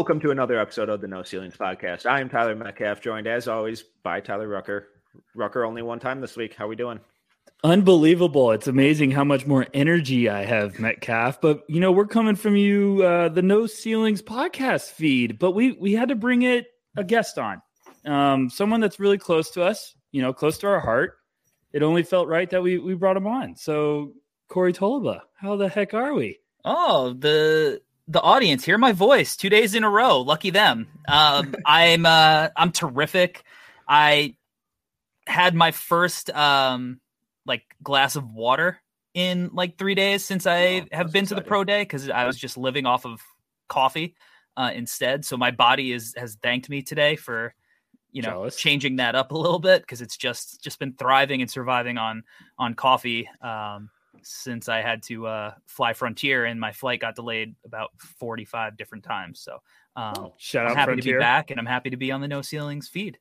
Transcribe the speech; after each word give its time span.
Welcome 0.00 0.20
to 0.20 0.30
another 0.30 0.58
episode 0.58 0.88
of 0.88 1.02
the 1.02 1.08
No 1.08 1.22
Ceilings 1.22 1.58
Podcast. 1.58 2.06
I 2.06 2.22
am 2.22 2.30
Tyler 2.30 2.56
Metcalf, 2.56 3.02
joined 3.02 3.26
as 3.26 3.46
always 3.46 3.82
by 4.02 4.20
Tyler 4.20 4.48
Rucker. 4.48 4.88
Rucker 5.34 5.62
only 5.62 5.82
one 5.82 6.00
time 6.00 6.22
this 6.22 6.38
week. 6.38 6.54
How 6.54 6.66
we 6.66 6.74
doing? 6.74 7.00
Unbelievable. 7.64 8.50
It's 8.52 8.66
amazing 8.66 9.10
how 9.10 9.24
much 9.24 9.46
more 9.46 9.66
energy 9.74 10.26
I 10.26 10.46
have, 10.46 10.78
Metcalf. 10.78 11.42
But 11.42 11.64
you 11.68 11.80
know, 11.80 11.92
we're 11.92 12.06
coming 12.06 12.34
from 12.34 12.56
you 12.56 13.02
uh 13.04 13.28
the 13.28 13.42
No 13.42 13.66
Ceilings 13.66 14.22
podcast 14.22 14.88
feed, 14.88 15.38
but 15.38 15.50
we 15.50 15.72
we 15.72 15.92
had 15.92 16.08
to 16.08 16.14
bring 16.14 16.44
it 16.44 16.68
a 16.96 17.04
guest 17.04 17.38
on. 17.38 17.60
Um 18.06 18.48
someone 18.48 18.80
that's 18.80 19.00
really 19.00 19.18
close 19.18 19.50
to 19.50 19.62
us, 19.62 19.94
you 20.12 20.22
know, 20.22 20.32
close 20.32 20.56
to 20.60 20.66
our 20.66 20.80
heart. 20.80 21.18
It 21.74 21.82
only 21.82 22.04
felt 22.04 22.26
right 22.26 22.48
that 22.48 22.62
we 22.62 22.78
we 22.78 22.94
brought 22.94 23.18
him 23.18 23.26
on. 23.26 23.54
So 23.54 24.14
Corey 24.48 24.72
Tulaba, 24.72 25.20
how 25.36 25.56
the 25.56 25.68
heck 25.68 25.92
are 25.92 26.14
we? 26.14 26.38
Oh, 26.64 27.12
the 27.12 27.82
the 28.10 28.20
audience 28.20 28.64
hear 28.64 28.76
my 28.76 28.90
voice 28.92 29.36
two 29.36 29.48
days 29.48 29.74
in 29.74 29.84
a 29.84 29.90
row. 29.90 30.20
Lucky 30.20 30.50
them. 30.50 30.88
Um, 31.08 31.54
I'm 31.64 32.04
uh, 32.04 32.48
I'm 32.56 32.72
terrific. 32.72 33.44
I 33.88 34.34
had 35.26 35.54
my 35.54 35.70
first 35.70 36.28
um, 36.30 37.00
like 37.46 37.62
glass 37.82 38.16
of 38.16 38.32
water 38.32 38.80
in 39.14 39.50
like 39.52 39.78
three 39.78 39.94
days 39.94 40.24
since 40.24 40.46
I 40.46 40.82
Oh, 40.82 40.86
have 40.92 41.12
been 41.12 41.26
to 41.26 41.34
the 41.36 41.42
pro 41.42 41.62
day 41.64 41.82
because 41.82 42.10
I 42.10 42.26
was 42.26 42.36
just 42.36 42.56
living 42.56 42.84
off 42.84 43.06
of 43.06 43.20
coffee 43.68 44.16
uh, 44.56 44.72
instead. 44.74 45.24
So 45.24 45.36
my 45.36 45.52
body 45.52 45.92
is 45.92 46.14
has 46.16 46.36
thanked 46.42 46.68
me 46.68 46.82
today 46.82 47.14
for 47.16 47.54
you 48.12 48.22
know 48.22 48.32
Jealous. 48.32 48.56
changing 48.56 48.96
that 48.96 49.14
up 49.14 49.30
a 49.30 49.38
little 49.38 49.60
bit 49.60 49.82
because 49.82 50.00
it's 50.02 50.16
just 50.16 50.62
just 50.64 50.80
been 50.80 50.94
thriving 50.94 51.42
and 51.42 51.50
surviving 51.50 51.96
on 51.96 52.24
on 52.58 52.74
coffee. 52.74 53.28
Um, 53.40 53.90
since 54.22 54.68
I 54.68 54.82
had 54.82 55.02
to 55.04 55.26
uh, 55.26 55.54
fly 55.66 55.92
Frontier 55.92 56.44
and 56.44 56.58
my 56.60 56.72
flight 56.72 57.00
got 57.00 57.14
delayed 57.16 57.54
about 57.64 57.90
45 58.18 58.76
different 58.76 59.04
times. 59.04 59.40
So 59.40 59.58
um, 59.96 60.32
Shout 60.38 60.66
I'm 60.66 60.72
out 60.72 60.76
happy 60.78 60.96
to 60.96 61.02
be 61.02 61.18
back 61.18 61.50
and 61.50 61.58
I'm 61.60 61.66
happy 61.66 61.90
to 61.90 61.96
be 61.96 62.12
on 62.12 62.20
the 62.20 62.28
No 62.28 62.42
Ceilings 62.42 62.88
feed. 62.88 63.18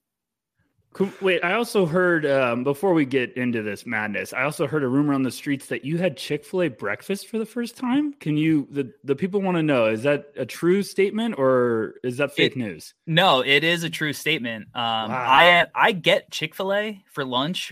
Wait, 1.22 1.44
I 1.44 1.53
also 1.53 1.86
heard 1.86 2.25
um, 2.25 2.64
before 2.64 2.95
we 2.95 3.06
get 3.06 3.38
into 3.38 3.61
this 3.61 3.86
madness, 3.86 4.33
I 4.33 4.41
also 4.41 4.66
heard 4.66 4.83
a 4.83 4.88
rumor 4.88 5.14
on 5.14 5.22
the 5.22 5.30
streets 5.30 5.67
that 5.67 5.86
you 5.86 6.00
had 6.00 6.17
Chick 6.17 6.44
Fil 6.44 6.64
A 6.64 6.67
breakfast 6.67 7.28
for 7.28 7.38
the 7.38 7.45
first 7.45 7.78
time. 7.78 8.11
Can 8.13 8.38
you 8.38 8.67
the 8.72 8.91
the 9.03 9.16
people 9.16 9.39
want 9.39 9.56
to 9.58 9.61
know 9.63 9.86
is 9.86 10.02
that 10.02 10.31
a 10.36 10.47
true 10.47 10.81
statement 10.81 11.36
or 11.38 11.94
is 12.03 12.17
that 12.17 12.34
fake 12.34 12.53
It- 12.53 12.58
news? 12.58 12.95
No, 13.06 13.41
it 13.41 13.63
is 13.63 13.84
a 13.84 13.89
true 13.89 14.13
statement. 14.13 14.66
Um, 14.73 15.11
Wow. 15.11 15.28
I 15.30 15.66
I 15.75 15.91
get 15.91 16.31
Chick 16.31 16.56
Fil 16.56 16.73
A 16.73 17.03
for 17.11 17.23
lunch, 17.23 17.72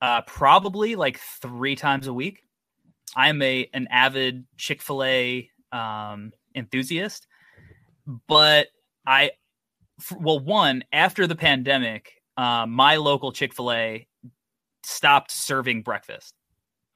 uh, 0.00 0.22
probably 0.22 0.94
like 0.94 1.18
three 1.18 1.74
times 1.74 2.06
a 2.06 2.14
week. 2.14 2.44
I'm 3.14 3.42
a 3.42 3.68
an 3.72 3.88
avid 3.90 4.46
Chick 4.56 4.82
Fil 4.82 5.04
A 5.04 5.50
um, 5.70 6.32
enthusiast, 6.54 7.26
but 8.28 8.68
I, 9.06 9.32
f- 10.00 10.16
well, 10.18 10.38
one 10.38 10.84
after 10.92 11.26
the 11.26 11.36
pandemic, 11.36 12.12
uh, 12.36 12.66
my 12.66 12.96
local 12.96 13.32
Chick 13.32 13.54
Fil 13.54 13.72
A 13.72 14.06
stopped 14.84 15.30
serving 15.30 15.82
breakfast, 15.82 16.34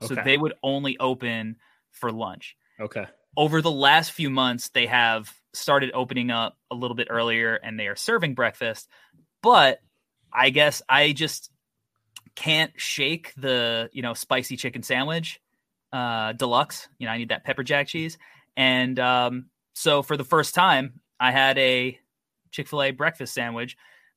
so 0.03 0.15
Okay. 0.15 0.22
they 0.25 0.37
would 0.37 0.55
only 0.62 0.99
open 0.99 1.56
for 1.93 2.12
lunch 2.12 2.56
Okay. 2.81 3.06
over 3.37 3.62
the 3.62 3.71
last 3.71 4.12
few 4.12 4.31
months 4.31 4.69
they 4.71 4.87
have 4.87 5.32
started 5.55 5.91
opening 5.94 6.31
up 6.31 6.56
a 6.71 6.75
little 6.75 6.94
bit 6.94 7.09
earlier 7.10 7.55
and 7.55 7.78
they 7.81 7.87
are 7.87 7.97
serving 7.97 8.34
breakfast 8.34 8.88
but 9.43 9.78
i 10.32 10.50
guess 10.50 10.82
i 10.88 11.12
just 11.12 11.50
can't 12.34 12.72
shake 12.76 13.32
the 13.37 13.88
you 13.93 14.03
know 14.03 14.12
spicy 14.12 14.56
chicken 14.59 14.82
sandwich 14.82 15.41
uh 15.97 16.33
deluxe 16.33 16.89
you 16.99 17.07
know 17.07 17.12
i 17.12 17.17
need 17.17 17.31
that 17.31 17.45
pepper 17.45 17.62
jack 17.62 17.89
cheese. 17.89 18.19
And 18.57 18.99
um 18.99 19.47
so 19.73 20.03
for 20.03 20.17
the 20.17 20.25
first 20.25 20.55
time 20.55 21.01
i 21.19 21.31
had 21.31 21.57
a 21.57 21.99
chick-fil-a 22.51 22.91
breakfast 22.91 23.33
sandwich 23.33 23.77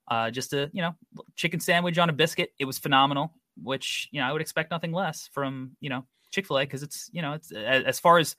uh 0.10 0.30
just 0.30 0.52
a 0.54 0.70
you 0.74 0.82
know 0.82 0.96
chicken 1.36 1.60
sandwich 1.60 1.98
on 1.98 2.10
a 2.10 2.14
biscuit. 2.14 2.52
It 2.60 2.66
was 2.66 2.78
phenomenal 2.78 3.34
which 3.62 4.10
you 4.12 4.20
know 4.20 4.28
i 4.28 4.32
would 4.32 4.42
expect 4.42 4.72
nothing 4.72 4.92
less 4.92 5.30
from 5.32 5.72
you 5.80 5.90
know 5.90 6.04
chick-fil-a 6.32 6.64
because 6.64 6.84
it's 6.84 7.10
you 7.14 7.22
know 7.22 7.34
it's 7.34 7.52
as, 7.52 7.84
as 7.86 8.00
far 8.00 8.18
as 8.18 8.36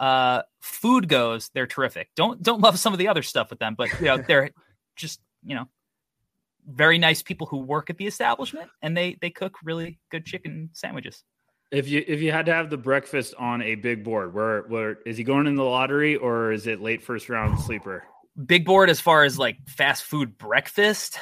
uh 0.00 0.42
food 0.60 1.08
goes 1.08 1.50
they're 1.52 1.66
terrific. 1.66 2.08
Don't 2.16 2.42
don't 2.42 2.62
love 2.62 2.78
some 2.78 2.94
of 2.94 2.98
the 2.98 3.08
other 3.08 3.22
stuff 3.22 3.50
with 3.50 3.58
them 3.58 3.74
but 3.76 3.88
you 4.00 4.06
know 4.06 4.16
they're 4.28 4.50
just 4.96 5.20
you 5.44 5.54
know 5.54 5.66
very 6.66 6.96
nice 6.98 7.22
people 7.22 7.46
who 7.46 7.58
work 7.58 7.90
at 7.90 7.98
the 7.98 8.06
establishment 8.06 8.70
and 8.80 8.96
they 8.96 9.18
they 9.20 9.30
cook 9.30 9.56
really 9.62 9.98
good 10.10 10.24
chicken 10.24 10.70
sandwiches 10.72 11.22
If 11.70 11.88
you 11.88 12.02
if 12.06 12.20
you 12.22 12.32
had 12.32 12.46
to 12.46 12.54
have 12.54 12.70
the 12.70 12.78
breakfast 12.78 13.34
on 13.38 13.60
a 13.62 13.74
big 13.74 14.02
board, 14.04 14.32
where 14.32 14.62
where 14.62 14.98
is 15.04 15.16
he 15.18 15.24
going 15.24 15.46
in 15.46 15.54
the 15.54 15.64
lottery 15.64 16.16
or 16.16 16.50
is 16.52 16.66
it 16.66 16.80
late 16.80 17.02
first 17.02 17.28
round 17.28 17.58
sleeper? 17.60 18.04
big 18.46 18.64
board 18.64 18.88
as 18.88 19.00
far 19.00 19.24
as 19.24 19.36
like 19.36 19.56
fast 19.66 20.04
food 20.04 20.38
breakfast 20.38 21.18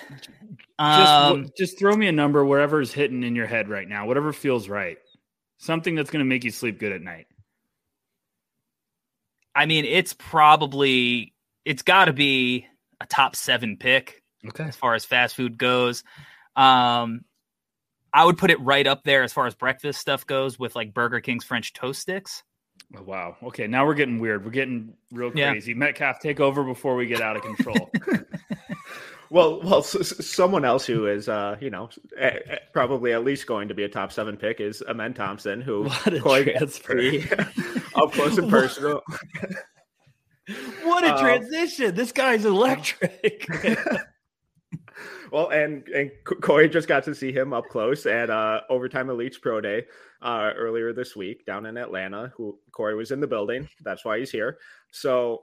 Just 0.78 1.14
um 1.18 1.46
just 1.56 1.78
throw 1.78 1.96
me 1.96 2.08
a 2.08 2.12
number 2.12 2.44
wherever's 2.44 2.92
hitting 2.92 3.22
in 3.22 3.34
your 3.34 3.46
head 3.46 3.68
right 3.70 3.88
now, 3.88 4.06
whatever 4.06 4.32
feels 4.34 4.68
right. 4.68 4.98
Something 5.58 5.94
that's 5.94 6.10
going 6.10 6.20
to 6.24 6.28
make 6.28 6.44
you 6.44 6.50
sleep 6.50 6.78
good 6.78 6.92
at 6.92 7.00
night. 7.00 7.26
i 9.54 9.64
mean 9.66 9.84
it's 9.86 10.12
probably 10.12 11.32
it's 11.64 11.82
got 11.82 12.04
to 12.04 12.12
be 12.12 12.66
a 13.00 13.06
top 13.06 13.34
seven 13.34 13.76
pick 13.78 14.22
Okay. 14.46 14.64
as 14.64 14.76
far 14.76 14.94
as 14.94 15.04
fast 15.04 15.34
food 15.34 15.58
goes. 15.58 16.04
Um, 16.54 17.22
I 18.16 18.24
would 18.24 18.38
put 18.38 18.50
it 18.50 18.58
right 18.60 18.86
up 18.86 19.04
there 19.04 19.22
as 19.22 19.32
far 19.32 19.46
as 19.46 19.54
breakfast 19.54 20.00
stuff 20.00 20.26
goes 20.26 20.58
with 20.58 20.74
like 20.74 20.94
Burger 20.94 21.20
King's 21.20 21.44
French 21.44 21.72
toast 21.72 22.00
sticks. 22.00 22.42
Oh, 22.96 23.02
wow. 23.02 23.36
Okay, 23.42 23.66
now 23.66 23.84
we're 23.84 23.94
getting 23.94 24.18
weird. 24.18 24.44
We're 24.44 24.50
getting 24.52 24.94
real 25.12 25.30
Yeah. 25.34 25.50
crazy. 25.50 25.74
Metcalf, 25.74 26.20
take 26.20 26.40
over 26.40 26.62
before 26.64 26.96
we 26.96 27.06
get 27.06 27.20
out 27.20 27.36
of 27.36 27.42
control. 27.42 27.90
Well, 29.28 29.60
well, 29.60 29.78
s- 29.80 29.96
s- 29.96 30.24
someone 30.24 30.64
else 30.64 30.86
who 30.86 31.08
is, 31.08 31.28
uh, 31.28 31.56
you 31.60 31.68
know, 31.68 31.90
eh, 32.16 32.38
eh, 32.48 32.58
probably 32.72 33.12
at 33.12 33.24
least 33.24 33.48
going 33.48 33.66
to 33.66 33.74
be 33.74 33.82
a 33.82 33.88
top 33.88 34.12
seven 34.12 34.36
pick 34.36 34.60
is 34.60 34.84
Amen 34.88 35.14
Thompson, 35.14 35.60
who 35.60 35.86
What 35.86 36.14
a 36.14 36.20
Corey 36.20 36.44
got 36.44 36.58
transfer. 36.58 36.94
to 36.94 37.22
up 37.96 38.12
close 38.12 38.38
and 38.38 38.48
personal. 38.48 39.02
what 40.84 41.02
a 41.02 41.14
Uh, 41.14 41.20
transition! 41.20 41.92
This 41.96 42.12
guy's 42.12 42.44
electric. 42.44 43.48
Well, 45.30 45.48
and 45.48 45.86
and 45.88 46.10
Corey 46.24 46.68
just 46.68 46.88
got 46.88 47.04
to 47.04 47.14
see 47.14 47.32
him 47.32 47.52
up 47.52 47.66
close 47.68 48.06
at 48.06 48.30
uh, 48.30 48.60
Overtime 48.68 49.08
Elites 49.08 49.40
Pro 49.40 49.60
Day 49.60 49.84
uh, 50.22 50.52
earlier 50.56 50.92
this 50.92 51.16
week 51.16 51.44
down 51.46 51.66
in 51.66 51.76
Atlanta. 51.76 52.32
Who 52.36 52.58
Corey 52.72 52.94
was 52.94 53.10
in 53.10 53.20
the 53.20 53.26
building. 53.26 53.68
That's 53.82 54.04
why 54.04 54.18
he's 54.18 54.30
here. 54.30 54.58
So, 54.90 55.42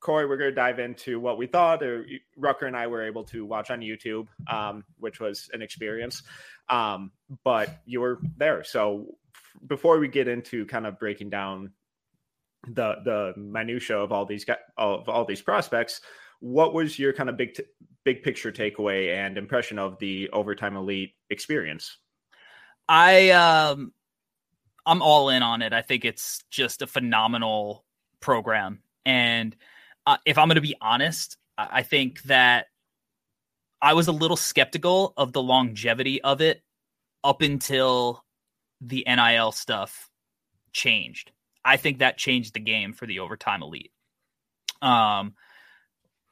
Corey, 0.00 0.26
we're 0.26 0.36
going 0.36 0.50
to 0.50 0.54
dive 0.54 0.78
into 0.78 1.20
what 1.20 1.38
we 1.38 1.46
thought. 1.46 1.82
Or 1.82 2.04
Rucker 2.36 2.66
and 2.66 2.76
I 2.76 2.86
were 2.86 3.06
able 3.06 3.24
to 3.24 3.44
watch 3.44 3.70
on 3.70 3.80
YouTube, 3.80 4.26
um, 4.48 4.84
which 4.98 5.20
was 5.20 5.50
an 5.52 5.62
experience. 5.62 6.22
Um, 6.68 7.12
but 7.44 7.80
you 7.86 8.00
were 8.00 8.20
there, 8.36 8.62
so 8.64 9.06
f- 9.34 9.68
before 9.68 9.98
we 9.98 10.08
get 10.08 10.28
into 10.28 10.66
kind 10.66 10.86
of 10.86 10.98
breaking 10.98 11.30
down 11.30 11.72
the 12.66 12.96
the 13.04 13.32
minutia 13.36 13.96
of 13.96 14.12
all 14.12 14.26
these 14.26 14.44
of 14.76 15.08
all 15.08 15.24
these 15.24 15.40
prospects, 15.40 16.00
what 16.40 16.74
was 16.74 16.98
your 16.98 17.12
kind 17.12 17.28
of 17.28 17.36
big 17.36 17.54
t- 17.54 17.64
big 18.04 18.22
picture 18.22 18.52
takeaway 18.52 19.14
and 19.14 19.36
impression 19.36 19.78
of 19.78 19.98
the 19.98 20.30
overtime 20.30 20.76
elite 20.76 21.14
experience? 21.30 21.98
I 22.88 23.30
um 23.30 23.92
I'm 24.86 25.02
all 25.02 25.28
in 25.28 25.42
on 25.42 25.62
it. 25.62 25.72
I 25.72 25.82
think 25.82 26.04
it's 26.04 26.42
just 26.50 26.80
a 26.80 26.86
phenomenal 26.86 27.84
program. 28.20 28.80
And 29.04 29.54
uh, 30.06 30.16
if 30.24 30.38
I'm 30.38 30.48
going 30.48 30.54
to 30.56 30.62
be 30.62 30.76
honest, 30.80 31.36
I 31.58 31.68
I 31.70 31.82
think 31.82 32.22
that 32.22 32.66
I 33.82 33.94
was 33.94 34.08
a 34.08 34.12
little 34.12 34.36
skeptical 34.36 35.12
of 35.16 35.32
the 35.32 35.42
longevity 35.42 36.20
of 36.22 36.40
it 36.40 36.62
up 37.22 37.42
until 37.42 38.24
the 38.80 39.04
NIL 39.06 39.52
stuff 39.52 40.10
changed. 40.72 41.32
I 41.64 41.76
think 41.76 41.98
that 41.98 42.16
changed 42.16 42.54
the 42.54 42.60
game 42.60 42.92
for 42.92 43.06
the 43.06 43.18
overtime 43.18 43.62
elite. 43.62 43.92
Um 44.80 45.34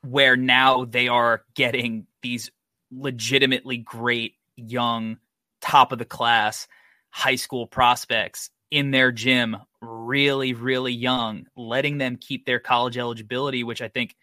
where 0.06 0.37
now 0.37 0.85
they 0.85 1.08
are 1.08 1.43
getting 1.55 2.06
these 2.23 2.50
legitimately 2.91 3.79
great 3.79 4.35
young 4.56 5.19
top 5.61 5.93
of 5.93 5.99
the 5.99 6.05
class 6.05 6.69
high 7.11 7.35
school 7.35 7.67
prospects 7.67 8.50
in 8.70 8.91
their 8.91 9.11
gym 9.12 9.56
really 9.81 10.53
really 10.55 10.93
young 10.93 11.47
letting 11.56 11.99
them 11.99 12.17
keep 12.17 12.47
their 12.47 12.58
college 12.58 12.97
eligibility 12.99 13.64
which 13.64 13.82
i 13.82 13.88
think 13.88 14.14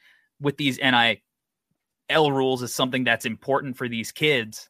with 0.43 0.57
these 0.57 0.77
NIL 0.77 2.31
rules 2.31 2.61
is 2.61 2.73
something 2.73 3.03
that's 3.03 3.25
important 3.25 3.77
for 3.77 3.87
these 3.87 4.11
kids. 4.11 4.69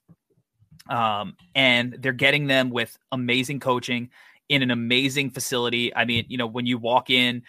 Um, 0.89 1.35
and 1.55 1.97
they're 1.99 2.13
getting 2.13 2.47
them 2.47 2.69
with 2.69 2.97
amazing 3.11 3.59
coaching 3.59 4.09
in 4.49 4.61
an 4.61 4.71
amazing 4.71 5.31
facility. 5.31 5.93
I 5.95 6.05
mean 6.05 6.25
you 6.27 6.37
know 6.37 6.47
when 6.47 6.65
you 6.65 6.77
walk 6.77 7.09
in 7.09 7.43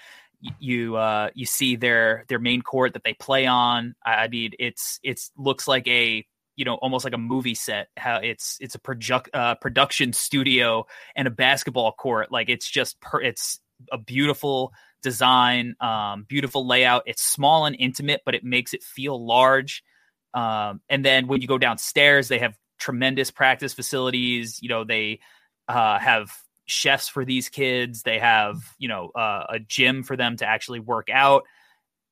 you 0.58 0.96
uh, 0.96 1.30
you 1.34 1.46
see 1.46 1.76
their 1.76 2.24
their 2.28 2.38
main 2.38 2.62
court 2.62 2.94
that 2.94 3.04
they 3.04 3.14
play 3.14 3.46
on. 3.46 3.94
I 4.04 4.28
mean, 4.28 4.52
it's 4.58 4.98
it's 5.02 5.30
looks 5.36 5.66
like 5.66 5.86
a 5.88 6.26
you 6.56 6.64
know 6.64 6.74
almost 6.74 7.04
like 7.04 7.14
a 7.14 7.18
movie 7.18 7.54
set. 7.54 7.88
How 7.96 8.16
it's 8.16 8.58
it's 8.60 8.74
a 8.74 8.78
project 8.78 9.30
uh, 9.34 9.54
production 9.56 10.12
studio 10.12 10.86
and 11.16 11.26
a 11.26 11.30
basketball 11.30 11.92
court. 11.92 12.30
Like 12.30 12.48
it's 12.48 12.68
just 12.68 13.00
per, 13.00 13.20
it's 13.20 13.60
a 13.90 13.98
beautiful 13.98 14.72
design, 15.02 15.76
um, 15.80 16.24
beautiful 16.28 16.66
layout. 16.66 17.02
It's 17.06 17.22
small 17.22 17.66
and 17.66 17.76
intimate, 17.78 18.22
but 18.24 18.34
it 18.34 18.44
makes 18.44 18.74
it 18.74 18.82
feel 18.82 19.24
large. 19.24 19.82
Um, 20.32 20.80
and 20.88 21.04
then 21.04 21.26
when 21.26 21.40
you 21.40 21.48
go 21.48 21.58
downstairs, 21.58 22.28
they 22.28 22.38
have 22.38 22.56
tremendous 22.78 23.30
practice 23.30 23.72
facilities. 23.72 24.58
You 24.60 24.68
know, 24.68 24.84
they 24.84 25.20
uh, 25.68 25.98
have 25.98 26.30
chefs 26.66 27.08
for 27.08 27.24
these 27.24 27.48
kids. 27.48 28.02
They 28.02 28.18
have, 28.18 28.58
you 28.78 28.88
know, 28.88 29.10
uh, 29.14 29.44
a 29.48 29.58
gym 29.58 30.02
for 30.02 30.16
them 30.16 30.36
to 30.38 30.46
actually 30.46 30.80
work 30.80 31.08
out. 31.10 31.44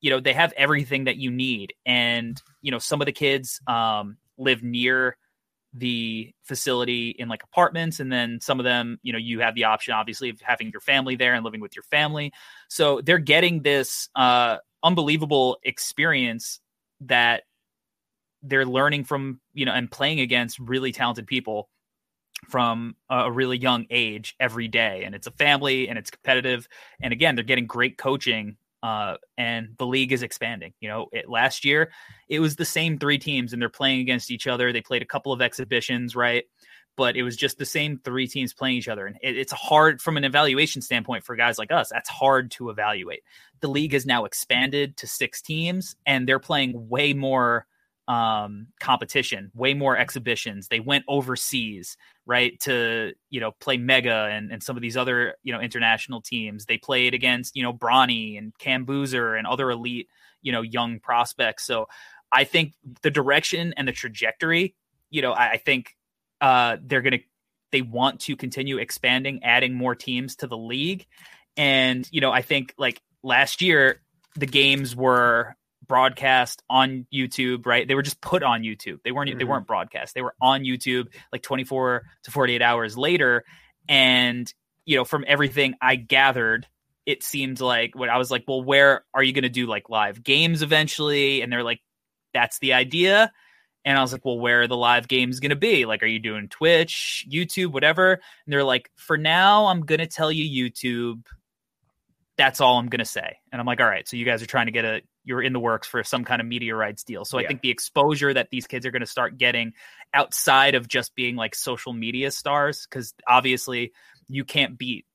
You 0.00 0.10
know, 0.10 0.20
they 0.20 0.32
have 0.32 0.52
everything 0.56 1.04
that 1.04 1.16
you 1.16 1.30
need. 1.30 1.74
And, 1.86 2.40
you 2.60 2.70
know, 2.70 2.78
some 2.78 3.00
of 3.00 3.06
the 3.06 3.12
kids 3.12 3.60
um, 3.66 4.16
live 4.36 4.62
near 4.62 5.16
the 5.74 6.32
facility 6.42 7.10
in 7.10 7.28
like 7.28 7.42
apartments. 7.44 8.00
And 8.00 8.12
then 8.12 8.40
some 8.40 8.60
of 8.60 8.64
them, 8.64 8.98
you 9.02 9.12
know, 9.12 9.18
you 9.18 9.40
have 9.40 9.54
the 9.54 9.64
option, 9.64 9.94
obviously, 9.94 10.28
of 10.28 10.40
having 10.40 10.70
your 10.70 10.80
family 10.80 11.16
there 11.16 11.34
and 11.34 11.44
living 11.44 11.60
with 11.60 11.74
your 11.74 11.84
family. 11.84 12.32
So 12.68 13.00
they're 13.00 13.18
getting 13.18 13.62
this 13.62 14.08
uh, 14.14 14.58
unbelievable 14.82 15.58
experience 15.62 16.60
that 17.02 17.44
they're 18.42 18.66
learning 18.66 19.04
from, 19.04 19.40
you 19.54 19.64
know, 19.64 19.72
and 19.72 19.90
playing 19.90 20.20
against 20.20 20.58
really 20.58 20.92
talented 20.92 21.26
people 21.26 21.70
from 22.48 22.96
a 23.08 23.30
really 23.30 23.56
young 23.56 23.86
age 23.90 24.34
every 24.40 24.68
day 24.68 25.04
and 25.04 25.14
it's 25.14 25.26
a 25.26 25.32
family 25.32 25.88
and 25.88 25.98
it's 25.98 26.10
competitive 26.10 26.66
and 27.00 27.12
again 27.12 27.34
they're 27.34 27.44
getting 27.44 27.66
great 27.66 27.96
coaching 27.96 28.56
uh, 28.82 29.16
and 29.38 29.68
the 29.78 29.86
league 29.86 30.12
is 30.12 30.24
expanding 30.24 30.72
you 30.80 30.88
know 30.88 31.06
it, 31.12 31.28
last 31.28 31.64
year 31.64 31.92
it 32.28 32.40
was 32.40 32.56
the 32.56 32.64
same 32.64 32.98
three 32.98 33.18
teams 33.18 33.52
and 33.52 33.62
they're 33.62 33.68
playing 33.68 34.00
against 34.00 34.30
each 34.30 34.46
other 34.48 34.72
they 34.72 34.80
played 34.80 35.02
a 35.02 35.06
couple 35.06 35.32
of 35.32 35.40
exhibitions 35.40 36.16
right 36.16 36.44
but 36.96 37.16
it 37.16 37.22
was 37.22 37.36
just 37.36 37.58
the 37.58 37.64
same 37.64 37.98
three 38.04 38.26
teams 38.26 38.52
playing 38.52 38.76
each 38.76 38.88
other 38.88 39.06
and 39.06 39.16
it, 39.22 39.36
it's 39.36 39.52
hard 39.52 40.00
from 40.00 40.16
an 40.16 40.24
evaluation 40.24 40.82
standpoint 40.82 41.24
for 41.24 41.36
guys 41.36 41.58
like 41.58 41.70
us 41.70 41.90
that's 41.90 42.08
hard 42.08 42.50
to 42.52 42.70
evaluate. 42.70 43.22
The 43.60 43.68
league 43.68 43.92
has 43.92 44.06
now 44.06 44.24
expanded 44.24 44.96
to 44.98 45.06
six 45.06 45.40
teams 45.40 45.96
and 46.06 46.28
they're 46.28 46.38
playing 46.38 46.88
way 46.88 47.12
more 47.12 47.66
um, 48.12 48.66
competition, 48.78 49.50
way 49.54 49.72
more 49.72 49.96
exhibitions. 49.96 50.68
They 50.68 50.80
went 50.80 51.04
overseas, 51.08 51.96
right, 52.26 52.60
to 52.60 53.12
you 53.30 53.40
know 53.40 53.52
play 53.52 53.78
Mega 53.78 54.28
and, 54.30 54.52
and 54.52 54.62
some 54.62 54.76
of 54.76 54.82
these 54.82 54.98
other 54.98 55.36
you 55.42 55.52
know 55.52 55.60
international 55.60 56.20
teams. 56.20 56.66
They 56.66 56.76
played 56.76 57.14
against 57.14 57.56
you 57.56 57.62
know 57.62 57.72
Bronny 57.72 58.36
and 58.36 58.56
Cam 58.58 58.84
Boozer 58.84 59.34
and 59.34 59.46
other 59.46 59.70
elite 59.70 60.08
you 60.42 60.52
know 60.52 60.60
young 60.60 61.00
prospects. 61.00 61.64
So 61.64 61.86
I 62.30 62.44
think 62.44 62.74
the 63.00 63.10
direction 63.10 63.72
and 63.78 63.88
the 63.88 63.92
trajectory, 63.92 64.74
you 65.10 65.22
know, 65.22 65.32
I, 65.32 65.52
I 65.52 65.56
think 65.56 65.96
uh, 66.42 66.76
they're 66.82 67.02
gonna 67.02 67.20
they 67.70 67.80
want 67.80 68.20
to 68.22 68.36
continue 68.36 68.76
expanding, 68.76 69.42
adding 69.42 69.72
more 69.72 69.94
teams 69.94 70.36
to 70.36 70.46
the 70.46 70.58
league, 70.58 71.06
and 71.56 72.06
you 72.12 72.20
know 72.20 72.30
I 72.30 72.42
think 72.42 72.74
like 72.76 73.00
last 73.22 73.62
year 73.62 74.02
the 74.36 74.46
games 74.46 74.94
were 74.94 75.56
broadcast 75.92 76.62
on 76.70 77.06
YouTube, 77.12 77.66
right? 77.66 77.86
They 77.86 77.94
were 77.94 78.00
just 78.00 78.22
put 78.22 78.42
on 78.42 78.62
YouTube. 78.62 79.02
They 79.04 79.12
weren't 79.12 79.28
mm-hmm. 79.28 79.38
they 79.38 79.44
weren't 79.44 79.66
broadcast. 79.66 80.14
They 80.14 80.22
were 80.22 80.34
on 80.40 80.62
YouTube 80.62 81.08
like 81.32 81.42
24 81.42 82.02
to 82.22 82.30
48 82.30 82.62
hours 82.62 82.96
later 82.96 83.44
and 83.90 84.50
you 84.86 84.96
know, 84.96 85.04
from 85.04 85.26
everything 85.28 85.74
I 85.82 85.96
gathered, 85.96 86.66
it 87.04 87.22
seemed 87.22 87.60
like 87.60 87.94
what 87.94 88.08
I 88.08 88.16
was 88.16 88.30
like, 88.30 88.44
well, 88.48 88.62
where 88.62 89.04
are 89.12 89.22
you 89.22 89.34
going 89.34 89.42
to 89.42 89.50
do 89.50 89.66
like 89.66 89.90
live 89.90 90.24
games 90.24 90.62
eventually? 90.62 91.42
And 91.42 91.52
they're 91.52 91.62
like, 91.62 91.80
that's 92.32 92.58
the 92.60 92.72
idea. 92.72 93.30
And 93.84 93.98
I 93.98 94.00
was 94.00 94.12
like, 94.12 94.24
well, 94.24 94.38
where 94.38 94.62
are 94.62 94.66
the 94.66 94.76
live 94.76 95.08
games 95.08 95.40
going 95.40 95.50
to 95.50 95.56
be? 95.56 95.84
Like, 95.84 96.02
are 96.02 96.06
you 96.06 96.20
doing 96.20 96.48
Twitch, 96.48 97.26
YouTube, 97.30 97.72
whatever? 97.72 98.12
And 98.12 98.52
they're 98.52 98.64
like, 98.64 98.90
for 98.96 99.18
now, 99.18 99.66
I'm 99.66 99.82
going 99.82 99.98
to 99.98 100.06
tell 100.06 100.32
you 100.32 100.70
YouTube. 100.72 101.26
That's 102.38 102.62
all 102.62 102.78
I'm 102.78 102.88
going 102.88 103.00
to 103.00 103.04
say. 103.04 103.36
And 103.52 103.60
I'm 103.60 103.66
like, 103.66 103.80
all 103.80 103.86
right. 103.86 104.08
So 104.08 104.16
you 104.16 104.24
guys 104.24 104.42
are 104.42 104.46
trying 104.46 104.66
to 104.66 104.72
get 104.72 104.86
a 104.86 105.02
you're 105.24 105.42
in 105.42 105.52
the 105.52 105.60
works 105.60 105.86
for 105.86 106.02
some 106.02 106.24
kind 106.24 106.40
of 106.40 106.46
media 106.46 106.74
rights 106.74 107.04
deal. 107.04 107.24
So 107.24 107.38
yeah. 107.38 107.44
I 107.44 107.48
think 107.48 107.60
the 107.60 107.70
exposure 107.70 108.34
that 108.34 108.48
these 108.50 108.66
kids 108.66 108.86
are 108.86 108.90
going 108.90 109.00
to 109.00 109.06
start 109.06 109.38
getting 109.38 109.72
outside 110.12 110.74
of 110.74 110.88
just 110.88 111.14
being 111.14 111.36
like 111.36 111.54
social 111.54 111.92
media 111.92 112.30
stars, 112.30 112.86
because 112.88 113.14
obviously 113.28 113.92
you 114.28 114.44
can't 114.44 114.76
beat 114.76 115.06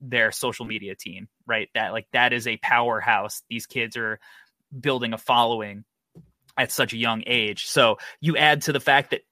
their 0.00 0.30
social 0.30 0.66
media 0.66 0.94
team, 0.94 1.28
right? 1.46 1.68
That 1.74 1.92
like 1.92 2.06
that 2.12 2.32
is 2.32 2.46
a 2.46 2.58
powerhouse. 2.58 3.42
These 3.48 3.66
kids 3.66 3.96
are 3.96 4.20
building 4.78 5.12
a 5.12 5.18
following 5.18 5.84
at 6.56 6.70
such 6.70 6.92
a 6.92 6.96
young 6.96 7.22
age. 7.26 7.66
So 7.66 7.98
you 8.20 8.36
add 8.36 8.62
to 8.62 8.72
the 8.72 8.80
fact 8.80 9.10
that 9.10 9.22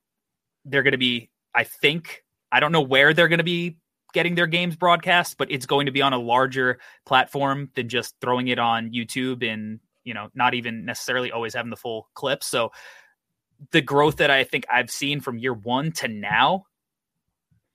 they're 0.65 0.83
going 0.83 0.93
to 0.93 0.99
be, 0.99 1.31
I 1.55 1.65
think, 1.65 2.25
I 2.51 2.61
don't 2.61 2.73
know 2.73 2.83
where 2.83 3.15
they're 3.15 3.29
going 3.29 3.39
to 3.39 3.45
be 3.45 3.77
getting 4.13 4.35
their 4.35 4.47
games 4.47 4.77
broadcast, 4.77 5.37
but 5.39 5.51
it's 5.51 5.67
going 5.67 5.87
to 5.87 5.93
be 5.93 6.03
on 6.03 6.13
a 6.13 6.19
larger 6.19 6.79
platform 7.05 7.71
than 7.75 7.89
just 7.89 8.15
throwing 8.21 8.49
it 8.49 8.59
on 8.59 8.91
YouTube 8.91 9.43
and 9.45 9.81
you 10.05 10.15
know, 10.15 10.29
not 10.35 10.55
even 10.55 10.85
necessarily 10.85 11.33
always 11.33 11.55
having 11.55 11.71
the 11.71 11.77
full 11.77 12.09
clip. 12.15 12.45
So 12.45 12.73
the 13.71 13.81
growth 13.81 14.17
that 14.17 14.31
I 14.31 14.45
think 14.45 14.67
I've 14.71 14.91
seen 14.91 15.21
from 15.21 15.39
year 15.39 15.55
one 15.55 15.93
to 15.93 16.09
now, 16.09 16.67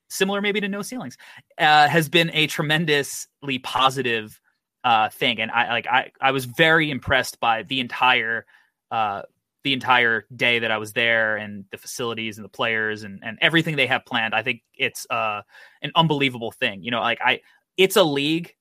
similar 0.09 0.41
maybe 0.41 0.61
to 0.61 0.67
no 0.67 0.81
ceilings, 0.81 1.17
uh, 1.57 1.87
has 1.87 2.09
been 2.09 2.31
a 2.33 2.47
tremendously 2.47 3.59
positive 3.59 4.39
uh, 4.83 5.09
thing. 5.09 5.41
And 5.41 5.51
I 5.51 5.69
like 5.69 5.87
I 5.87 6.11
I 6.21 6.31
was 6.31 6.45
very 6.45 6.89
impressed 6.91 7.39
by 7.39 7.63
the 7.63 7.79
entire 7.79 8.45
uh, 8.91 9.23
the 9.63 9.73
entire 9.73 10.25
day 10.35 10.59
that 10.59 10.71
I 10.71 10.77
was 10.77 10.93
there 10.93 11.35
and 11.35 11.65
the 11.71 11.77
facilities 11.77 12.37
and 12.37 12.45
the 12.45 12.49
players 12.49 13.03
and, 13.03 13.19
and 13.23 13.37
everything 13.41 13.75
they 13.75 13.87
have 13.87 14.05
planned. 14.05 14.33
I 14.33 14.41
think 14.41 14.61
it's 14.73 15.05
uh, 15.09 15.41
an 15.81 15.91
unbelievable 15.95 16.51
thing. 16.51 16.81
You 16.81 16.91
know, 16.91 17.01
like 17.01 17.19
I, 17.23 17.41
it's 17.75 17.97
a 17.97 18.03
league 18.03 18.55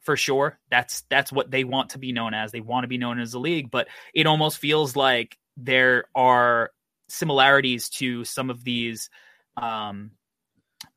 for 0.00 0.16
sure. 0.16 0.58
That's 0.70 1.02
that's 1.10 1.32
what 1.32 1.50
they 1.50 1.64
want 1.64 1.90
to 1.90 1.98
be 1.98 2.12
known 2.12 2.34
as. 2.34 2.52
They 2.52 2.60
want 2.60 2.84
to 2.84 2.88
be 2.88 2.98
known 2.98 3.20
as 3.20 3.34
a 3.34 3.38
league, 3.38 3.70
but 3.70 3.88
it 4.14 4.26
almost 4.26 4.58
feels 4.58 4.96
like 4.96 5.38
there 5.56 6.04
are 6.14 6.70
similarities 7.08 7.88
to 7.88 8.24
some 8.24 8.50
of 8.50 8.64
these 8.64 9.10
um 9.56 10.12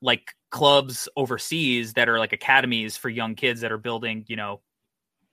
like 0.01 0.33
clubs 0.51 1.07
overseas 1.15 1.93
that 1.93 2.09
are 2.09 2.19
like 2.19 2.33
academies 2.33 2.97
for 2.97 3.09
young 3.09 3.35
kids 3.35 3.61
that 3.61 3.71
are 3.71 3.77
building, 3.77 4.25
you 4.27 4.35
know, 4.35 4.61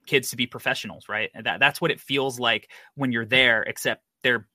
kids 0.05 0.29
to 0.31 0.37
be 0.37 0.47
professionals, 0.47 1.07
right? 1.09 1.29
That 1.41 1.59
that's 1.59 1.79
what 1.79 1.91
it 1.91 1.99
feels 1.99 2.39
like 2.39 2.69
when 2.95 3.11
you're 3.11 3.25
there 3.25 3.63
except 3.63 4.03
they're 4.23 4.47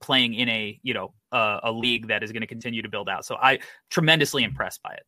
playing 0.00 0.34
in 0.34 0.48
a, 0.48 0.80
you 0.82 0.94
know, 0.94 1.14
uh, 1.30 1.60
a 1.62 1.72
league 1.72 2.08
that 2.08 2.22
is 2.22 2.32
going 2.32 2.40
to 2.40 2.46
continue 2.46 2.82
to 2.82 2.88
build 2.88 3.08
out. 3.08 3.24
So 3.24 3.36
I 3.36 3.60
tremendously 3.90 4.42
impressed 4.42 4.82
by 4.82 4.94
it. 4.94 5.04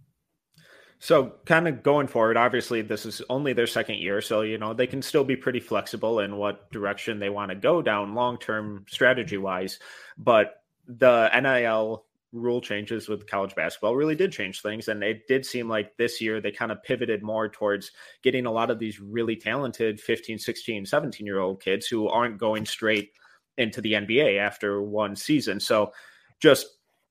So, 0.98 1.34
kind 1.44 1.68
of 1.68 1.82
going 1.82 2.06
forward, 2.06 2.36
obviously, 2.36 2.80
this 2.80 3.04
is 3.04 3.20
only 3.28 3.52
their 3.52 3.66
second 3.66 3.96
year. 3.96 4.20
So, 4.20 4.40
you 4.40 4.56
know, 4.56 4.72
they 4.72 4.86
can 4.86 5.02
still 5.02 5.24
be 5.24 5.36
pretty 5.36 5.60
flexible 5.60 6.20
in 6.20 6.36
what 6.36 6.70
direction 6.72 7.18
they 7.18 7.28
want 7.28 7.50
to 7.50 7.54
go 7.54 7.82
down 7.82 8.14
long 8.14 8.38
term 8.38 8.86
strategy 8.88 9.36
wise. 9.36 9.78
But 10.16 10.62
the 10.86 11.30
NIL 11.34 12.04
rule 12.34 12.60
changes 12.60 13.08
with 13.08 13.26
college 13.28 13.54
basketball 13.54 13.94
really 13.94 14.16
did 14.16 14.32
change 14.32 14.60
things. 14.60 14.88
And 14.88 15.02
it 15.02 15.26
did 15.28 15.46
seem 15.46 15.68
like 15.68 15.96
this 15.96 16.20
year 16.20 16.40
they 16.40 16.50
kind 16.50 16.72
of 16.72 16.82
pivoted 16.82 17.22
more 17.22 17.48
towards 17.48 17.92
getting 18.22 18.44
a 18.44 18.50
lot 18.50 18.70
of 18.70 18.78
these 18.78 19.00
really 19.00 19.36
talented 19.36 20.00
15, 20.00 20.38
16, 20.38 20.84
17 20.86 21.26
year 21.26 21.38
old 21.38 21.62
kids 21.62 21.86
who 21.86 22.08
aren't 22.08 22.38
going 22.38 22.66
straight 22.66 23.12
into 23.56 23.80
the 23.80 23.92
NBA 23.92 24.38
after 24.38 24.82
one 24.82 25.14
season. 25.16 25.60
So, 25.60 25.92
just 26.40 26.66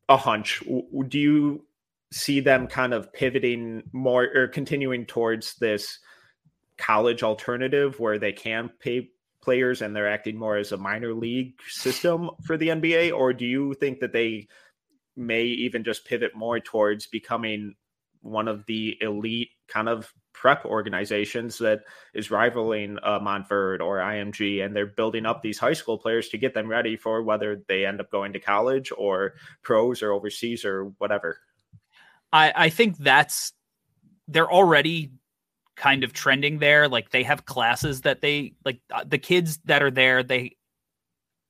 a 0.09 0.17
hunch. 0.17 0.61
Do 1.07 1.19
you 1.19 1.65
see 2.13 2.39
them 2.39 2.67
kind 2.67 2.93
of 2.93 3.11
pivoting 3.11 3.83
more 3.91 4.27
or 4.35 4.47
continuing 4.47 5.05
towards 5.05 5.55
this 5.55 5.99
college 6.77 7.23
alternative 7.23 7.99
where 7.99 8.19
they 8.19 8.31
can 8.31 8.69
pay 8.79 9.09
players 9.41 9.81
and 9.81 9.95
they're 9.95 10.09
acting 10.09 10.37
more 10.37 10.55
as 10.55 10.71
a 10.71 10.77
minor 10.77 11.13
league 11.13 11.53
system 11.67 12.29
for 12.45 12.55
the 12.55 12.69
NBA? 12.69 13.11
Or 13.11 13.33
do 13.33 13.45
you 13.45 13.73
think 13.73 13.99
that 13.99 14.13
they 14.13 14.47
may 15.15 15.43
even 15.43 15.83
just 15.83 16.05
pivot 16.05 16.35
more 16.35 16.59
towards 16.59 17.07
becoming 17.07 17.73
one 18.21 18.47
of 18.47 18.65
the 18.67 18.95
elite 19.01 19.49
kind 19.67 19.89
of 19.89 20.13
prep 20.33 20.65
organizations 20.65 21.57
that 21.57 21.81
is 22.13 22.31
rivaling 22.31 22.97
uh, 23.03 23.19
Montverde 23.19 23.81
or 23.81 23.97
IMG, 23.97 24.63
and 24.63 24.75
they're 24.75 24.85
building 24.85 25.25
up 25.25 25.41
these 25.41 25.59
high 25.59 25.73
school 25.73 25.97
players 25.97 26.29
to 26.29 26.37
get 26.37 26.53
them 26.53 26.67
ready 26.67 26.95
for 26.95 27.21
whether 27.21 27.63
they 27.67 27.85
end 27.85 27.99
up 27.99 28.09
going 28.11 28.33
to 28.33 28.39
college 28.39 28.91
or 28.97 29.33
pros 29.61 30.01
or 30.01 30.11
overseas 30.11 30.63
or 30.63 30.85
whatever. 30.97 31.39
I, 32.33 32.51
I 32.55 32.69
think 32.69 32.97
that's 32.97 33.53
they're 34.27 34.51
already 34.51 35.11
kind 35.77 36.03
of 36.03 36.11
trending 36.11 36.59
there. 36.59 36.89
Like 36.89 37.11
they 37.11 37.23
have 37.23 37.45
classes 37.45 38.01
that 38.01 38.21
they 38.21 38.55
like 38.65 38.79
uh, 38.91 39.03
the 39.07 39.19
kids 39.19 39.59
that 39.65 39.83
are 39.83 39.91
there, 39.91 40.23
they 40.23 40.57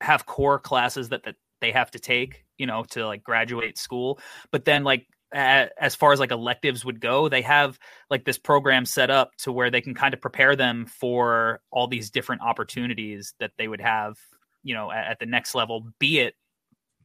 have 0.02 0.26
core 0.26 0.60
classes 0.60 1.10
that, 1.10 1.24
that 1.24 1.36
they 1.62 1.72
have 1.72 1.90
to 1.92 2.00
take, 2.00 2.46
you 2.58 2.68
know, 2.68 2.84
to 2.92 3.08
like 3.08 3.24
graduate 3.24 3.78
school. 3.78 4.20
But 4.52 4.66
then 4.66 4.84
like 4.84 5.08
as 5.34 5.96
far 5.96 6.14
as 6.14 6.20
like 6.20 6.32
electives 6.32 6.86
would 6.86 7.00
go, 7.00 7.28
they 7.28 7.42
have 7.42 7.80
like 8.10 8.24
this 8.24 8.38
program 8.38 8.86
set 8.86 9.10
up 9.10 9.32
to 9.38 9.52
where 9.52 9.72
they 9.72 9.82
can 9.82 9.96
kind 9.96 10.14
of 10.14 10.22
prepare 10.22 10.56
them 10.56 10.86
for 10.86 11.60
all 11.72 11.88
these 11.88 12.12
different 12.12 12.44
opportunities 12.44 13.34
that 13.40 13.52
they 13.58 13.68
would 13.68 13.82
have, 13.82 14.16
you 14.62 14.76
know, 14.76 14.92
at, 14.92 15.08
at 15.08 15.20
the 15.20 15.26
next 15.26 15.56
level, 15.56 15.88
be 15.98 16.20
it 16.20 16.36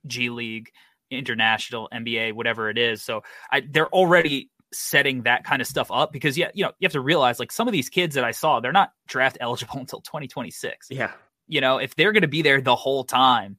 G 0.06 0.28
League, 0.28 0.70
international, 1.11 1.88
NBA, 1.93 2.33
whatever 2.33 2.71
it 2.71 2.79
is. 2.79 3.03
So 3.03 3.23
I, 3.50 3.62
they're 3.69 3.88
already 3.88 4.50
setting 4.73 5.23
that 5.23 5.45
kind 5.45 5.62
of 5.62 5.69
stuff 5.69 5.91
up 5.91 6.12
because 6.12 6.37
yeah, 6.37 6.50
you 6.55 6.65
know, 6.65 6.73
you 6.79 6.87
have 6.87 6.93
to 6.93 7.00
realize 7.00 7.38
like 7.38 7.53
some 7.53 7.69
of 7.69 7.73
these 7.73 7.88
kids 7.88 8.15
that 8.15 8.25
I 8.25 8.33
saw, 8.33 8.61
they're 8.61 8.73
not 8.73 8.93
draft 9.07 9.38
eligible 9.41 9.79
until 9.79 10.00
2026. 10.00 10.88
Yeah. 10.91 11.12
You 11.47 11.61
know, 11.61 11.79
if 11.79 11.95
they're 11.97 12.12
going 12.12 12.23
to 12.23 12.29
be 12.29 12.43
there 12.43 12.61
the 12.61 12.77
whole 12.77 13.05
time, 13.05 13.57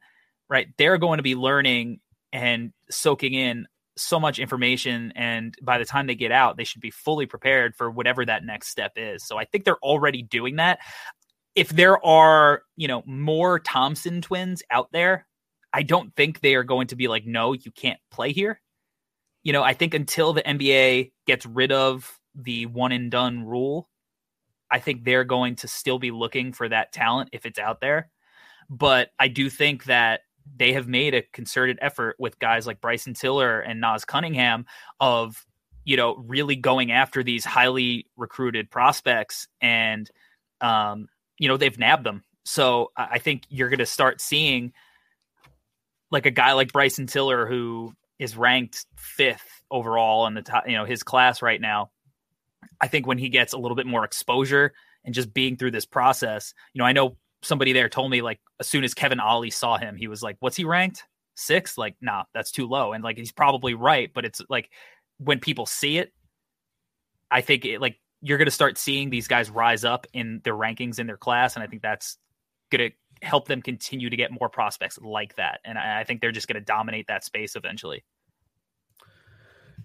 right, 0.49 0.67
they're 0.77 0.97
going 0.97 1.17
to 1.17 1.23
be 1.23 1.35
learning 1.35 1.99
and 2.31 2.71
soaking 2.89 3.33
in 3.33 3.67
so 3.97 4.19
much 4.19 4.39
information 4.39 5.11
and 5.15 5.55
by 5.61 5.77
the 5.77 5.83
time 5.83 6.07
they 6.07 6.15
get 6.15 6.31
out 6.31 6.55
they 6.55 6.63
should 6.63 6.81
be 6.81 6.91
fully 6.91 7.25
prepared 7.25 7.75
for 7.75 7.91
whatever 7.91 8.23
that 8.23 8.45
next 8.45 8.69
step 8.69 8.93
is 8.95 9.25
so 9.25 9.37
i 9.37 9.43
think 9.43 9.65
they're 9.65 9.83
already 9.83 10.21
doing 10.21 10.55
that 10.55 10.79
if 11.53 11.69
there 11.69 12.03
are 12.05 12.61
you 12.77 12.87
know 12.87 13.03
more 13.05 13.59
thompson 13.59 14.21
twins 14.21 14.63
out 14.71 14.89
there 14.93 15.27
i 15.73 15.83
don't 15.83 16.15
think 16.15 16.39
they 16.39 16.55
are 16.55 16.63
going 16.63 16.87
to 16.87 16.95
be 16.95 17.07
like 17.07 17.25
no 17.25 17.53
you 17.53 17.71
can't 17.71 17.99
play 18.11 18.31
here 18.31 18.61
you 19.43 19.53
know 19.53 19.63
i 19.63 19.73
think 19.73 19.93
until 19.93 20.33
the 20.33 20.43
nba 20.43 21.11
gets 21.25 21.45
rid 21.45 21.71
of 21.71 22.19
the 22.35 22.65
one 22.67 22.91
and 22.91 23.11
done 23.11 23.45
rule 23.45 23.89
i 24.71 24.79
think 24.79 25.03
they're 25.03 25.23
going 25.23 25.55
to 25.55 25.67
still 25.67 25.99
be 25.99 26.11
looking 26.11 26.53
for 26.53 26.69
that 26.69 26.91
talent 26.91 27.29
if 27.31 27.45
it's 27.45 27.59
out 27.59 27.81
there 27.81 28.09
but 28.69 29.09
i 29.19 29.27
do 29.27 29.49
think 29.49 29.85
that 29.85 30.21
they 30.57 30.73
have 30.73 30.87
made 30.87 31.13
a 31.13 31.21
concerted 31.33 31.77
effort 31.81 32.15
with 32.19 32.39
guys 32.39 32.65
like 32.65 32.81
Bryson 32.81 33.13
Tiller 33.13 33.59
and 33.59 33.79
Nas 33.79 34.05
Cunningham 34.05 34.65
of 34.99 35.45
you 35.85 35.97
know 35.97 36.15
really 36.27 36.55
going 36.55 36.91
after 36.91 37.23
these 37.23 37.45
highly 37.45 38.07
recruited 38.17 38.69
prospects 38.69 39.47
and 39.61 40.09
um, 40.61 41.07
you 41.37 41.47
know 41.47 41.57
they've 41.57 41.77
nabbed 41.77 42.05
them. 42.05 42.23
So 42.45 42.91
I 42.97 43.19
think 43.19 43.43
you're 43.49 43.69
going 43.69 43.79
to 43.79 43.85
start 43.85 44.21
seeing 44.21 44.73
like 46.11 46.25
a 46.25 46.31
guy 46.31 46.53
like 46.53 46.71
Bryson 46.71 47.07
Tiller 47.07 47.45
who 47.47 47.93
is 48.17 48.35
ranked 48.35 48.85
fifth 48.97 49.61
overall 49.71 50.27
in 50.27 50.33
the 50.33 50.41
top, 50.41 50.67
you 50.67 50.75
know, 50.75 50.85
his 50.85 51.03
class 51.03 51.41
right 51.41 51.59
now. 51.59 51.91
I 52.81 52.87
think 52.87 53.07
when 53.07 53.17
he 53.17 53.29
gets 53.29 53.53
a 53.53 53.57
little 53.57 53.75
bit 53.75 53.85
more 53.85 54.03
exposure 54.03 54.73
and 55.05 55.13
just 55.13 55.33
being 55.33 55.57
through 55.57 55.71
this 55.71 55.85
process, 55.85 56.53
you 56.73 56.79
know, 56.79 56.85
I 56.85 56.91
know 56.91 57.17
somebody 57.41 57.73
there 57.73 57.89
told 57.89 58.11
me 58.11 58.21
like 58.21 58.39
as 58.59 58.67
soon 58.67 58.83
as 58.83 58.93
Kevin 58.93 59.19
Ollie 59.19 59.49
saw 59.49 59.77
him, 59.77 59.95
he 59.95 60.07
was 60.07 60.21
like, 60.21 60.37
"What's 60.39 60.57
he 60.57 60.65
ranked? 60.65 61.03
Six? 61.35 61.77
Like, 61.77 61.95
nah, 62.01 62.23
that's 62.33 62.51
too 62.51 62.67
low." 62.67 62.93
And 62.93 63.03
like 63.03 63.17
he's 63.17 63.31
probably 63.31 63.73
right, 63.73 64.11
but 64.13 64.25
it's 64.25 64.41
like 64.49 64.69
when 65.17 65.39
people 65.39 65.65
see 65.65 65.97
it, 65.97 66.13
I 67.31 67.41
think 67.41 67.65
it, 67.65 67.79
like 67.79 67.99
you're 68.21 68.37
going 68.37 68.47
to 68.47 68.51
start 68.51 68.77
seeing 68.77 69.09
these 69.09 69.27
guys 69.27 69.49
rise 69.49 69.85
up 69.85 70.07
in 70.13 70.41
their 70.43 70.55
rankings 70.55 70.99
in 70.99 71.07
their 71.07 71.17
class, 71.17 71.55
and 71.55 71.63
I 71.63 71.67
think 71.67 71.81
that's 71.81 72.17
going 72.71 72.89
to 72.89 72.95
help 73.21 73.47
them 73.47 73.61
continue 73.61 74.09
to 74.09 74.15
get 74.15 74.31
more 74.31 74.49
prospects 74.49 74.99
like 75.01 75.35
that. 75.35 75.59
And 75.65 75.77
I, 75.77 76.01
I 76.01 76.03
think 76.03 76.21
they're 76.21 76.31
just 76.31 76.47
going 76.47 76.59
to 76.59 76.65
dominate 76.65 77.07
that 77.07 77.23
space 77.23 77.55
eventually. 77.55 78.03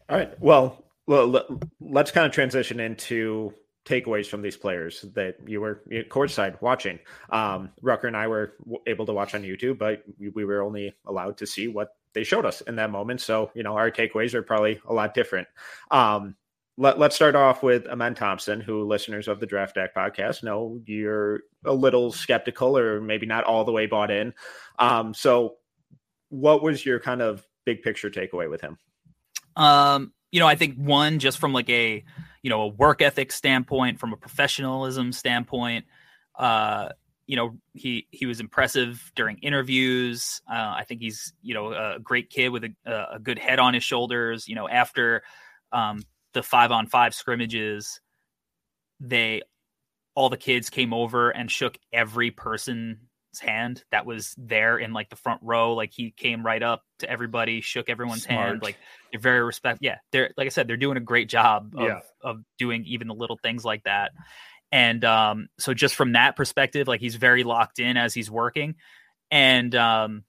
All 0.09 0.17
right. 0.17 0.39
Well, 0.41 0.85
well, 1.07 1.61
let's 1.81 2.11
kind 2.11 2.27
of 2.27 2.33
transition 2.33 2.81
into 2.81 3.53
takeaways 3.85 4.27
from 4.27 4.41
these 4.41 4.57
players 4.57 5.03
that 5.15 5.37
you 5.47 5.61
were 5.61 5.83
courtside 6.09 6.61
watching. 6.63 6.99
Um, 7.31 7.71
Rucker 7.83 8.07
and 8.07 8.17
I 8.17 8.27
were 8.27 8.55
able 8.87 9.05
to 9.07 9.13
watch 9.13 9.35
on 9.35 9.43
YouTube, 9.43 9.79
but 9.79 10.03
we, 10.19 10.31
we 10.31 10.45
were 10.45 10.63
only 10.63 10.95
allowed 11.07 11.37
to 11.39 11.47
see 11.47 11.69
what 11.69 11.97
they 12.15 12.25
showed 12.25 12.47
us 12.47 12.61
in 12.63 12.77
that 12.77 12.91
moment. 12.91 13.21
So, 13.21 13.51
you 13.55 13.63
know, 13.63 13.77
our 13.77 13.91
takeaways 13.91 14.35
are 14.35 14.43
probably 14.43 14.81
a 14.87 14.95
lot 14.95 15.15
different. 15.15 15.49
Um, 15.91 16.37
let, 16.77 17.01
us 17.01 17.15
start 17.15 17.37
off 17.37 17.63
with 17.63 17.87
Amen 17.87 18.15
Thompson, 18.15 18.61
who 18.61 18.85
listeners 18.85 19.29
of 19.29 19.41
the 19.41 19.47
Draft 19.47 19.77
Deck 19.77 19.95
podcast 19.95 20.43
know 20.43 20.81
you're 20.87 21.43
a 21.65 21.73
little 21.73 22.11
skeptical 22.13 22.77
or 22.77 23.01
maybe 23.01 23.27
not 23.27 23.45
all 23.45 23.65
the 23.65 23.73
way 23.73 23.87
bought 23.87 24.11
in. 24.11 24.35
Um, 24.79 25.15
so, 25.15 25.57
what 26.31 26.63
was 26.63 26.85
your 26.85 26.99
kind 26.99 27.23
of 27.23 27.47
big 27.65 27.83
picture 27.83 28.11
takeaway 28.11 28.51
with 28.51 28.61
him? 28.61 28.77
Um, 29.57 30.13
you 30.33 30.41
know, 30.41 30.49
I 30.49 30.57
think 30.57 30.77
one 30.77 31.21
just 31.21 31.39
from 31.39 31.53
like 31.53 31.71
a 31.71 32.03
you 32.43 32.51
know 32.51 32.63
a 32.63 32.69
work 32.69 33.03
ethic 33.03 33.31
standpoint, 33.31 34.01
from 34.01 34.13
a 34.13 34.17
professionalism 34.17 35.13
standpoint, 35.13 35.85
uh, 36.37 36.89
you 37.27 37.37
know 37.37 37.57
he 37.73 38.09
he 38.11 38.27
was 38.27 38.41
impressive 38.41 39.13
during 39.15 39.39
interviews. 39.39 40.43
Uh, 40.51 40.75
I 40.77 40.85
think 40.89 41.03
he's 41.03 41.35
you 41.41 41.55
know 41.55 41.73
a 41.73 42.01
great 42.01 42.31
kid 42.31 42.49
with 42.49 42.65
a, 42.65 43.07
a 43.13 43.19
good 43.21 43.39
head 43.39 43.61
on 43.61 43.75
his 43.75 43.85
shoulders. 43.85 44.49
You 44.49 44.57
know 44.57 44.69
after 44.69 45.23
um, 45.71 46.03
the 46.35 46.43
five 46.43 46.71
on 46.71 46.87
five 46.87 47.15
scrimmages, 47.15 48.01
they 49.01 49.43
all 50.15 50.29
the 50.29 50.37
kids 50.37 50.71
came 50.71 50.93
over 50.93 51.31
and 51.31 51.51
shook 51.51 51.77
every 51.93 52.31
person's 52.31 52.99
hand 53.41 53.83
that 53.91 54.07
was 54.07 54.35
there 54.39 54.79
in 54.79 54.93
like 54.93 55.11
the 55.11 55.17
front 55.17 55.41
row. 55.43 55.75
Like 55.75 55.93
he 55.93 56.13
came 56.13 56.45
right 56.45 56.63
up 56.63 56.83
to 57.01 57.11
everybody, 57.11 57.61
shook 57.61 57.89
everyone's 57.89 58.25
Smart. 58.25 58.49
hand. 58.49 58.63
Like 58.63 58.77
they're 59.11 59.21
very 59.21 59.43
respect. 59.43 59.79
Yeah, 59.81 59.97
they're 60.13 60.31
like 60.37 60.47
I 60.47 60.51
said, 60.51 60.69
they're 60.69 60.77
doing 60.77 60.97
a 60.97 61.01
great 61.01 61.29
job 61.29 61.75
of, 61.77 61.85
yeah. 61.85 62.01
of 62.23 62.43
doing 62.59 62.85
even 62.87 63.09
the 63.09 63.15
little 63.15 63.39
things 63.43 63.65
like 63.65 63.83
that. 63.85 64.13
And 64.71 65.05
um, 65.05 65.49
so 65.59 65.75
just 65.75 65.95
from 65.95 66.13
that 66.13 66.37
perspective, 66.37 66.89
like 66.89 67.01
he's 67.01 67.17
very 67.17 67.45
locked 67.45 67.79
in 67.79 67.97
as 67.97 68.15
he's 68.15 68.31
working. 68.31 68.75
And 69.31 69.75
um, 69.75 70.25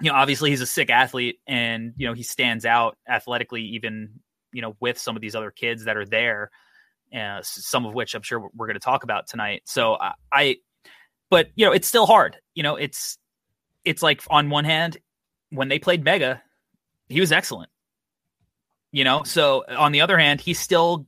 you 0.00 0.10
know, 0.10 0.16
obviously 0.16 0.50
he's 0.50 0.60
a 0.60 0.66
sick 0.66 0.90
athlete 0.90 1.38
and 1.46 1.94
you 1.96 2.06
know, 2.06 2.12
he 2.12 2.22
stands 2.22 2.66
out 2.66 2.96
athletically 3.08 3.62
even, 3.62 4.20
you 4.56 4.62
know, 4.62 4.76
with 4.80 4.98
some 4.98 5.14
of 5.14 5.22
these 5.22 5.34
other 5.34 5.50
kids 5.50 5.84
that 5.84 5.96
are 5.96 6.06
there. 6.06 6.50
Uh, 7.16 7.38
some 7.42 7.86
of 7.86 7.94
which 7.94 8.16
I'm 8.16 8.22
sure 8.22 8.50
we're 8.52 8.66
going 8.66 8.74
to 8.74 8.80
talk 8.80 9.04
about 9.04 9.28
tonight. 9.28 9.62
So 9.64 9.94
I, 9.94 10.12
I 10.32 10.56
but 11.30 11.48
you 11.54 11.64
know 11.64 11.72
it's 11.72 11.88
still 11.88 12.06
hard 12.06 12.36
you 12.54 12.62
know 12.62 12.76
it's 12.76 13.18
it's 13.84 14.02
like 14.02 14.22
on 14.30 14.50
one 14.50 14.64
hand 14.64 14.96
when 15.50 15.68
they 15.68 15.78
played 15.78 16.04
mega 16.04 16.42
he 17.08 17.20
was 17.20 17.32
excellent 17.32 17.70
you 18.92 19.04
know 19.04 19.22
so 19.22 19.64
on 19.68 19.92
the 19.92 20.00
other 20.00 20.18
hand 20.18 20.40
he's 20.40 20.58
still 20.58 21.06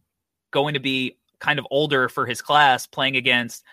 going 0.51 0.75
to 0.75 0.81
be 0.81 1.17
kind 1.39 1.59
of 1.59 1.67
older 1.71 2.09
for 2.09 2.27
his 2.27 2.43
class 2.43 2.87
playing 2.87 3.17
against 3.17 3.65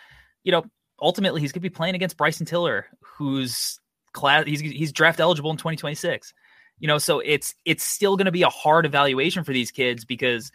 you 0.43 0.51
know 0.51 0.63
ultimately 1.01 1.41
he's 1.41 1.51
going 1.51 1.61
to 1.61 1.69
be 1.69 1.69
playing 1.69 1.95
against 1.95 2.17
Bryson 2.17 2.45
Tiller 2.45 2.85
who's 3.01 3.79
class 4.13 4.45
he's 4.45 4.61
he's 4.61 4.91
draft 4.91 5.19
eligible 5.19 5.51
in 5.51 5.57
2026 5.57 6.33
you 6.79 6.87
know 6.87 6.97
so 6.97 7.19
it's 7.19 7.55
it's 7.65 7.83
still 7.83 8.17
going 8.17 8.25
to 8.25 8.31
be 8.31 8.43
a 8.43 8.49
hard 8.49 8.85
evaluation 8.85 9.43
for 9.43 9.53
these 9.53 9.71
kids 9.71 10.05
because 10.05 10.51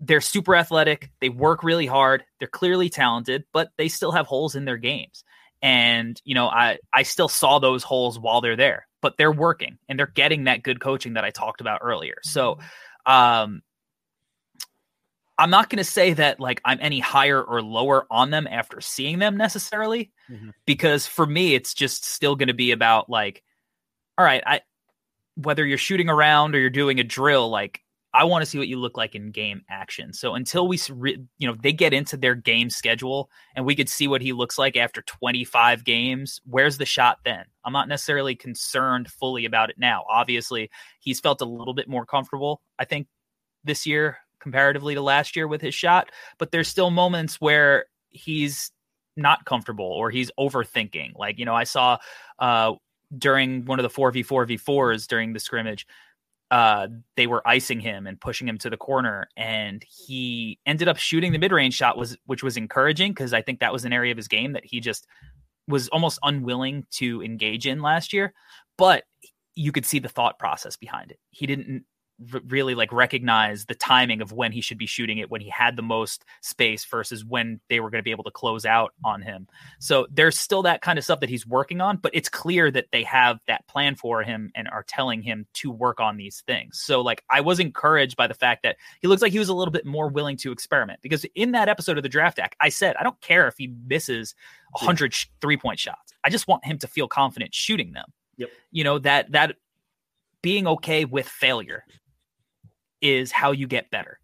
they're 0.00 0.20
super 0.20 0.54
athletic. 0.54 1.10
They 1.20 1.28
work 1.28 1.62
really 1.62 1.86
hard. 1.86 2.24
They're 2.38 2.48
clearly 2.48 2.88
talented, 2.88 3.44
but 3.52 3.70
they 3.78 3.88
still 3.88 4.12
have 4.12 4.26
holes 4.26 4.54
in 4.54 4.64
their 4.64 4.76
games. 4.76 5.24
And, 5.62 6.20
you 6.24 6.34
know, 6.34 6.48
I, 6.48 6.78
I 6.92 7.02
still 7.02 7.28
saw 7.28 7.58
those 7.58 7.82
holes 7.82 8.18
while 8.18 8.40
they're 8.40 8.56
there, 8.56 8.86
but 9.00 9.16
they're 9.16 9.32
working 9.32 9.78
and 9.88 9.98
they're 9.98 10.06
getting 10.06 10.44
that 10.44 10.62
good 10.62 10.80
coaching 10.80 11.14
that 11.14 11.24
I 11.24 11.30
talked 11.30 11.60
about 11.60 11.80
earlier. 11.82 12.16
So, 12.22 12.58
um, 13.06 13.62
I'm 15.38 15.50
not 15.50 15.68
going 15.68 15.78
to 15.78 15.84
say 15.84 16.14
that 16.14 16.40
like 16.40 16.62
I'm 16.64 16.78
any 16.80 16.98
higher 16.98 17.42
or 17.42 17.60
lower 17.60 18.06
on 18.10 18.30
them 18.30 18.46
after 18.50 18.80
seeing 18.80 19.18
them 19.18 19.36
necessarily, 19.36 20.10
mm-hmm. 20.30 20.50
because 20.64 21.06
for 21.06 21.26
me, 21.26 21.54
it's 21.54 21.74
just 21.74 22.06
still 22.06 22.36
going 22.36 22.48
to 22.48 22.54
be 22.54 22.70
about 22.70 23.10
like, 23.10 23.42
all 24.16 24.24
right, 24.24 24.42
I, 24.46 24.60
whether 25.36 25.64
you're 25.64 25.78
shooting 25.78 26.08
around 26.08 26.54
or 26.54 26.58
you're 26.58 26.70
doing 26.70 26.98
a 26.98 27.04
drill, 27.04 27.48
like 27.48 27.82
I 28.12 28.24
want 28.24 28.42
to 28.42 28.46
see 28.46 28.58
what 28.58 28.68
you 28.68 28.78
look 28.78 28.96
like 28.96 29.14
in 29.14 29.30
game 29.30 29.62
action. 29.68 30.12
So 30.14 30.34
until 30.34 30.66
we, 30.66 30.78
you 31.38 31.46
know, 31.46 31.54
they 31.60 31.72
get 31.72 31.92
into 31.92 32.16
their 32.16 32.34
game 32.34 32.70
schedule 32.70 33.30
and 33.54 33.66
we 33.66 33.76
could 33.76 33.90
see 33.90 34.08
what 34.08 34.22
he 34.22 34.32
looks 34.32 34.58
like 34.58 34.76
after 34.76 35.02
25 35.02 35.84
games, 35.84 36.40
where's 36.46 36.78
the 36.78 36.86
shot 36.86 37.18
then? 37.24 37.44
I'm 37.64 37.74
not 37.74 37.88
necessarily 37.88 38.34
concerned 38.34 39.10
fully 39.10 39.44
about 39.44 39.68
it 39.68 39.76
now. 39.78 40.04
Obviously, 40.10 40.70
he's 41.00 41.20
felt 41.20 41.42
a 41.42 41.46
little 41.46 41.74
bit 41.74 41.88
more 41.88 42.06
comfortable, 42.06 42.62
I 42.78 42.86
think, 42.86 43.06
this 43.64 43.86
year 43.86 44.18
comparatively 44.40 44.94
to 44.94 45.02
last 45.02 45.36
year 45.36 45.48
with 45.48 45.60
his 45.60 45.74
shot, 45.74 46.10
but 46.38 46.52
there's 46.52 46.68
still 46.68 46.90
moments 46.90 47.40
where 47.40 47.86
he's 48.10 48.70
not 49.16 49.44
comfortable 49.44 49.86
or 49.86 50.10
he's 50.10 50.30
overthinking. 50.38 51.16
Like, 51.16 51.38
you 51.38 51.44
know, 51.44 51.54
I 51.54 51.64
saw 51.64 51.98
uh, 52.38 52.74
during 53.16 53.64
one 53.64 53.78
of 53.78 53.82
the 53.82 53.88
4v4v4s 53.90 55.06
during 55.06 55.32
the 55.32 55.40
scrimmage, 55.40 55.86
uh, 56.50 56.88
they 57.16 57.26
were 57.26 57.46
icing 57.46 57.80
him 57.80 58.06
and 58.06 58.20
pushing 58.20 58.46
him 58.46 58.58
to 58.58 58.70
the 58.70 58.76
corner, 58.76 59.28
and 59.36 59.84
he 59.88 60.58
ended 60.64 60.88
up 60.88 60.96
shooting 60.96 61.32
the 61.32 61.38
mid 61.38 61.52
range 61.52 61.74
shot, 61.74 61.96
was 61.96 62.16
which 62.26 62.42
was 62.42 62.56
encouraging 62.56 63.12
because 63.12 63.32
I 63.32 63.42
think 63.42 63.60
that 63.60 63.72
was 63.72 63.84
an 63.84 63.92
area 63.92 64.12
of 64.12 64.16
his 64.16 64.28
game 64.28 64.52
that 64.52 64.64
he 64.64 64.80
just 64.80 65.06
was 65.68 65.88
almost 65.88 66.20
unwilling 66.22 66.86
to 66.92 67.22
engage 67.22 67.66
in 67.66 67.82
last 67.82 68.12
year. 68.12 68.32
But 68.78 69.04
you 69.56 69.72
could 69.72 69.86
see 69.86 69.98
the 69.98 70.08
thought 70.08 70.38
process 70.38 70.76
behind 70.76 71.10
it. 71.10 71.18
He 71.30 71.46
didn't 71.46 71.84
really 72.48 72.74
like 72.74 72.92
recognize 72.92 73.66
the 73.66 73.74
timing 73.74 74.22
of 74.22 74.32
when 74.32 74.50
he 74.50 74.60
should 74.60 74.78
be 74.78 74.86
shooting 74.86 75.18
it 75.18 75.30
when 75.30 75.40
he 75.40 75.50
had 75.50 75.76
the 75.76 75.82
most 75.82 76.24
space 76.40 76.84
versus 76.84 77.24
when 77.24 77.60
they 77.68 77.78
were 77.78 77.90
going 77.90 77.98
to 77.98 78.04
be 78.04 78.10
able 78.10 78.24
to 78.24 78.30
close 78.30 78.64
out 78.64 78.94
on 79.04 79.20
him. 79.20 79.46
So 79.80 80.06
there's 80.10 80.38
still 80.38 80.62
that 80.62 80.80
kind 80.80 80.98
of 80.98 81.04
stuff 81.04 81.20
that 81.20 81.28
he's 81.28 81.46
working 81.46 81.80
on, 81.80 81.98
but 81.98 82.12
it's 82.14 82.28
clear 82.28 82.70
that 82.70 82.86
they 82.90 83.02
have 83.02 83.38
that 83.48 83.66
plan 83.68 83.96
for 83.96 84.22
him 84.22 84.50
and 84.54 84.68
are 84.68 84.84
telling 84.86 85.20
him 85.20 85.46
to 85.54 85.70
work 85.70 86.00
on 86.00 86.16
these 86.16 86.42
things. 86.46 86.80
So 86.80 87.02
like 87.02 87.22
I 87.30 87.42
was 87.42 87.60
encouraged 87.60 88.16
by 88.16 88.26
the 88.26 88.34
fact 88.34 88.62
that 88.62 88.76
he 89.02 89.08
looks 89.08 89.20
like 89.20 89.32
he 89.32 89.38
was 89.38 89.50
a 89.50 89.54
little 89.54 89.72
bit 89.72 89.84
more 89.84 90.08
willing 90.08 90.38
to 90.38 90.52
experiment 90.52 91.00
because 91.02 91.26
in 91.34 91.52
that 91.52 91.68
episode 91.68 91.98
of 91.98 92.02
the 92.02 92.08
Draft 92.08 92.38
Deck, 92.38 92.56
I 92.60 92.70
said 92.70 92.96
I 92.98 93.02
don't 93.02 93.20
care 93.20 93.46
if 93.46 93.54
he 93.58 93.74
misses 93.86 94.34
100 94.72 95.12
yeah. 95.12 95.32
three 95.40 95.58
point 95.58 95.78
shots. 95.78 96.14
I 96.24 96.30
just 96.30 96.48
want 96.48 96.64
him 96.64 96.78
to 96.78 96.86
feel 96.86 97.08
confident 97.08 97.54
shooting 97.54 97.92
them. 97.92 98.06
Yep. 98.38 98.50
You 98.70 98.84
know 98.84 98.98
that 99.00 99.32
that 99.32 99.56
being 100.42 100.66
okay 100.66 101.04
with 101.04 101.26
failure 101.26 101.84
is 103.06 103.32
how 103.32 103.52
you 103.52 103.66
get 103.66 103.90
better, 103.90 104.18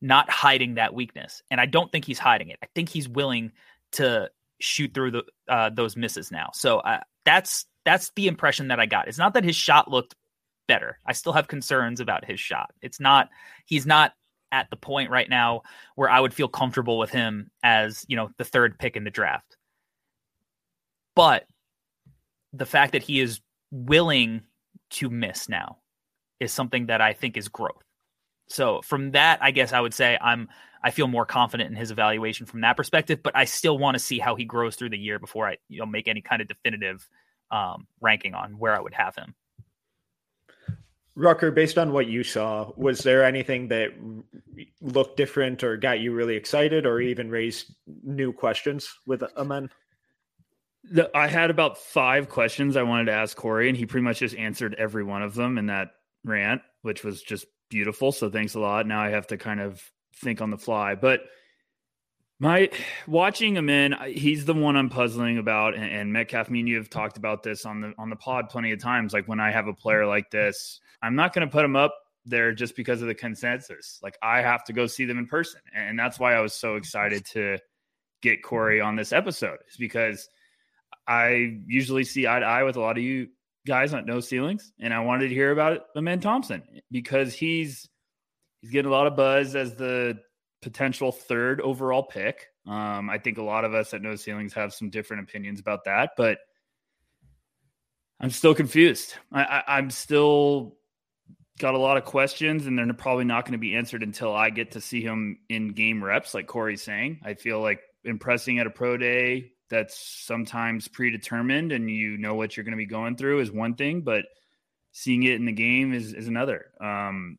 not 0.00 0.28
hiding 0.28 0.74
that 0.74 0.94
weakness. 0.94 1.42
And 1.50 1.60
I 1.60 1.66
don't 1.66 1.90
think 1.90 2.04
he's 2.04 2.18
hiding 2.18 2.48
it. 2.48 2.58
I 2.62 2.66
think 2.74 2.88
he's 2.88 3.08
willing 3.08 3.52
to 3.92 4.30
shoot 4.60 4.92
through 4.92 5.10
the 5.12 5.24
uh, 5.48 5.70
those 5.70 5.96
misses 5.96 6.30
now. 6.30 6.50
So 6.52 6.78
uh, 6.78 7.00
that's 7.24 7.66
that's 7.84 8.12
the 8.16 8.28
impression 8.28 8.68
that 8.68 8.80
I 8.80 8.86
got. 8.86 9.08
It's 9.08 9.18
not 9.18 9.34
that 9.34 9.44
his 9.44 9.56
shot 9.56 9.90
looked 9.90 10.14
better. 10.68 10.98
I 11.06 11.12
still 11.14 11.32
have 11.32 11.48
concerns 11.48 12.00
about 12.00 12.24
his 12.24 12.38
shot. 12.38 12.72
It's 12.82 13.00
not 13.00 13.30
he's 13.64 13.86
not 13.86 14.12
at 14.52 14.68
the 14.70 14.76
point 14.76 15.10
right 15.10 15.28
now 15.28 15.62
where 15.94 16.10
I 16.10 16.20
would 16.20 16.34
feel 16.34 16.48
comfortable 16.48 16.98
with 16.98 17.10
him 17.10 17.50
as, 17.62 18.04
you 18.08 18.16
know, 18.16 18.30
the 18.36 18.44
third 18.44 18.78
pick 18.78 18.96
in 18.96 19.04
the 19.04 19.10
draft. 19.10 19.56
But 21.14 21.46
the 22.52 22.66
fact 22.66 22.92
that 22.92 23.02
he 23.02 23.20
is 23.20 23.40
willing 23.70 24.42
to 24.90 25.08
miss 25.08 25.48
now 25.48 25.78
is 26.40 26.52
something 26.52 26.86
that 26.86 27.00
I 27.00 27.12
think 27.12 27.36
is 27.36 27.48
growth. 27.48 27.84
So 28.50 28.82
from 28.82 29.12
that, 29.12 29.38
I 29.40 29.52
guess 29.52 29.72
I 29.72 29.80
would 29.80 29.94
say 29.94 30.18
I'm 30.20 30.48
I 30.82 30.90
feel 30.90 31.08
more 31.08 31.26
confident 31.26 31.70
in 31.70 31.76
his 31.76 31.90
evaluation 31.90 32.46
from 32.46 32.62
that 32.62 32.76
perspective, 32.76 33.22
but 33.22 33.36
I 33.36 33.44
still 33.44 33.78
want 33.78 33.96
to 33.96 33.98
see 33.98 34.18
how 34.18 34.34
he 34.34 34.44
grows 34.44 34.76
through 34.76 34.90
the 34.90 34.98
year 34.98 35.18
before 35.18 35.48
I 35.48 35.56
you 35.68 35.78
know 35.78 35.86
make 35.86 36.08
any 36.08 36.20
kind 36.20 36.42
of 36.42 36.48
definitive 36.48 37.08
um, 37.50 37.86
ranking 38.00 38.34
on 38.34 38.58
where 38.58 38.74
I 38.74 38.80
would 38.80 38.94
have 38.94 39.14
him. 39.14 39.34
Rucker, 41.16 41.50
based 41.50 41.76
on 41.76 41.92
what 41.92 42.06
you 42.06 42.22
saw, 42.22 42.72
was 42.76 43.00
there 43.00 43.24
anything 43.24 43.68
that 43.68 43.90
looked 44.80 45.16
different 45.16 45.62
or 45.62 45.76
got 45.76 46.00
you 46.00 46.12
really 46.12 46.36
excited 46.36 46.86
or 46.86 47.00
even 47.00 47.30
raised 47.30 47.74
new 48.04 48.32
questions 48.32 48.88
with 49.06 49.22
Amen? 49.36 49.70
The, 50.84 51.14
I 51.14 51.26
had 51.26 51.50
about 51.50 51.78
five 51.78 52.28
questions 52.30 52.76
I 52.76 52.84
wanted 52.84 53.06
to 53.06 53.12
ask 53.12 53.36
Corey, 53.36 53.68
and 53.68 53.76
he 53.76 53.86
pretty 53.86 54.04
much 54.04 54.20
just 54.20 54.36
answered 54.36 54.74
every 54.78 55.04
one 55.04 55.22
of 55.22 55.34
them 55.34 55.58
in 55.58 55.66
that 55.66 55.90
rant, 56.24 56.62
which 56.82 57.04
was 57.04 57.20
just 57.22 57.44
beautiful. 57.70 58.12
So 58.12 58.28
thanks 58.28 58.54
a 58.54 58.60
lot. 58.60 58.86
Now 58.86 59.00
I 59.00 59.10
have 59.10 59.28
to 59.28 59.38
kind 59.38 59.60
of 59.60 59.82
think 60.16 60.42
on 60.42 60.50
the 60.50 60.58
fly. 60.58 60.94
But 60.94 61.22
my 62.38 62.70
watching 63.06 63.56
him 63.56 63.68
in, 63.68 63.94
he's 64.08 64.44
the 64.44 64.54
one 64.54 64.76
I'm 64.76 64.90
puzzling 64.90 65.38
about. 65.38 65.74
And, 65.74 65.84
and 65.84 66.12
Metcalf, 66.12 66.50
me 66.50 66.60
and 66.60 66.68
you 66.68 66.76
have 66.76 66.90
talked 66.90 67.16
about 67.16 67.42
this 67.42 67.64
on 67.64 67.80
the 67.80 67.94
on 67.98 68.10
the 68.10 68.16
pod 68.16 68.48
plenty 68.48 68.72
of 68.72 68.80
times. 68.80 69.12
Like 69.12 69.28
when 69.28 69.40
I 69.40 69.50
have 69.50 69.68
a 69.68 69.74
player 69.74 70.06
like 70.06 70.30
this, 70.30 70.80
I'm 71.02 71.14
not 71.14 71.32
going 71.32 71.46
to 71.46 71.52
put 71.52 71.64
him 71.64 71.76
up 71.76 71.94
there 72.26 72.52
just 72.52 72.76
because 72.76 73.02
of 73.02 73.08
the 73.08 73.14
consensus. 73.14 73.98
Like 74.02 74.18
I 74.22 74.42
have 74.42 74.64
to 74.64 74.72
go 74.72 74.86
see 74.86 75.04
them 75.04 75.18
in 75.18 75.26
person, 75.26 75.60
and 75.74 75.98
that's 75.98 76.18
why 76.18 76.34
I 76.34 76.40
was 76.40 76.54
so 76.54 76.76
excited 76.76 77.24
to 77.32 77.58
get 78.22 78.42
Corey 78.42 78.80
on 78.80 78.96
this 78.96 79.12
episode. 79.12 79.58
Is 79.70 79.76
because 79.76 80.28
I 81.06 81.58
usually 81.66 82.04
see 82.04 82.26
eye 82.26 82.40
to 82.40 82.46
eye 82.46 82.62
with 82.62 82.76
a 82.76 82.80
lot 82.80 82.96
of 82.96 83.04
you 83.04 83.28
guys 83.70 83.94
on 83.94 84.04
no 84.04 84.18
ceilings, 84.18 84.72
and 84.80 84.92
I 84.92 84.98
wanted 84.98 85.28
to 85.28 85.34
hear 85.34 85.52
about 85.52 85.82
Amen 85.96 86.18
Thompson 86.18 86.64
because 86.90 87.32
he's 87.32 87.88
he's 88.60 88.72
getting 88.72 88.90
a 88.90 88.92
lot 88.92 89.06
of 89.06 89.14
buzz 89.14 89.54
as 89.54 89.76
the 89.76 90.18
potential 90.60 91.12
third 91.12 91.60
overall 91.60 92.02
pick. 92.02 92.48
Um, 92.66 93.08
I 93.08 93.18
think 93.18 93.38
a 93.38 93.44
lot 93.44 93.64
of 93.64 93.72
us 93.72 93.94
at 93.94 94.02
No 94.02 94.16
Ceilings 94.16 94.54
have 94.54 94.74
some 94.74 94.90
different 94.90 95.22
opinions 95.22 95.60
about 95.60 95.84
that, 95.84 96.10
but 96.16 96.38
I'm 98.18 98.30
still 98.30 98.56
confused. 98.56 99.14
I, 99.32 99.62
I, 99.68 99.78
am 99.78 99.90
still 99.90 100.76
got 101.60 101.74
a 101.74 101.78
lot 101.78 101.96
of 101.96 102.04
questions, 102.04 102.66
and 102.66 102.76
they're 102.76 102.92
probably 102.92 103.24
not 103.24 103.44
going 103.44 103.52
to 103.52 103.58
be 103.58 103.76
answered 103.76 104.02
until 104.02 104.34
I 104.34 104.50
get 104.50 104.72
to 104.72 104.80
see 104.80 105.00
him 105.00 105.38
in 105.48 105.68
game 105.68 106.02
reps, 106.02 106.34
like 106.34 106.48
Corey's 106.48 106.82
saying. 106.82 107.20
I 107.24 107.34
feel 107.34 107.60
like 107.60 107.82
impressing 108.02 108.58
at 108.58 108.66
a 108.66 108.70
pro 108.70 108.96
day 108.96 109.52
that's 109.70 109.98
sometimes 109.98 110.88
predetermined 110.88 111.72
and 111.72 111.88
you 111.88 112.18
know 112.18 112.34
what 112.34 112.56
you're 112.56 112.64
going 112.64 112.72
to 112.72 112.76
be 112.76 112.86
going 112.86 113.16
through 113.16 113.40
is 113.40 113.50
one 113.50 113.74
thing, 113.74 114.02
but 114.02 114.24
seeing 114.92 115.22
it 115.22 115.36
in 115.36 115.46
the 115.46 115.52
game 115.52 115.94
is, 115.94 116.12
is 116.12 116.28
another. 116.28 116.66
Um, 116.80 117.38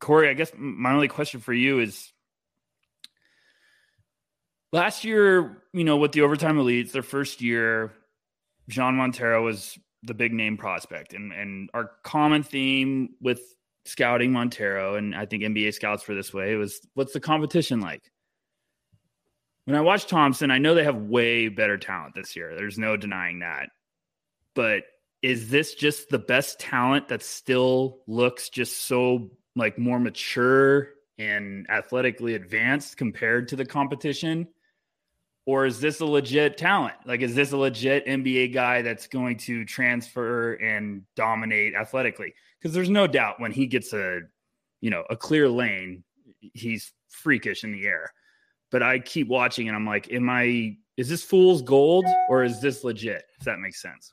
Corey, 0.00 0.28
I 0.28 0.34
guess 0.34 0.52
my 0.56 0.92
only 0.92 1.08
question 1.08 1.40
for 1.40 1.52
you 1.52 1.78
is 1.78 2.12
last 4.72 5.04
year, 5.04 5.62
you 5.72 5.84
know, 5.84 5.96
with 5.96 6.12
the 6.12 6.22
overtime 6.22 6.58
elites, 6.58 6.92
their 6.92 7.02
first 7.02 7.40
year, 7.40 7.92
Jean 8.68 8.96
Montero 8.96 9.44
was 9.44 9.78
the 10.02 10.14
big 10.14 10.32
name 10.32 10.56
prospect. 10.56 11.14
And, 11.14 11.32
and 11.32 11.70
our 11.72 11.92
common 12.02 12.42
theme 12.42 13.14
with 13.20 13.40
scouting 13.84 14.32
Montero, 14.32 14.96
and 14.96 15.14
I 15.14 15.26
think 15.26 15.44
NBA 15.44 15.72
scouts 15.74 16.02
for 16.02 16.14
this 16.14 16.34
way, 16.34 16.56
was 16.56 16.80
what's 16.94 17.12
the 17.12 17.20
competition 17.20 17.80
like? 17.80 18.10
When 19.66 19.76
I 19.76 19.80
watch 19.80 20.06
Thompson, 20.06 20.52
I 20.52 20.58
know 20.58 20.74
they 20.74 20.84
have 20.84 20.96
way 20.96 21.48
better 21.48 21.76
talent 21.76 22.14
this 22.14 22.36
year. 22.36 22.54
There's 22.54 22.78
no 22.78 22.96
denying 22.96 23.40
that. 23.40 23.70
But 24.54 24.84
is 25.22 25.50
this 25.50 25.74
just 25.74 26.08
the 26.08 26.20
best 26.20 26.60
talent 26.60 27.08
that 27.08 27.22
still 27.22 27.98
looks 28.06 28.48
just 28.48 28.84
so 28.84 29.30
like 29.56 29.76
more 29.76 29.98
mature 29.98 30.90
and 31.18 31.66
athletically 31.68 32.34
advanced 32.34 32.96
compared 32.96 33.48
to 33.48 33.56
the 33.56 33.64
competition? 33.64 34.46
Or 35.46 35.66
is 35.66 35.80
this 35.80 35.98
a 35.98 36.06
legit 36.06 36.58
talent? 36.58 36.94
Like, 37.04 37.20
is 37.20 37.34
this 37.34 37.50
a 37.50 37.56
legit 37.56 38.06
NBA 38.06 38.54
guy 38.54 38.82
that's 38.82 39.08
going 39.08 39.38
to 39.38 39.64
transfer 39.64 40.54
and 40.54 41.02
dominate 41.16 41.74
athletically? 41.74 42.34
Because 42.58 42.72
there's 42.72 42.90
no 42.90 43.08
doubt 43.08 43.40
when 43.40 43.50
he 43.50 43.66
gets 43.66 43.92
a, 43.92 44.20
you 44.80 44.90
know, 44.90 45.02
a 45.10 45.16
clear 45.16 45.48
lane, 45.48 46.04
he's 46.38 46.92
freakish 47.08 47.64
in 47.64 47.72
the 47.72 47.86
air 47.86 48.12
but 48.70 48.82
I 48.82 48.98
keep 48.98 49.28
watching 49.28 49.68
and 49.68 49.76
I'm 49.76 49.86
like, 49.86 50.12
am 50.12 50.28
I 50.28 50.76
is 50.96 51.08
this 51.08 51.22
fool's 51.22 51.62
gold 51.62 52.06
or 52.28 52.42
is 52.42 52.60
this 52.60 52.82
legit? 52.82 53.24
If 53.38 53.44
that 53.44 53.58
makes 53.58 53.80
sense. 53.82 54.12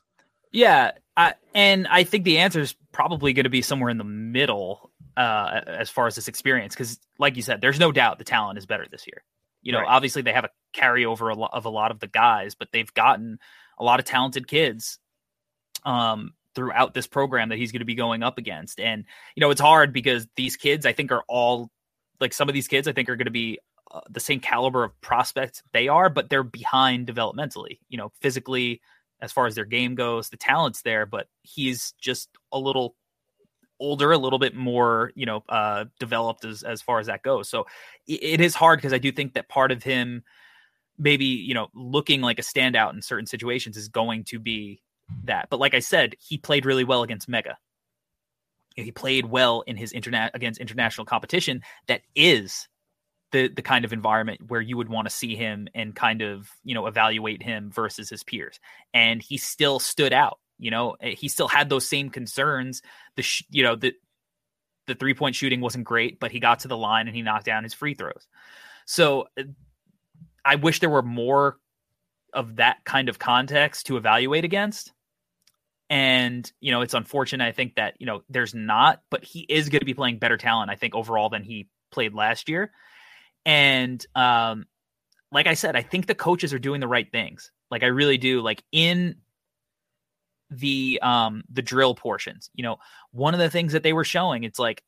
Yeah, 0.52 0.92
I, 1.16 1.34
and 1.54 1.88
I 1.88 2.04
think 2.04 2.24
the 2.24 2.38
answer 2.38 2.60
is 2.60 2.76
probably 2.92 3.32
going 3.32 3.44
to 3.44 3.50
be 3.50 3.62
somewhere 3.62 3.90
in 3.90 3.98
the 3.98 4.04
middle 4.04 4.92
uh, 5.16 5.60
as 5.66 5.90
far 5.90 6.06
as 6.06 6.14
this 6.14 6.28
experience, 6.28 6.74
because 6.74 7.00
like 7.18 7.36
you 7.36 7.42
said, 7.42 7.60
there's 7.60 7.80
no 7.80 7.90
doubt 7.90 8.18
the 8.18 8.24
talent 8.24 8.58
is 8.58 8.66
better 8.66 8.86
this 8.90 9.06
year. 9.06 9.24
You 9.62 9.72
know, 9.72 9.78
right. 9.78 9.88
obviously 9.88 10.22
they 10.22 10.32
have 10.32 10.44
a 10.44 10.50
carryover 10.74 11.32
of 11.52 11.64
a 11.64 11.70
lot 11.70 11.90
of 11.90 11.98
the 11.98 12.06
guys, 12.06 12.54
but 12.54 12.68
they've 12.72 12.92
gotten 12.92 13.38
a 13.78 13.84
lot 13.84 13.98
of 13.98 14.06
talented 14.06 14.46
kids 14.46 14.98
um, 15.84 16.34
throughout 16.54 16.94
this 16.94 17.06
program 17.06 17.48
that 17.48 17.58
he's 17.58 17.72
going 17.72 17.80
to 17.80 17.86
be 17.86 17.94
going 17.94 18.22
up 18.22 18.38
against. 18.38 18.78
And 18.78 19.04
you 19.34 19.40
know, 19.40 19.50
it's 19.50 19.60
hard 19.60 19.92
because 19.92 20.28
these 20.36 20.56
kids, 20.56 20.86
I 20.86 20.92
think, 20.92 21.10
are 21.10 21.24
all 21.28 21.70
like 22.20 22.32
some 22.32 22.48
of 22.48 22.54
these 22.54 22.68
kids, 22.68 22.86
I 22.86 22.92
think, 22.92 23.08
are 23.08 23.16
going 23.16 23.24
to 23.24 23.32
be 23.32 23.58
the 24.10 24.20
same 24.20 24.40
caliber 24.40 24.84
of 24.84 25.00
prospect 25.00 25.62
they 25.72 25.88
are, 25.88 26.08
but 26.08 26.28
they're 26.28 26.42
behind 26.42 27.06
developmentally. 27.06 27.78
You 27.88 27.98
know, 27.98 28.12
physically, 28.20 28.80
as 29.20 29.32
far 29.32 29.46
as 29.46 29.54
their 29.54 29.64
game 29.64 29.94
goes, 29.94 30.28
the 30.28 30.36
talent's 30.36 30.82
there, 30.82 31.06
but 31.06 31.28
he's 31.42 31.92
just 32.00 32.28
a 32.52 32.58
little 32.58 32.96
older, 33.80 34.12
a 34.12 34.18
little 34.18 34.38
bit 34.38 34.54
more, 34.54 35.12
you 35.14 35.26
know, 35.26 35.42
uh, 35.48 35.84
developed 35.98 36.44
as 36.44 36.62
as 36.62 36.82
far 36.82 37.00
as 37.00 37.06
that 37.06 37.22
goes. 37.22 37.48
So 37.48 37.66
it, 38.06 38.22
it 38.22 38.40
is 38.40 38.54
hard 38.54 38.78
because 38.78 38.92
I 38.92 38.98
do 38.98 39.12
think 39.12 39.34
that 39.34 39.48
part 39.48 39.72
of 39.72 39.82
him 39.82 40.22
maybe 40.96 41.24
you 41.24 41.54
know 41.54 41.68
looking 41.74 42.20
like 42.20 42.38
a 42.38 42.42
standout 42.42 42.94
in 42.94 43.02
certain 43.02 43.26
situations 43.26 43.76
is 43.76 43.88
going 43.88 44.24
to 44.24 44.38
be 44.38 44.80
that. 45.24 45.48
But 45.50 45.60
like 45.60 45.74
I 45.74 45.80
said, 45.80 46.14
he 46.18 46.38
played 46.38 46.66
really 46.66 46.84
well 46.84 47.02
against 47.02 47.28
Mega. 47.28 47.58
He 48.74 48.90
played 48.90 49.26
well 49.26 49.62
in 49.62 49.76
his 49.76 49.92
internet 49.92 50.32
against 50.34 50.60
international 50.60 51.04
competition 51.04 51.62
that 51.86 52.02
is 52.16 52.68
the 53.34 53.48
the 53.48 53.62
kind 53.62 53.84
of 53.84 53.92
environment 53.92 54.40
where 54.48 54.60
you 54.60 54.76
would 54.76 54.88
want 54.88 55.08
to 55.08 55.14
see 55.14 55.34
him 55.34 55.66
and 55.74 55.94
kind 55.96 56.22
of 56.22 56.48
you 56.62 56.72
know 56.72 56.86
evaluate 56.86 57.42
him 57.42 57.70
versus 57.70 58.08
his 58.08 58.22
peers 58.22 58.60
and 58.94 59.20
he 59.20 59.36
still 59.36 59.80
stood 59.80 60.12
out 60.12 60.38
you 60.58 60.70
know 60.70 60.96
eh, 61.00 61.14
he 61.16 61.28
still 61.28 61.48
had 61.48 61.68
those 61.68 61.86
same 61.86 62.08
concerns 62.10 62.80
the 63.16 63.22
sh- 63.22 63.42
you 63.50 63.64
know 63.64 63.74
the 63.74 63.92
the 64.86 64.94
three 64.94 65.14
point 65.14 65.34
shooting 65.34 65.60
wasn't 65.60 65.84
great 65.84 66.20
but 66.20 66.30
he 66.30 66.38
got 66.38 66.60
to 66.60 66.68
the 66.68 66.76
line 66.76 67.08
and 67.08 67.16
he 67.16 67.22
knocked 67.22 67.44
down 67.44 67.64
his 67.64 67.74
free 67.74 67.94
throws 67.94 68.28
so 68.86 69.26
eh, 69.36 69.42
i 70.44 70.54
wish 70.54 70.78
there 70.78 70.90
were 70.90 71.02
more 71.02 71.58
of 72.32 72.56
that 72.56 72.84
kind 72.84 73.08
of 73.08 73.18
context 73.18 73.86
to 73.86 73.96
evaluate 73.96 74.44
against 74.44 74.92
And, 75.90 76.50
you 76.60 76.72
know, 76.72 76.80
it's 76.82 76.94
unfortunate. 76.94 77.44
I 77.46 77.52
think 77.52 77.74
that, 77.76 77.94
you 78.00 78.06
know, 78.06 78.22
there's 78.28 78.54
not, 78.54 79.02
but 79.10 79.24
he 79.24 79.40
is 79.40 79.68
going 79.68 79.80
to 79.80 79.86
be 79.86 79.94
playing 79.94 80.18
better 80.18 80.38
talent, 80.38 80.70
I 80.70 80.76
think, 80.76 80.94
overall 80.94 81.28
than 81.28 81.44
he 81.44 81.68
played 81.90 82.14
last 82.14 82.48
year. 82.48 82.72
And, 83.46 84.04
um, 84.14 84.66
like 85.32 85.46
I 85.46 85.54
said, 85.54 85.76
I 85.76 85.82
think 85.82 86.06
the 86.06 86.14
coaches 86.14 86.54
are 86.54 86.58
doing 86.58 86.80
the 86.80 86.88
right 86.88 87.10
things. 87.10 87.50
Like 87.70 87.82
I 87.82 87.86
really 87.86 88.18
do. 88.18 88.40
Like 88.40 88.62
in 88.72 89.16
the 90.50 91.00
um 91.02 91.42
the 91.52 91.62
drill 91.62 91.94
portions, 91.94 92.50
you 92.54 92.62
know, 92.62 92.76
one 93.10 93.34
of 93.34 93.40
the 93.40 93.50
things 93.50 93.72
that 93.72 93.82
they 93.82 93.92
were 93.92 94.04
showing, 94.04 94.44
it's 94.44 94.60
like 94.60 94.82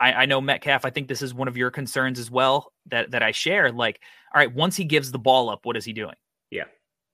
I, 0.00 0.12
I 0.12 0.26
know 0.26 0.40
Metcalf, 0.40 0.84
I 0.84 0.90
think 0.90 1.08
this 1.08 1.22
is 1.22 1.32
one 1.32 1.48
of 1.48 1.56
your 1.56 1.70
concerns 1.70 2.18
as 2.18 2.30
well 2.30 2.72
that 2.86 3.12
that 3.12 3.22
I 3.22 3.30
share. 3.30 3.70
Like, 3.70 4.00
all 4.34 4.40
right, 4.40 4.52
once 4.52 4.76
he 4.76 4.84
gives 4.84 5.12
the 5.12 5.18
ball 5.18 5.48
up, 5.48 5.60
what 5.64 5.76
is 5.76 5.84
he 5.84 5.92
doing? 5.92 6.14
Yeah. 6.50 6.64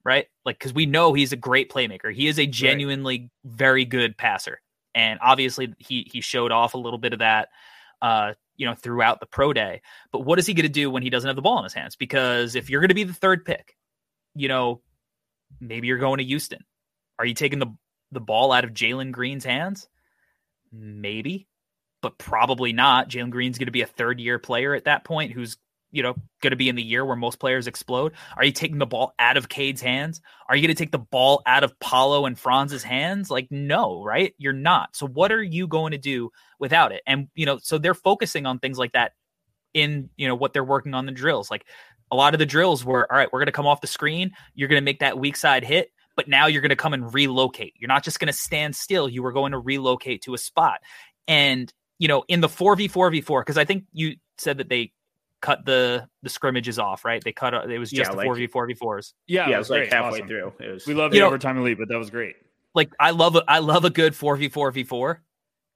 Right? 0.05 0.27
Like, 0.45 0.59
because 0.59 0.75
we 0.75 0.87
know 0.87 1.13
he's 1.13 1.33
a 1.33 1.37
great 1.37 1.71
playmaker. 1.71 2.13
He 2.13 2.29
is 2.29 2.39
a 2.39 2.47
genuinely 2.47 3.19
right. 3.19 3.31
very 3.45 3.85
good 3.85 4.17
passer. 4.17 4.61
And 4.95 5.19
obviously 5.23 5.75
he 5.79 6.09
he 6.11 6.21
showed 6.23 6.53
off 6.53 6.75
a 6.75 6.79
little 6.79 6.99
bit 6.99 7.13
of 7.13 7.19
that 7.19 7.49
uh 8.01 8.35
you 8.57 8.67
know, 8.67 8.75
throughout 8.75 9.21
the 9.21 9.27
pro 9.27 9.53
day. 9.53 9.83
But 10.13 10.21
what 10.21 10.39
is 10.39 10.47
he 10.47 10.55
going 10.55 10.65
to 10.65 10.69
do 10.69 10.91
when 10.91 11.03
he 11.03 11.11
doesn't 11.11 11.29
have 11.29 11.37
the 11.37 11.43
ball 11.43 11.59
in 11.59 11.65
his 11.65 11.75
hands? 11.75 11.97
Because 11.97 12.55
if 12.55 12.71
you're 12.71 12.81
going 12.81 12.89
to 12.89 12.95
be 12.95 13.05
the 13.05 13.13
third 13.13 13.45
pick, 13.45 13.77
you 14.35 14.49
know, 14.49 14.81
maybe 15.61 15.87
you're 15.87 15.99
going 15.99 16.19
to 16.19 16.25
Houston. 16.25 16.65
Are 17.19 17.27
you 17.27 17.35
taking 17.35 17.59
the 17.59 17.75
the 18.13 18.21
ball 18.21 18.53
out 18.53 18.65
of 18.65 18.71
Jalen 18.71 19.13
Green's 19.13 19.45
hands? 19.45 19.89
Maybe, 20.73 21.47
but 22.03 22.19
probably 22.19 22.73
not. 22.73 23.09
Jalen 23.09 23.31
Green's 23.31 23.59
going 23.59 23.67
to 23.67 23.73
be 23.73 23.83
a 23.83 23.87
third 23.87 24.21
year 24.21 24.39
player 24.39 24.75
at 24.75 24.85
that 24.85 25.05
point 25.05 25.33
who's 25.33 25.57
you 25.95 26.03
know, 26.03 26.15
going 26.43 26.51
to 26.51 26.57
be 26.57 26.69
in 26.69 26.75
the 26.75 26.83
year 26.83 27.05
where 27.05 27.17
most 27.17 27.39
players 27.39 27.69
explode? 27.69 28.13
Are 28.37 28.45
you 28.45 28.51
taking 28.51 28.79
the 28.79 28.87
ball 28.87 29.15
out 29.21 29.37
of 29.37 29.49
Cade's 29.49 29.81
hands? 29.81 30.21
Are 30.49 30.57
you 30.57 30.67
going 30.67 30.75
to 30.75 30.79
take 30.79 30.91
the 30.91 30.99
ball 30.99 31.41
out 31.47 31.63
of 31.63 31.79
Paolo 31.79 32.27
and 32.27 32.37
Franz's 32.37 32.83
hands? 32.83 33.31
Like, 33.31 33.47
no, 33.51 34.03
right? 34.03 34.35
You're 34.37 34.53
not. 34.53 34.97
So, 34.97 35.07
what 35.07 35.31
are 35.31 35.43
you 35.43 35.69
going 35.69 35.93
to 35.93 35.99
do 35.99 36.31
without 36.59 36.91
it? 36.91 37.03
And, 37.07 37.29
you 37.37 37.47
know, 37.47 37.59
so 37.63 37.79
they're 37.79 37.95
focusing 37.95 38.45
on 38.45 38.59
things 38.59 38.77
like 38.77 38.93
that 38.93 39.13
in, 39.73 40.11
you 40.17 40.27
know, 40.27 40.35
what 40.35 40.53
they're 40.53 40.65
working 40.65 40.95
on 40.95 41.07
the 41.07 41.13
drills. 41.13 41.51
Like, 41.51 41.65
a 42.11 42.17
lot 42.17 42.35
of 42.35 42.39
the 42.39 42.47
drills 42.47 42.85
were, 42.85 43.11
all 43.11 43.17
right, 43.17 43.33
we're 43.33 43.41
going 43.41 43.47
to 43.47 43.53
come 43.53 43.67
off 43.67 43.81
the 43.81 43.87
screen. 43.87 44.33
You're 44.55 44.69
going 44.69 44.81
to 44.81 44.85
make 44.85 44.99
that 44.99 45.19
weak 45.19 45.37
side 45.37 45.65
hit 45.65 45.91
but 46.17 46.29
now 46.29 46.47
you're 46.47 46.63
going 46.63 46.71
to 46.71 46.77
come 46.77 46.95
and 46.95 47.13
relocate. 47.13 47.75
You're 47.77 47.89
not 47.89 48.05
just 48.05 48.21
going 48.21 48.29
to 48.29 48.33
stand 48.33 48.77
still. 48.77 49.09
You 49.09 49.23
were 49.23 49.33
going 49.33 49.51
to 49.51 49.59
relocate 49.59 50.23
to 50.23 50.35
a 50.35 50.39
spot. 50.39 50.81
And, 51.27 51.73
you 51.99 52.07
know, 52.07 52.25
in 52.29 52.41
the 52.41 52.49
4v4v4, 52.49 53.41
because 53.41 53.59
I 53.59 53.65
think 53.65 53.85
you 53.93 54.15
said 54.39 54.59
that 54.59 54.69
they 54.69 54.93
cut 55.45 55.65
the 55.67 56.09
the 56.23 56.31
scrimmages 56.31 56.79
off, 56.79 57.05
right? 57.05 57.23
They 57.23 57.33
cut 57.33 57.53
it 57.71 57.79
was 57.79 57.91
just 57.91 58.11
yeah, 58.11 58.17
the 58.17 58.23
four 58.23 58.35
v 58.35 58.47
four 58.47 58.67
v 58.67 58.75
fours. 58.75 59.13
Yeah, 59.27 59.49
yeah, 59.49 59.57
it 59.57 59.59
was, 59.59 59.71
it 59.71 59.75
was 59.75 59.81
like 59.83 59.93
halfway 59.93 60.19
awesome. 60.19 60.29
through. 60.29 60.53
It 60.59 60.73
was 60.73 60.87
we 60.87 60.95
love 60.95 61.11
the 61.11 61.19
know, 61.21 61.27
overtime 61.27 61.59
elite, 61.59 61.79
but 61.79 61.89
that 61.89 61.99
was 61.99 62.09
great. 62.09 62.37
Like 62.75 62.91
I 62.99 63.11
love 63.11 63.37
I 63.47 63.59
love 63.59 63.85
a 63.85 63.91
good 63.91 64.17
four 64.17 64.37
v 64.37 64.49
four 64.49 64.71
v 64.71 64.85
four, 64.85 65.23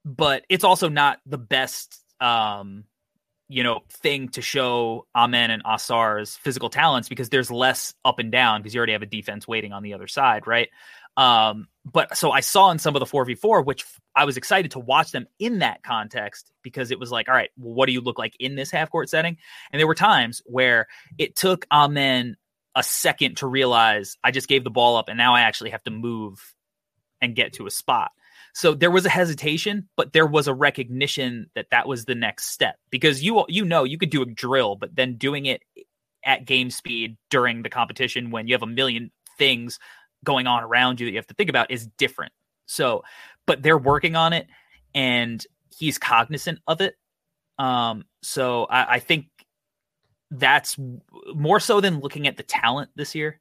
but 0.07 0.45
it's 0.49 0.65
also 0.65 0.89
not 0.89 1.21
the 1.27 1.39
best 1.39 2.03
um 2.19 2.85
you 3.51 3.63
know 3.63 3.81
thing 3.91 4.31
to 4.31 4.43
show 4.43 5.07
Amen 5.15 5.51
and 5.51 5.63
Ausar's 5.65 6.37
physical 6.37 6.71
talents 6.71 7.11
because 7.11 7.29
there's 7.29 7.51
less 7.51 7.95
up 8.07 8.19
and 8.19 8.33
down 8.33 8.63
because 8.63 8.75
you 8.75 8.79
already 8.79 8.93
have 8.93 9.03
a 9.03 9.07
defense 9.07 9.47
waiting 9.47 9.73
on 9.73 9.83
the 9.83 9.93
other 9.93 10.07
side, 10.07 10.47
right? 10.47 10.71
Um, 11.19 11.67
but 11.85 12.17
so 12.17 12.31
I 12.31 12.41
saw 12.41 12.71
in 12.71 12.79
some 12.79 12.95
of 12.95 13.01
the 13.01 13.07
4v4, 13.07 13.67
which 13.67 13.85
I 14.19 14.25
was 14.25 14.37
excited 14.37 14.73
to 14.73 14.81
watch 14.81 15.13
them 15.13 15.29
in 15.39 15.61
that 15.61 15.85
context 15.85 16.51
because 16.63 16.91
it 16.91 16.99
was 16.99 17.13
like, 17.13 17.29
all 17.29 17.35
right, 17.37 17.51
well, 17.57 17.73
what 17.73 17.87
do 17.87 17.93
you 17.93 18.01
look 18.01 18.19
like 18.19 18.35
in 18.41 18.57
this 18.57 18.69
half 18.69 18.91
court 18.91 19.09
setting? 19.09 19.37
And 19.73 19.79
there 19.79 19.87
were 19.87 19.95
times 19.95 20.43
where 20.45 20.89
it 21.19 21.37
took 21.37 21.65
Amen 21.71 22.37
a 22.75 22.83
second 22.83 23.37
to 23.37 23.47
realize 23.47 24.17
I 24.25 24.33
just 24.33 24.49
gave 24.49 24.65
the 24.65 24.71
ball 24.71 24.97
up 24.97 25.09
and 25.09 25.17
now 25.17 25.35
I 25.35 25.43
actually 25.43 25.71
have 25.71 25.85
to 25.85 25.93
move 25.93 26.55
and 27.21 27.37
get 27.37 27.53
to 27.55 27.67
a 27.69 27.71
spot. 27.71 28.11
So 28.55 28.75
there 28.75 28.91
was 28.91 29.07
a 29.07 29.11
hesitation, 29.11 29.89
but 29.97 30.13
there 30.13 30.27
was 30.27 30.49
a 30.49 30.55
recognition 30.55 31.49
that 31.55 31.67
that 31.71 31.87
was 31.87 32.05
the 32.05 32.17
next 32.17 32.51
step 32.51 32.75
because 32.91 33.23
you 33.23 33.45
you 33.49 33.65
know 33.65 33.85
you 33.85 33.99
could 33.99 34.11
do 34.11 34.23
a 34.23 34.27
drill, 34.27 34.75
but 34.75 34.97
then 34.97 35.17
doing 35.17 35.47
it 35.47 35.63
at 36.25 36.45
game 36.45 36.71
speed 36.71 37.17
during 37.31 37.63
the 37.63 37.71
competition 37.71 38.33
when 38.33 38.49
you 38.49 38.55
have 38.55 38.65
a 38.65 38.67
million 38.67 39.13
things 39.39 39.79
going 40.25 40.49
on 40.49 40.65
around 40.65 40.99
you 40.99 41.07
that 41.07 41.13
you 41.13 41.19
have 41.19 41.27
to 41.29 41.35
think 41.35 41.51
about 41.51 41.71
is 41.71 41.87
different. 41.99 42.33
So, 42.67 43.03
but 43.49 43.63
they're 43.63 43.79
working 43.79 44.15
on 44.15 44.33
it 44.33 44.47
and 44.95 45.45
he's 45.77 45.99
cognizant 45.99 46.61
of 46.69 46.81
it. 46.81 46.95
Um, 47.59 48.05
so 48.23 48.67
I, 48.67 48.95
I 48.95 48.99
think 49.01 49.27
that's 50.31 50.79
more 51.35 51.59
so 51.59 51.81
than 51.81 52.01
looking 52.01 52.29
at 52.29 52.37
the 52.37 52.43
talent 52.43 52.91
this 52.95 53.15
year. 53.15 53.41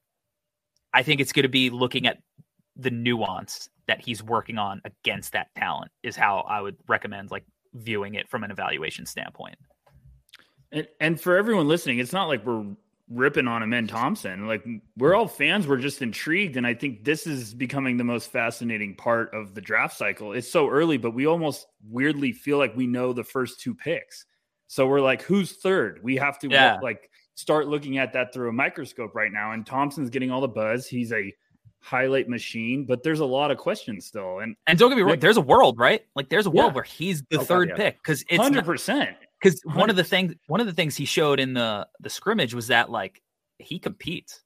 I 0.93 1.03
think 1.03 1.19
it's 1.19 1.33
going 1.33 1.43
to 1.43 1.49
be 1.49 1.69
looking 1.69 2.07
at 2.07 2.19
the 2.77 2.89
nuance 2.89 3.69
that 3.87 4.01
he's 4.01 4.23
working 4.23 4.57
on 4.57 4.81
against 4.85 5.33
that 5.33 5.49
talent 5.55 5.91
is 6.03 6.15
how 6.15 6.39
I 6.47 6.61
would 6.61 6.77
recommend 6.87 7.29
like 7.29 7.43
viewing 7.73 8.15
it 8.15 8.29
from 8.29 8.45
an 8.45 8.51
evaluation 8.51 9.05
standpoint. 9.05 9.57
And, 10.71 10.87
and 11.01 11.19
for 11.19 11.35
everyone 11.35 11.67
listening, 11.67 11.99
it's 11.99 12.13
not 12.13 12.27
like 12.27 12.45
we're 12.45 12.65
ripping 13.09 13.47
on 13.47 13.63
Amen 13.63 13.87
Thompson. 13.87 14.47
Like 14.47 14.65
we're 14.97 15.15
all 15.15 15.27
fans, 15.27 15.67
we're 15.67 15.77
just 15.77 16.01
intrigued. 16.01 16.57
And 16.57 16.67
I 16.67 16.73
think 16.73 17.03
this 17.03 17.25
is 17.25 17.53
becoming 17.53 17.97
the 17.97 18.03
most 18.03 18.31
fascinating 18.31 18.95
part 18.95 19.33
of 19.33 19.53
the 19.53 19.61
draft 19.61 19.97
cycle. 19.97 20.33
It's 20.33 20.49
so 20.49 20.69
early, 20.69 20.97
but 20.97 21.11
we 21.11 21.25
almost 21.25 21.67
weirdly 21.89 22.31
feel 22.31 22.57
like 22.57 22.75
we 22.75 22.87
know 22.87 23.13
the 23.13 23.23
first 23.23 23.59
two 23.59 23.73
picks. 23.73 24.25
So 24.67 24.85
we're 24.87 25.01
like, 25.01 25.21
who's 25.21 25.53
third? 25.53 26.01
We 26.03 26.17
have 26.17 26.37
to 26.39 26.49
yeah. 26.49 26.79
like 26.81 27.09
start 27.35 27.67
looking 27.67 27.97
at 27.97 28.13
that 28.13 28.33
through 28.33 28.49
a 28.49 28.53
microscope 28.53 29.15
right 29.15 29.31
now. 29.31 29.53
And 29.53 29.65
Thompson's 29.65 30.09
getting 30.09 30.29
all 30.29 30.41
the 30.41 30.47
buzz. 30.47 30.87
He's 30.87 31.13
a 31.13 31.33
highlight 31.79 32.27
machine, 32.27 32.85
but 32.85 33.01
there's 33.03 33.21
a 33.21 33.25
lot 33.25 33.51
of 33.51 33.57
questions 33.57 34.05
still. 34.05 34.39
And 34.39 34.55
and 34.67 34.77
don't 34.77 34.89
get 34.89 34.97
me 34.97 35.03
wrong, 35.03 35.19
there's 35.19 35.37
a 35.37 35.41
world, 35.41 35.77
right? 35.77 36.01
Like 36.15 36.27
there's 36.27 36.45
a 36.45 36.49
world 36.49 36.71
yeah. 36.71 36.75
where 36.75 36.83
he's 36.83 37.23
the 37.29 37.39
oh, 37.39 37.43
third 37.43 37.69
God, 37.69 37.77
yeah. 37.77 37.85
pick 37.85 38.03
because 38.03 38.25
it's 38.27 38.41
hundred 38.41 38.65
percent 38.65 39.15
because 39.41 39.61
one 39.63 39.89
of 39.89 39.95
the 39.95 40.03
things 40.03 40.33
one 40.47 40.59
of 40.59 40.67
the 40.67 40.73
things 40.73 40.95
he 40.95 41.05
showed 41.05 41.39
in 41.39 41.53
the 41.53 41.87
the 41.99 42.09
scrimmage 42.09 42.53
was 42.53 42.67
that 42.67 42.89
like 42.89 43.21
he 43.59 43.79
competes 43.79 44.41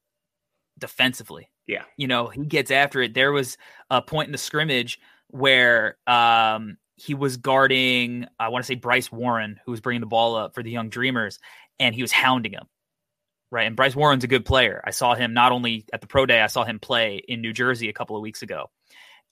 defensively. 0.77 1.49
Yeah, 1.67 1.83
you 1.97 2.07
know 2.07 2.27
he 2.27 2.45
gets 2.45 2.71
after 2.71 3.01
it. 3.01 3.13
There 3.13 3.31
was 3.31 3.57
a 3.89 4.01
point 4.01 4.27
in 4.27 4.31
the 4.31 4.37
scrimmage 4.37 4.99
where 5.27 5.97
um 6.07 6.77
he 6.97 7.13
was 7.13 7.37
guarding 7.37 8.25
I 8.39 8.49
want 8.49 8.63
to 8.63 8.67
say 8.67 8.75
Bryce 8.75 9.11
Warren 9.11 9.59
who 9.65 9.71
was 9.71 9.81
bringing 9.81 10.01
the 10.01 10.07
ball 10.07 10.35
up 10.35 10.53
for 10.53 10.63
the 10.63 10.71
Young 10.71 10.89
Dreamers 10.89 11.39
and 11.79 11.95
he 11.95 12.01
was 12.01 12.11
hounding 12.11 12.53
him. 12.53 12.67
Right, 13.53 13.67
and 13.67 13.75
Bryce 13.75 13.95
Warren's 13.95 14.23
a 14.23 14.27
good 14.27 14.45
player. 14.45 14.81
I 14.85 14.91
saw 14.91 15.13
him 15.13 15.33
not 15.33 15.51
only 15.51 15.85
at 15.91 15.99
the 15.99 16.07
pro 16.07 16.25
day, 16.25 16.39
I 16.39 16.47
saw 16.47 16.63
him 16.63 16.79
play 16.79 17.21
in 17.27 17.41
New 17.41 17.51
Jersey 17.51 17.89
a 17.89 17.93
couple 17.93 18.15
of 18.15 18.21
weeks 18.21 18.41
ago, 18.43 18.69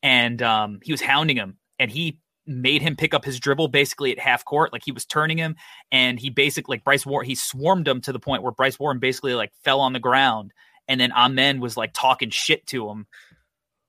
and 0.03 0.41
um, 0.41 0.79
he 0.83 0.91
was 0.91 0.99
hounding 0.99 1.37
him, 1.37 1.57
and 1.79 1.89
he 1.89 2.19
made 2.49 2.81
him 2.81 2.95
pick 2.95 3.13
up 3.13 3.23
his 3.23 3.39
dribble 3.39 3.67
basically 3.67 4.11
at 4.11 4.19
half 4.19 4.43
court. 4.43 4.73
Like 4.73 4.81
he 4.83 4.91
was 4.91 5.05
turning 5.05 5.37
him 5.37 5.55
and 5.91 6.19
he 6.19 6.29
basically 6.29 6.75
like 6.75 6.83
Bryce 6.83 7.05
Warren, 7.05 7.27
he 7.27 7.35
swarmed 7.35 7.87
him 7.87 8.01
to 8.01 8.11
the 8.11 8.19
point 8.19 8.43
where 8.43 8.51
Bryce 8.51 8.79
Warren 8.79 8.99
basically 8.99 9.35
like 9.35 9.53
fell 9.63 9.79
on 9.79 9.93
the 9.93 9.99
ground. 9.99 10.51
And 10.87 10.99
then 10.99 11.11
Amen 11.11 11.59
was 11.59 11.77
like 11.77 11.91
talking 11.93 12.31
shit 12.31 12.65
to 12.67 12.89
him 12.89 13.05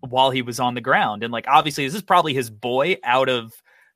while 0.01 0.31
he 0.31 0.43
was 0.43 0.61
on 0.61 0.75
the 0.75 0.81
ground. 0.83 1.25
And 1.25 1.33
like 1.33 1.47
obviously 1.49 1.87
this 1.87 1.95
is 1.95 2.03
probably 2.03 2.35
his 2.35 2.51
boy 2.51 2.99
out 3.03 3.31
of, 3.31 3.53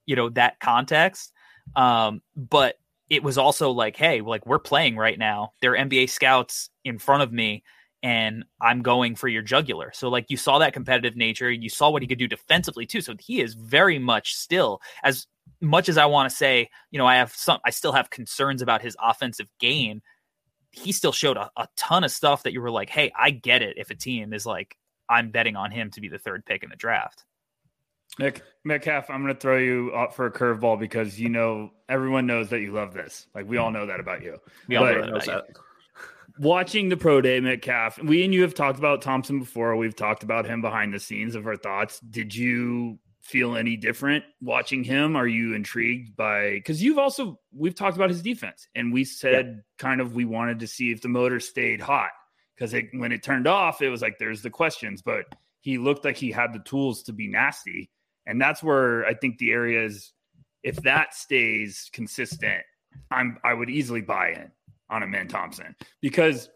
you 0.06 0.16
know, 0.16 0.30
that 0.30 0.58
context. 0.60 1.32
Um, 1.76 2.22
but 2.34 2.76
it 3.10 3.22
was 3.22 3.36
also 3.36 3.70
like, 3.70 3.96
hey, 3.96 4.22
like 4.22 4.46
we're 4.46 4.58
playing 4.58 4.96
right 4.96 5.18
now. 5.18 5.52
There 5.60 5.72
are 5.72 5.76
NBA 5.76 6.08
scouts 6.08 6.70
in 6.84 6.98
front 6.98 7.22
of 7.22 7.32
me 7.32 7.62
and 8.04 8.44
I'm 8.60 8.82
going 8.82 9.16
for 9.16 9.28
your 9.28 9.40
jugular. 9.40 9.90
So 9.94 10.10
like 10.10 10.26
you 10.28 10.36
saw 10.36 10.58
that 10.58 10.74
competitive 10.74 11.16
nature, 11.16 11.50
you 11.50 11.70
saw 11.70 11.88
what 11.88 12.02
he 12.02 12.06
could 12.06 12.18
do 12.18 12.28
defensively 12.28 12.84
too. 12.84 13.00
So 13.00 13.14
he 13.18 13.40
is 13.40 13.54
very 13.54 13.98
much 13.98 14.34
still 14.34 14.82
as 15.02 15.26
much 15.62 15.88
as 15.88 15.96
I 15.96 16.04
want 16.04 16.28
to 16.28 16.36
say, 16.36 16.68
you 16.90 16.98
know, 16.98 17.06
I 17.06 17.16
have 17.16 17.34
some 17.34 17.60
I 17.64 17.70
still 17.70 17.92
have 17.92 18.10
concerns 18.10 18.60
about 18.60 18.82
his 18.82 18.94
offensive 19.02 19.48
game. 19.58 20.02
He 20.70 20.92
still 20.92 21.12
showed 21.12 21.38
a, 21.38 21.50
a 21.56 21.66
ton 21.76 22.04
of 22.04 22.10
stuff 22.10 22.42
that 22.42 22.52
you 22.52 22.60
were 22.60 22.70
like, 22.70 22.90
"Hey, 22.90 23.10
I 23.18 23.30
get 23.30 23.62
it 23.62 23.78
if 23.78 23.88
a 23.88 23.94
team 23.94 24.34
is 24.34 24.44
like 24.44 24.76
I'm 25.08 25.30
betting 25.30 25.56
on 25.56 25.70
him 25.70 25.90
to 25.92 26.00
be 26.02 26.08
the 26.08 26.18
third 26.18 26.44
pick 26.44 26.62
in 26.62 26.68
the 26.68 26.76
draft." 26.76 27.24
Mick 28.20 28.42
Metcalf, 28.64 29.08
I'm 29.08 29.22
going 29.22 29.34
to 29.34 29.40
throw 29.40 29.58
you 29.58 29.94
out 29.94 30.14
for 30.14 30.26
a 30.26 30.30
curveball 30.30 30.78
because 30.78 31.18
you 31.18 31.30
know 31.30 31.70
everyone 31.88 32.26
knows 32.26 32.50
that 32.50 32.60
you 32.60 32.72
love 32.72 32.92
this. 32.92 33.26
Like 33.34 33.48
we 33.48 33.56
all 33.56 33.70
know 33.70 33.86
that 33.86 33.98
about 33.98 34.22
you. 34.22 34.38
We 34.68 34.76
all 34.76 34.84
but, 34.84 35.06
know 35.06 35.18
that 35.18 35.46
watching 36.38 36.88
the 36.88 36.96
pro 36.96 37.20
day 37.20 37.40
Metcalf, 37.40 38.02
we 38.02 38.24
and 38.24 38.34
you 38.34 38.42
have 38.42 38.54
talked 38.54 38.78
about 38.78 39.02
Thompson 39.02 39.38
before. 39.38 39.76
We've 39.76 39.96
talked 39.96 40.22
about 40.22 40.46
him 40.46 40.60
behind 40.60 40.92
the 40.92 41.00
scenes 41.00 41.34
of 41.34 41.46
our 41.46 41.56
thoughts. 41.56 42.00
Did 42.00 42.34
you 42.34 42.98
feel 43.20 43.56
any 43.56 43.76
different 43.76 44.24
watching 44.40 44.84
him? 44.84 45.16
Are 45.16 45.26
you 45.26 45.54
intrigued 45.54 46.16
by 46.16 46.52
because 46.54 46.82
you've 46.82 46.98
also 46.98 47.40
we've 47.52 47.74
talked 47.74 47.96
about 47.96 48.10
his 48.10 48.22
defense 48.22 48.68
and 48.74 48.92
we 48.92 49.04
said 49.04 49.46
yeah. 49.46 49.62
kind 49.78 50.00
of 50.00 50.14
we 50.14 50.24
wanted 50.24 50.60
to 50.60 50.66
see 50.66 50.90
if 50.90 51.00
the 51.00 51.08
motor 51.08 51.40
stayed 51.40 51.80
hot 51.80 52.10
because 52.54 52.74
it 52.74 52.86
when 52.92 53.12
it 53.12 53.22
turned 53.22 53.46
off, 53.46 53.82
it 53.82 53.88
was 53.88 54.02
like 54.02 54.18
there's 54.18 54.42
the 54.42 54.50
questions, 54.50 55.02
but 55.02 55.24
he 55.60 55.78
looked 55.78 56.04
like 56.04 56.16
he 56.16 56.30
had 56.30 56.52
the 56.52 56.58
tools 56.60 57.02
to 57.04 57.12
be 57.12 57.28
nasty. 57.28 57.90
And 58.26 58.40
that's 58.40 58.62
where 58.62 59.06
I 59.06 59.14
think 59.14 59.38
the 59.38 59.52
area 59.52 59.84
is 59.84 60.12
if 60.62 60.76
that 60.82 61.14
stays 61.14 61.90
consistent, 61.92 62.62
I'm 63.10 63.38
I 63.44 63.54
would 63.54 63.70
easily 63.70 64.00
buy 64.00 64.30
in 64.30 64.50
on 64.94 65.02
Amen 65.02 65.28
Thompson 65.28 65.74
because 66.00 66.48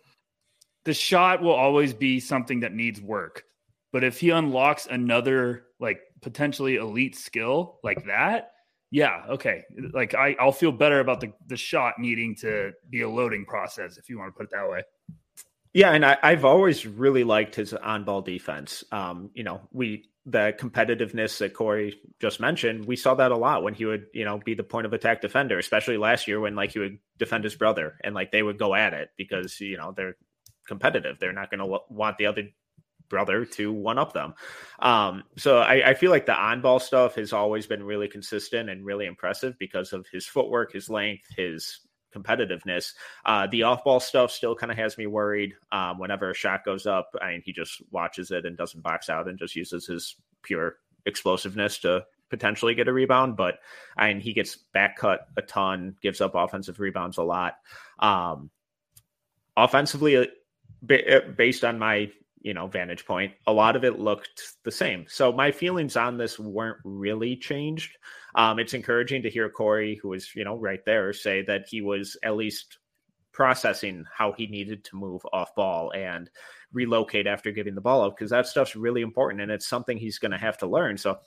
the 0.85 0.95
shot 0.95 1.43
will 1.43 1.53
always 1.53 1.93
be 1.93 2.21
something 2.21 2.61
that 2.61 2.73
needs 2.73 3.01
work. 3.01 3.45
But 3.93 4.05
if 4.05 4.21
he 4.21 4.31
unlocks 4.31 4.87
another 4.87 5.65
like 5.81 6.01
potentially 6.23 6.77
elite 6.77 7.17
skill 7.17 7.79
like 7.83 8.07
that, 8.07 8.53
yeah, 8.91 9.25
okay. 9.29 9.65
Like 9.93 10.15
I, 10.15 10.37
I'll 10.41 10.53
feel 10.53 10.73
better 10.73 11.01
about 11.01 11.21
the 11.21 11.33
the 11.47 11.57
shot 11.57 11.95
needing 11.99 12.35
to 12.37 12.73
be 12.89 13.03
a 13.03 13.09
loading 13.09 13.45
process 13.45 13.99
if 13.99 14.09
you 14.09 14.19
want 14.19 14.33
to 14.33 14.37
put 14.37 14.45
it 14.45 14.51
that 14.53 14.69
way. 14.69 14.83
Yeah, 15.75 15.93
and 15.93 16.05
I, 16.05 16.17
have 16.23 16.47
always 16.47 16.87
really 16.87 17.25
liked 17.25 17.55
his 17.55 17.75
on-ball 17.75 18.23
defense. 18.23 18.83
Um, 18.91 19.31
you 19.35 19.45
know, 19.45 19.61
we 19.71 20.09
the 20.29 20.55
competitiveness 20.59 21.39
that 21.39 21.55
Corey 21.55 21.99
just 22.21 22.39
mentioned, 22.39 22.85
we 22.85 22.97
saw 22.97 23.15
that 23.15 23.33
a 23.33 23.37
lot 23.37 23.63
when 23.63 23.73
he 23.73 23.87
would, 23.87 24.07
you 24.13 24.25
know, 24.25 24.39
be 24.39 24.55
the 24.55 24.63
point 24.63 24.87
of 24.87 24.93
attack 24.93 25.23
defender, 25.23 25.59
especially 25.59 25.97
last 25.97 26.29
year 26.29 26.39
when 26.39 26.55
like 26.55 26.73
he 26.73 26.79
would 26.79 26.99
defend 27.19 27.45
his 27.45 27.55
brother 27.55 27.97
and 28.05 28.15
like 28.15 28.31
they 28.31 28.43
would 28.43 28.59
go 28.59 28.75
at 28.75 28.93
it 28.93 29.11
because 29.17 29.59
you 29.59 29.79
know 29.79 29.93
they're 29.97 30.17
competitive. 30.67 31.19
They're 31.19 31.33
not 31.33 31.51
going 31.51 31.61
to 31.61 31.79
want 31.89 32.19
the 32.19 32.27
other 32.27 32.49
brother 33.09 33.47
to 33.47 33.73
one 33.73 33.99
up 33.99 34.13
them. 34.13 34.35
Um, 34.81 35.25
so 35.39 35.59
I, 35.59 35.91
I, 35.91 35.95
feel 35.95 36.11
like 36.11 36.27
the 36.27 36.35
on 36.35 36.61
ball 36.61 36.79
stuff 36.79 37.15
has 37.15 37.33
always 37.33 37.67
been 37.67 37.83
really 37.83 38.07
consistent 38.07 38.69
and 38.69 38.85
really 38.85 39.07
impressive 39.07 39.59
because 39.59 39.95
of 39.95 40.07
his 40.13 40.27
footwork, 40.27 40.73
his 40.73 40.91
length, 40.91 41.25
his 41.35 41.81
competitiveness. 42.15 42.93
Uh, 43.25 43.47
the 43.47 43.63
off 43.63 43.85
ball 43.85 44.01
stuff 44.01 44.31
still 44.31 44.55
kind 44.55 44.73
of 44.73 44.79
has 44.79 44.99
me 44.99 45.07
worried. 45.07 45.55
Um, 45.73 45.99
whenever 45.99 46.31
a 46.31 46.35
shot 46.35 46.65
goes 46.65 46.87
up, 46.87 47.11
I 47.21 47.33
mean, 47.33 47.43
he 47.45 47.53
just 47.53 47.83
watches 47.91 48.31
it 48.31 48.47
and 48.47 48.57
doesn't 48.57 48.83
box 48.83 49.09
out 49.09 49.29
and 49.29 49.39
just 49.39 49.57
uses 49.57 49.87
his 49.87 50.17
pure 50.43 50.77
explosiveness 51.07 51.79
to 51.79 52.05
potentially 52.31 52.75
get 52.75 52.89
a 52.89 52.93
rebound. 52.93 53.37
But 53.37 53.59
I 53.97 54.09
mean, 54.09 54.21
he 54.21 54.33
gets 54.33 54.57
back 54.57 54.97
cut 54.97 55.29
a 55.37 55.43
ton, 55.43 55.97
gives 56.03 56.21
up 56.21 56.35
offensive 56.35 56.81
rebounds 56.81 57.19
a 57.19 57.23
lot. 57.23 57.57
Um, 57.99 58.51
offensively, 59.57 60.17
uh, 60.17 60.27
uh, 60.91 61.21
based 61.37 61.65
on 61.65 61.79
my 61.79 62.11
you 62.41 62.55
know 62.55 62.69
vantage 62.69 63.05
point 63.05 63.33
a 63.49 63.53
lot 63.53 63.75
of 63.75 63.85
it 63.85 63.99
looked 63.99 64.55
the 64.63 64.71
same 64.71 65.05
so 65.09 65.33
my 65.33 65.51
feelings 65.51 65.97
on 65.97 66.17
this 66.17 66.39
weren't 66.39 66.79
really 66.85 67.37
changed 67.37 67.99
um, 68.35 68.59
it's 68.59 68.75
encouraging 68.75 69.23
to 69.23 69.31
hear 69.31 69.49
corey 69.49 69.99
who 70.03 70.09
was 70.09 70.35
you 70.35 70.45
know 70.45 70.57
right 70.57 70.85
there 70.85 71.13
say 71.13 71.43
that 71.43 71.67
he 71.69 71.81
was 71.81 72.17
at 72.23 72.37
least 72.37 72.79
processing 73.33 74.05
how 74.13 74.33
he 74.33 74.47
needed 74.47 74.83
to 74.85 74.97
move 74.97 75.23
off 75.33 75.55
ball 75.55 75.93
and 75.93 76.29
relocate 76.73 77.27
after 77.27 77.53
giving 77.53 77.75
the 77.75 77.81
ball 77.81 78.03
up 78.03 78.17
because 78.17 78.31
that 78.31 78.47
stuff's 78.47 78.75
really 78.75 79.01
important 79.01 79.41
and 79.41 79.51
it's 79.51 79.69
something 79.69 79.97
he's 79.97 80.19
going 80.19 80.33
to 80.33 80.39
have 80.39 80.59
to 80.59 80.67
learn. 80.67 80.99
So 80.99 81.19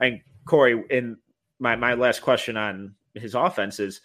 think 0.00 0.22
corey 0.46 0.82
in 0.90 1.16
my, 1.58 1.76
my 1.76 1.94
last 1.94 2.22
question 2.22 2.56
on 2.56 2.94
his 3.14 3.34
offense 3.34 3.78
is 3.78 4.00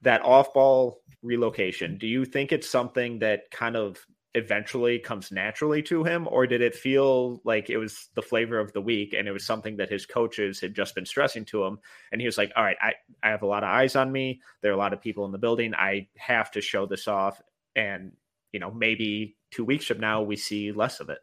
that 0.00 0.22
off 0.22 0.54
ball 0.54 1.00
relocation. 1.22 1.98
Do 1.98 2.06
you 2.06 2.24
think 2.24 2.50
it's 2.50 2.68
something 2.68 3.18
that 3.18 3.50
kind 3.50 3.76
of 3.76 4.04
eventually 4.34 4.98
comes 4.98 5.30
naturally 5.30 5.82
to 5.82 6.04
him 6.04 6.26
or 6.30 6.46
did 6.46 6.62
it 6.62 6.74
feel 6.74 7.40
like 7.44 7.68
it 7.68 7.76
was 7.76 8.08
the 8.14 8.22
flavor 8.22 8.58
of 8.58 8.72
the 8.72 8.80
week 8.80 9.12
and 9.12 9.28
it 9.28 9.32
was 9.32 9.44
something 9.44 9.76
that 9.76 9.90
his 9.90 10.06
coaches 10.06 10.60
had 10.60 10.74
just 10.74 10.94
been 10.94 11.04
stressing 11.04 11.44
to 11.44 11.64
him? 11.64 11.78
And 12.10 12.20
he 12.20 12.26
was 12.26 12.38
like 12.38 12.52
all 12.56 12.64
right 12.64 12.76
i, 12.80 12.92
I 13.22 13.30
have 13.30 13.42
a 13.42 13.46
lot 13.46 13.62
of 13.62 13.68
eyes 13.68 13.96
on 13.96 14.10
me. 14.10 14.40
There 14.62 14.70
are 14.70 14.74
a 14.74 14.78
lot 14.78 14.92
of 14.92 15.00
people 15.00 15.26
in 15.26 15.32
the 15.32 15.38
building. 15.38 15.74
I 15.74 16.08
have 16.16 16.50
to 16.52 16.60
show 16.60 16.86
this 16.86 17.08
off. 17.08 17.40
And 17.76 18.12
you 18.52 18.60
know 18.60 18.70
maybe 18.70 19.36
two 19.50 19.64
weeks 19.64 19.86
from 19.86 20.00
now 20.00 20.22
we 20.22 20.36
see 20.36 20.72
less 20.72 21.00
of 21.00 21.10
it. 21.10 21.18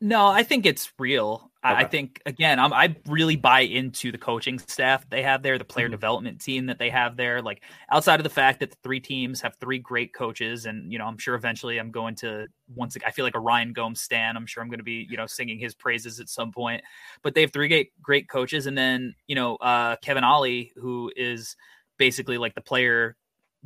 No, 0.00 0.26
I 0.26 0.42
think 0.42 0.66
it's 0.66 0.92
real. 0.98 1.50
Okay. 1.64 1.74
I 1.74 1.84
think 1.84 2.20
again, 2.26 2.60
I'm, 2.60 2.74
i 2.74 2.94
really 3.06 3.36
buy 3.36 3.60
into 3.60 4.12
the 4.12 4.18
coaching 4.18 4.58
staff 4.58 5.08
they 5.08 5.22
have 5.22 5.42
there, 5.42 5.56
the 5.56 5.64
player 5.64 5.86
mm-hmm. 5.86 5.92
development 5.92 6.40
team 6.40 6.66
that 6.66 6.78
they 6.78 6.90
have 6.90 7.16
there. 7.16 7.40
Like 7.40 7.62
outside 7.90 8.20
of 8.20 8.24
the 8.24 8.30
fact 8.30 8.60
that 8.60 8.70
the 8.70 8.76
three 8.82 9.00
teams 9.00 9.40
have 9.40 9.56
three 9.56 9.78
great 9.78 10.12
coaches, 10.12 10.66
and 10.66 10.92
you 10.92 10.98
know, 10.98 11.06
I'm 11.06 11.16
sure 11.16 11.34
eventually 11.34 11.78
I'm 11.78 11.90
going 11.90 12.16
to 12.16 12.48
once. 12.74 12.98
I 13.06 13.10
feel 13.10 13.24
like 13.24 13.34
a 13.34 13.40
Ryan 13.40 13.72
Gomes 13.72 14.02
stan. 14.02 14.36
I'm 14.36 14.44
sure 14.44 14.62
I'm 14.62 14.68
going 14.68 14.78
to 14.78 14.84
be 14.84 15.06
you 15.08 15.16
know 15.16 15.26
singing 15.26 15.58
his 15.58 15.74
praises 15.74 16.20
at 16.20 16.28
some 16.28 16.52
point. 16.52 16.82
But 17.22 17.34
they 17.34 17.40
have 17.40 17.52
three 17.52 17.68
great 17.68 17.92
great 18.02 18.28
coaches, 18.28 18.66
and 18.66 18.76
then 18.76 19.14
you 19.26 19.34
know 19.34 19.56
uh, 19.56 19.96
Kevin 19.96 20.22
Ollie, 20.22 20.70
who 20.76 21.10
is 21.16 21.56
basically 21.98 22.36
like 22.36 22.54
the 22.54 22.60
player 22.60 23.16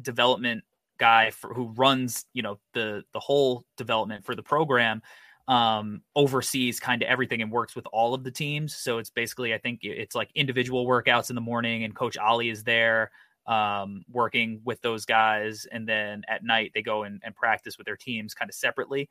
development 0.00 0.62
guy 1.00 1.30
for, 1.30 1.52
who 1.52 1.68
runs 1.76 2.26
you 2.32 2.42
know 2.42 2.60
the 2.74 3.02
the 3.12 3.20
whole 3.20 3.64
development 3.76 4.24
for 4.24 4.36
the 4.36 4.42
program 4.42 5.02
um, 5.48 6.02
oversees 6.14 6.78
kind 6.78 7.02
of 7.02 7.08
everything 7.08 7.42
and 7.42 7.50
works 7.50 7.74
with 7.74 7.86
all 7.92 8.14
of 8.14 8.22
the 8.22 8.30
teams. 8.30 8.76
So 8.76 8.98
it's 8.98 9.10
basically, 9.10 9.54
I 9.54 9.58
think 9.58 9.80
it's 9.82 10.14
like 10.14 10.30
individual 10.34 10.86
workouts 10.86 11.30
in 11.30 11.34
the 11.34 11.40
morning, 11.40 11.84
and 11.84 11.96
Coach 11.96 12.16
Ollie 12.18 12.50
is 12.50 12.62
there 12.62 13.10
um, 13.46 14.04
working 14.10 14.60
with 14.64 14.80
those 14.82 15.06
guys, 15.06 15.66
and 15.72 15.88
then 15.88 16.22
at 16.28 16.44
night 16.44 16.72
they 16.74 16.82
go 16.82 17.04
and, 17.04 17.20
and 17.24 17.34
practice 17.34 17.78
with 17.78 17.86
their 17.86 17.96
teams 17.96 18.34
kind 18.34 18.50
of 18.50 18.54
separately. 18.54 19.08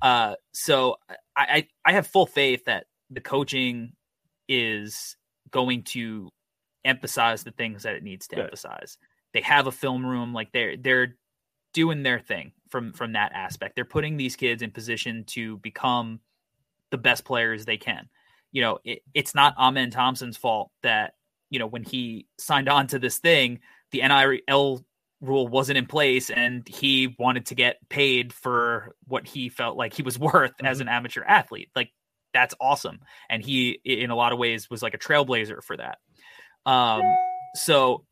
Uh, 0.00 0.34
so 0.52 0.96
I, 1.36 1.66
I 1.84 1.92
have 1.92 2.06
full 2.06 2.26
faith 2.26 2.64
that 2.64 2.86
the 3.10 3.20
coaching 3.20 3.92
is 4.48 5.16
going 5.50 5.82
to 5.82 6.30
emphasize 6.84 7.42
the 7.42 7.50
things 7.50 7.82
that 7.82 7.96
it 7.96 8.02
needs 8.02 8.26
to 8.28 8.36
Good. 8.36 8.44
emphasize. 8.44 8.96
They 9.34 9.42
have 9.42 9.66
a 9.66 9.72
film 9.72 10.06
room, 10.06 10.32
like 10.32 10.52
they're 10.52 10.76
they're 10.76 11.16
doing 11.72 12.02
their 12.02 12.18
thing 12.18 12.52
from 12.68 12.92
from 12.92 13.12
that 13.12 13.32
aspect. 13.34 13.74
They're 13.74 13.84
putting 13.84 14.16
these 14.16 14.36
kids 14.36 14.62
in 14.62 14.70
position 14.70 15.24
to 15.28 15.58
become 15.58 16.20
the 16.90 16.98
best 16.98 17.24
players 17.24 17.64
they 17.64 17.76
can. 17.76 18.08
You 18.52 18.62
know, 18.62 18.78
it, 18.84 19.02
it's 19.14 19.34
not 19.34 19.56
Amen 19.58 19.90
Thompson's 19.90 20.36
fault 20.36 20.70
that 20.82 21.14
you 21.50 21.58
know 21.58 21.66
when 21.66 21.84
he 21.84 22.26
signed 22.38 22.68
on 22.68 22.86
to 22.88 22.98
this 22.98 23.18
thing, 23.18 23.60
the 23.92 24.00
NIL 24.00 24.84
rule 25.20 25.46
wasn't 25.46 25.76
in 25.76 25.86
place 25.86 26.30
and 26.30 26.66
he 26.66 27.14
wanted 27.18 27.46
to 27.46 27.54
get 27.54 27.76
paid 27.90 28.32
for 28.32 28.94
what 29.06 29.26
he 29.26 29.48
felt 29.48 29.76
like 29.76 29.92
he 29.92 30.02
was 30.02 30.18
worth 30.18 30.52
mm-hmm. 30.52 30.66
as 30.66 30.80
an 30.80 30.88
amateur 30.88 31.22
athlete. 31.24 31.70
Like 31.76 31.92
that's 32.32 32.54
awesome. 32.60 33.00
And 33.28 33.42
he 33.42 33.80
in 33.84 34.10
a 34.10 34.16
lot 34.16 34.32
of 34.32 34.38
ways 34.38 34.70
was 34.70 34.82
like 34.82 34.94
a 34.94 34.98
trailblazer 34.98 35.62
for 35.62 35.76
that. 35.76 35.98
Um 36.66 37.02
so 37.54 38.04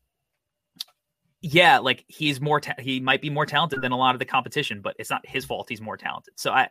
yeah, 1.41 1.79
like 1.79 2.03
he's 2.07 2.41
more 2.41 2.59
ta- 2.59 2.75
he 2.79 2.99
might 2.99 3.21
be 3.21 3.29
more 3.29 3.45
talented 3.45 3.81
than 3.81 3.91
a 3.91 3.97
lot 3.97 4.15
of 4.15 4.19
the 4.19 4.25
competition, 4.25 4.81
but 4.81 4.95
it's 4.99 5.09
not 5.09 5.25
his 5.25 5.45
fault 5.45 5.67
he's 5.69 5.81
more 5.81 5.97
talented. 5.97 6.33
So 6.37 6.51
I 6.51 6.69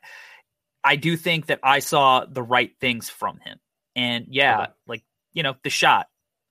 I 0.85 0.96
do 0.96 1.16
think 1.16 1.46
that 1.46 1.61
I 1.62 1.78
saw 1.78 2.24
the 2.24 2.42
right 2.42 2.72
things 2.81 3.09
from 3.09 3.38
him. 3.44 3.59
And 3.96 4.26
yeah, 4.28 4.62
okay. 4.62 4.72
like 4.87 5.04
you 5.33 5.42
know, 5.42 5.54
the 5.62 5.70
shot. 5.70 6.09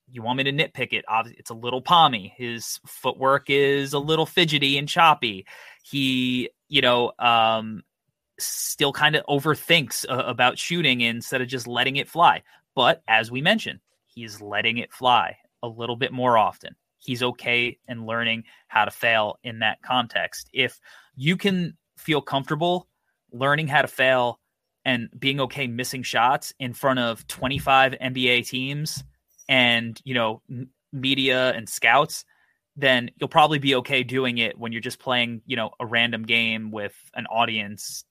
You 0.10 0.21
want 0.21 0.38
me 0.38 0.45
to 0.45 0.53
nitpick 0.53 0.93
it? 0.93 1.03
Obviously, 1.08 1.38
it's 1.39 1.49
a 1.49 1.56
little 1.56 1.82
palmy. 1.82 2.34
His 2.38 2.80
footwork 2.88 3.49
is 3.49 3.91
a 3.91 3.99
little 3.99 4.25
fidgety 4.25 4.77
and 4.77 4.88
choppy. 4.88 5.45
He, 5.84 6.49
you 6.69 6.82
know, 6.82 7.12
um, 7.19 7.84
still 8.39 8.93
kind 8.93 9.17
of 9.17 9.25
overthinks 9.25 10.06
uh, 10.10 10.23
about 10.25 10.58
shooting 10.58 11.01
instead 11.01 11.41
of 11.41 11.49
just 11.49 11.67
letting 11.67 11.97
it 11.97 12.08
fly. 12.08 12.43
But 12.73 13.03
as 13.06 13.30
we 13.30 13.41
mentioned, 13.41 13.82
he's 14.06 14.39
letting 14.39 14.77
it 14.77 14.93
fly 14.93 15.36
a 15.62 15.67
little 15.67 15.97
bit 15.97 16.13
more 16.13 16.38
often 16.38 16.77
he's 16.97 17.23
okay 17.23 17.77
in 17.88 18.05
learning 18.05 18.43
how 18.67 18.86
to 18.86 18.91
fail 18.91 19.38
in 19.43 19.60
that 19.60 19.81
context. 19.81 20.49
If 20.53 20.79
you 21.15 21.38
can 21.38 21.77
feel 21.97 22.21
comfortable 22.21 22.88
learning 23.31 23.67
how 23.67 23.81
to 23.81 23.88
fail 23.88 24.39
and 24.86 25.10
being 25.19 25.39
okay 25.41 25.67
missing 25.67 26.03
shots 26.03 26.53
in 26.60 26.73
front 26.73 26.99
of 26.99 27.27
25 27.27 27.93
NBA 28.01 28.47
teams 28.47 29.03
and, 29.49 29.99
you 30.05 30.13
know, 30.13 30.41
media 30.93 31.51
and 31.53 31.67
scouts, 31.67 32.23
then 32.75 33.10
you'll 33.17 33.27
probably 33.27 33.60
be 33.60 33.75
okay 33.75 34.03
doing 34.03 34.38
it 34.38 34.57
when 34.57 34.71
you're 34.71 34.81
just 34.81 34.99
playing, 34.99 35.41
you 35.45 35.55
know, 35.55 35.71
a 35.79 35.86
random 35.86 36.23
game 36.23 36.71
with 36.71 36.93
an 37.15 37.25
audience, 37.25 38.05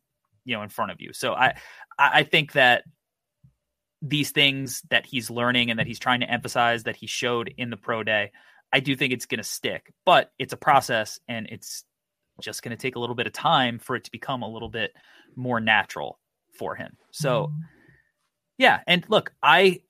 you 0.44 0.54
know, 0.54 0.62
in 0.62 0.68
front 0.68 0.90
of 0.90 1.00
you. 1.00 1.12
So 1.12 1.34
I 1.34 1.54
I 1.98 2.24
think 2.24 2.52
that 2.52 2.84
these 4.02 4.30
things 4.30 4.82
that 4.90 5.06
he's 5.06 5.30
learning 5.30 5.70
and 5.70 5.78
that 5.78 5.86
he's 5.86 5.98
trying 5.98 6.20
to 6.20 6.30
emphasize 6.30 6.82
that 6.82 6.96
he 6.96 7.06
showed 7.06 7.52
in 7.56 7.70
the 7.70 7.76
pro 7.76 8.02
day 8.02 8.32
I 8.76 8.80
do 8.80 8.94
think 8.94 9.14
it's 9.14 9.24
going 9.24 9.38
to 9.38 9.42
stick, 9.42 9.90
but 10.04 10.32
it's 10.38 10.52
a 10.52 10.56
process 10.58 11.18
and 11.26 11.46
it's 11.50 11.82
just 12.42 12.62
going 12.62 12.76
to 12.76 12.80
take 12.80 12.94
a 12.94 12.98
little 12.98 13.14
bit 13.14 13.26
of 13.26 13.32
time 13.32 13.78
for 13.78 13.96
it 13.96 14.04
to 14.04 14.10
become 14.10 14.42
a 14.42 14.48
little 14.48 14.68
bit 14.68 14.92
more 15.34 15.60
natural 15.60 16.18
for 16.58 16.74
him. 16.74 16.98
So, 17.10 17.44
mm-hmm. 17.44 17.60
yeah, 18.58 18.80
and 18.86 19.02
look, 19.08 19.32
I 19.42 19.80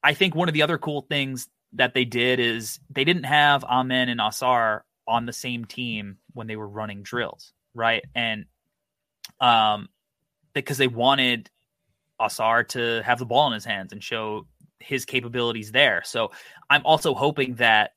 I 0.00 0.14
think 0.14 0.36
one 0.36 0.46
of 0.46 0.54
the 0.54 0.62
other 0.62 0.78
cool 0.78 1.00
things 1.02 1.48
that 1.72 1.92
they 1.92 2.04
did 2.04 2.38
is 2.38 2.78
they 2.88 3.02
didn't 3.02 3.24
have 3.24 3.64
Amen 3.64 4.08
and 4.08 4.20
Ausar 4.20 4.82
on 5.08 5.26
the 5.26 5.32
same 5.32 5.64
team 5.64 6.18
when 6.34 6.46
they 6.46 6.54
were 6.54 6.68
running 6.68 7.02
drills, 7.02 7.52
right? 7.74 8.04
And 8.14 8.44
um 9.40 9.88
because 10.52 10.78
they 10.78 10.86
wanted 10.86 11.50
Ausar 12.20 12.68
to 12.68 13.02
have 13.02 13.18
the 13.18 13.26
ball 13.26 13.48
in 13.48 13.54
his 13.54 13.64
hands 13.64 13.92
and 13.92 14.00
show 14.00 14.46
his 14.78 15.04
capabilities 15.04 15.72
there. 15.72 16.02
So 16.04 16.30
I'm 16.70 16.86
also 16.86 17.12
hoping 17.12 17.56
that 17.56 17.93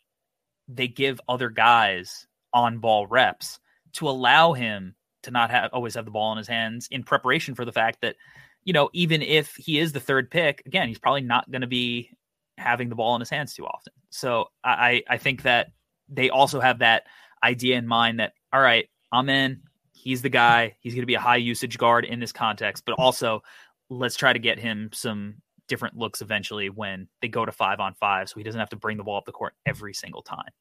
they 0.67 0.87
give 0.87 1.21
other 1.27 1.49
guys 1.49 2.27
on 2.53 2.79
ball 2.79 3.07
reps 3.07 3.59
to 3.93 4.09
allow 4.09 4.53
him 4.53 4.95
to 5.23 5.31
not 5.31 5.49
have 5.49 5.69
always 5.73 5.95
have 5.95 6.05
the 6.05 6.11
ball 6.11 6.31
in 6.31 6.37
his 6.37 6.47
hands 6.47 6.87
in 6.91 7.03
preparation 7.03 7.55
for 7.55 7.65
the 7.65 7.71
fact 7.71 8.01
that 8.01 8.15
you 8.63 8.73
know 8.73 8.89
even 8.93 9.21
if 9.21 9.55
he 9.55 9.79
is 9.79 9.91
the 9.91 9.99
third 9.99 10.29
pick 10.29 10.63
again 10.65 10.87
he's 10.87 10.99
probably 10.99 11.21
not 11.21 11.49
going 11.49 11.61
to 11.61 11.67
be 11.67 12.09
having 12.57 12.89
the 12.89 12.95
ball 12.95 13.15
in 13.15 13.21
his 13.21 13.29
hands 13.29 13.53
too 13.53 13.65
often 13.65 13.93
so 14.09 14.47
i 14.63 15.03
i 15.09 15.17
think 15.17 15.43
that 15.43 15.71
they 16.09 16.29
also 16.29 16.59
have 16.59 16.79
that 16.79 17.03
idea 17.43 17.77
in 17.77 17.87
mind 17.87 18.19
that 18.19 18.33
all 18.53 18.61
right 18.61 18.89
i'm 19.11 19.29
in 19.29 19.61
he's 19.97 20.21
the 20.21 20.29
guy. 20.29 20.75
He's 20.79 20.93
going 20.93 21.01
to 21.01 21.07
be 21.07 21.15
a 21.15 21.19
high 21.19 21.37
usage 21.37 21.77
guard 21.77 22.05
in 22.05 22.19
this 22.19 22.31
context, 22.31 22.83
but 22.85 22.93
also 22.93 23.43
let's 23.89 24.15
try 24.15 24.31
to 24.31 24.39
get 24.39 24.59
him 24.59 24.89
some 24.93 25.35
different 25.67 25.97
looks 25.97 26.21
eventually 26.21 26.69
when 26.69 27.07
they 27.21 27.27
go 27.27 27.45
to 27.45 27.51
five 27.51 27.79
on 27.79 27.93
five, 27.93 28.29
so 28.29 28.35
he 28.37 28.43
doesn't 28.43 28.59
have 28.59 28.69
to 28.69 28.75
bring 28.75 28.97
the 28.97 29.03
ball 29.03 29.17
up 29.17 29.25
the 29.25 29.31
court 29.31 29.53
every 29.65 29.93
single 29.93 30.21
time. 30.21 30.51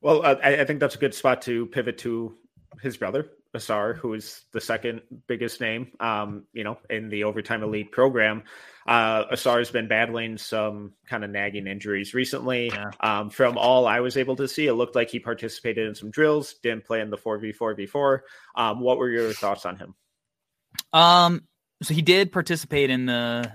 Well, 0.00 0.24
uh, 0.24 0.36
I, 0.42 0.60
I 0.60 0.64
think 0.64 0.80
that's 0.80 0.94
a 0.94 0.98
good 0.98 1.14
spot 1.14 1.42
to 1.42 1.66
pivot 1.66 1.98
to 1.98 2.36
his 2.82 2.96
brother, 2.96 3.30
Ausar, 3.54 3.96
who 3.96 4.14
is 4.14 4.42
the 4.52 4.60
second 4.60 5.00
biggest 5.26 5.60
name, 5.60 5.92
um, 6.00 6.44
you 6.52 6.64
know, 6.64 6.78
in 6.90 7.08
the 7.08 7.24
overtime 7.24 7.62
elite 7.62 7.92
program. 7.92 8.42
Uh, 8.86 9.24
Ausar 9.26 9.58
has 9.58 9.70
been 9.70 9.88
battling 9.88 10.36
some 10.36 10.92
kind 11.06 11.24
of 11.24 11.30
nagging 11.30 11.66
injuries 11.66 12.14
recently. 12.14 12.66
Yeah. 12.66 12.90
Um, 13.00 13.30
from 13.30 13.56
all 13.56 13.86
I 13.86 14.00
was 14.00 14.16
able 14.16 14.36
to 14.36 14.48
see, 14.48 14.66
it 14.66 14.74
looked 14.74 14.94
like 14.94 15.10
he 15.10 15.20
participated 15.20 15.86
in 15.88 15.94
some 15.94 16.10
drills, 16.10 16.54
didn't 16.62 16.84
play 16.84 17.00
in 17.00 17.10
the 17.10 17.16
4v4 17.16 17.76
before. 17.76 18.24
Um, 18.54 18.80
what 18.80 18.98
were 18.98 19.08
your 19.08 19.32
thoughts 19.32 19.64
on 19.64 19.76
him? 19.76 19.94
Um, 20.92 21.46
so 21.82 21.94
he 21.94 22.02
did 22.02 22.32
participate 22.32 22.90
in 22.90 23.06
the 23.06 23.50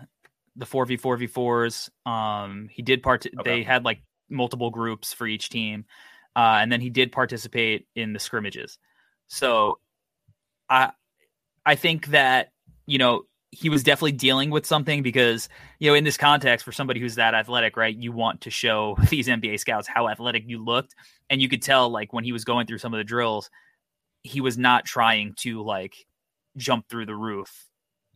the 0.56 0.66
4v4 0.66 1.28
v4s. 1.28 2.10
Um, 2.10 2.70
he 2.72 2.82
did 2.82 3.02
part, 3.02 3.26
okay. 3.26 3.36
they 3.44 3.64
had 3.64 3.86
like 3.86 4.02
multiple 4.30 4.70
groups 4.70 5.14
for 5.14 5.26
each 5.26 5.50
team. 5.50 5.86
Uh, 6.36 6.60
and 6.62 6.72
then 6.72 6.82
he 6.82 6.90
did 6.90 7.12
participate 7.12 7.88
in 7.96 8.14
the 8.14 8.20
scrimmages. 8.20 8.78
So 9.28 9.80
I 10.70 10.92
I 11.66 11.76
think 11.76 12.08
that, 12.08 12.52
you 12.86 12.98
know, 12.98 13.24
he 13.52 13.70
was 13.70 13.84
definitely 13.84 14.12
dealing 14.12 14.52
with 14.52 14.66
something 14.66 15.02
because, 15.02 15.50
you 15.80 15.90
know, 15.90 15.96
in 15.96 16.04
this 16.04 16.18
context 16.18 16.64
for 16.64 16.72
somebody 16.72 17.00
who's 17.00 17.16
that 17.16 17.34
athletic, 17.34 17.78
right, 17.78 17.96
you 17.96 18.12
want 18.12 18.42
to 18.42 18.50
show 18.50 18.98
these 19.10 19.28
NBA 19.28 19.60
scouts 19.60 19.88
how 19.88 20.08
athletic 20.08 20.44
you 20.46 20.64
looked. 20.64 20.94
And 21.30 21.42
you 21.42 21.50
could 21.50 21.62
tell 21.62 21.90
like 21.90 22.14
when 22.14 22.24
he 22.24 22.32
was 22.32 22.44
going 22.44 22.68
through 22.68 22.78
some 22.78 22.94
of 22.94 22.98
the 22.98 23.04
drills, 23.04 23.50
he 24.24 24.42
was 24.42 24.58
not 24.58 24.86
trying 24.86 25.34
to 25.40 25.64
like 25.64 25.96
jump 26.58 26.88
through 26.90 27.06
the 27.06 27.16
roof, 27.16 27.69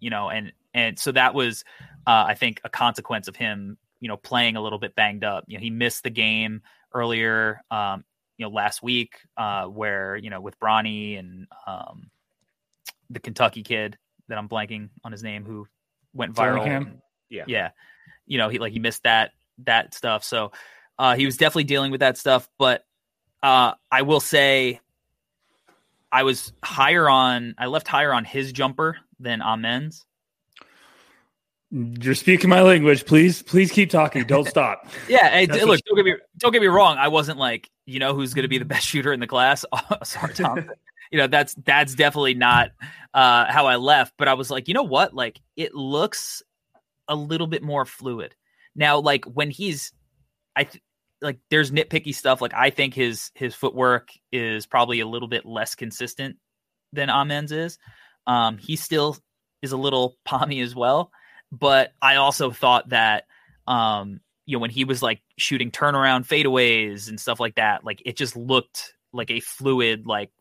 you 0.03 0.09
know, 0.09 0.29
and 0.29 0.51
and 0.73 0.99
so 0.99 1.13
that 1.13 1.33
was 1.33 1.63
uh, 2.05 2.25
I 2.27 2.35
think 2.35 2.59
a 2.65 2.69
consequence 2.69 3.29
of 3.29 3.37
him, 3.37 3.77
you 4.01 4.09
know, 4.09 4.17
playing 4.17 4.57
a 4.57 4.61
little 4.61 4.79
bit 4.79 4.95
banged 4.95 5.23
up. 5.23 5.45
You 5.47 5.57
know, 5.57 5.61
he 5.61 5.69
missed 5.69 6.03
the 6.03 6.09
game 6.09 6.61
earlier, 6.93 7.61
um, 7.71 8.03
you 8.37 8.45
know, 8.45 8.49
last 8.49 8.83
week, 8.83 9.15
uh, 9.37 9.65
where 9.65 10.17
you 10.17 10.29
know 10.29 10.41
with 10.41 10.59
Bronny 10.59 11.17
and 11.17 11.47
um, 11.65 12.11
the 13.09 13.21
Kentucky 13.21 13.63
kid 13.63 13.97
that 14.27 14.37
I'm 14.37 14.49
blanking 14.49 14.89
on 15.05 15.13
his 15.13 15.23
name 15.23 15.45
who 15.45 15.67
went 16.13 16.35
viral. 16.35 16.67
And, 16.67 16.99
yeah, 17.29 17.45
yeah, 17.47 17.69
you 18.25 18.37
know, 18.37 18.49
he 18.49 18.59
like 18.59 18.73
he 18.73 18.79
missed 18.79 19.03
that 19.03 19.31
that 19.59 19.93
stuff. 19.93 20.25
So 20.25 20.51
uh, 20.99 21.15
he 21.15 21.25
was 21.25 21.37
definitely 21.37 21.63
dealing 21.63 21.91
with 21.91 22.01
that 22.01 22.17
stuff. 22.17 22.49
But 22.59 22.83
uh, 23.41 23.75
I 23.89 24.01
will 24.01 24.19
say, 24.19 24.81
I 26.13 26.21
was 26.21 26.53
higher 26.63 27.09
on. 27.09 27.55
I 27.57 27.65
left 27.65 27.87
higher 27.87 28.13
on 28.13 28.23
his 28.23 28.51
jumper 28.51 28.97
than 29.19 29.41
Amen's. 29.41 30.05
You're 31.71 32.13
speaking 32.13 32.51
my 32.51 32.61
language. 32.61 33.03
Please, 33.03 33.41
please 33.41 33.71
keep 33.71 33.89
talking. 33.89 34.25
Don't 34.25 34.47
stop. 34.47 34.87
yeah. 35.09 35.27
Hey, 35.29 35.47
look, 35.47 35.79
don't 35.87 35.95
get 35.95 36.05
me 36.05 36.13
don't 36.37 36.51
get 36.51 36.61
me 36.61 36.67
wrong. 36.67 36.97
I 36.99 37.07
wasn't 37.07 37.39
like 37.39 37.67
you 37.87 37.97
know 37.97 38.13
who's 38.13 38.35
going 38.35 38.43
to 38.43 38.47
be 38.47 38.59
the 38.59 38.65
best 38.65 38.85
shooter 38.85 39.11
in 39.11 39.19
the 39.19 39.27
class. 39.27 39.65
Sorry, 40.03 40.35
Tom. 40.35 40.69
you 41.11 41.17
know 41.17 41.25
that's 41.25 41.55
that's 41.55 41.95
definitely 41.95 42.35
not 42.35 42.69
uh, 43.15 43.51
how 43.51 43.65
I 43.65 43.77
left. 43.77 44.13
But 44.19 44.27
I 44.27 44.35
was 44.35 44.51
like, 44.51 44.67
you 44.67 44.75
know 44.75 44.83
what? 44.83 45.15
Like 45.15 45.41
it 45.57 45.73
looks 45.73 46.43
a 47.07 47.15
little 47.15 47.47
bit 47.47 47.63
more 47.63 47.85
fluid 47.85 48.35
now. 48.75 48.99
Like 48.99 49.25
when 49.25 49.49
he's, 49.49 49.93
I 50.55 50.65
th- 50.65 50.83
like 51.23 51.39
there's 51.49 51.71
nitpicky 51.71 52.13
stuff. 52.13 52.41
Like 52.41 52.53
I 52.53 52.69
think 52.69 52.93
his 52.93 53.31
his 53.33 53.55
footwork 53.55 54.09
is 54.31 54.67
probably 54.67 54.99
a 54.99 55.07
little 55.07 55.27
bit 55.27 55.45
less 55.45 55.73
consistent 55.73 56.37
than 56.91 57.09
Amen's 57.09 57.51
is. 57.51 57.79
Um, 58.27 58.59
he 58.59 58.75
still 58.75 59.17
is 59.63 59.71
a 59.71 59.77
little 59.77 60.17
palmy 60.25 60.61
as 60.61 60.75
well 60.75 61.11
but 61.53 61.91
I 62.01 62.15
also 62.15 62.49
thought 62.51 62.89
that 62.89 63.25
um, 63.67 64.19
you 64.45 64.57
know 64.57 64.61
when 64.61 64.71
he 64.71 64.83
was 64.85 65.01
like 65.03 65.21
shooting 65.37 65.71
turnaround 65.71 66.27
fadeaways 66.27 67.07
and 67.07 67.19
stuff 67.19 67.39
like 67.39 67.55
that, 67.55 67.85
like 67.85 68.01
it 68.05 68.17
just 68.17 68.35
looked 68.35 68.93
like 69.13 69.29
a 69.29 69.39
fluid 69.39 70.07
like 70.07 70.31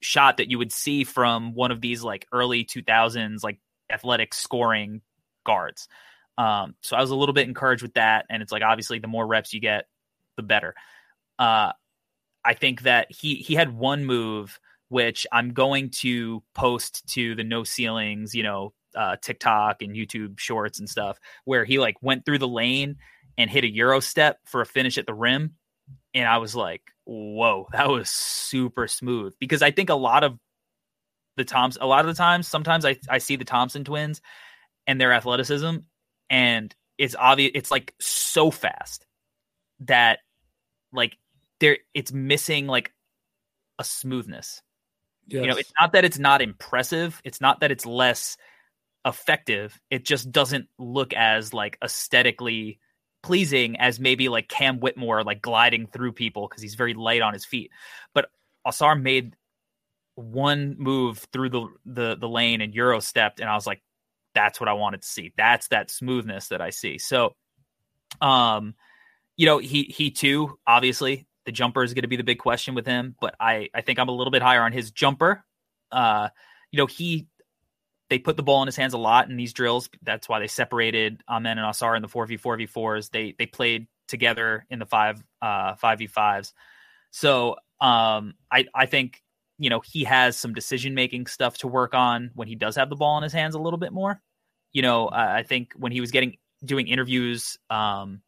shot 0.00 0.38
that 0.38 0.50
you 0.50 0.58
would 0.58 0.72
see 0.72 1.04
from 1.04 1.54
one 1.54 1.70
of 1.70 1.80
these 1.80 2.02
like 2.02 2.26
early 2.32 2.64
2000s 2.64 3.42
like 3.42 3.60
athletic 3.90 4.34
scoring 4.34 5.00
guards. 5.46 5.88
Um, 6.36 6.74
so 6.82 6.96
I 6.96 7.00
was 7.00 7.10
a 7.10 7.16
little 7.16 7.32
bit 7.32 7.48
encouraged 7.48 7.82
with 7.82 7.94
that, 7.94 8.26
and 8.28 8.42
it's 8.42 8.52
like 8.52 8.62
obviously 8.64 8.98
the 8.98 9.06
more 9.06 9.26
reps 9.26 9.54
you 9.54 9.60
get, 9.60 9.86
the 10.36 10.42
better. 10.42 10.74
Uh, 11.38 11.72
I 12.44 12.54
think 12.54 12.82
that 12.82 13.10
he 13.10 13.36
he 13.36 13.54
had 13.54 13.76
one 13.76 14.04
move 14.04 14.58
which 14.88 15.26
I'm 15.32 15.52
going 15.52 15.90
to 15.90 16.44
post 16.54 17.04
to 17.14 17.34
the 17.34 17.42
no 17.42 17.64
ceilings, 17.64 18.36
you 18.36 18.44
know, 18.44 18.72
uh, 18.94 19.16
TikTok 19.20 19.82
and 19.82 19.96
YouTube 19.96 20.38
shorts 20.38 20.78
and 20.78 20.88
stuff 20.88 21.18
where 21.44 21.64
he 21.64 21.80
like 21.80 21.96
went 22.02 22.24
through 22.24 22.38
the 22.38 22.46
lane 22.46 22.96
and 23.36 23.50
hit 23.50 23.64
a 23.64 23.68
euro 23.68 23.98
step 23.98 24.38
for 24.44 24.60
a 24.60 24.66
finish 24.66 24.96
at 24.96 25.06
the 25.06 25.12
rim 25.12 25.56
and 26.14 26.26
I 26.26 26.38
was 26.38 26.54
like, 26.54 26.82
"Whoa, 27.04 27.68
that 27.72 27.88
was 27.88 28.10
super 28.10 28.88
smooth." 28.88 29.34
Because 29.38 29.62
I 29.62 29.70
think 29.70 29.90
a 29.90 29.94
lot 29.94 30.24
of 30.24 30.38
the 31.36 31.44
Toms, 31.44 31.76
a 31.80 31.86
lot 31.86 32.00
of 32.00 32.06
the 32.06 32.18
times, 32.18 32.48
sometimes 32.48 32.84
I 32.84 32.96
I 33.08 33.18
see 33.18 33.36
the 33.36 33.44
Thompson 33.44 33.84
twins 33.84 34.20
and 34.86 35.00
their 35.00 35.12
athleticism, 35.12 35.76
and 36.30 36.74
it's 36.98 37.14
obvious. 37.14 37.52
It's 37.54 37.70
like 37.70 37.94
so 38.00 38.50
fast 38.50 39.06
that 39.80 40.20
like 40.96 41.16
there, 41.60 41.78
it's 41.94 42.12
missing 42.12 42.66
like 42.66 42.92
a 43.78 43.84
smoothness. 43.84 44.62
Yes. 45.28 45.42
You 45.42 45.50
know, 45.50 45.56
it's 45.56 45.72
not 45.78 45.92
that 45.92 46.04
it's 46.04 46.18
not 46.18 46.42
impressive. 46.42 47.20
It's 47.24 47.40
not 47.40 47.60
that 47.60 47.70
it's 47.70 47.86
less 47.86 48.36
effective. 49.04 49.78
It 49.90 50.04
just 50.04 50.30
doesn't 50.32 50.66
look 50.78 51.12
as 51.12 51.54
like 51.54 51.78
aesthetically 51.82 52.80
pleasing 53.22 53.76
as 53.78 53.98
maybe 53.98 54.28
like 54.28 54.48
Cam 54.48 54.78
Whitmore 54.78 55.24
like 55.24 55.42
gliding 55.42 55.86
through 55.86 56.12
people 56.12 56.46
because 56.48 56.62
he's 56.62 56.74
very 56.76 56.94
light 56.94 57.22
on 57.22 57.32
his 57.32 57.44
feet. 57.44 57.70
But 58.14 58.30
Ausar 58.66 59.00
made 59.00 59.36
one 60.14 60.76
move 60.78 61.18
through 61.32 61.50
the, 61.50 61.66
the 61.84 62.16
the 62.16 62.28
lane 62.28 62.60
and 62.60 62.74
Euro 62.74 63.00
stepped, 63.00 63.40
and 63.40 63.50
I 63.50 63.54
was 63.54 63.66
like, 63.66 63.82
that's 64.34 64.60
what 64.60 64.68
I 64.68 64.74
wanted 64.74 65.02
to 65.02 65.08
see. 65.08 65.32
That's 65.36 65.68
that 65.68 65.90
smoothness 65.90 66.48
that 66.48 66.60
I 66.60 66.70
see. 66.70 66.98
So 66.98 67.34
um 68.20 68.74
you 69.36 69.46
know, 69.46 69.58
he 69.58 69.84
he 69.84 70.10
too, 70.10 70.58
obviously, 70.66 71.26
the 71.44 71.52
jumper 71.52 71.82
is 71.82 71.94
going 71.94 72.02
to 72.02 72.08
be 72.08 72.16
the 72.16 72.24
big 72.24 72.38
question 72.38 72.74
with 72.74 72.86
him, 72.86 73.14
but 73.20 73.34
I 73.40 73.68
I 73.74 73.80
think 73.82 73.98
I'm 73.98 74.08
a 74.08 74.12
little 74.12 74.30
bit 74.30 74.42
higher 74.42 74.62
on 74.62 74.72
his 74.72 74.90
jumper. 74.90 75.44
Uh 75.92 76.28
you 76.72 76.78
know, 76.78 76.86
he 76.86 77.26
they 78.08 78.18
put 78.18 78.36
the 78.36 78.42
ball 78.42 78.62
in 78.62 78.66
his 78.66 78.76
hands 78.76 78.94
a 78.94 78.98
lot 78.98 79.28
in 79.30 79.36
these 79.36 79.52
drills. 79.52 79.88
That's 80.02 80.28
why 80.28 80.38
they 80.38 80.46
separated 80.46 81.22
Amen 81.28 81.58
and 81.58 81.66
Ausar 81.66 81.96
in 81.96 82.02
the 82.02 82.08
4v4 82.08 82.68
v4s. 82.68 83.10
They 83.10 83.34
they 83.38 83.46
played 83.46 83.86
together 84.08 84.66
in 84.70 84.78
the 84.78 84.86
5 84.86 85.22
uh 85.42 85.74
5v5s. 85.74 86.52
So, 87.10 87.56
um 87.80 88.34
I 88.50 88.66
I 88.74 88.86
think 88.86 89.22
you 89.58 89.70
know, 89.70 89.80
he 89.80 90.04
has 90.04 90.36
some 90.36 90.52
decision 90.52 90.94
making 90.94 91.26
stuff 91.26 91.56
to 91.58 91.68
work 91.68 91.94
on 91.94 92.30
when 92.34 92.46
he 92.46 92.54
does 92.54 92.76
have 92.76 92.90
the 92.90 92.96
ball 92.96 93.16
in 93.16 93.22
his 93.22 93.32
hands 93.32 93.54
a 93.54 93.58
little 93.58 93.78
bit 93.78 93.90
more. 93.92 94.20
You 94.72 94.82
know, 94.82 95.06
uh, 95.08 95.32
I 95.38 95.44
think 95.44 95.72
when 95.76 95.92
he 95.92 96.00
was 96.00 96.10
getting 96.10 96.36
doing 96.64 96.88
interviews 96.88 97.58
um 97.70 98.20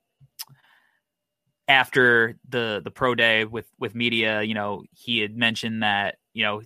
after 1.68 2.36
the 2.48 2.80
the 2.82 2.90
pro 2.90 3.14
day 3.14 3.44
with 3.44 3.66
with 3.78 3.94
media, 3.94 4.42
you 4.42 4.54
know, 4.54 4.82
he 4.92 5.20
had 5.20 5.36
mentioned 5.36 5.82
that, 5.82 6.16
you 6.32 6.42
know, 6.42 6.62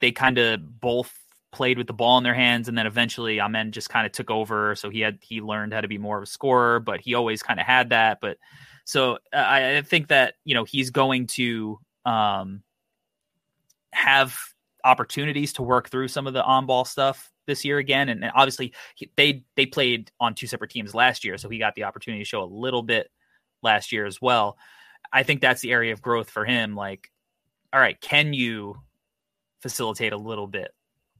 they 0.00 0.12
kind 0.12 0.38
of 0.38 0.80
both 0.80 1.12
played 1.52 1.78
with 1.78 1.86
the 1.86 1.92
ball 1.92 2.16
in 2.18 2.24
their 2.24 2.34
hands 2.34 2.68
and 2.68 2.78
then 2.78 2.86
eventually 2.86 3.40
Amen 3.40 3.72
just 3.72 3.88
kind 3.88 4.06
of 4.06 4.12
took 4.12 4.30
over. 4.30 4.76
So 4.76 4.90
he 4.90 5.00
had 5.00 5.18
he 5.22 5.40
learned 5.40 5.72
how 5.72 5.80
to 5.80 5.88
be 5.88 5.98
more 5.98 6.18
of 6.18 6.22
a 6.22 6.26
scorer 6.26 6.78
but 6.78 7.00
he 7.00 7.14
always 7.14 7.42
kind 7.42 7.58
of 7.58 7.66
had 7.66 7.90
that. 7.90 8.18
But 8.20 8.36
so 8.84 9.18
I, 9.32 9.78
I, 9.78 9.82
think 9.82 10.08
that 10.08 10.34
you 10.44 10.54
know 10.54 10.64
he's 10.64 10.90
going 10.90 11.26
to 11.28 11.78
um, 12.04 12.62
have 13.92 14.36
opportunities 14.84 15.54
to 15.54 15.62
work 15.62 15.90
through 15.90 16.08
some 16.08 16.26
of 16.26 16.34
the 16.34 16.42
on 16.42 16.66
ball 16.66 16.84
stuff 16.84 17.30
this 17.46 17.64
year 17.64 17.78
again. 17.78 18.08
And, 18.08 18.22
and 18.22 18.32
obviously 18.34 18.72
he, 18.94 19.10
they 19.16 19.44
they 19.56 19.66
played 19.66 20.10
on 20.20 20.34
two 20.34 20.46
separate 20.46 20.70
teams 20.70 20.94
last 20.94 21.24
year. 21.24 21.38
So 21.38 21.48
he 21.48 21.58
got 21.58 21.74
the 21.74 21.84
opportunity 21.84 22.22
to 22.22 22.28
show 22.28 22.42
a 22.42 22.44
little 22.44 22.82
bit 22.82 23.10
last 23.62 23.92
year 23.92 24.06
as 24.06 24.20
well 24.20 24.56
I 25.12 25.22
think 25.22 25.40
that's 25.40 25.60
the 25.60 25.72
area 25.72 25.92
of 25.92 26.02
growth 26.02 26.30
for 26.30 26.44
him 26.44 26.74
like 26.74 27.10
all 27.72 27.80
right 27.80 28.00
can 28.00 28.32
you 28.32 28.76
facilitate 29.60 30.12
a 30.12 30.18
little 30.18 30.46
bit 30.46 30.72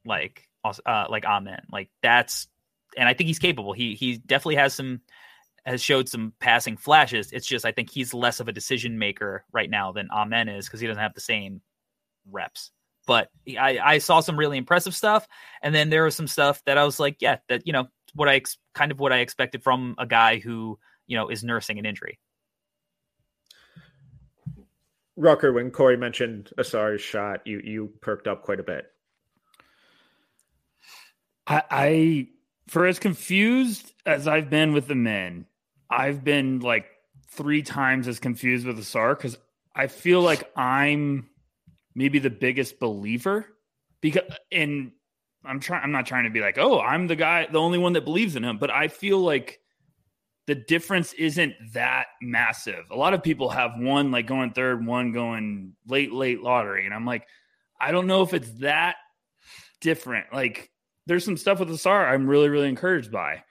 like 0.04 0.48
uh, 0.64 1.06
like 1.08 1.24
Amen. 1.24 1.62
Like 1.72 1.90
that's 2.02 2.48
and 2.96 3.08
I 3.08 3.14
think 3.14 3.28
he's 3.28 3.38
capable. 3.38 3.72
He 3.72 3.94
he 3.94 4.18
definitely 4.18 4.56
has 4.56 4.74
some 4.74 5.00
has 5.64 5.82
showed 5.82 6.08
some 6.08 6.32
passing 6.40 6.76
flashes. 6.76 7.32
It's 7.32 7.46
just 7.46 7.64
I 7.64 7.72
think 7.72 7.90
he's 7.90 8.14
less 8.14 8.40
of 8.40 8.48
a 8.48 8.52
decision 8.52 8.98
maker 8.98 9.44
right 9.52 9.70
now 9.70 9.92
than 9.92 10.08
Amen 10.10 10.48
is 10.48 10.66
because 10.66 10.80
he 10.80 10.86
doesn't 10.86 11.02
have 11.02 11.14
the 11.14 11.20
same 11.20 11.60
reps. 12.30 12.70
But 13.06 13.30
I 13.48 13.78
I 13.78 13.98
saw 13.98 14.20
some 14.20 14.38
really 14.38 14.58
impressive 14.58 14.94
stuff, 14.94 15.26
and 15.62 15.74
then 15.74 15.90
there 15.90 16.04
was 16.04 16.14
some 16.14 16.28
stuff 16.28 16.62
that 16.66 16.78
I 16.78 16.84
was 16.84 17.00
like, 17.00 17.16
yeah, 17.20 17.38
that 17.48 17.66
you 17.66 17.72
know 17.72 17.88
what 18.14 18.28
I 18.28 18.36
ex- 18.36 18.58
kind 18.74 18.92
of 18.92 19.00
what 19.00 19.12
I 19.12 19.18
expected 19.18 19.62
from 19.62 19.94
a 19.98 20.06
guy 20.06 20.38
who 20.38 20.78
you 21.06 21.16
know 21.16 21.28
is 21.28 21.42
nursing 21.42 21.78
an 21.78 21.86
injury. 21.86 22.18
Rucker, 25.20 25.52
when 25.52 25.70
Corey 25.70 25.98
mentioned 25.98 26.50
Ausar's 26.56 27.02
shot, 27.02 27.46
you 27.46 27.60
you 27.62 27.92
perked 28.00 28.26
up 28.26 28.42
quite 28.42 28.58
a 28.58 28.62
bit. 28.62 28.86
I, 31.46 31.62
I 31.70 32.28
for 32.68 32.86
as 32.86 32.98
confused 32.98 33.92
as 34.06 34.26
I've 34.26 34.48
been 34.48 34.72
with 34.72 34.90
Amen, 34.90 35.46
I've 35.90 36.24
been 36.24 36.60
like 36.60 36.86
three 37.28 37.62
times 37.62 38.08
as 38.08 38.18
confused 38.18 38.66
with 38.66 38.78
Ausar 38.78 39.16
because 39.16 39.36
I 39.74 39.88
feel 39.88 40.22
like 40.22 40.50
I'm 40.56 41.28
maybe 41.94 42.18
the 42.18 42.30
biggest 42.30 42.80
believer 42.80 43.46
because 44.00 44.22
and 44.50 44.92
I'm 45.44 45.60
trying 45.60 45.82
I'm 45.82 45.92
not 45.92 46.06
trying 46.06 46.24
to 46.24 46.30
be 46.30 46.40
like, 46.40 46.56
oh, 46.56 46.80
I'm 46.80 47.08
the 47.08 47.16
guy, 47.16 47.46
the 47.46 47.60
only 47.60 47.78
one 47.78 47.92
that 47.92 48.06
believes 48.06 48.36
in 48.36 48.44
him, 48.44 48.56
but 48.56 48.70
I 48.70 48.88
feel 48.88 49.18
like 49.18 49.60
the 50.50 50.56
difference 50.56 51.12
isn't 51.12 51.54
that 51.74 52.06
massive. 52.20 52.90
A 52.90 52.96
lot 52.96 53.14
of 53.14 53.22
people 53.22 53.50
have 53.50 53.78
one 53.78 54.10
like 54.10 54.26
going 54.26 54.50
third, 54.50 54.84
one 54.84 55.12
going 55.12 55.74
late, 55.86 56.12
late 56.12 56.42
lottery. 56.42 56.86
And 56.86 56.92
I'm 56.92 57.06
like, 57.06 57.28
I 57.80 57.92
don't 57.92 58.08
know 58.08 58.22
if 58.22 58.34
it's 58.34 58.50
that 58.58 58.96
different. 59.80 60.26
Like 60.32 60.72
there's 61.06 61.24
some 61.24 61.36
stuff 61.36 61.60
with 61.60 61.68
Ausar 61.68 62.04
I'm 62.04 62.26
really, 62.26 62.48
really 62.48 62.68
encouraged 62.68 63.12
by. 63.12 63.44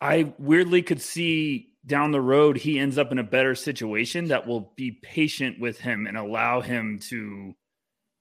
I 0.00 0.34
weirdly 0.38 0.82
could 0.82 1.00
see 1.00 1.68
down 1.86 2.10
the 2.10 2.20
road 2.20 2.56
he 2.56 2.80
ends 2.80 2.98
up 2.98 3.12
in 3.12 3.20
a 3.20 3.22
better 3.22 3.54
situation 3.54 4.26
that 4.28 4.44
will 4.44 4.72
be 4.74 4.90
patient 4.90 5.60
with 5.60 5.78
him 5.78 6.08
and 6.08 6.16
allow 6.16 6.62
him 6.62 6.98
to 7.10 7.54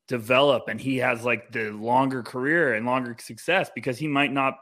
develop 0.08 0.68
and 0.68 0.80
he 0.80 0.98
has 0.98 1.26
like 1.26 1.52
the 1.52 1.72
longer 1.72 2.22
career 2.22 2.76
and 2.76 2.86
longer 2.86 3.16
success 3.20 3.72
because 3.74 3.98
he 3.98 4.08
might 4.08 4.32
not 4.32 4.54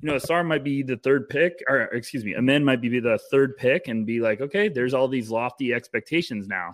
you 0.00 0.08
know 0.08 0.14
Ausar 0.14 0.46
might 0.46 0.64
be 0.64 0.82
the 0.82 0.96
third 0.96 1.28
pick 1.28 1.62
or 1.68 1.82
excuse 1.82 2.24
me 2.24 2.36
Amen 2.36 2.64
might 2.64 2.80
be 2.80 3.00
the 3.00 3.18
third 3.30 3.56
pick 3.56 3.88
and 3.88 4.06
be 4.06 4.20
like 4.20 4.40
okay 4.40 4.68
there's 4.68 4.94
all 4.94 5.08
these 5.08 5.30
lofty 5.30 5.72
expectations 5.72 6.48
now 6.48 6.72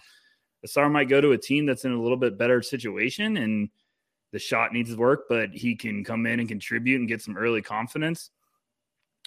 Ausar 0.66 0.90
might 0.90 1.08
go 1.08 1.20
to 1.20 1.32
a 1.32 1.38
team 1.38 1.66
that's 1.66 1.84
in 1.84 1.92
a 1.92 2.00
little 2.00 2.16
bit 2.16 2.38
better 2.38 2.62
situation 2.62 3.36
and 3.36 3.68
the 4.32 4.38
shot 4.38 4.72
needs 4.72 4.94
work 4.96 5.24
but 5.28 5.50
he 5.50 5.74
can 5.74 6.04
come 6.04 6.26
in 6.26 6.40
and 6.40 6.48
contribute 6.48 6.98
and 6.98 7.08
get 7.08 7.22
some 7.22 7.36
early 7.36 7.62
confidence 7.62 8.30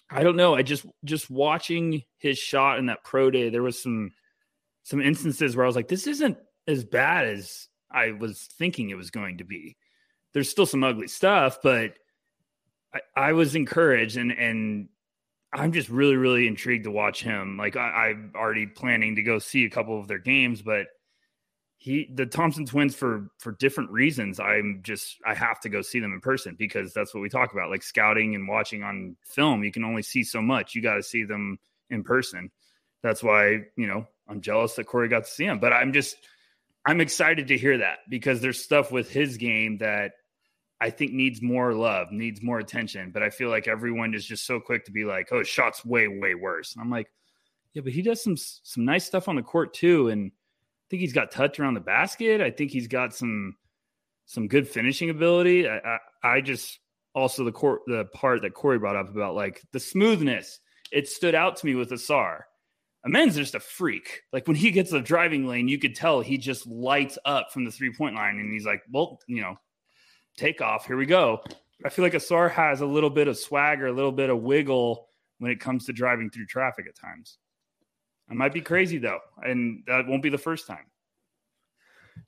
I 0.10 0.24
don't 0.24 0.38
know. 0.38 0.56
I 0.56 0.62
just 0.62 0.86
just 1.04 1.30
watching 1.30 2.04
his 2.18 2.38
shot 2.38 2.80
in 2.80 2.86
that 2.86 3.04
pro 3.04 3.30
day, 3.30 3.50
there 3.50 3.64
was 3.64 3.82
some 3.82 4.12
some 4.84 5.02
instances 5.02 5.56
where 5.56 5.66
I 5.66 5.68
was 5.68 5.76
like, 5.76 5.90
this 5.90 6.08
isn't 6.08 6.38
as 6.66 6.86
bad 6.86 7.28
as 7.28 7.68
I 7.92 8.12
was 8.12 8.48
thinking 8.58 8.90
it 8.90 8.98
was 8.98 9.12
going 9.12 9.40
to 9.40 9.44
be. 9.44 9.76
There's 10.34 10.50
still 10.50 10.66
some 10.66 10.84
ugly 10.84 11.08
stuff, 11.08 11.60
but 11.62 11.98
I, 13.16 13.34
was 13.34 13.56
encouraged 13.56 14.18
and 14.18 14.32
and 14.32 14.90
I'm 15.54 15.72
just 15.72 15.90
really, 15.90 16.16
really 16.16 16.48
intrigued 16.48 16.84
to 16.86 16.92
watch 16.92 17.24
him. 17.24 17.58
Like 17.58 17.76
I, 17.76 18.10
I'm 18.10 18.32
already 18.36 18.68
planning 18.68 19.16
to 19.16 19.24
go 19.24 19.40
see 19.40 19.66
a 19.66 19.70
couple 19.70 20.00
of 20.00 20.08
their 20.08 20.20
games, 20.20 20.62
but 20.62 20.88
he 21.78 22.10
the 22.14 22.26
Thompson 22.26 22.66
twins 22.66 22.96
for 22.96 23.30
for 23.40 23.54
different 23.54 23.92
reasons. 23.92 24.40
I'm 24.40 24.82
just 24.84 25.18
I 25.26 25.34
have 25.34 25.60
to 25.62 25.70
go 25.70 25.82
see 25.82 26.00
them 26.00 26.14
in 26.14 26.22
person 26.22 26.56
because 26.58 26.94
that's 26.94 27.14
what 27.14 27.22
we 27.22 27.30
talk 27.30 27.54
about. 27.54 27.70
Like 27.70 27.84
scouting 27.84 28.36
and 28.36 28.48
watching 28.48 28.84
on 28.84 29.16
film, 29.24 29.64
you 29.64 29.72
can 29.72 29.84
only 29.84 30.02
see 30.02 30.24
so 30.24 30.42
much. 30.42 30.76
You 30.76 30.82
got 30.82 30.96
to 30.96 31.04
see 31.04 31.24
them 31.24 31.60
in 31.90 32.04
person. 32.04 32.52
That's 33.04 33.24
why 33.24 33.66
you 33.76 33.88
know 33.88 34.08
I'm 34.28 34.42
jealous 34.42 34.74
that 34.76 34.88
Corey 34.88 35.08
got 35.08 35.26
to 35.26 35.32
see 35.32 35.46
him. 35.46 35.60
But 35.60 35.72
I'm 35.72 35.94
just 35.94 36.18
I'm 36.86 37.00
excited 37.00 37.48
to 37.50 37.58
hear 37.58 37.78
that 37.78 38.00
because 38.10 38.42
there's 38.42 38.64
stuff 38.64 38.92
with 38.92 39.12
his 39.12 39.38
game 39.38 39.78
that 39.78 40.14
I 40.80 40.90
think 40.90 41.12
needs 41.12 41.42
more 41.42 41.74
love, 41.74 42.12
needs 42.12 42.42
more 42.44 42.60
attention. 42.60 43.12
But 43.12 43.24
I 43.24 43.30
feel 43.30 43.50
like 43.50 43.68
everyone 43.68 44.14
is 44.14 44.26
just 44.26 44.46
so 44.46 44.60
quick 44.60 44.86
to 44.86 44.92
be 44.92 45.06
like, 45.06 45.30
"Oh, 45.32 45.44
shot's 45.44 45.84
way 45.84 46.08
way 46.08 46.36
worse." 46.36 46.76
And 46.76 46.82
I'm 46.84 46.92
like, 46.92 47.10
yeah, 47.78 47.82
but 47.84 47.94
he 47.94 48.02
does 48.02 48.24
some 48.24 48.36
some 48.38 48.86
nice 48.86 49.06
stuff 49.06 49.28
on 49.28 49.36
the 49.36 49.44
court 49.44 49.72
too, 49.74 50.10
and 50.10 50.32
I 50.32 50.86
think 50.90 51.02
he's 51.02 51.14
got 51.14 51.30
touch 51.30 51.60
around 51.60 51.76
the 51.76 51.80
basket. 51.80 52.42
I 52.42 52.50
think 52.50 52.72
he's 52.72 52.88
got 52.88 53.14
some 53.14 53.56
some 54.26 54.48
good 54.48 54.68
finishing 54.68 55.12
ability. 55.12 55.70
I, 55.70 55.78
I, 55.78 55.98
I 56.24 56.42
just 56.42 56.80
also 57.14 57.44
the 57.44 57.52
court 57.52 57.82
the 57.86 58.06
part 58.16 58.42
that 58.42 58.56
Corey 58.56 58.80
brought 58.80 58.96
up 58.96 59.10
about 59.10 59.36
like 59.36 59.62
the 59.74 59.80
smoothness. 59.80 60.60
It 60.92 61.08
stood 61.08 61.36
out 61.36 61.58
to 61.58 61.66
me 61.68 61.76
with 61.76 61.92
Ausar. 61.92 62.42
Amen's 63.06 63.36
just 63.36 63.54
a 63.54 63.60
freak. 63.60 64.22
Like 64.34 64.48
when 64.48 64.56
he 64.56 64.72
gets 64.72 64.90
the 64.90 65.00
driving 65.00 65.46
lane, 65.46 65.68
you 65.68 65.78
could 65.78 65.94
tell 65.94 66.22
he 66.22 66.40
just 66.40 66.66
lights 66.66 67.20
up 67.26 67.52
from 67.54 67.64
the 67.64 67.72
three 67.72 67.94
point 67.94 68.16
line, 68.16 68.40
and 68.40 68.52
he's 68.52 68.66
like, 68.66 68.82
"Well, 68.92 69.20
you 69.28 69.42
know, 69.42 69.56
take 70.38 70.62
off. 70.62 70.86
Here 70.88 70.98
we 70.98 71.06
go." 71.06 71.44
I 71.86 71.90
feel 71.90 72.04
like 72.04 72.14
Ausar 72.14 72.50
has 72.52 72.82
a 72.82 72.86
little 72.86 73.10
bit 73.10 73.28
of 73.28 73.38
swagger, 73.38 73.88
a 73.88 73.94
little 73.94 74.12
bit 74.12 74.30
of 74.30 74.42
wiggle 74.42 75.10
when 75.40 75.52
it 75.52 75.60
comes 75.60 75.86
to 75.86 75.94
driving 75.94 76.30
through 76.30 76.48
traffic 76.48 76.88
at 76.88 76.96
times. 76.96 77.38
I 78.30 78.34
might 78.34 78.54
be 78.54 78.62
crazy 78.62 78.98
though, 78.98 79.20
and 79.44 79.84
that 79.88 80.08
won't 80.08 80.24
be 80.24 80.30
the 80.30 80.38
first 80.38 80.68
time. 80.68 80.86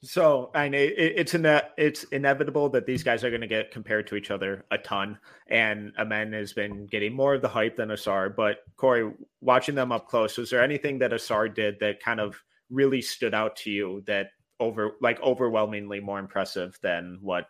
So 0.04 0.52
I 0.54 0.70
know 0.70 0.78
it, 0.78 0.94
it's 0.98 1.34
in 1.34 1.42
that 1.44 1.74
it's 1.78 2.04
inevitable 2.06 2.70
that 2.70 2.86
these 2.86 3.04
guys 3.04 3.24
are 3.24 3.30
going 3.30 3.42
to 3.42 3.48
get 3.48 3.72
compared 3.72 4.08
to 4.08 4.16
each 4.16 4.32
other 4.32 4.66
a 4.72 4.78
ton, 4.78 5.18
and 5.48 5.92
Amen 5.98 6.32
has 6.34 6.54
been 6.54 6.86
getting 6.86 7.14
more 7.14 7.34
of 7.34 7.42
the 7.42 7.50
hype 7.50 7.76
than 7.76 7.90
Ausar. 7.90 8.34
But 8.34 8.60
Corey, 8.78 9.12
watching 9.42 9.76
them 9.76 9.92
up 9.92 10.08
close, 10.08 10.38
was 10.38 10.50
there 10.52 10.64
anything 10.64 11.00
that 11.00 11.12
Ausar 11.12 11.54
did 11.54 11.80
that 11.80 12.02
kind 12.02 12.20
of 12.20 12.42
really 12.70 13.02
stood 13.02 13.34
out 13.34 13.56
to 13.58 13.72
you 13.72 14.04
that 14.06 14.28
over 14.60 14.92
like 15.02 15.22
overwhelmingly 15.22 16.00
more 16.00 16.20
impressive 16.20 16.78
than 16.82 17.18
what 17.22 17.48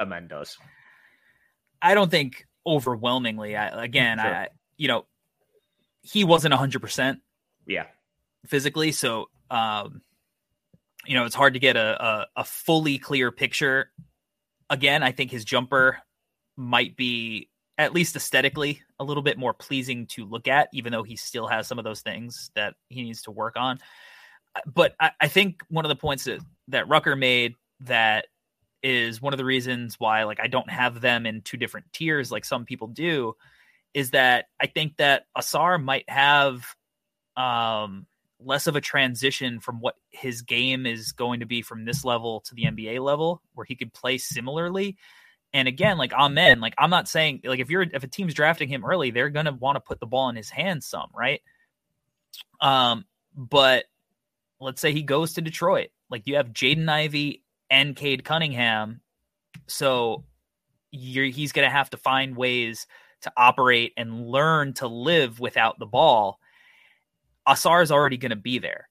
Amen 0.00 0.28
does? 0.28 0.56
I 1.80 1.94
don't 1.94 2.10
think 2.10 2.46
overwhelmingly. 2.66 3.56
I, 3.56 3.84
again, 3.84 4.18
sure. 4.18 4.34
I 4.34 4.48
you 4.76 4.88
know 4.88 5.06
he 6.02 6.24
wasn't 6.24 6.54
hundred 6.54 6.80
percent 6.80 7.20
yeah. 7.68 7.84
Physically. 8.46 8.90
So, 8.90 9.28
um, 9.50 10.00
you 11.06 11.14
know, 11.14 11.24
it's 11.24 11.34
hard 11.34 11.54
to 11.54 11.60
get 11.60 11.76
a, 11.76 12.04
a, 12.04 12.26
a 12.36 12.44
fully 12.44 12.98
clear 12.98 13.30
picture. 13.30 13.90
Again, 14.70 15.02
I 15.02 15.12
think 15.12 15.30
his 15.30 15.44
jumper 15.44 15.98
might 16.56 16.96
be 16.96 17.48
at 17.76 17.92
least 17.92 18.16
aesthetically 18.16 18.82
a 18.98 19.04
little 19.04 19.22
bit 19.22 19.38
more 19.38 19.54
pleasing 19.54 20.06
to 20.06 20.24
look 20.24 20.48
at, 20.48 20.68
even 20.72 20.90
though 20.90 21.04
he 21.04 21.14
still 21.14 21.46
has 21.46 21.68
some 21.68 21.78
of 21.78 21.84
those 21.84 22.00
things 22.00 22.50
that 22.54 22.74
he 22.88 23.02
needs 23.02 23.22
to 23.22 23.30
work 23.30 23.56
on. 23.56 23.78
But 24.66 24.94
I, 24.98 25.12
I 25.20 25.28
think 25.28 25.62
one 25.68 25.84
of 25.84 25.88
the 25.90 25.96
points 25.96 26.24
that, 26.24 26.40
that 26.68 26.88
Rucker 26.88 27.14
made 27.14 27.54
that 27.80 28.26
is 28.82 29.20
one 29.20 29.32
of 29.32 29.38
the 29.38 29.44
reasons 29.44 29.96
why 29.98 30.24
like 30.24 30.40
I 30.40 30.46
don't 30.46 30.70
have 30.70 31.00
them 31.00 31.26
in 31.26 31.42
two 31.42 31.56
different 31.56 31.92
tiers 31.92 32.30
like 32.30 32.44
some 32.44 32.64
people 32.64 32.86
do 32.88 33.34
is 33.94 34.10
that 34.10 34.46
I 34.60 34.66
think 34.66 34.96
that 34.98 35.26
Ausar 35.36 35.82
might 35.82 36.08
have 36.08 36.64
um, 37.36 38.06
less 38.40 38.66
of 38.66 38.76
a 38.76 38.80
transition 38.80 39.60
from 39.60 39.80
what 39.80 39.96
his 40.10 40.42
game 40.42 40.86
is 40.86 41.12
going 41.12 41.40
to 41.40 41.46
be 41.46 41.62
from 41.62 41.84
this 41.84 42.04
level 42.04 42.40
to 42.40 42.54
the 42.54 42.64
NBA 42.64 43.00
level, 43.00 43.42
where 43.54 43.64
he 43.64 43.74
could 43.74 43.92
play 43.92 44.18
similarly. 44.18 44.96
And 45.52 45.66
again, 45.66 45.96
like 45.96 46.12
Amen, 46.12 46.60
like 46.60 46.74
I'm 46.76 46.90
not 46.90 47.08
saying 47.08 47.40
like 47.44 47.60
if 47.60 47.70
you're 47.70 47.82
if 47.82 48.04
a 48.04 48.08
team's 48.08 48.34
drafting 48.34 48.68
him 48.68 48.84
early, 48.84 49.10
they're 49.10 49.30
gonna 49.30 49.52
want 49.52 49.76
to 49.76 49.80
put 49.80 49.98
the 49.98 50.06
ball 50.06 50.28
in 50.28 50.36
his 50.36 50.50
hands 50.50 50.86
some, 50.86 51.10
right? 51.16 51.40
Um, 52.60 53.06
but 53.34 53.86
let's 54.60 54.80
say 54.80 54.92
he 54.92 55.02
goes 55.02 55.34
to 55.34 55.40
Detroit, 55.40 55.88
like 56.10 56.26
you 56.26 56.36
have 56.36 56.48
Jaden 56.48 56.88
Ivey 56.88 57.42
and 57.70 57.94
Cade 57.96 58.24
Cunningham, 58.24 59.00
so 59.66 60.24
you're 60.90 61.26
he's 61.26 61.52
gonna 61.52 61.70
have 61.70 61.90
to 61.90 61.96
find 61.96 62.36
ways 62.36 62.86
to 63.22 63.32
operate 63.36 63.92
and 63.96 64.26
learn 64.26 64.72
to 64.74 64.86
live 64.86 65.40
without 65.40 65.78
the 65.78 65.86
ball 65.86 66.38
Ausar 67.48 67.82
is 67.82 67.90
already 67.90 68.18
going 68.18 68.30
to 68.30 68.36
be 68.36 68.58
there. 68.58 68.88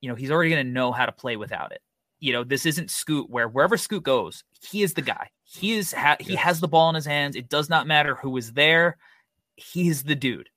You 0.00 0.08
know, 0.08 0.14
he's 0.14 0.30
already 0.30 0.50
going 0.50 0.66
to 0.66 0.72
know 0.72 0.90
how 0.90 1.06
to 1.06 1.12
play 1.12 1.36
without 1.36 1.72
it. 1.72 1.82
You 2.18 2.32
know, 2.32 2.44
this 2.44 2.66
isn't 2.66 2.90
Scoot 2.90 3.30
where 3.30 3.48
wherever 3.48 3.76
Scoot 3.76 4.02
goes, 4.02 4.42
he 4.70 4.82
is 4.82 4.94
the 4.94 5.02
guy. 5.02 5.28
He 5.44 5.74
is 5.74 5.92
ha- 5.92 6.16
he 6.18 6.32
yes. 6.32 6.42
has 6.42 6.60
the 6.60 6.68
ball 6.68 6.88
in 6.88 6.94
his 6.94 7.06
hands. 7.06 7.36
It 7.36 7.48
does 7.48 7.68
not 7.68 7.86
matter 7.86 8.14
who 8.14 8.36
is 8.36 8.52
there. 8.52 8.96
He's 9.56 10.02
the 10.02 10.14
dude. 10.14 10.48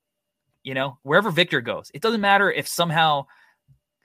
You 0.63 0.73
know, 0.73 0.97
wherever 1.03 1.29
Victor 1.29 1.61
goes, 1.61 1.91
it 1.93 2.01
doesn't 2.01 2.21
matter 2.21 2.49
if 2.51 2.67
somehow, 2.67 3.25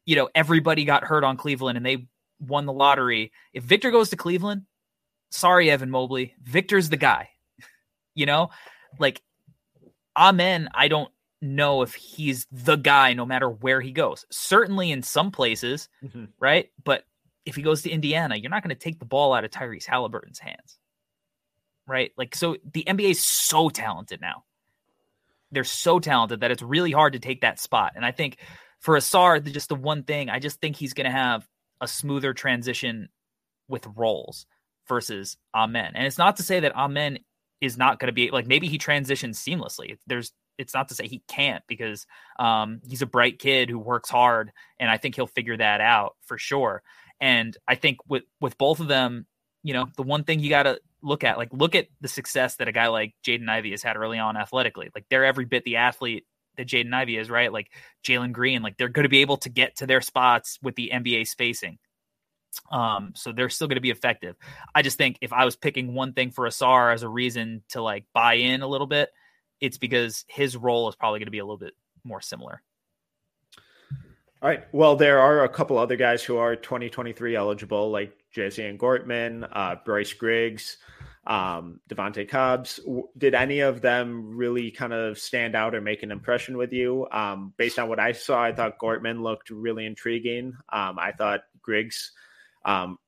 you 0.06 0.16
know, 0.16 0.28
everybody 0.34 0.84
got 0.84 1.04
hurt 1.04 1.22
on 1.22 1.36
Cleveland 1.36 1.76
and 1.76 1.86
they 1.86 2.08
won 2.40 2.66
the 2.66 2.72
lottery. 2.72 3.32
If 3.52 3.64
Victor 3.64 3.90
goes 3.90 4.10
to 4.10 4.16
Cleveland, 4.16 4.62
sorry, 5.30 5.70
Evan 5.70 5.90
Mobley, 5.90 6.34
Victor's 6.42 6.88
the 6.88 6.96
guy. 6.96 7.30
you 8.14 8.26
know, 8.26 8.50
like 8.98 9.22
Amen. 10.18 10.68
I 10.74 10.88
don't 10.88 11.10
know 11.40 11.82
if 11.82 11.94
he's 11.94 12.46
the 12.50 12.76
guy 12.76 13.12
no 13.12 13.24
matter 13.24 13.48
where 13.48 13.80
he 13.80 13.92
goes. 13.92 14.26
Certainly 14.30 14.90
in 14.90 15.02
some 15.02 15.30
places, 15.30 15.88
mm-hmm. 16.04 16.24
right? 16.40 16.70
But 16.82 17.04
if 17.46 17.54
he 17.54 17.62
goes 17.62 17.82
to 17.82 17.90
Indiana, 17.90 18.34
you're 18.34 18.50
not 18.50 18.64
going 18.64 18.74
to 18.74 18.80
take 18.80 18.98
the 18.98 19.04
ball 19.04 19.32
out 19.32 19.44
of 19.44 19.50
Tyrese 19.52 19.86
Halliburton's 19.86 20.40
hands. 20.40 20.78
Right? 21.86 22.12
Like 22.18 22.34
so 22.34 22.56
the 22.70 22.84
NBA 22.86 23.12
is 23.12 23.24
so 23.24 23.68
talented 23.68 24.20
now. 24.20 24.44
They're 25.52 25.64
so 25.64 26.00
talented 26.00 26.40
that 26.40 26.50
it's 26.50 26.62
really 26.62 26.92
hard 26.92 27.14
to 27.14 27.18
take 27.18 27.40
that 27.40 27.58
spot. 27.58 27.92
And 27.96 28.04
I 28.04 28.10
think 28.10 28.38
for 28.80 28.96
Ausar, 28.96 29.42
just 29.50 29.70
the 29.70 29.74
one 29.74 30.02
thing, 30.02 30.28
I 30.28 30.40
just 30.40 30.60
think 30.60 30.76
he's 30.76 30.92
going 30.92 31.06
to 31.06 31.10
have 31.10 31.48
a 31.80 31.88
smoother 31.88 32.34
transition 32.34 33.08
with 33.68 33.86
roles 33.96 34.46
versus 34.88 35.36
Amen. 35.54 35.92
And 35.94 36.06
it's 36.06 36.18
not 36.18 36.36
to 36.36 36.42
say 36.42 36.60
that 36.60 36.74
Amen 36.74 37.18
is 37.60 37.76
not 37.76 37.98
going 37.98 38.08
to 38.08 38.12
be 38.12 38.30
like 38.30 38.46
maybe 38.46 38.68
he 38.68 38.78
transitions 38.78 39.38
seamlessly. 39.38 39.98
There's 40.06 40.32
it's 40.58 40.74
not 40.74 40.88
to 40.88 40.94
say 40.94 41.06
he 41.06 41.22
can't 41.28 41.62
because 41.68 42.06
um, 42.38 42.80
he's 42.88 43.02
a 43.02 43.06
bright 43.06 43.38
kid 43.38 43.70
who 43.70 43.78
works 43.78 44.10
hard, 44.10 44.50
and 44.80 44.90
I 44.90 44.96
think 44.96 45.14
he'll 45.14 45.26
figure 45.26 45.56
that 45.56 45.80
out 45.80 46.16
for 46.26 46.36
sure. 46.36 46.82
And 47.20 47.56
I 47.66 47.76
think 47.76 47.98
with 48.08 48.24
with 48.40 48.58
both 48.58 48.80
of 48.80 48.88
them, 48.88 49.26
you 49.62 49.72
know, 49.72 49.86
the 49.96 50.02
one 50.02 50.24
thing 50.24 50.40
you 50.40 50.50
got 50.50 50.64
to 50.64 50.80
look 51.02 51.22
at, 51.22 51.38
like, 51.38 51.52
look 51.52 51.74
at 51.74 51.86
the 52.00 52.08
success 52.08 52.56
that 52.56 52.68
a 52.68 52.72
guy 52.72 52.88
like 52.88 53.14
Jaden 53.24 53.48
Ivey 53.48 53.70
has 53.70 53.82
had 53.82 53.96
early 53.96 54.18
on 54.18 54.36
athletically. 54.36 54.90
Like, 54.94 55.06
they're 55.10 55.24
every 55.24 55.44
bit 55.44 55.64
the 55.64 55.76
athlete 55.76 56.26
that 56.58 56.68
Jaden 56.68 56.92
Ivey 56.92 57.16
is, 57.16 57.30
right? 57.30 57.52
Like 57.52 57.70
Jalen 58.04 58.32
Green, 58.32 58.62
like 58.62 58.76
they're 58.76 58.88
going 58.88 59.04
to 59.04 59.08
be 59.08 59.22
able 59.22 59.38
to 59.38 59.48
get 59.48 59.76
to 59.76 59.86
their 59.86 60.02
spots 60.02 60.58
with 60.62 60.74
the 60.74 60.90
NBA 60.92 61.26
spacing. 61.26 61.78
Um, 62.70 63.12
so 63.14 63.32
they're 63.32 63.48
still 63.48 63.68
going 63.68 63.76
to 63.76 63.82
be 63.82 63.90
effective. 63.90 64.36
I 64.74 64.82
just 64.82 64.98
think 64.98 65.18
if 65.20 65.32
I 65.32 65.44
was 65.44 65.56
picking 65.56 65.94
one 65.94 66.12
thing 66.12 66.30
for 66.30 66.46
Ausar 66.46 66.92
as 66.92 67.02
a 67.02 67.08
reason 67.08 67.62
to 67.70 67.80
like 67.80 68.04
buy 68.12 68.34
in 68.34 68.62
a 68.62 68.66
little 68.66 68.86
bit, 68.86 69.10
it's 69.60 69.78
because 69.78 70.24
his 70.28 70.56
role 70.56 70.88
is 70.88 70.96
probably 70.96 71.20
going 71.20 71.26
to 71.26 71.32
be 71.32 71.38
a 71.38 71.44
little 71.44 71.58
bit 71.58 71.74
more 72.04 72.20
similar. 72.20 72.62
All 74.40 74.48
right. 74.48 74.64
Well, 74.72 74.94
there 74.94 75.18
are 75.18 75.44
a 75.44 75.48
couple 75.48 75.78
other 75.78 75.96
guys 75.96 76.22
who 76.22 76.36
are 76.36 76.54
2023 76.54 77.34
eligible, 77.34 77.90
like 77.90 78.16
Jesse 78.30 78.76
Gortman, 78.78 79.48
uh, 79.50 79.76
Bryce 79.84 80.12
Griggs, 80.12 80.76
um, 81.28 81.78
Devontae 81.88 82.28
Cobbs. 82.28 82.80
Did 83.16 83.34
any 83.34 83.60
of 83.60 83.80
them 83.80 84.36
really 84.36 84.70
kind 84.70 84.92
of 84.92 85.18
stand 85.18 85.54
out 85.54 85.74
or 85.74 85.80
make 85.80 86.02
an 86.02 86.10
impression 86.10 86.56
with 86.56 86.72
you? 86.72 87.06
Um, 87.12 87.52
based 87.56 87.78
on 87.78 87.88
what 87.88 88.00
I 88.00 88.12
saw, 88.12 88.42
I 88.42 88.52
thought 88.52 88.78
Gortman 88.80 89.22
looked 89.22 89.50
really 89.50 89.86
intriguing. 89.86 90.54
Um, 90.72 90.98
I 90.98 91.12
thought 91.12 91.42
Griggs 91.62 92.12
um, 92.64 92.98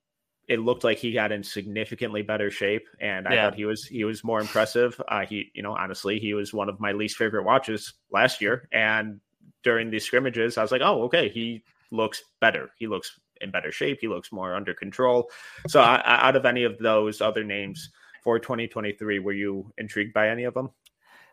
it 0.49 0.59
looked 0.59 0.83
like 0.83 0.99
he 0.99 1.13
got 1.13 1.31
in 1.31 1.45
significantly 1.45 2.23
better 2.23 2.51
shape, 2.51 2.89
and 3.01 3.29
I 3.29 3.35
yeah. 3.35 3.45
thought 3.45 3.55
he 3.55 3.65
was 3.65 3.85
he 3.85 4.03
was 4.03 4.25
more 4.25 4.41
impressive. 4.41 5.01
Uh, 5.07 5.25
he, 5.25 5.51
you 5.55 5.63
know, 5.63 5.75
honestly, 5.77 6.19
he 6.19 6.35
was 6.35 6.53
one 6.53 6.69
of 6.69 6.81
my 6.81 6.91
least 6.91 7.17
favorite 7.17 7.45
watches 7.45 7.95
last 8.11 8.41
year, 8.41 8.69
and 8.73 9.21
during 9.63 9.91
these 9.91 10.05
scrimmages, 10.05 10.59
I 10.59 10.63
was 10.63 10.73
like, 10.73 10.83
oh, 10.83 11.03
okay, 11.05 11.29
he 11.29 11.63
looks 11.93 12.25
better. 12.41 12.71
He 12.77 12.89
looks 12.89 13.21
in 13.41 13.53
better 13.53 13.71
shape. 13.71 13.99
He 14.01 14.09
looks 14.09 14.33
more 14.33 14.55
under 14.55 14.75
control. 14.75 15.31
So, 15.69 15.81
I, 15.81 16.03
out 16.05 16.35
of 16.35 16.45
any 16.45 16.65
of 16.65 16.79
those 16.79 17.21
other 17.21 17.45
names 17.45 17.91
for 18.23 18.39
2023, 18.39 19.19
were 19.19 19.33
you 19.33 19.73
intrigued 19.79 20.13
by 20.13 20.29
any 20.29 20.45
of 20.45 20.55
them? 20.55 20.71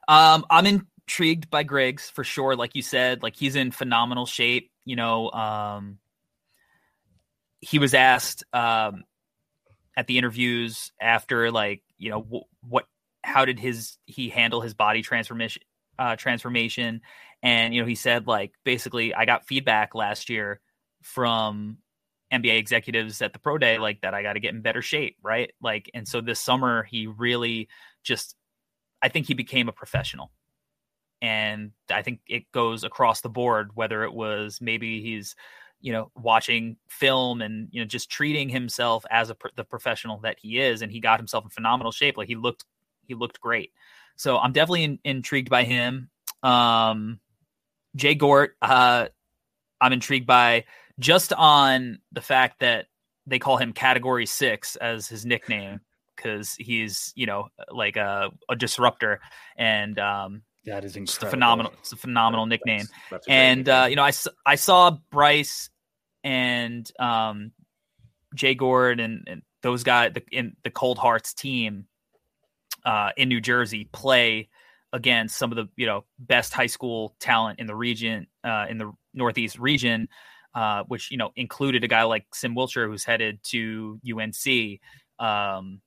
Um, 0.07 0.45
I'm 0.49 0.65
intrigued 0.65 1.49
by 1.49 1.63
Griggs 1.63 2.09
for 2.09 2.23
sure. 2.23 2.55
Like 2.55 2.75
you 2.75 2.81
said, 2.81 3.23
like 3.23 3.35
he's 3.35 3.55
in 3.55 3.71
phenomenal 3.71 4.25
shape. 4.25 4.71
You 4.85 4.95
know, 4.95 5.31
um, 5.31 5.99
he 7.59 7.79
was 7.79 7.93
asked 7.93 8.43
um, 8.53 9.03
at 9.95 10.07
the 10.07 10.17
interviews 10.17 10.91
after 11.01 11.51
like 11.51 11.81
you 11.97 12.09
know 12.09 12.21
wh- 12.21 12.71
what 12.71 12.85
how 13.23 13.45
did 13.45 13.59
his 13.59 13.97
he 14.05 14.29
handle 14.29 14.61
his 14.61 14.73
body 14.73 15.01
transformation 15.01 15.61
uh, 15.99 16.15
transformation 16.15 17.01
and 17.41 17.73
you 17.73 17.81
know 17.81 17.87
he 17.87 17.95
said 17.95 18.27
like 18.27 18.53
basically 18.63 19.13
I 19.13 19.25
got 19.25 19.47
feedback 19.47 19.95
last 19.95 20.29
year 20.29 20.61
from 21.01 21.79
NBA 22.31 22.57
executives 22.57 23.21
at 23.21 23.33
the 23.33 23.39
pro 23.39 23.57
day 23.57 23.77
like 23.77 24.01
that 24.01 24.13
I 24.13 24.21
got 24.21 24.33
to 24.33 24.39
get 24.39 24.53
in 24.53 24.61
better 24.61 24.81
shape 24.81 25.17
right? 25.21 25.51
Like 25.61 25.89
and 25.93 26.07
so 26.07 26.21
this 26.21 26.39
summer 26.39 26.83
he 26.83 27.07
really 27.07 27.69
just 28.03 28.35
I 29.01 29.09
think 29.09 29.27
he 29.27 29.33
became 29.33 29.69
a 29.69 29.73
professional. 29.73 30.31
And 31.21 31.71
I 31.89 32.01
think 32.01 32.19
it 32.27 32.51
goes 32.51 32.83
across 32.83 33.21
the 33.21 33.29
board 33.29 33.71
whether 33.75 34.03
it 34.03 34.13
was 34.13 34.59
maybe 34.61 35.01
he's 35.01 35.35
you 35.79 35.91
know 35.91 36.11
watching 36.15 36.77
film 36.89 37.41
and 37.41 37.69
you 37.71 37.79
know 37.81 37.85
just 37.85 38.09
treating 38.09 38.49
himself 38.49 39.05
as 39.11 39.29
a 39.29 39.37
the 39.55 39.63
professional 39.63 40.19
that 40.19 40.37
he 40.39 40.59
is 40.59 40.81
and 40.81 40.91
he 40.91 40.99
got 40.99 41.19
himself 41.19 41.43
in 41.43 41.49
phenomenal 41.49 41.91
shape. 41.91 42.17
Like 42.17 42.27
he 42.27 42.35
looked 42.35 42.65
he 43.05 43.13
looked 43.13 43.39
great. 43.39 43.71
So 44.15 44.37
i'm 44.37 44.51
definitely 44.51 44.83
in, 44.83 44.99
intrigued 45.03 45.49
by 45.49 45.63
him. 45.63 46.09
Um 46.43 47.19
jay 47.95 48.13
gort 48.13 48.55
uh 48.61 49.07
i'm 49.81 49.93
intrigued 49.93 50.27
by 50.27 50.65
just 50.99 51.33
on 51.33 51.99
the 52.11 52.21
fact 52.21 52.59
that 52.59 52.87
they 53.25 53.39
call 53.39 53.57
him 53.57 53.73
category 53.73 54.25
six 54.25 54.75
as 54.77 55.07
his 55.07 55.25
nickname 55.25 55.81
because 56.15 56.55
he's 56.55 57.13
you 57.15 57.25
know 57.25 57.47
like 57.71 57.97
a, 57.97 58.31
a 58.49 58.55
disruptor 58.55 59.19
and 59.57 59.99
um 59.99 60.41
that 60.67 60.83
is 60.83 60.97
It's 60.97 61.17
a 61.17 61.27
phenomenal. 61.27 61.71
It's 61.79 61.93
a 61.93 61.95
phenomenal 61.95 62.45
nickname. 62.45 62.85
That's, 63.09 63.25
that's 63.25 63.27
and 63.27 63.67
uh, 63.69 63.87
you 63.89 63.95
know, 63.95 64.03
I 64.03 64.11
I 64.45 64.55
saw 64.55 64.97
Bryce 65.11 65.69
and 66.25 66.89
um, 66.99 67.53
Jay 68.35 68.53
Gort 68.53 68.99
and, 68.99 69.23
and 69.27 69.41
those 69.63 69.83
guys 69.83 70.11
the, 70.13 70.23
in 70.29 70.57
the 70.63 70.69
Cold 70.69 70.97
Hearts 70.97 71.33
team 71.33 71.85
uh, 72.85 73.11
in 73.15 73.29
New 73.29 73.39
Jersey 73.39 73.87
play 73.91 74.49
against 74.91 75.37
some 75.37 75.53
of 75.53 75.55
the 75.55 75.69
you 75.77 75.85
know 75.85 76.03
best 76.19 76.53
high 76.53 76.67
school 76.67 77.15
talent 77.19 77.59
in 77.59 77.67
the 77.67 77.75
region 77.75 78.27
uh, 78.43 78.65
in 78.69 78.77
the 78.77 78.91
Northeast 79.13 79.57
region. 79.57 80.09
Uh, 80.57 80.83
which 80.87 81.11
you 81.11 81.17
know 81.17 81.29
included 81.35 81.83
a 81.83 81.87
guy 81.87 82.01
like 82.01 82.25
Sim 82.33 82.55
Wilcher, 82.55 82.87
who's 82.87 83.03
headed 83.03 83.37
to 83.43 83.99
UNC. 84.03 84.79
Um, 85.19 85.81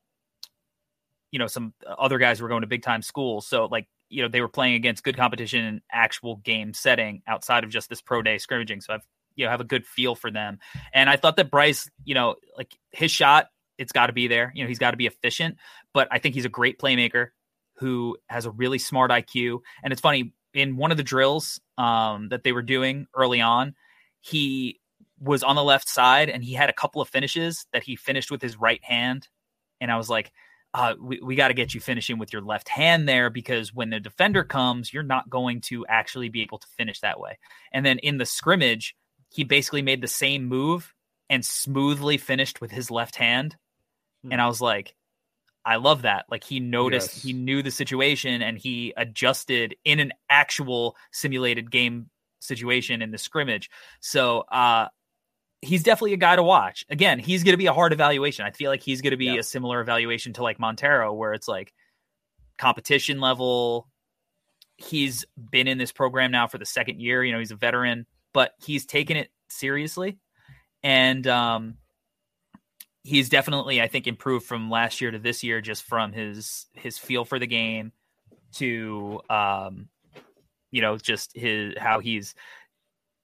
you 1.33 1.41
know, 1.41 1.49
some 1.49 1.75
other 1.99 2.19
guys 2.19 2.41
were 2.41 2.49
going 2.49 2.61
to 2.61 2.69
big 2.69 2.85
time 2.85 3.03
schools. 3.03 3.49
So 3.49 3.65
like 3.65 3.89
you 4.11 4.23
know 4.23 4.29
they 4.29 4.41
were 4.41 4.49
playing 4.49 4.75
against 4.75 5.03
good 5.03 5.17
competition 5.17 5.65
in 5.65 5.81
actual 5.91 6.37
game 6.37 6.73
setting 6.73 7.21
outside 7.27 7.65
of 7.65 7.71
just 7.71 7.89
this 7.89 8.01
pro 8.01 8.23
day 8.23 8.39
scrimmaging. 8.39 8.81
So 8.81 8.95
I've 8.95 9.03
you 9.35 9.45
know 9.45 9.51
have 9.51 9.61
a 9.61 9.65
good 9.65 9.85
feel 9.85 10.15
for 10.15 10.31
them. 10.31 10.61
And 10.95 11.11
I 11.11 11.17
thought 11.17 11.35
that 11.35 11.51
Bryce, 11.51 11.91
you 12.05 12.15
know, 12.15 12.37
like 12.57 12.79
his 12.93 13.11
shot, 13.11 13.49
it's 13.77 13.91
got 13.91 14.07
to 14.07 14.13
be 14.13 14.29
there. 14.29 14.53
You 14.55 14.63
know, 14.63 14.69
he's 14.69 14.79
got 14.79 14.93
to 14.93 14.97
be 14.97 15.07
efficient. 15.07 15.57
But 15.93 16.07
I 16.13 16.21
think 16.21 16.37
he's 16.37 16.45
a 16.45 16.49
great 16.49 16.79
playmaker 16.79 17.31
who 17.75 18.17
has 18.29 18.47
a 18.47 18.53
really 18.53 18.79
smart 18.79 19.11
IQ. 19.11 19.63
And 19.83 19.93
it's 19.93 20.01
funny 20.01 20.33
in 20.55 20.77
one 20.77 20.93
of 20.93 20.97
the 20.97 21.03
drills 21.03 21.61
um, 21.77 22.29
that 22.29 22.45
they 22.45 22.53
were 22.53 22.63
doing 22.63 23.09
early 23.17 23.41
on, 23.41 23.75
he 24.21 24.81
was 25.21 25.43
on 25.43 25.57
the 25.57 25.65
left 25.65 25.89
side 25.89 26.31
and 26.31 26.43
he 26.43 26.55
had 26.55 26.71
a 26.71 26.75
couple 26.75 27.03
of 27.03 27.09
finishes 27.09 27.67
that 27.73 27.83
he 27.83 27.97
finished 27.97 28.31
with 28.31 28.41
his 28.41 28.59
right 28.59 28.83
hand. 28.83 29.29
And 29.81 29.91
I 29.91 29.97
was 29.97 30.09
like, 30.09 30.33
uh, 30.73 30.95
we, 31.01 31.21
we 31.21 31.35
got 31.35 31.49
to 31.49 31.55
get 31.55 31.75
you 31.75 31.81
finishing 31.81 32.19
with 32.19 32.33
your 32.33 32.43
left 32.43 32.69
hand 32.69 33.09
there 33.09 33.29
because 33.29 33.75
when 33.75 33.91
the 33.91 34.01
defender 34.01 34.45
comes, 34.45 34.93
you're 34.93 35.03
not 35.03 35.29
going 35.29 35.61
to 35.63 35.85
actually 35.87 36.29
be 36.29 36.43
able 36.43 36.59
to 36.59 36.67
finish 36.79 37.01
that 37.01 37.21
way. 37.21 37.39
And 37.73 37.85
then 37.85 37.99
in 37.99 38.19
the 38.19 38.27
scrimmage, 38.27 38.95
he 39.31 39.45
basically 39.45 39.83
made 39.83 40.01
the 40.01 40.09
same 40.09 40.47
move 40.47 40.95
and 41.29 41.45
smoothly 41.45 42.19
finished 42.19 42.61
with 42.61 42.71
his 42.71 42.91
left 42.91 43.17
hand. 43.17 43.57
Hmm. 44.25 44.33
And 44.33 44.41
I 44.41 44.47
was 44.47 44.61
like, 44.61 44.95
I 45.65 45.77
love 45.77 46.03
that. 46.03 46.25
Like 46.31 46.45
he 46.45 46.61
noticed, 46.61 47.17
yes. 47.17 47.23
he 47.23 47.33
knew 47.33 47.63
the 47.63 47.71
situation 47.71 48.41
and 48.41 48.57
he 48.57 48.95
adjusted 48.97 49.77
in 49.85 50.01
an 50.01 50.13
actual 50.29 50.97
simulated 51.13 51.71
game 51.71 52.11
situation 52.41 53.03
in 53.03 53.11
the 53.11 53.19
scrimmage. 53.19 53.71
So, 54.01 54.41
uh, 54.41 54.89
he's 55.63 55.83
definitely 55.83 56.15
a 56.15 56.19
guy 56.19 56.37
to 56.37 56.43
watch. 56.43 56.85
Again, 56.89 57.19
he's 57.19 57.45
going 57.45 57.53
to 57.53 57.59
be 57.59 57.67
a 57.67 57.73
hard 57.73 57.93
evaluation. 57.93 58.45
I 58.45 58.51
feel 58.51 58.71
like 58.71 58.83
he's 58.83 59.01
going 59.03 59.13
to 59.13 59.17
be 59.17 59.27
yeah. 59.27 59.41
a 59.41 59.43
similar 59.43 59.81
evaluation 59.81 60.33
to 60.35 60.43
like 60.43 60.59
Montero, 60.59 61.13
where 61.13 61.35
it's 61.35 61.49
like 61.49 61.73
competition 62.59 63.21
level. 63.21 63.89
He's 64.77 65.25
been 65.51 65.69
in 65.69 65.79
this 65.79 65.93
program 65.93 66.31
now 66.31 66.47
for 66.47 66.59
the 66.59 66.67
second 66.67 67.01
year. 67.01 67.23
You 67.23 67.33
know, 67.33 67.39
he's 67.39 67.51
a 67.51 67.57
veteran, 67.57 68.07
but 68.33 68.53
he's 68.65 68.87
taken 68.87 69.17
it 69.17 69.31
seriously. 69.49 70.19
And 70.83 71.27
um, 71.27 71.77
he's 73.03 73.29
definitely, 73.29 73.83
I 73.83 73.89
think, 73.89 74.07
improved 74.07 74.47
from 74.47 74.71
last 74.71 75.03
year 75.03 75.11
to 75.11 75.19
this 75.19 75.45
year, 75.45 75.61
just 75.61 75.83
from 75.83 76.13
his 76.13 76.67
his 76.73 76.97
feel 76.97 77.27
for 77.27 77.39
the 77.39 77.47
game 77.47 77.93
to 78.55 79.21
um, 79.29 79.89
you 80.71 80.83
know, 80.83 80.97
just 80.97 81.31
his 81.35 81.75
how 81.79 82.01
he's 82.01 82.35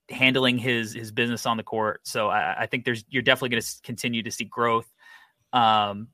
handling 0.08 0.58
his 0.58 0.92
his 0.92 1.10
business 1.12 1.46
on 1.46 1.56
the 1.56 1.62
court. 1.62 2.00
So 2.04 2.28
I, 2.28 2.62
I 2.62 2.66
think 2.66 2.84
there's 2.84 3.04
you're 3.08 3.22
definitely 3.22 3.50
going 3.50 3.62
to 3.62 3.68
continue 3.82 4.22
to 4.22 4.30
see 4.30 4.44
growth. 4.44 4.90
Um, 5.52 6.08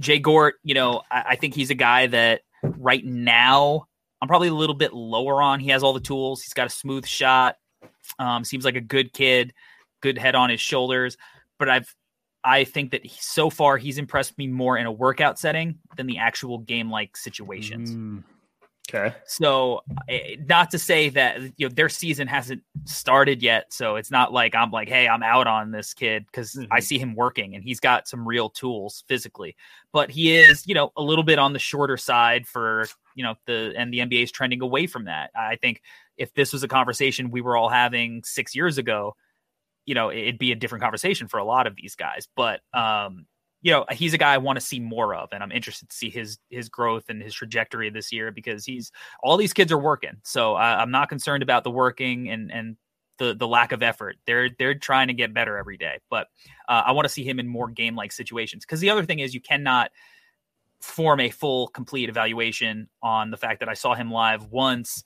Jay 0.00 0.18
Gort, 0.18 0.56
you 0.62 0.74
know, 0.74 1.02
I, 1.10 1.24
I, 1.30 1.36
think 1.36 1.54
he's 1.54 1.70
a 1.70 1.74
guy 1.74 2.08
that 2.08 2.42
right 2.62 3.04
now 3.04 3.86
I'm 4.20 4.28
probably 4.28 4.48
a 4.48 4.54
little 4.54 4.74
bit 4.74 4.92
lower 4.92 5.40
on. 5.40 5.60
He 5.60 5.70
has 5.70 5.82
all 5.82 5.92
the 5.92 6.00
tools. 6.00 6.42
He's 6.42 6.54
got 6.54 6.66
a 6.66 6.70
smooth 6.70 7.06
shot. 7.06 7.56
Um, 8.18 8.44
seems 8.44 8.64
like 8.64 8.76
a 8.76 8.80
good 8.80 9.12
kid, 9.12 9.52
good 10.00 10.18
head 10.18 10.34
on 10.34 10.50
his 10.50 10.60
shoulders. 10.60 11.16
But 11.58 11.68
I've 11.68 11.94
I 12.44 12.64
think 12.64 12.92
that 12.92 13.04
he, 13.04 13.16
so 13.20 13.50
far 13.50 13.76
he's 13.76 13.98
impressed 13.98 14.38
me 14.38 14.46
more 14.46 14.78
in 14.78 14.86
a 14.86 14.92
workout 14.92 15.38
setting 15.38 15.78
than 15.96 16.06
the 16.06 16.18
actual 16.18 16.58
game 16.58 16.90
like 16.90 17.16
situations. 17.16 17.92
Mm. 17.92 18.22
Okay. 18.88 19.14
So, 19.26 19.80
eh, 20.08 20.36
not 20.46 20.70
to 20.70 20.78
say 20.78 21.08
that 21.10 21.40
you 21.56 21.68
know 21.68 21.74
their 21.74 21.88
season 21.88 22.28
hasn't 22.28 22.62
started 22.84 23.42
yet, 23.42 23.72
so 23.72 23.96
it's 23.96 24.10
not 24.10 24.32
like 24.32 24.54
I'm 24.54 24.70
like, 24.70 24.88
hey, 24.88 25.08
I'm 25.08 25.24
out 25.24 25.48
on 25.48 25.72
this 25.72 25.92
kid 25.92 26.24
because 26.26 26.52
mm-hmm. 26.52 26.72
I 26.72 26.80
see 26.80 26.98
him 26.98 27.14
working 27.16 27.54
and 27.56 27.64
he's 27.64 27.80
got 27.80 28.06
some 28.06 28.26
real 28.26 28.48
tools 28.48 29.02
physically. 29.08 29.56
But 29.92 30.10
he 30.10 30.36
is, 30.36 30.66
you 30.66 30.74
know, 30.74 30.92
a 30.96 31.02
little 31.02 31.24
bit 31.24 31.38
on 31.38 31.52
the 31.52 31.58
shorter 31.58 31.96
side 31.96 32.46
for 32.46 32.86
you 33.16 33.24
know 33.24 33.34
the 33.46 33.74
and 33.76 33.92
the 33.92 33.98
NBA 33.98 34.22
is 34.22 34.32
trending 34.32 34.62
away 34.62 34.86
from 34.86 35.06
that. 35.06 35.30
I 35.34 35.56
think 35.56 35.82
if 36.16 36.32
this 36.34 36.52
was 36.52 36.62
a 36.62 36.68
conversation 36.68 37.30
we 37.30 37.40
were 37.40 37.56
all 37.56 37.68
having 37.68 38.22
six 38.24 38.54
years 38.54 38.78
ago, 38.78 39.16
you 39.84 39.94
know, 39.94 40.12
it'd 40.12 40.38
be 40.38 40.52
a 40.52 40.56
different 40.56 40.82
conversation 40.82 41.28
for 41.28 41.38
a 41.38 41.44
lot 41.44 41.66
of 41.66 41.74
these 41.76 41.96
guys. 41.96 42.28
But 42.36 42.60
um, 42.72 43.26
you 43.66 43.72
know, 43.72 43.84
he's 43.90 44.14
a 44.14 44.18
guy 44.18 44.32
I 44.32 44.38
want 44.38 44.60
to 44.60 44.64
see 44.64 44.78
more 44.78 45.12
of, 45.12 45.30
and 45.32 45.42
I'm 45.42 45.50
interested 45.50 45.88
to 45.88 45.96
see 45.96 46.08
his 46.08 46.38
his 46.50 46.68
growth 46.68 47.06
and 47.08 47.20
his 47.20 47.34
trajectory 47.34 47.90
this 47.90 48.12
year 48.12 48.30
because 48.30 48.64
he's 48.64 48.92
all 49.24 49.36
these 49.36 49.52
kids 49.52 49.72
are 49.72 49.78
working. 49.78 50.12
So 50.22 50.54
uh, 50.54 50.76
I'm 50.78 50.92
not 50.92 51.08
concerned 51.08 51.42
about 51.42 51.64
the 51.64 51.72
working 51.72 52.30
and 52.30 52.52
and 52.52 52.76
the 53.18 53.34
the 53.34 53.48
lack 53.48 53.72
of 53.72 53.82
effort. 53.82 54.18
They're 54.24 54.50
they're 54.56 54.76
trying 54.76 55.08
to 55.08 55.14
get 55.14 55.34
better 55.34 55.58
every 55.58 55.76
day, 55.76 55.98
but 56.10 56.28
uh, 56.68 56.84
I 56.86 56.92
want 56.92 57.06
to 57.06 57.08
see 57.08 57.24
him 57.24 57.40
in 57.40 57.48
more 57.48 57.68
game 57.68 57.96
like 57.96 58.12
situations. 58.12 58.64
Because 58.64 58.78
the 58.78 58.88
other 58.88 59.04
thing 59.04 59.18
is, 59.18 59.34
you 59.34 59.40
cannot 59.40 59.90
form 60.80 61.18
a 61.18 61.30
full 61.30 61.66
complete 61.66 62.08
evaluation 62.08 62.88
on 63.02 63.32
the 63.32 63.36
fact 63.36 63.58
that 63.58 63.68
I 63.68 63.74
saw 63.74 63.96
him 63.96 64.12
live 64.12 64.46
once, 64.52 65.02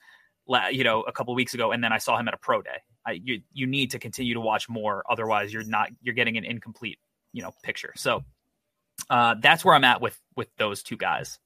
you 0.71 0.85
know, 0.85 1.01
a 1.05 1.13
couple 1.13 1.35
weeks 1.35 1.55
ago, 1.55 1.73
and 1.73 1.83
then 1.83 1.95
I 1.95 1.99
saw 1.99 2.19
him 2.19 2.29
at 2.29 2.35
a 2.35 2.37
pro 2.37 2.61
day. 2.61 2.83
I, 3.07 3.13
you 3.13 3.41
you 3.55 3.67
need 3.67 3.91
to 3.93 3.99
continue 3.99 4.35
to 4.35 4.41
watch 4.41 4.69
more, 4.69 5.03
otherwise 5.09 5.51
you're 5.51 5.65
not 5.65 5.89
you're 6.03 6.15
getting 6.15 6.37
an 6.37 6.45
incomplete 6.45 6.99
you 7.33 7.41
know 7.43 7.53
picture. 7.63 7.95
So 7.97 8.23
uh, 9.09 9.36
that's 9.40 9.64
where 9.64 9.74
I'm 9.74 9.84
at 9.84 10.01
with 10.01 10.18
with 10.36 10.48
those 10.57 10.82
two 10.82 10.96
guys. 10.96 11.38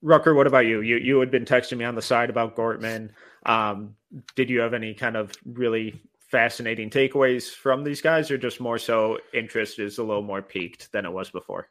Rucker, 0.00 0.34
what 0.34 0.46
about 0.46 0.66
you? 0.66 0.80
You 0.80 0.96
you 0.96 1.18
had 1.20 1.30
been 1.30 1.44
texting 1.44 1.78
me 1.78 1.84
on 1.84 1.94
the 1.94 2.02
side 2.02 2.30
about 2.30 2.56
Gortman. 2.56 3.10
Um, 3.44 3.96
did 4.34 4.50
you 4.50 4.60
have 4.60 4.74
any 4.74 4.94
kind 4.94 5.16
of 5.16 5.32
really 5.44 6.00
fascinating 6.30 6.90
takeaways 6.90 7.52
from 7.52 7.84
these 7.84 8.00
guys, 8.00 8.30
or 8.30 8.38
just 8.38 8.60
more 8.60 8.78
so 8.78 9.18
interest 9.32 9.78
is 9.78 9.98
a 9.98 10.04
little 10.04 10.22
more 10.22 10.42
piqued 10.42 10.92
than 10.92 11.04
it 11.04 11.12
was 11.12 11.30
before? 11.30 11.68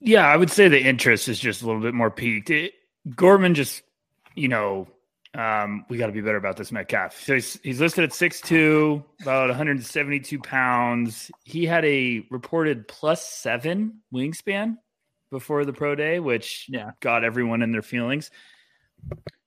Yeah, 0.00 0.26
I 0.26 0.36
would 0.36 0.50
say 0.50 0.68
the 0.68 0.80
interest 0.80 1.28
is 1.28 1.38
just 1.38 1.62
a 1.62 1.66
little 1.66 1.82
bit 1.82 1.94
more 1.94 2.10
piqued. 2.10 2.50
It, 2.50 2.74
Gortman 3.10 3.54
just, 3.54 3.82
you 4.34 4.48
know, 4.48 4.88
um, 5.38 5.84
we 5.88 5.98
got 5.98 6.06
to 6.06 6.12
be 6.12 6.20
better 6.20 6.36
about 6.36 6.56
this 6.56 6.72
Metcalf. 6.72 7.22
So 7.24 7.34
he's, 7.34 7.60
he's 7.62 7.80
listed 7.80 8.02
at 8.02 8.10
6'2, 8.10 9.04
about 9.22 9.48
172 9.48 10.38
pounds. 10.40 11.30
He 11.44 11.64
had 11.64 11.84
a 11.84 12.26
reported 12.28 12.88
plus 12.88 13.24
seven 13.24 14.00
wingspan 14.12 14.78
before 15.30 15.64
the 15.64 15.72
pro 15.72 15.94
day, 15.94 16.18
which 16.18 16.66
yeah. 16.68 16.90
got 16.98 17.22
everyone 17.22 17.62
in 17.62 17.70
their 17.70 17.82
feelings. 17.82 18.32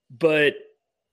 But 0.10 0.54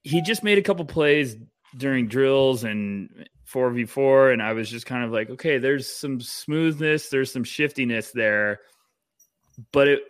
he 0.04 0.22
just 0.22 0.44
made 0.44 0.58
a 0.58 0.62
couple 0.62 0.84
plays 0.84 1.36
during 1.76 2.06
drills 2.06 2.62
and 2.62 3.28
4v4 3.52 4.32
and 4.32 4.40
I 4.40 4.52
was 4.52 4.70
just 4.70 4.86
kind 4.86 5.04
of 5.04 5.10
like, 5.10 5.28
okay, 5.28 5.58
there's 5.58 5.88
some 5.88 6.20
smoothness, 6.20 7.08
there's 7.08 7.32
some 7.32 7.44
shiftiness 7.44 8.12
there. 8.12 8.60
But 9.72 9.88
it 9.88 10.02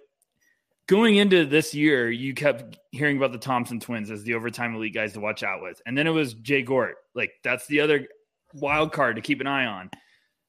going 0.89 1.17
into 1.17 1.45
this 1.45 1.75
year, 1.75 2.11
you 2.11 2.35
kept 2.35 2.79
hearing 2.91 3.19
about 3.19 3.33
the 3.33 3.39
Thompson 3.39 3.79
twins 3.79 4.11
as 4.11 4.25
the 4.25 4.35
overtime 4.35 4.75
elite 4.75 4.95
guys 4.95 5.13
to 5.13 5.21
watch 5.21 5.45
out 5.45 5.63
with. 5.63 5.81
And 5.87 5.97
then 5.97 6.07
it 6.07 6.13
was 6.13 6.35
Jay 6.35 6.63
Gort. 6.63 6.97
Like 7.15 7.31
that's 7.45 7.67
the 7.69 7.81
other 7.81 8.09
wild 8.55 8.93
card 8.93 9.17
to 9.17 9.23
keep 9.23 9.41
an 9.41 9.47
eye 9.47 9.67
on. 9.67 9.91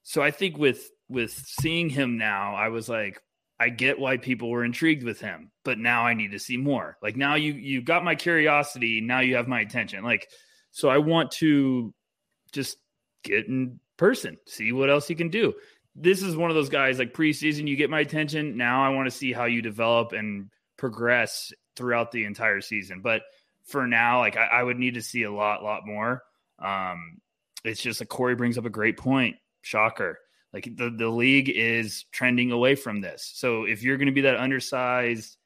So 0.02 0.22
I 0.22 0.32
think 0.32 0.58
with 0.58 0.90
with 1.08 1.30
seeing 1.32 1.88
him 1.88 2.18
now, 2.18 2.54
I 2.54 2.68
was 2.68 2.88
like, 2.88 3.20
I 3.60 3.68
get 3.68 3.98
why 3.98 4.16
people 4.16 4.48
were 4.48 4.64
intrigued 4.64 5.04
with 5.04 5.20
him, 5.20 5.50
but 5.64 5.78
now 5.78 6.06
I 6.06 6.14
need 6.14 6.32
to 6.32 6.38
see 6.38 6.56
more. 6.56 6.96
Like 7.02 7.16
now 7.16 7.34
you 7.34 7.52
you 7.52 7.82
got 7.82 8.02
my 8.02 8.14
curiosity, 8.14 9.00
now 9.00 9.20
you 9.20 9.36
have 9.36 9.46
my 9.46 9.60
attention. 9.60 10.02
Like 10.02 10.26
so 10.70 10.88
I 10.88 10.98
want 10.98 11.32
to 11.32 11.92
just 12.52 12.78
get 13.22 13.46
in 13.46 13.78
person, 13.98 14.38
see 14.46 14.72
what 14.72 14.88
else 14.88 15.06
he 15.06 15.14
can 15.14 15.28
do. 15.28 15.52
This 15.94 16.22
is 16.22 16.36
one 16.36 16.50
of 16.50 16.56
those 16.56 16.68
guys 16.68 16.98
like 16.98 17.14
preseason 17.14 17.66
you 17.68 17.76
get 17.76 17.90
my 17.90 18.00
attention, 18.00 18.56
now 18.56 18.84
I 18.84 18.90
want 18.90 19.06
to 19.10 19.16
see 19.16 19.32
how 19.32 19.44
you 19.44 19.60
develop 19.60 20.12
and 20.12 20.50
progress 20.76 21.52
throughout 21.76 22.12
the 22.12 22.24
entire 22.24 22.60
season. 22.60 23.00
But 23.00 23.22
for 23.64 23.86
now, 23.86 24.20
like 24.20 24.36
I, 24.36 24.46
I 24.46 24.62
would 24.62 24.78
need 24.78 24.94
to 24.94 25.02
see 25.02 25.24
a 25.24 25.32
lot 25.32 25.62
lot 25.62 25.86
more. 25.86 26.22
Um 26.58 27.18
it's 27.64 27.82
just 27.82 28.00
like 28.00 28.08
Corey 28.08 28.34
brings 28.34 28.56
up 28.56 28.64
a 28.64 28.70
great 28.70 28.96
point. 28.96 29.36
Shocker 29.62 30.18
like 30.52 30.68
the, 30.76 30.90
the 30.90 31.08
league 31.08 31.48
is 31.48 32.04
trending 32.12 32.50
away 32.50 32.74
from 32.74 33.00
this. 33.00 33.30
So 33.34 33.64
if 33.64 33.82
you're 33.82 33.96
going 33.96 34.06
to 34.06 34.12
be 34.12 34.22
that 34.22 34.36
undersized 34.36 35.36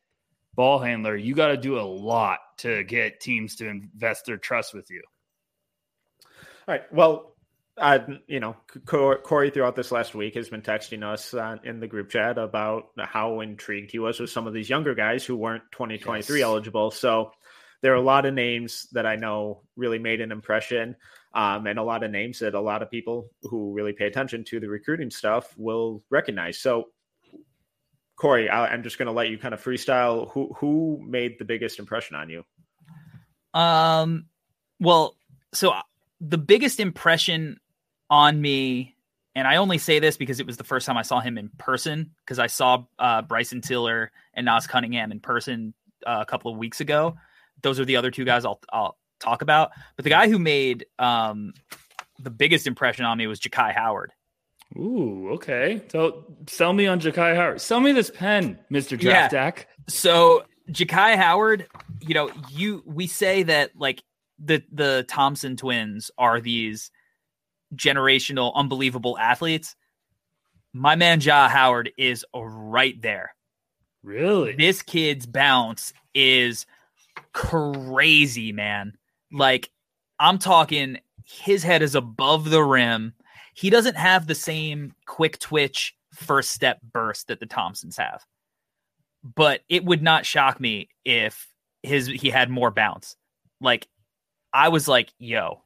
ball 0.54 0.78
handler, 0.78 1.16
you 1.16 1.34
got 1.34 1.48
to 1.48 1.56
do 1.56 1.78
a 1.78 1.82
lot 1.82 2.38
to 2.58 2.84
get 2.84 3.20
teams 3.20 3.56
to 3.56 3.68
invest 3.68 4.26
their 4.26 4.38
trust 4.38 4.72
with 4.72 4.90
you. 4.90 5.02
All 6.66 6.74
right. 6.74 6.92
Well, 6.92 7.33
uh, 7.76 7.98
you 8.28 8.40
know, 8.40 8.56
Corey 8.86 9.50
throughout 9.50 9.74
this 9.74 9.90
last 9.90 10.14
week 10.14 10.34
has 10.34 10.48
been 10.48 10.62
texting 10.62 11.02
us 11.02 11.34
uh, 11.34 11.56
in 11.64 11.80
the 11.80 11.88
group 11.88 12.08
chat 12.08 12.38
about 12.38 12.90
how 12.98 13.40
intrigued 13.40 13.90
he 13.90 13.98
was 13.98 14.20
with 14.20 14.30
some 14.30 14.46
of 14.46 14.54
these 14.54 14.70
younger 14.70 14.94
guys 14.94 15.24
who 15.24 15.36
weren't 15.36 15.64
2023 15.72 16.38
yes. 16.38 16.44
eligible. 16.44 16.90
So 16.92 17.32
there 17.82 17.92
are 17.92 17.96
a 17.96 18.00
lot 18.00 18.26
of 18.26 18.34
names 18.34 18.86
that 18.92 19.06
I 19.06 19.16
know 19.16 19.62
really 19.76 19.98
made 19.98 20.20
an 20.20 20.30
impression 20.30 20.96
um, 21.34 21.66
and 21.66 21.78
a 21.78 21.82
lot 21.82 22.04
of 22.04 22.12
names 22.12 22.38
that 22.38 22.54
a 22.54 22.60
lot 22.60 22.82
of 22.82 22.90
people 22.90 23.28
who 23.42 23.72
really 23.72 23.92
pay 23.92 24.06
attention 24.06 24.44
to 24.44 24.60
the 24.60 24.68
recruiting 24.68 25.10
stuff 25.10 25.52
will 25.56 26.02
recognize. 26.10 26.58
So, 26.58 26.84
Corey, 28.16 28.48
I, 28.48 28.72
am 28.72 28.84
just 28.84 28.98
going 28.98 29.06
to 29.06 29.12
let 29.12 29.28
you 29.28 29.36
kind 29.36 29.52
of 29.52 29.62
freestyle. 29.62 30.30
Who 30.30 30.54
who 30.58 31.02
made 31.04 31.40
the 31.40 31.44
biggest 31.44 31.80
impression 31.80 32.14
on 32.14 32.30
you? 32.30 32.44
Um, 33.52 34.26
well, 34.78 35.16
so 35.52 35.70
uh, 35.70 35.82
the 36.20 36.38
biggest 36.38 36.78
impression 36.78 37.58
on 38.10 38.40
me, 38.40 38.94
and 39.34 39.48
I 39.48 39.56
only 39.56 39.78
say 39.78 39.98
this 39.98 40.16
because 40.16 40.40
it 40.40 40.46
was 40.46 40.56
the 40.56 40.64
first 40.64 40.86
time 40.86 40.96
I 40.96 41.02
saw 41.02 41.20
him 41.20 41.38
in 41.38 41.50
person 41.58 42.10
because 42.24 42.38
I 42.38 42.46
saw 42.46 42.84
uh, 42.98 43.22
Bryson 43.22 43.60
Tiller 43.60 44.12
and 44.34 44.46
Nas 44.46 44.66
Cunningham 44.66 45.10
in 45.12 45.20
person 45.20 45.74
uh, 46.06 46.18
a 46.20 46.26
couple 46.26 46.52
of 46.52 46.58
weeks 46.58 46.80
ago. 46.80 47.16
Those 47.62 47.80
are 47.80 47.84
the 47.84 47.96
other 47.96 48.10
two 48.10 48.24
guys 48.24 48.44
I'll 48.44 48.60
I'll 48.72 48.96
talk 49.20 49.42
about. 49.42 49.72
But 49.96 50.04
the 50.04 50.10
guy 50.10 50.28
who 50.28 50.38
made 50.38 50.86
um, 50.98 51.54
the 52.18 52.30
biggest 52.30 52.66
impression 52.66 53.04
on 53.04 53.18
me 53.18 53.26
was 53.26 53.40
Jakhi 53.40 53.74
Howard. 53.74 54.12
Ooh, 54.76 55.30
okay. 55.34 55.82
So 55.88 56.24
sell 56.48 56.72
me 56.72 56.86
on 56.86 57.00
Jakhi 57.00 57.34
Howard. 57.34 57.60
Sell 57.60 57.80
me 57.80 57.92
this 57.92 58.10
pen, 58.10 58.58
Mister 58.70 58.96
Draft 58.96 59.32
yeah. 59.32 59.44
Deck. 59.44 59.68
So 59.88 60.44
Jakhi 60.70 61.16
Howard, 61.16 61.66
you 62.00 62.14
know, 62.14 62.30
you 62.50 62.82
we 62.86 63.06
say 63.06 63.44
that 63.44 63.70
like 63.76 64.02
the 64.38 64.62
the 64.72 65.04
Thompson 65.08 65.56
twins 65.56 66.10
are 66.18 66.40
these 66.40 66.90
generational, 67.76 68.54
unbelievable 68.54 69.18
athletes. 69.18 69.76
My 70.72 70.96
man 70.96 71.20
Ja 71.20 71.48
Howard 71.48 71.92
is 71.96 72.24
right 72.34 73.00
there. 73.00 73.34
Really? 74.02 74.54
This 74.54 74.82
kid's 74.82 75.26
bounce 75.26 75.92
is 76.14 76.66
crazy, 77.32 78.52
man. 78.52 78.94
Like 79.32 79.70
I'm 80.18 80.38
talking 80.38 80.98
his 81.24 81.62
head 81.62 81.82
is 81.82 81.94
above 81.94 82.50
the 82.50 82.62
rim. 82.62 83.14
He 83.54 83.70
doesn't 83.70 83.96
have 83.96 84.26
the 84.26 84.34
same 84.34 84.94
quick 85.06 85.38
twitch 85.38 85.94
first 86.12 86.50
step 86.52 86.80
burst 86.92 87.28
that 87.28 87.40
the 87.40 87.46
Thompsons 87.46 87.96
have. 87.96 88.22
But 89.22 89.60
it 89.68 89.84
would 89.84 90.02
not 90.02 90.26
shock 90.26 90.60
me 90.60 90.88
if 91.04 91.48
his 91.82 92.06
he 92.06 92.30
had 92.30 92.50
more 92.50 92.70
bounce. 92.70 93.16
Like 93.60 93.88
I 94.52 94.68
was 94.68 94.86
like, 94.86 95.12
yo, 95.18 95.63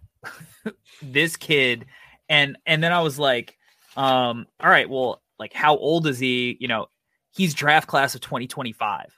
this 1.02 1.36
kid 1.36 1.86
and 2.28 2.56
and 2.66 2.82
then 2.82 2.92
I 2.92 3.00
was 3.00 3.18
like, 3.18 3.56
um, 3.96 4.46
all 4.60 4.70
right, 4.70 4.88
well, 4.88 5.22
like 5.38 5.52
how 5.52 5.76
old 5.76 6.06
is 6.06 6.18
he? 6.18 6.56
You 6.60 6.68
know, 6.68 6.86
he's 7.30 7.54
draft 7.54 7.88
class 7.88 8.14
of 8.14 8.20
2025. 8.20 9.12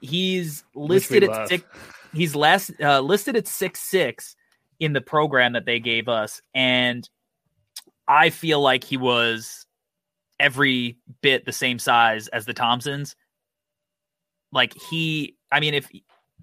He's 0.00 0.64
listed 0.74 1.24
at 1.24 1.48
six 1.48 1.64
he's 2.12 2.34
last 2.34 2.72
uh, 2.80 3.00
listed 3.00 3.36
at 3.36 3.46
six 3.46 3.80
six 3.80 4.36
in 4.80 4.92
the 4.92 5.00
program 5.00 5.52
that 5.54 5.66
they 5.66 5.80
gave 5.80 6.08
us, 6.08 6.40
and 6.54 7.08
I 8.08 8.30
feel 8.30 8.60
like 8.60 8.84
he 8.84 8.96
was 8.96 9.66
every 10.38 10.98
bit 11.22 11.44
the 11.44 11.52
same 11.52 11.78
size 11.78 12.28
as 12.28 12.46
the 12.46 12.54
Thompsons. 12.54 13.16
Like 14.52 14.74
he, 14.90 15.36
I 15.50 15.60
mean, 15.60 15.74
if 15.74 15.90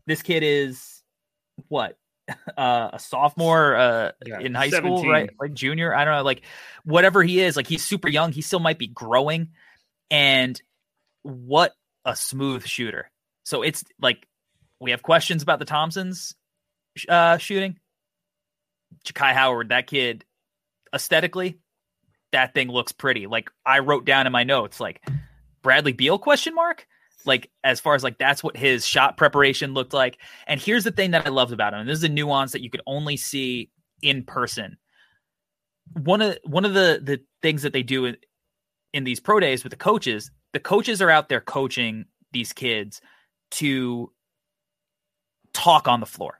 this 0.05 0.21
kid 0.21 0.43
is 0.43 1.03
what 1.67 1.97
uh, 2.57 2.89
a 2.93 2.99
sophomore 2.99 3.75
uh, 3.75 4.11
yeah, 4.25 4.39
in 4.39 4.53
high 4.53 4.69
17. 4.69 4.97
school, 4.97 5.11
right? 5.11 5.29
Like 5.39 5.53
junior, 5.53 5.93
I 5.93 6.05
don't 6.05 6.15
know, 6.15 6.23
like 6.23 6.43
whatever 6.85 7.23
he 7.23 7.41
is, 7.41 7.55
like 7.55 7.67
he's 7.67 7.83
super 7.83 8.07
young. 8.07 8.31
He 8.31 8.41
still 8.41 8.59
might 8.59 8.79
be 8.79 8.87
growing, 8.87 9.49
and 10.09 10.59
what 11.21 11.73
a 12.05 12.15
smooth 12.15 12.65
shooter. 12.65 13.09
So 13.43 13.61
it's 13.61 13.83
like 14.01 14.27
we 14.79 14.91
have 14.91 15.03
questions 15.03 15.43
about 15.43 15.59
the 15.59 15.65
Thompsons 15.65 16.35
uh, 17.09 17.37
shooting. 17.37 17.79
Jakhi 19.05 19.33
Howard, 19.33 19.69
that 19.69 19.87
kid, 19.87 20.23
aesthetically, 20.93 21.59
that 22.31 22.53
thing 22.53 22.69
looks 22.69 22.91
pretty. 22.91 23.27
Like 23.27 23.49
I 23.65 23.79
wrote 23.79 24.05
down 24.05 24.27
in 24.27 24.31
my 24.31 24.43
notes, 24.43 24.79
like 24.79 25.01
Bradley 25.61 25.93
Beal 25.93 26.19
question 26.19 26.55
mark. 26.55 26.85
Like 27.25 27.49
as 27.63 27.79
far 27.79 27.95
as 27.95 28.03
like 28.03 28.17
that's 28.17 28.43
what 28.43 28.57
his 28.57 28.85
shot 28.85 29.17
preparation 29.17 29.73
looked 29.73 29.93
like. 29.93 30.19
And 30.47 30.59
here's 30.59 30.83
the 30.83 30.91
thing 30.91 31.11
that 31.11 31.25
I 31.25 31.29
loved 31.29 31.53
about 31.53 31.73
him. 31.73 31.81
And 31.81 31.89
this 31.89 31.97
is 31.97 32.03
a 32.03 32.09
nuance 32.09 32.51
that 32.51 32.61
you 32.61 32.69
could 32.69 32.81
only 32.85 33.17
see 33.17 33.69
in 34.01 34.23
person. 34.23 34.77
One 35.93 36.21
of 36.21 36.37
one 36.43 36.65
of 36.65 36.73
the 36.73 36.99
the 37.03 37.21
things 37.41 37.61
that 37.63 37.73
they 37.73 37.83
do 37.83 38.05
in, 38.05 38.17
in 38.93 39.03
these 39.03 39.19
pro 39.19 39.39
days 39.39 39.63
with 39.63 39.71
the 39.71 39.77
coaches, 39.77 40.31
the 40.53 40.59
coaches 40.59 41.01
are 41.01 41.09
out 41.09 41.29
there 41.29 41.41
coaching 41.41 42.05
these 42.31 42.53
kids 42.53 43.01
to 43.51 44.11
talk 45.53 45.87
on 45.87 45.99
the 45.99 46.05
floor. 46.05 46.39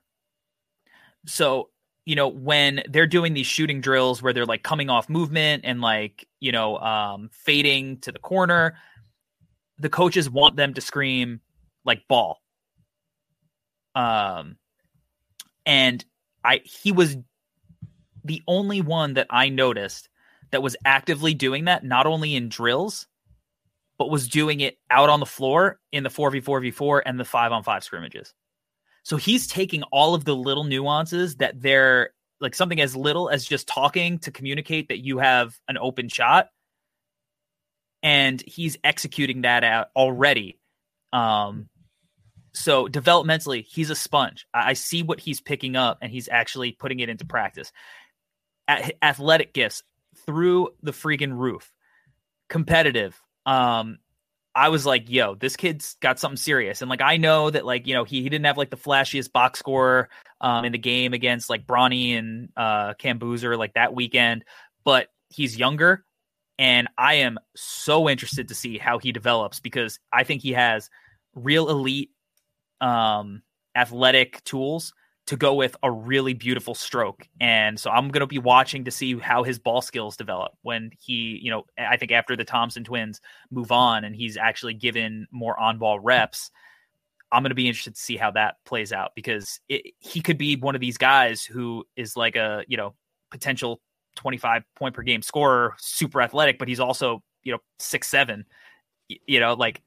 So 1.26 1.70
you 2.06 2.16
know, 2.16 2.28
when 2.28 2.84
they're 2.90 3.08
doing 3.08 3.34
these 3.34 3.48
shooting 3.48 3.80
drills 3.80 4.22
where 4.22 4.34
they're 4.34 4.46
like 4.46 4.64
coming 4.64 4.90
off 4.90 5.10
movement 5.10 5.64
and 5.66 5.80
like, 5.80 6.28
you 6.42 6.52
know, 6.52 6.78
um, 6.80 7.30
fading 7.32 7.98
to 8.00 8.12
the 8.12 8.20
corner, 8.20 8.76
the 9.84 9.90
coaches 9.90 10.30
want 10.30 10.56
them 10.56 10.74
to 10.74 10.82
scream 10.82 11.42
like 11.84 12.08
ball. 12.08 12.42
Um, 13.94 14.56
and 15.66 16.04
I, 16.44 16.62
he 16.64 16.94
was 16.94 17.18
the 18.24 18.42
only 18.48 18.80
one 18.80 19.16
that 19.16 19.28
I 19.30 19.50
noticed 19.50 20.08
that 20.52 20.64
was 20.64 20.78
actively 20.86 21.34
doing 21.34 21.66
that, 21.66 21.84
not 21.84 22.06
only 22.06 22.34
in 22.34 22.48
drills, 22.48 23.08
but 23.98 24.10
was 24.10 24.30
doing 24.30 24.62
it 24.62 24.78
out 24.90 25.10
on 25.10 25.20
the 25.20 25.26
floor 25.26 25.80
in 25.92 26.04
the 26.04 26.10
4v4v4 26.10 27.02
and 27.06 27.20
the 27.20 27.26
5 27.26 27.52
on 27.52 27.64
5 27.64 27.84
scrimmages. 27.84 28.34
So 29.04 29.18
he's 29.18 29.48
taking 29.48 29.84
all 29.84 30.16
of 30.16 30.24
the 30.24 30.36
little 30.36 30.64
nuances 30.64 31.36
that 31.36 31.62
they're 31.62 32.12
like 32.40 32.56
something 32.56 32.80
as 32.80 32.96
little 32.96 33.30
as 33.30 33.46
just 33.46 33.68
talking 33.68 34.18
to 34.20 34.32
communicate 34.32 34.88
that 34.88 35.04
you 35.04 35.18
have 35.18 35.60
an 35.68 35.78
open 35.78 36.08
shot 36.08 36.48
and 38.04 38.44
he's 38.46 38.78
executing 38.84 39.42
that 39.42 39.64
out 39.64 39.88
already. 39.96 40.60
Um 41.12 41.70
so 42.54 42.88
developmentally, 42.88 43.66
he's 43.68 43.90
a 43.90 43.96
sponge. 43.96 44.46
I, 44.54 44.74
see 44.74 45.02
what 45.02 45.20
he's 45.20 45.42
picking 45.42 45.76
up 45.76 45.98
and 46.02 46.12
he's 46.12 46.30
actually 46.30 46.72
putting 46.72 47.00
it 47.00 47.10
into 47.10 47.26
practice. 47.26 47.72
athletic 48.70 49.54
gifts 49.54 49.82
through 50.28 50.70
the 50.84 50.92
freaking 50.92 51.36
roof. 51.36 51.72
Competitive, 52.50 53.20
um, 53.48 53.98
I 54.56 54.70
was 54.70 54.86
like, 54.86 55.10
yo, 55.10 55.34
this 55.34 55.56
kid's 55.56 55.96
got 56.00 56.20
something 56.20 56.38
serious. 56.38 56.82
And 56.82 56.90
like, 56.90 57.02
I 57.02 57.18
know 57.18 57.50
that 57.50 57.66
like, 57.66 57.88
you 57.88 57.96
know, 57.96 58.04
he, 58.04 58.22
he 58.22 58.30
didn't 58.30 58.46
have 58.46 58.58
like 58.58 58.70
the 58.70 58.78
flashiest 58.78 59.32
box 59.32 59.58
score 59.58 60.10
um, 60.40 60.64
in 60.64 60.72
the 60.72 60.78
game 60.78 61.14
against 61.14 61.50
like 61.50 61.66
Bronny 61.66 62.18
and 62.18 62.50
uh, 62.56 62.94
Cam 62.94 63.18
Boozer 63.18 63.58
like 63.58 63.74
that 63.74 63.96
weekend, 63.96 64.46
but 64.84 65.08
he's 65.30 65.58
younger. 65.58 66.06
And 66.60 66.88
I 66.98 67.16
am 67.16 67.40
so 67.56 68.08
interested 68.08 68.48
to 68.48 68.56
see 68.56 68.78
how 68.78 69.00
he 69.00 69.12
develops 69.12 69.60
because 69.60 70.00
I 70.12 70.24
think 70.24 70.42
he 70.42 70.52
has 70.54 70.90
real 71.36 71.70
elite 71.70 72.12
um, 72.80 73.42
athletic 73.76 74.44
tools 74.44 74.94
to 75.26 75.38
go 75.38 75.54
with 75.54 75.76
a 75.84 75.90
really 75.90 76.34
beautiful 76.34 76.76
stroke. 76.76 77.28
And 77.40 77.80
so 77.80 77.90
I'm 77.90 78.10
going 78.10 78.22
to 78.22 78.28
be 78.28 78.40
watching 78.40 78.84
to 78.86 78.92
see 78.92 79.18
how 79.18 79.44
his 79.44 79.58
ball 79.58 79.82
skills 79.82 80.18
develop 80.18 80.52
when 80.64 80.92
he, 81.00 81.40
you 81.42 81.50
know, 81.50 81.64
I 81.78 81.96
think 81.96 82.12
after 82.12 82.36
the 82.36 82.44
Thompson 82.44 82.84
twins 82.84 83.22
move 83.50 83.72
on 83.72 84.04
and 84.04 84.16
he's 84.16 84.36
actually 84.36 84.74
given 84.74 85.28
more 85.32 85.58
on 85.58 85.78
ball 85.78 86.00
reps. 86.00 86.52
I'm 87.32 87.42
going 87.42 87.50
to 87.50 87.56
be 87.56 87.68
interested 87.68 87.96
to 87.96 88.02
see 88.02 88.18
how 88.18 88.32
that 88.32 88.56
plays 88.66 88.92
out 88.92 89.14
because 89.16 89.60
it, 89.70 89.94
he 90.00 90.22
could 90.22 90.38
be 90.38 90.56
one 90.56 90.76
of 90.76 90.82
these 90.82 90.98
guys 90.98 91.44
who 91.44 91.86
is 91.96 92.16
like 92.18 92.36
a, 92.36 92.64
you 92.68 92.78
know, 92.78 92.94
potential 93.32 93.82
25 94.16 94.64
point 94.76 94.96
per 94.96 95.02
game 95.02 95.22
scorer, 95.22 95.76
super 95.78 96.22
athletic, 96.22 96.60
but 96.60 96.68
he's 96.68 96.80
also, 96.80 97.24
you 97.44 97.52
know, 97.52 97.60
six, 97.80 98.08
seven, 98.08 98.46
you 99.08 99.40
know, 99.40 99.54
like 99.54 99.82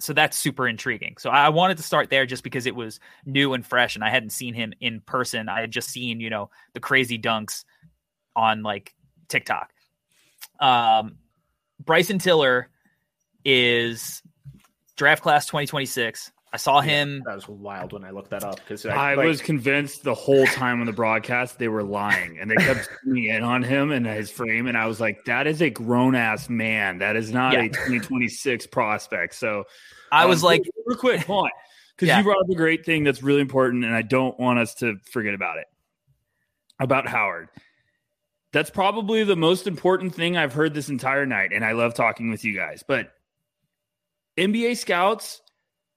so 0.00 0.12
that's 0.12 0.38
super 0.38 0.66
intriguing. 0.66 1.16
So 1.18 1.30
I 1.30 1.48
wanted 1.48 1.76
to 1.76 1.82
start 1.82 2.10
there 2.10 2.26
just 2.26 2.42
because 2.42 2.66
it 2.66 2.74
was 2.74 3.00
new 3.24 3.54
and 3.54 3.64
fresh, 3.64 3.94
and 3.94 4.04
I 4.04 4.10
hadn't 4.10 4.30
seen 4.30 4.54
him 4.54 4.72
in 4.80 5.00
person. 5.00 5.48
I 5.48 5.60
had 5.60 5.70
just 5.70 5.88
seen 5.88 6.20
you 6.20 6.30
know 6.30 6.50
the 6.74 6.80
crazy 6.80 7.18
dunks 7.18 7.64
on 8.36 8.62
like 8.62 8.94
TikTok. 9.28 9.72
Um, 10.60 11.18
Bryson 11.84 12.18
Tiller 12.18 12.68
is 13.44 14.22
draft 14.96 15.22
class 15.22 15.46
2026. 15.46 16.32
I 16.54 16.56
saw 16.56 16.80
him. 16.80 17.20
That 17.26 17.34
was 17.34 17.48
wild 17.48 17.92
when 17.92 18.04
I 18.04 18.12
looked 18.12 18.30
that 18.30 18.44
up 18.44 18.60
because 18.60 18.86
I, 18.86 18.94
I 18.94 19.14
like, 19.16 19.26
was 19.26 19.42
convinced 19.42 20.04
the 20.04 20.14
whole 20.14 20.46
time 20.46 20.78
on 20.78 20.86
the 20.86 20.92
broadcast 20.92 21.58
they 21.58 21.66
were 21.66 21.82
lying 21.82 22.38
and 22.38 22.48
they 22.48 22.54
kept 22.54 22.88
zooming 23.04 23.24
in 23.24 23.42
on 23.42 23.64
him 23.64 23.90
and 23.90 24.06
his 24.06 24.30
frame. 24.30 24.68
And 24.68 24.78
I 24.78 24.86
was 24.86 25.00
like, 25.00 25.24
that 25.24 25.48
is 25.48 25.60
a 25.60 25.70
grown 25.70 26.14
ass 26.14 26.48
man. 26.48 26.98
That 26.98 27.16
is 27.16 27.32
not 27.32 27.54
yeah. 27.54 27.62
a 27.62 27.68
2026 27.70 28.68
prospect. 28.68 29.34
So 29.34 29.64
I 30.12 30.26
was 30.26 30.44
um, 30.44 30.46
like, 30.46 30.62
real 30.86 30.96
quick, 30.96 31.22
hold 31.22 31.46
on. 31.46 31.50
Because 31.96 32.06
yeah. 32.06 32.18
you 32.18 32.22
brought 32.22 32.38
up 32.38 32.48
a 32.48 32.54
great 32.54 32.86
thing 32.86 33.02
that's 33.02 33.20
really 33.20 33.40
important. 33.40 33.84
And 33.84 33.92
I 33.92 34.02
don't 34.02 34.38
want 34.38 34.60
us 34.60 34.74
to 34.76 34.98
forget 35.10 35.34
about 35.34 35.58
it 35.58 35.66
about 36.78 37.08
Howard. 37.08 37.48
That's 38.52 38.70
probably 38.70 39.24
the 39.24 39.34
most 39.34 39.66
important 39.66 40.14
thing 40.14 40.36
I've 40.36 40.52
heard 40.52 40.72
this 40.72 40.88
entire 40.88 41.26
night. 41.26 41.50
And 41.52 41.64
I 41.64 41.72
love 41.72 41.94
talking 41.94 42.30
with 42.30 42.44
you 42.44 42.54
guys. 42.54 42.84
But 42.86 43.10
NBA 44.38 44.76
scouts 44.76 45.40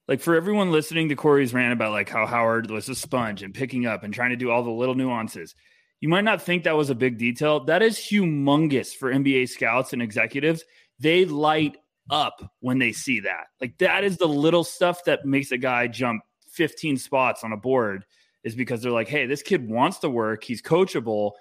like 0.07 0.21
for 0.21 0.35
everyone 0.35 0.71
listening 0.71 1.09
to 1.09 1.15
Corey's 1.15 1.53
rant 1.53 1.73
about 1.73 1.91
like 1.91 2.09
how 2.09 2.25
Howard 2.25 2.69
was 2.69 2.89
a 2.89 2.95
sponge 2.95 3.43
and 3.43 3.53
picking 3.53 3.85
up 3.85 4.03
and 4.03 4.13
trying 4.13 4.29
to 4.29 4.35
do 4.35 4.49
all 4.49 4.63
the 4.63 4.71
little 4.71 4.95
nuances, 4.95 5.53
you 5.99 6.09
might 6.09 6.23
not 6.23 6.41
think 6.41 6.63
that 6.63 6.77
was 6.77 6.89
a 6.89 6.95
big 6.95 7.17
detail. 7.17 7.65
That 7.65 7.81
is 7.81 7.97
humongous 7.97 8.93
for 8.93 9.11
NBA 9.11 9.49
scouts 9.49 9.93
and 9.93 10.01
executives. 10.01 10.63
They 10.99 11.25
light 11.25 11.77
up 12.09 12.53
when 12.59 12.79
they 12.79 12.91
see 12.91 13.21
that. 13.21 13.47
Like 13.59 13.77
that 13.79 14.03
is 14.03 14.17
the 14.17 14.27
little 14.27 14.63
stuff 14.63 15.03
that 15.05 15.25
makes 15.25 15.51
a 15.51 15.57
guy 15.57 15.87
jump 15.87 16.23
15 16.51 16.97
spots 16.97 17.43
on 17.43 17.51
a 17.51 17.57
board 17.57 18.05
is 18.43 18.55
because 18.55 18.81
they're 18.81 18.91
like, 18.91 19.09
hey, 19.09 19.25
this 19.25 19.43
kid 19.43 19.67
wants 19.69 19.99
to 19.99 20.09
work. 20.09 20.43
He's 20.43 20.61
coachable. 20.61 21.31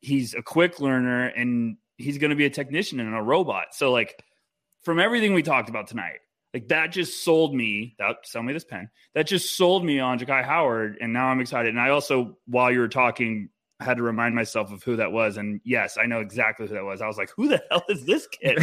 He's 0.00 0.34
a 0.34 0.42
quick 0.42 0.80
learner 0.80 1.26
and 1.28 1.76
he's 1.96 2.18
going 2.18 2.30
to 2.30 2.36
be 2.36 2.44
a 2.44 2.50
technician 2.50 3.00
and 3.00 3.14
a 3.14 3.22
robot. 3.22 3.68
So, 3.72 3.90
like, 3.90 4.22
from 4.82 4.98
everything 4.98 5.32
we 5.32 5.42
talked 5.42 5.68
about 5.68 5.86
tonight, 5.86 6.18
like 6.52 6.68
that 6.68 6.92
just 6.92 7.24
sold 7.24 7.54
me. 7.54 7.94
That 7.98 8.16
sell 8.24 8.42
me 8.42 8.52
this 8.52 8.64
pen. 8.64 8.90
That 9.14 9.26
just 9.26 9.56
sold 9.56 9.84
me 9.84 10.00
on 10.00 10.18
Jakhi 10.18 10.44
Howard, 10.44 10.98
and 11.00 11.12
now 11.12 11.28
I'm 11.28 11.40
excited. 11.40 11.70
And 11.70 11.80
I 11.80 11.90
also, 11.90 12.36
while 12.46 12.70
you 12.70 12.80
were 12.80 12.88
talking, 12.88 13.48
had 13.80 13.96
to 13.96 14.02
remind 14.02 14.34
myself 14.34 14.70
of 14.70 14.82
who 14.82 14.96
that 14.96 15.12
was. 15.12 15.36
And 15.36 15.60
yes, 15.64 15.96
I 16.00 16.06
know 16.06 16.20
exactly 16.20 16.66
who 16.66 16.74
that 16.74 16.84
was. 16.84 17.00
I 17.00 17.06
was 17.06 17.16
like, 17.16 17.30
"Who 17.36 17.48
the 17.48 17.62
hell 17.70 17.84
is 17.88 18.04
this 18.04 18.26
kid?" 18.26 18.58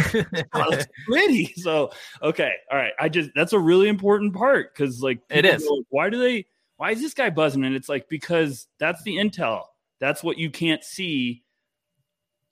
oh, 0.52 0.78
pretty. 1.06 1.52
So 1.56 1.90
okay, 2.22 2.52
all 2.70 2.78
right. 2.78 2.92
I 2.98 3.08
just 3.08 3.30
that's 3.34 3.52
a 3.52 3.58
really 3.58 3.88
important 3.88 4.34
part 4.34 4.74
because 4.74 5.00
like 5.02 5.20
it 5.28 5.44
is. 5.44 5.64
Go, 5.64 5.84
why 5.88 6.10
do 6.10 6.18
they? 6.18 6.46
Why 6.76 6.92
is 6.92 7.00
this 7.00 7.14
guy 7.14 7.30
buzzing? 7.30 7.64
And 7.64 7.74
it's 7.74 7.88
like 7.88 8.08
because 8.08 8.68
that's 8.78 9.02
the 9.02 9.16
intel. 9.16 9.62
That's 10.00 10.22
what 10.22 10.38
you 10.38 10.50
can't 10.50 10.82
see 10.82 11.44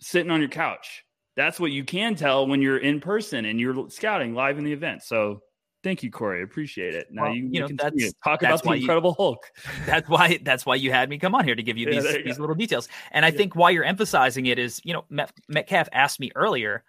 sitting 0.01 0.30
on 0.30 0.41
your 0.41 0.51
couch 0.51 1.05
that's 1.39 1.61
what 1.61 1.70
you 1.70 1.84
can 1.84 2.16
tell 2.16 2.49
when 2.49 2.61
you're 2.61 2.78
in 2.78 3.01
person 3.01 3.45
and 3.45 3.61
you're 3.61 3.89
scouting 3.91 4.34
live 4.34 4.59
in 4.59 4.64
the 4.64 4.72
event. 4.72 5.05
So 5.05 5.41
thank 5.84 6.03
you, 6.03 6.11
Corey. 6.11 6.43
Appreciate 6.43 6.97
it. 6.97 7.07
Now 7.12 7.26
well, 7.26 7.34
you, 7.34 7.49
you 7.53 7.61
know 7.61 7.68
that's 7.68 8.12
talk 8.24 8.41
that's 8.41 8.61
about 8.61 8.72
the 8.72 8.80
Incredible 8.80 9.14
you, 9.16 9.22
Hulk. 9.22 9.47
That's 9.86 10.09
why 10.09 10.41
that's 10.43 10.66
why 10.66 10.74
you 10.74 10.91
had 10.91 11.09
me 11.09 11.16
come 11.18 11.36
on 11.36 11.45
here 11.45 11.55
to 11.55 11.62
give 11.62 11.78
you 11.78 11.86
yeah, 11.86 12.01
these 12.01 12.12
you 12.12 12.24
these 12.24 12.39
little 12.41 12.57
details. 12.57 12.89
And 13.12 13.24
I 13.24 13.28
yeah. 13.28 13.36
think 13.36 13.55
why 13.55 13.70
you're 13.70 13.84
emphasizing 13.84 14.47
it 14.47 14.59
is, 14.59 14.80
you 14.84 14.93
know, 14.93 15.05
Metcalf 15.49 15.89
asked 15.93 16.18
me 16.18 16.32
earlier 16.34 16.82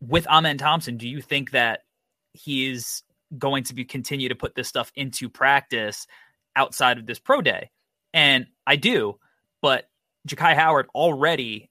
with 0.00 0.26
Amen 0.26 0.58
Thompson, 0.58 0.96
do 0.96 1.08
you 1.08 1.22
think 1.22 1.52
that 1.52 1.82
he 2.32 2.68
is 2.68 3.04
going 3.38 3.62
to 3.64 3.74
be 3.74 3.84
continue 3.84 4.28
to 4.28 4.34
put 4.34 4.56
this 4.56 4.66
stuff 4.66 4.90
into 4.96 5.28
practice 5.28 6.08
outside 6.56 6.98
of 6.98 7.06
this 7.06 7.20
pro 7.20 7.40
day? 7.40 7.70
And 8.12 8.46
I 8.66 8.74
do, 8.74 9.20
but 9.62 9.88
Jakhi 10.26 10.56
Howard 10.56 10.88
already 10.92 11.70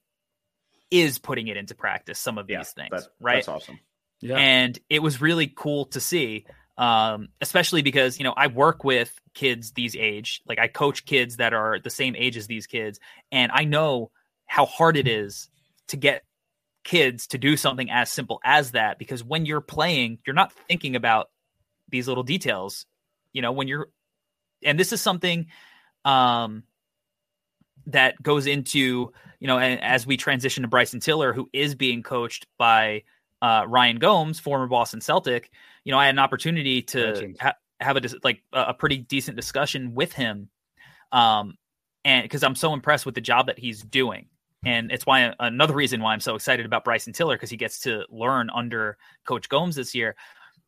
is 0.90 1.18
putting 1.18 1.48
it 1.48 1.56
into 1.56 1.74
practice 1.74 2.18
some 2.18 2.38
of 2.38 2.46
these 2.46 2.70
things 2.72 2.90
that, 2.90 3.08
right? 3.20 3.34
that's 3.36 3.48
awesome. 3.48 3.78
Yeah. 4.20 4.36
And 4.36 4.78
it 4.88 5.02
was 5.02 5.20
really 5.20 5.46
cool 5.46 5.86
to 5.86 6.00
see 6.00 6.46
um, 6.78 7.28
especially 7.40 7.82
because 7.82 8.18
you 8.18 8.24
know 8.24 8.34
i 8.36 8.46
work 8.48 8.84
with 8.84 9.18
kids 9.34 9.72
these 9.72 9.96
age 9.96 10.42
like 10.46 10.58
i 10.58 10.68
coach 10.68 11.04
kids 11.04 11.36
that 11.36 11.54
are 11.54 11.78
the 11.78 11.90
same 11.90 12.14
age 12.16 12.36
as 12.36 12.46
these 12.46 12.66
kids 12.66 13.00
and 13.32 13.50
i 13.52 13.64
know 13.64 14.10
how 14.46 14.66
hard 14.66 14.96
it 14.96 15.08
is 15.08 15.48
to 15.88 15.96
get 15.96 16.22
kids 16.84 17.28
to 17.28 17.38
do 17.38 17.56
something 17.56 17.90
as 17.90 18.10
simple 18.10 18.40
as 18.44 18.72
that 18.72 18.98
because 18.98 19.24
when 19.24 19.46
you're 19.46 19.60
playing 19.60 20.18
you're 20.26 20.34
not 20.34 20.52
thinking 20.68 20.96
about 20.96 21.30
these 21.88 22.06
little 22.06 22.22
details 22.22 22.86
you 23.32 23.42
know 23.42 23.52
when 23.52 23.68
you're 23.68 23.88
and 24.62 24.78
this 24.78 24.92
is 24.92 25.00
something 25.00 25.46
um 26.04 26.62
that 27.86 28.20
goes 28.22 28.46
into 28.46 29.12
you 29.46 29.52
know 29.52 29.60
as 29.60 30.04
we 30.04 30.16
transition 30.16 30.62
to 30.62 30.68
Bryson 30.68 30.98
Tiller, 30.98 31.32
who 31.32 31.48
is 31.52 31.76
being 31.76 32.02
coached 32.02 32.48
by 32.58 33.04
uh, 33.40 33.62
Ryan 33.68 34.00
Gomes, 34.00 34.40
former 34.40 34.66
Boston 34.66 35.00
Celtic. 35.00 35.52
You 35.84 35.92
know, 35.92 35.98
I 36.00 36.06
had 36.06 36.16
an 36.16 36.18
opportunity 36.18 36.82
to 36.82 37.32
ha- 37.40 37.54
have 37.78 37.96
a 37.96 38.00
like 38.24 38.42
a 38.52 38.74
pretty 38.74 38.96
decent 38.98 39.36
discussion 39.36 39.94
with 39.94 40.12
him, 40.12 40.48
um, 41.12 41.54
and 42.04 42.24
because 42.24 42.42
I'm 42.42 42.56
so 42.56 42.74
impressed 42.74 43.06
with 43.06 43.14
the 43.14 43.20
job 43.20 43.46
that 43.46 43.56
he's 43.56 43.82
doing. 43.82 44.26
And 44.64 44.90
it's 44.90 45.06
why 45.06 45.32
another 45.38 45.74
reason 45.74 46.02
why 46.02 46.12
I'm 46.12 46.18
so 46.18 46.34
excited 46.34 46.66
about 46.66 46.82
Bryson 46.82 47.12
Tiller 47.12 47.36
because 47.36 47.50
he 47.50 47.56
gets 47.56 47.78
to 47.80 48.04
learn 48.10 48.50
under 48.50 48.98
Coach 49.28 49.48
Gomes 49.48 49.76
this 49.76 49.94
year. 49.94 50.16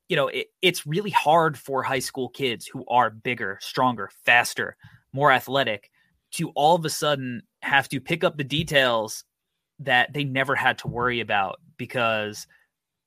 You 0.09 0.14
know, 0.14 0.29
it, 0.29 0.47
it's 0.62 0.87
really 0.87 1.11
hard 1.11 1.59
for 1.59 1.83
high 1.83 1.99
school 1.99 2.29
kids 2.29 2.64
who 2.64 2.85
are 2.87 3.11
bigger, 3.11 3.59
stronger, 3.61 4.09
faster, 4.24 4.76
more 5.12 5.33
athletic 5.33 5.91
to 6.33 6.51
all 6.51 6.74
of 6.74 6.85
a 6.85 6.91
sudden 6.91 7.43
have 7.62 7.89
to 7.89 8.01
pick 8.01 8.24
up 8.24 8.37
the 8.37 8.45
details 8.45 9.24
that 9.81 10.12
they 10.12 10.24
never 10.24 10.55
had 10.55 10.79
to 10.79 10.89
worry 10.89 11.20
about 11.20 11.61
because 11.76 12.47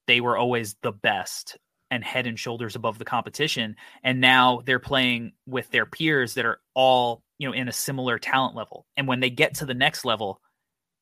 they 0.08 0.22
were 0.22 0.38
always 0.38 0.76
the 0.82 0.92
best 0.92 1.58
and 1.90 2.04
head 2.04 2.26
and 2.26 2.40
shoulders 2.40 2.76
above 2.76 2.98
the 2.98 3.06
competition 3.06 3.76
and 4.04 4.22
now 4.22 4.62
they're 4.66 4.80
playing 4.80 5.34
with 5.46 5.70
their 5.72 5.86
peers 5.86 6.36
that 6.36 6.46
are 6.46 6.60
all 6.74 7.22
you 7.42 7.48
know, 7.48 7.56
in 7.56 7.68
a 7.68 7.74
similar 7.74 8.20
talent 8.20 8.56
level. 8.56 8.86
And 8.96 9.08
when 9.08 9.20
they 9.20 9.32
get 9.32 9.56
to 9.56 9.66
the 9.66 9.74
next 9.74 10.06
level, 10.06 10.40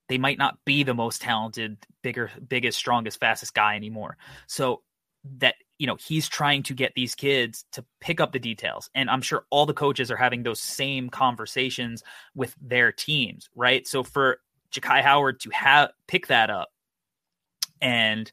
they 0.07 0.17
might 0.17 0.37
not 0.37 0.57
be 0.65 0.83
the 0.83 0.93
most 0.93 1.21
talented, 1.21 1.77
bigger, 2.01 2.31
biggest, 2.47 2.77
strongest, 2.77 3.19
fastest 3.19 3.53
guy 3.53 3.75
anymore. 3.75 4.15
So 4.47 4.81
that 5.39 5.55
you 5.79 5.87
know 5.87 5.95
he's 5.95 6.29
trying 6.29 6.61
to 6.61 6.75
get 6.75 6.93
these 6.93 7.15
kids 7.15 7.65
to 7.71 7.83
pick 7.99 8.19
up 8.19 8.31
the 8.31 8.39
details 8.39 8.89
and 8.93 9.09
i'm 9.09 9.21
sure 9.21 9.45
all 9.49 9.65
the 9.65 9.73
coaches 9.73 10.11
are 10.11 10.17
having 10.17 10.43
those 10.43 10.59
same 10.59 11.09
conversations 11.09 12.03
with 12.35 12.55
their 12.61 12.91
teams 12.91 13.49
right? 13.55 13.87
So 13.87 14.03
for 14.03 14.39
Jakhi 14.71 15.01
Howard 15.01 15.39
to 15.41 15.49
have 15.49 15.89
pick 16.07 16.27
that 16.27 16.51
up 16.51 16.69
and 17.81 18.31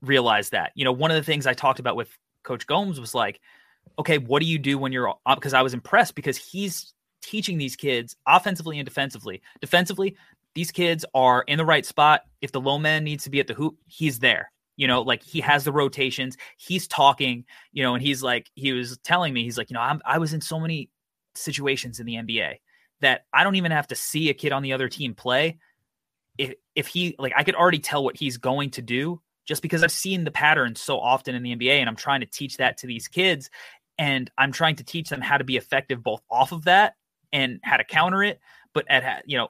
realize 0.00 0.50
that 0.50 0.72
you 0.74 0.84
know 0.84 0.92
one 0.92 1.10
of 1.10 1.16
the 1.16 1.22
things 1.22 1.46
i 1.46 1.52
talked 1.52 1.80
about 1.80 1.96
with 1.96 2.16
coach 2.42 2.66
gomes 2.66 3.00
was 3.00 3.14
like 3.14 3.40
okay 3.98 4.18
what 4.18 4.40
do 4.40 4.46
you 4.46 4.58
do 4.58 4.78
when 4.78 4.92
you're 4.92 5.14
because 5.34 5.54
i 5.54 5.62
was 5.62 5.74
impressed 5.74 6.14
because 6.14 6.36
he's 6.36 6.94
teaching 7.24 7.56
these 7.56 7.74
kids 7.74 8.16
offensively 8.26 8.78
and 8.78 8.86
defensively. 8.86 9.42
Defensively 9.60 10.16
these 10.54 10.70
kids 10.70 11.04
are 11.14 11.42
in 11.48 11.58
the 11.58 11.64
right 11.64 11.84
spot. 11.84 12.20
If 12.40 12.52
the 12.52 12.60
low 12.60 12.78
man 12.78 13.02
needs 13.02 13.24
to 13.24 13.30
be 13.30 13.40
at 13.40 13.46
the 13.46 13.54
hoop 13.54 13.76
he's 13.86 14.18
there 14.18 14.52
you 14.76 14.86
know 14.86 15.02
like 15.02 15.22
he 15.22 15.40
has 15.40 15.64
the 15.64 15.72
rotations 15.72 16.36
he's 16.56 16.86
talking 16.88 17.44
you 17.72 17.82
know 17.82 17.94
and 17.94 18.02
he's 18.02 18.22
like 18.22 18.50
he 18.54 18.72
was 18.72 18.98
telling 18.98 19.32
me 19.32 19.44
he's 19.44 19.58
like 19.58 19.70
you 19.70 19.74
know 19.74 19.80
I'm, 19.80 20.00
i 20.04 20.18
was 20.18 20.32
in 20.32 20.40
so 20.40 20.58
many 20.58 20.90
situations 21.34 22.00
in 22.00 22.06
the 22.06 22.14
nba 22.14 22.56
that 23.00 23.24
i 23.32 23.44
don't 23.44 23.56
even 23.56 23.72
have 23.72 23.86
to 23.88 23.94
see 23.94 24.30
a 24.30 24.34
kid 24.34 24.52
on 24.52 24.62
the 24.62 24.72
other 24.72 24.88
team 24.88 25.14
play. 25.14 25.58
If 26.38 26.54
if 26.74 26.86
he 26.88 27.14
like 27.18 27.32
i 27.36 27.44
could 27.44 27.54
already 27.54 27.78
tell 27.78 28.02
what 28.02 28.16
he's 28.16 28.38
going 28.38 28.70
to 28.70 28.82
do 28.82 29.20
just 29.46 29.62
because 29.62 29.84
i've 29.84 29.92
seen 29.92 30.24
the 30.24 30.32
patterns 30.32 30.80
so 30.80 30.98
often 30.98 31.34
in 31.34 31.42
the 31.42 31.54
nba 31.54 31.78
and 31.78 31.88
i'm 31.88 31.96
trying 31.96 32.20
to 32.20 32.26
teach 32.26 32.56
that 32.56 32.78
to 32.78 32.88
these 32.88 33.06
kids 33.06 33.50
and 33.98 34.30
i'm 34.36 34.50
trying 34.50 34.74
to 34.76 34.84
teach 34.84 35.08
them 35.08 35.20
how 35.20 35.38
to 35.38 35.44
be 35.44 35.56
effective 35.56 36.02
both 36.02 36.22
off 36.28 36.50
of 36.50 36.64
that 36.64 36.94
and 37.32 37.60
how 37.62 37.76
to 37.76 37.84
counter 37.84 38.24
it 38.24 38.40
but 38.72 38.84
at 38.90 39.22
you 39.26 39.38
know 39.38 39.48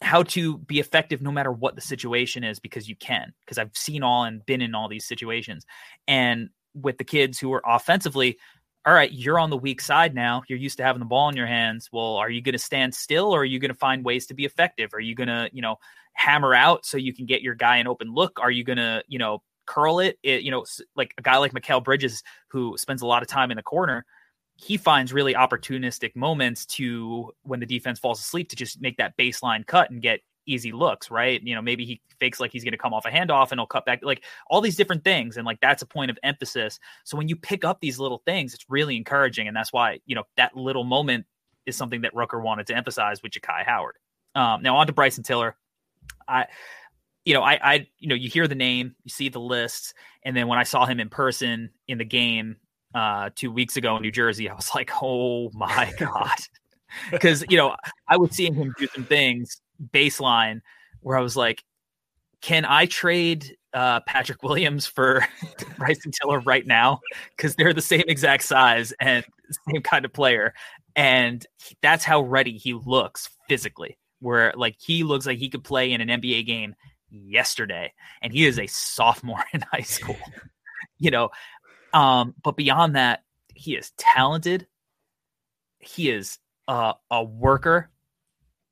how 0.00 0.22
to 0.22 0.58
be 0.58 0.78
effective 0.78 1.20
no 1.20 1.32
matter 1.32 1.50
what 1.50 1.74
the 1.74 1.80
situation 1.80 2.44
is 2.44 2.60
because 2.60 2.88
you 2.88 2.96
can 2.96 3.32
because 3.44 3.58
I've 3.58 3.76
seen 3.76 4.02
all 4.02 4.24
and 4.24 4.44
been 4.46 4.62
in 4.62 4.74
all 4.74 4.88
these 4.88 5.06
situations. 5.06 5.66
And 6.06 6.50
with 6.74 6.98
the 6.98 7.04
kids 7.04 7.38
who 7.38 7.52
are 7.52 7.62
offensively 7.66 8.38
all 8.86 8.94
right 8.94 9.10
you're 9.10 9.40
on 9.40 9.50
the 9.50 9.56
weak 9.56 9.80
side 9.80 10.14
now. 10.14 10.42
You're 10.48 10.58
used 10.58 10.76
to 10.78 10.84
having 10.84 11.00
the 11.00 11.06
ball 11.06 11.28
in 11.28 11.36
your 11.36 11.46
hands. 11.46 11.88
Well 11.92 12.16
are 12.16 12.30
you 12.30 12.40
going 12.40 12.52
to 12.52 12.58
stand 12.58 12.94
still 12.94 13.32
or 13.32 13.40
are 13.40 13.44
you 13.44 13.58
going 13.58 13.72
to 13.72 13.78
find 13.78 14.04
ways 14.04 14.26
to 14.26 14.34
be 14.34 14.44
effective? 14.44 14.94
Are 14.94 15.00
you 15.00 15.14
going 15.14 15.28
to 15.28 15.50
you 15.52 15.62
know 15.62 15.76
hammer 16.12 16.54
out 16.54 16.86
so 16.86 16.96
you 16.96 17.12
can 17.12 17.26
get 17.26 17.42
your 17.42 17.54
guy 17.54 17.78
an 17.78 17.88
open 17.88 18.14
look? 18.14 18.38
Are 18.40 18.50
you 18.50 18.62
going 18.62 18.78
to 18.78 19.02
you 19.08 19.18
know 19.18 19.42
curl 19.66 19.98
it? 19.98 20.18
it 20.22 20.42
you 20.42 20.52
know 20.52 20.64
like 20.94 21.12
a 21.18 21.22
guy 21.22 21.38
like 21.38 21.52
Mikal 21.52 21.82
Bridges 21.82 22.22
who 22.48 22.76
spends 22.78 23.02
a 23.02 23.06
lot 23.06 23.22
of 23.22 23.28
time 23.28 23.50
in 23.50 23.56
the 23.56 23.62
corner 23.62 24.06
he 24.60 24.76
finds 24.76 25.12
really 25.12 25.34
opportunistic 25.34 26.16
moments 26.16 26.66
to 26.66 27.32
when 27.42 27.60
the 27.60 27.66
defense 27.66 28.00
falls 28.00 28.18
asleep 28.18 28.48
to 28.48 28.56
just 28.56 28.80
make 28.80 28.96
that 28.96 29.16
baseline 29.16 29.64
cut 29.64 29.90
and 29.90 30.02
get 30.02 30.20
easy 30.46 30.72
looks, 30.72 31.12
right? 31.12 31.40
You 31.44 31.54
know, 31.54 31.62
maybe 31.62 31.84
he 31.84 32.00
fakes 32.18 32.40
like 32.40 32.50
he's 32.50 32.64
going 32.64 32.72
to 32.72 32.78
come 32.78 32.92
off 32.92 33.06
a 33.06 33.10
handoff 33.10 33.52
and 33.52 33.60
he'll 33.60 33.66
cut 33.66 33.86
back, 33.86 34.00
like 34.02 34.24
all 34.50 34.60
these 34.60 34.74
different 34.74 35.04
things. 35.04 35.36
And 35.36 35.46
like 35.46 35.60
that's 35.60 35.82
a 35.82 35.86
point 35.86 36.10
of 36.10 36.18
emphasis. 36.24 36.80
So 37.04 37.16
when 37.16 37.28
you 37.28 37.36
pick 37.36 37.64
up 37.64 37.80
these 37.80 38.00
little 38.00 38.20
things, 38.26 38.52
it's 38.52 38.64
really 38.68 38.96
encouraging. 38.96 39.46
And 39.46 39.56
that's 39.56 39.72
why, 39.72 40.00
you 40.06 40.16
know, 40.16 40.24
that 40.36 40.56
little 40.56 40.84
moment 40.84 41.26
is 41.66 41.76
something 41.76 42.00
that 42.00 42.14
Rucker 42.14 42.40
wanted 42.40 42.66
to 42.66 42.76
emphasize 42.76 43.22
with 43.22 43.32
Jakhi 43.32 43.64
Howard. 43.64 43.94
Um, 44.34 44.62
now 44.62 44.76
on 44.76 44.88
to 44.88 44.92
Bryson 44.92 45.22
Tiller. 45.22 45.54
I, 46.26 46.46
you 47.24 47.34
know, 47.34 47.42
I, 47.42 47.60
I, 47.62 47.86
you 47.98 48.08
know, 48.08 48.16
you 48.16 48.28
hear 48.28 48.48
the 48.48 48.56
name, 48.56 48.96
you 49.04 49.10
see 49.10 49.28
the 49.28 49.38
lists, 49.38 49.94
and 50.24 50.36
then 50.36 50.48
when 50.48 50.58
I 50.58 50.64
saw 50.64 50.84
him 50.84 50.98
in 50.98 51.10
person 51.10 51.70
in 51.86 51.98
the 51.98 52.04
game, 52.04 52.56
uh, 52.94 53.30
two 53.34 53.50
weeks 53.50 53.76
ago 53.76 53.96
in 53.96 54.02
New 54.02 54.12
Jersey, 54.12 54.48
I 54.48 54.54
was 54.54 54.70
like, 54.74 54.90
oh 55.02 55.50
my 55.54 55.92
God. 55.98 56.38
Because, 57.10 57.44
you 57.48 57.56
know, 57.56 57.76
I 58.08 58.16
was 58.16 58.32
seeing 58.32 58.54
him 58.54 58.74
do 58.78 58.86
some 58.94 59.04
things 59.04 59.60
baseline 59.92 60.60
where 61.00 61.18
I 61.18 61.20
was 61.20 61.36
like, 61.36 61.62
can 62.40 62.64
I 62.64 62.86
trade 62.86 63.56
uh, 63.74 64.00
Patrick 64.00 64.42
Williams 64.42 64.86
for 64.86 65.26
Bryson 65.78 66.12
Tiller 66.12 66.40
right 66.40 66.66
now? 66.66 67.00
Because 67.36 67.56
they're 67.56 67.74
the 67.74 67.82
same 67.82 68.04
exact 68.08 68.44
size 68.44 68.92
and 69.00 69.24
same 69.70 69.82
kind 69.82 70.04
of 70.04 70.12
player. 70.12 70.54
And 70.96 71.44
that's 71.82 72.04
how 72.04 72.22
ready 72.22 72.56
he 72.56 72.74
looks 72.74 73.28
physically, 73.48 73.98
where 74.20 74.52
like 74.56 74.76
he 74.78 75.04
looks 75.04 75.26
like 75.26 75.38
he 75.38 75.48
could 75.48 75.64
play 75.64 75.92
in 75.92 76.00
an 76.00 76.08
NBA 76.20 76.46
game 76.46 76.74
yesterday. 77.10 77.92
And 78.22 78.32
he 78.32 78.46
is 78.46 78.58
a 78.58 78.66
sophomore 78.66 79.44
in 79.52 79.62
high 79.72 79.82
school. 79.82 80.16
you 80.98 81.10
know, 81.10 81.30
um, 81.92 82.34
but 82.42 82.56
beyond 82.56 82.96
that, 82.96 83.24
he 83.54 83.74
is 83.74 83.90
talented. 83.96 84.66
He 85.78 86.10
is 86.10 86.38
uh, 86.66 86.94
a 87.10 87.22
worker. 87.22 87.90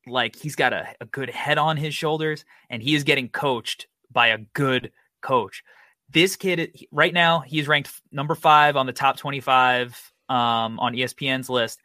Like 0.06 0.36
he's 0.36 0.56
got 0.56 0.72
a, 0.72 0.86
a 1.00 1.06
good 1.06 1.30
head 1.30 1.58
on 1.58 1.76
his 1.76 1.94
shoulders, 1.94 2.44
and 2.70 2.82
he 2.82 2.94
is 2.94 3.04
getting 3.04 3.28
coached 3.28 3.86
by 4.12 4.28
a 4.28 4.38
good 4.38 4.92
coach. 5.20 5.64
This 6.10 6.36
kid, 6.36 6.86
right 6.92 7.12
now, 7.12 7.40
he's 7.40 7.66
ranked 7.66 7.90
number 8.12 8.36
five 8.36 8.76
on 8.76 8.86
the 8.86 8.92
top 8.92 9.16
25 9.16 10.12
um, 10.28 10.78
on 10.78 10.94
ESPN's 10.94 11.50
list. 11.50 11.80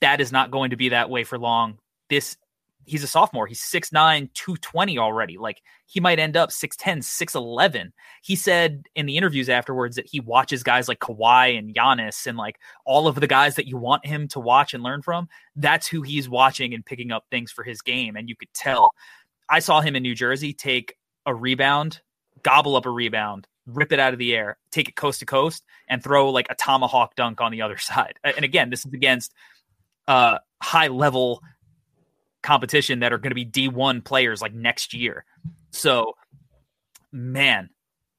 That 0.00 0.20
is 0.20 0.32
not 0.32 0.50
going 0.50 0.70
to 0.70 0.76
be 0.76 0.88
that 0.88 1.10
way 1.10 1.22
for 1.22 1.38
long. 1.38 1.78
This 2.10 2.36
he's 2.84 3.04
a 3.04 3.06
sophomore. 3.06 3.46
He's 3.46 3.60
6'9, 3.60 4.32
220 4.34 4.98
already. 4.98 5.38
Like 5.38 5.62
he 5.86 6.00
might 6.00 6.18
end 6.18 6.36
up 6.36 6.50
6'10, 6.50 6.98
6'11. 6.98 7.90
He 8.22 8.36
said 8.36 8.86
in 8.94 9.06
the 9.06 9.16
interviews 9.16 9.48
afterwards 9.48 9.96
that 9.96 10.08
he 10.08 10.20
watches 10.20 10.62
guys 10.62 10.88
like 10.88 11.00
Kawhi 11.00 11.58
and 11.58 11.74
Giannis 11.74 12.26
and 12.26 12.36
like 12.36 12.56
all 12.84 13.06
of 13.06 13.16
the 13.16 13.26
guys 13.26 13.56
that 13.56 13.66
you 13.66 13.76
want 13.76 14.06
him 14.06 14.28
to 14.28 14.40
watch 14.40 14.74
and 14.74 14.82
learn 14.82 15.02
from. 15.02 15.28
That's 15.56 15.86
who 15.86 16.02
he's 16.02 16.28
watching 16.28 16.74
and 16.74 16.84
picking 16.84 17.12
up 17.12 17.24
things 17.30 17.52
for 17.52 17.64
his 17.64 17.80
game. 17.82 18.16
And 18.16 18.28
you 18.28 18.36
could 18.36 18.52
tell. 18.54 18.92
I 19.48 19.58
saw 19.58 19.80
him 19.80 19.96
in 19.96 20.02
New 20.02 20.14
Jersey 20.14 20.52
take 20.52 20.96
a 21.26 21.34
rebound, 21.34 22.00
gobble 22.42 22.76
up 22.76 22.86
a 22.86 22.90
rebound, 22.90 23.46
rip 23.66 23.92
it 23.92 24.00
out 24.00 24.12
of 24.12 24.18
the 24.18 24.34
air, 24.34 24.58
take 24.70 24.88
it 24.88 24.96
coast 24.96 25.20
to 25.20 25.26
coast, 25.26 25.64
and 25.88 26.02
throw 26.02 26.30
like 26.30 26.46
a 26.50 26.54
tomahawk 26.54 27.14
dunk 27.14 27.40
on 27.40 27.52
the 27.52 27.62
other 27.62 27.78
side. 27.78 28.14
And 28.24 28.44
again, 28.44 28.70
this 28.70 28.84
is 28.84 28.92
against 28.92 29.32
uh 30.08 30.38
high 30.60 30.88
level 30.88 31.42
competition 32.42 33.00
that 33.00 33.12
are 33.12 33.18
going 33.18 33.30
to 33.30 33.34
be 33.34 33.46
D1 33.46 34.04
players 34.04 34.42
like 34.42 34.52
next 34.54 34.94
year. 34.94 35.24
So, 35.70 36.14
man, 37.12 37.70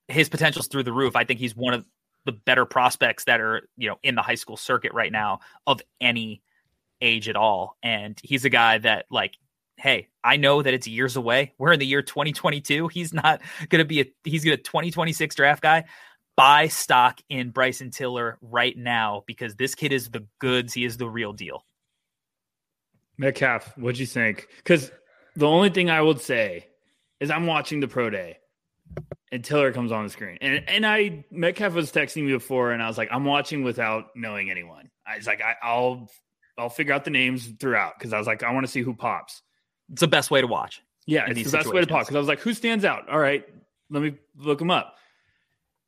his 0.07 0.29
potential's 0.29 0.67
through 0.67 0.83
the 0.83 0.93
roof. 0.93 1.15
I 1.15 1.23
think 1.23 1.39
he's 1.39 1.55
one 1.55 1.73
of 1.73 1.85
the 2.25 2.31
better 2.31 2.65
prospects 2.65 3.25
that 3.25 3.41
are, 3.41 3.67
you 3.77 3.89
know, 3.89 3.97
in 4.01 4.15
the 4.15 4.21
high 4.21 4.35
school 4.35 4.57
circuit 4.57 4.93
right 4.93 5.11
now 5.11 5.39
of 5.67 5.81
any 5.99 6.41
age 7.01 7.27
at 7.27 7.35
all. 7.35 7.77
And 7.83 8.17
he's 8.23 8.45
a 8.45 8.49
guy 8.49 8.77
that 8.79 9.05
like 9.11 9.33
hey, 9.77 10.07
I 10.23 10.37
know 10.37 10.61
that 10.61 10.73
it's 10.73 10.87
years 10.87 11.15
away. 11.15 11.53
We're 11.57 11.73
in 11.73 11.79
the 11.79 11.85
year 11.85 12.01
2022. 12.01 12.87
He's 12.87 13.13
not 13.13 13.41
going 13.69 13.79
to 13.79 13.85
be 13.85 14.01
a 14.01 14.05
he's 14.23 14.43
going 14.45 14.57
to 14.57 14.63
2026 14.63 15.35
draft 15.35 15.61
guy. 15.61 15.85
Buy 16.35 16.67
stock 16.67 17.19
in 17.29 17.51
Bryson 17.51 17.91
Tiller 17.91 18.37
right 18.41 18.75
now 18.75 19.23
because 19.27 19.55
this 19.55 19.75
kid 19.75 19.91
is 19.91 20.09
the 20.09 20.25
goods. 20.39 20.73
He 20.73 20.83
is 20.85 20.97
the 20.97 21.07
real 21.07 21.33
deal. 21.33 21.65
Metcalf, 23.17 23.77
what'd 23.77 23.99
you 23.99 24.05
think? 24.05 24.47
Because 24.57 24.91
the 25.35 25.47
only 25.47 25.69
thing 25.69 25.89
I 25.89 26.01
would 26.01 26.21
say 26.21 26.67
is 27.19 27.31
I'm 27.31 27.47
watching 27.47 27.79
the 27.79 27.87
pro 27.87 28.09
day 28.09 28.37
and 29.31 29.43
Tiller 29.43 29.71
comes 29.71 29.91
on 29.91 30.03
the 30.03 30.09
screen. 30.09 30.37
And 30.41 30.63
and 30.67 30.85
I 30.85 31.25
Metcalf 31.31 31.73
was 31.73 31.91
texting 31.91 32.25
me 32.25 32.33
before 32.33 32.71
and 32.71 32.81
I 32.81 32.87
was 32.87 32.97
like, 32.97 33.09
I'm 33.11 33.25
watching 33.25 33.63
without 33.63 34.07
knowing 34.15 34.51
anyone. 34.51 34.89
I 35.05 35.17
was 35.17 35.27
like, 35.27 35.41
I, 35.41 35.75
will 35.75 36.09
I'll 36.57 36.69
figure 36.69 36.93
out 36.93 37.03
the 37.03 37.11
names 37.11 37.47
throughout 37.59 37.93
because 37.97 38.13
I 38.13 38.17
was 38.17 38.27
like, 38.27 38.43
I 38.43 38.53
want 38.53 38.65
to 38.65 38.71
see 38.71 38.81
who 38.81 38.93
pops. 38.93 39.41
It's 39.91 40.01
the 40.01 40.07
best 40.07 40.31
way 40.31 40.41
to 40.41 40.47
watch. 40.47 40.81
Yeah, 41.05 41.25
it's 41.27 41.51
the 41.51 41.57
best 41.57 41.73
way 41.73 41.81
to 41.81 41.87
pop 41.87 42.01
because 42.01 42.15
I 42.15 42.19
was 42.19 42.27
like, 42.27 42.39
who 42.39 42.53
stands 42.53 42.85
out? 42.85 43.09
All 43.09 43.19
right, 43.19 43.43
let 43.89 44.01
me 44.01 44.15
look 44.37 44.61
him 44.61 44.71
up. 44.71 44.95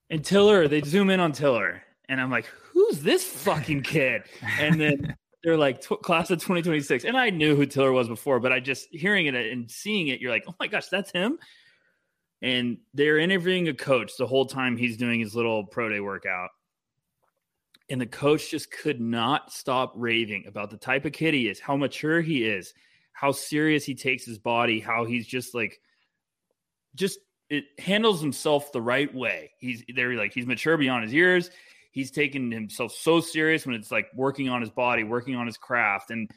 And 0.09 0.23
Tiller, 0.23 0.67
they 0.67 0.81
zoom 0.81 1.09
in 1.09 1.19
on 1.19 1.31
Tiller, 1.31 1.81
and 2.09 2.19
I'm 2.19 2.29
like, 2.29 2.45
who's 2.73 3.01
this 3.01 3.25
fucking 3.25 3.83
kid? 3.83 4.23
And 4.59 4.79
then 4.79 5.15
they're 5.45 5.57
like 5.57 5.81
class 5.81 6.31
of 6.31 6.39
2026 6.39 7.05
and 7.05 7.15
i 7.15 7.29
knew 7.29 7.55
who 7.55 7.65
tiller 7.65 7.91
was 7.91 8.07
before 8.07 8.39
but 8.39 8.51
i 8.51 8.59
just 8.59 8.87
hearing 8.91 9.27
it 9.27 9.35
and 9.35 9.69
seeing 9.69 10.07
it 10.07 10.19
you're 10.19 10.31
like 10.31 10.43
oh 10.47 10.55
my 10.59 10.67
gosh 10.67 10.87
that's 10.87 11.11
him? 11.11 11.37
And 12.41 12.77
they're 12.93 13.17
interviewing 13.17 13.69
a 13.69 13.73
coach 13.73 14.17
the 14.17 14.27
whole 14.27 14.45
time 14.45 14.77
he's 14.77 14.97
doing 14.97 15.19
his 15.19 15.35
little 15.35 15.63
pro 15.63 15.89
day 15.89 15.99
workout. 15.99 16.49
And 17.89 17.99
the 17.99 18.05
coach 18.05 18.51
just 18.51 18.71
could 18.71 18.99
not 18.99 19.51
stop 19.51 19.93
raving 19.95 20.45
about 20.47 20.69
the 20.69 20.77
type 20.77 21.05
of 21.05 21.13
kid 21.13 21.33
he 21.33 21.47
is 21.47 21.59
how 21.59 21.77
mature 21.77 22.21
he 22.21 22.43
is 22.43 22.73
how 23.13 23.31
serious 23.31 23.85
he 23.85 23.95
takes 23.95 24.25
his 24.25 24.37
body 24.37 24.79
how 24.79 25.05
he's 25.05 25.25
just 25.25 25.55
like 25.55 25.79
just 26.95 27.19
it 27.49 27.65
handles 27.77 28.19
himself 28.21 28.71
the 28.71 28.81
right 28.81 29.13
way. 29.13 29.51
He's 29.59 29.83
they're 29.95 30.15
like 30.15 30.33
he's 30.33 30.47
mature 30.47 30.77
beyond 30.77 31.03
his 31.03 31.13
years 31.13 31.51
he's 31.95 32.11
taken 32.11 32.51
himself 32.51 32.91
so 32.91 33.21
serious 33.21 33.65
when 33.65 33.73
it's 33.73 33.89
like 33.89 34.07
working 34.13 34.49
on 34.49 34.59
his 34.59 34.69
body, 34.69 35.05
working 35.05 35.33
on 35.35 35.47
his 35.47 35.55
craft. 35.55 36.11
And 36.11 36.29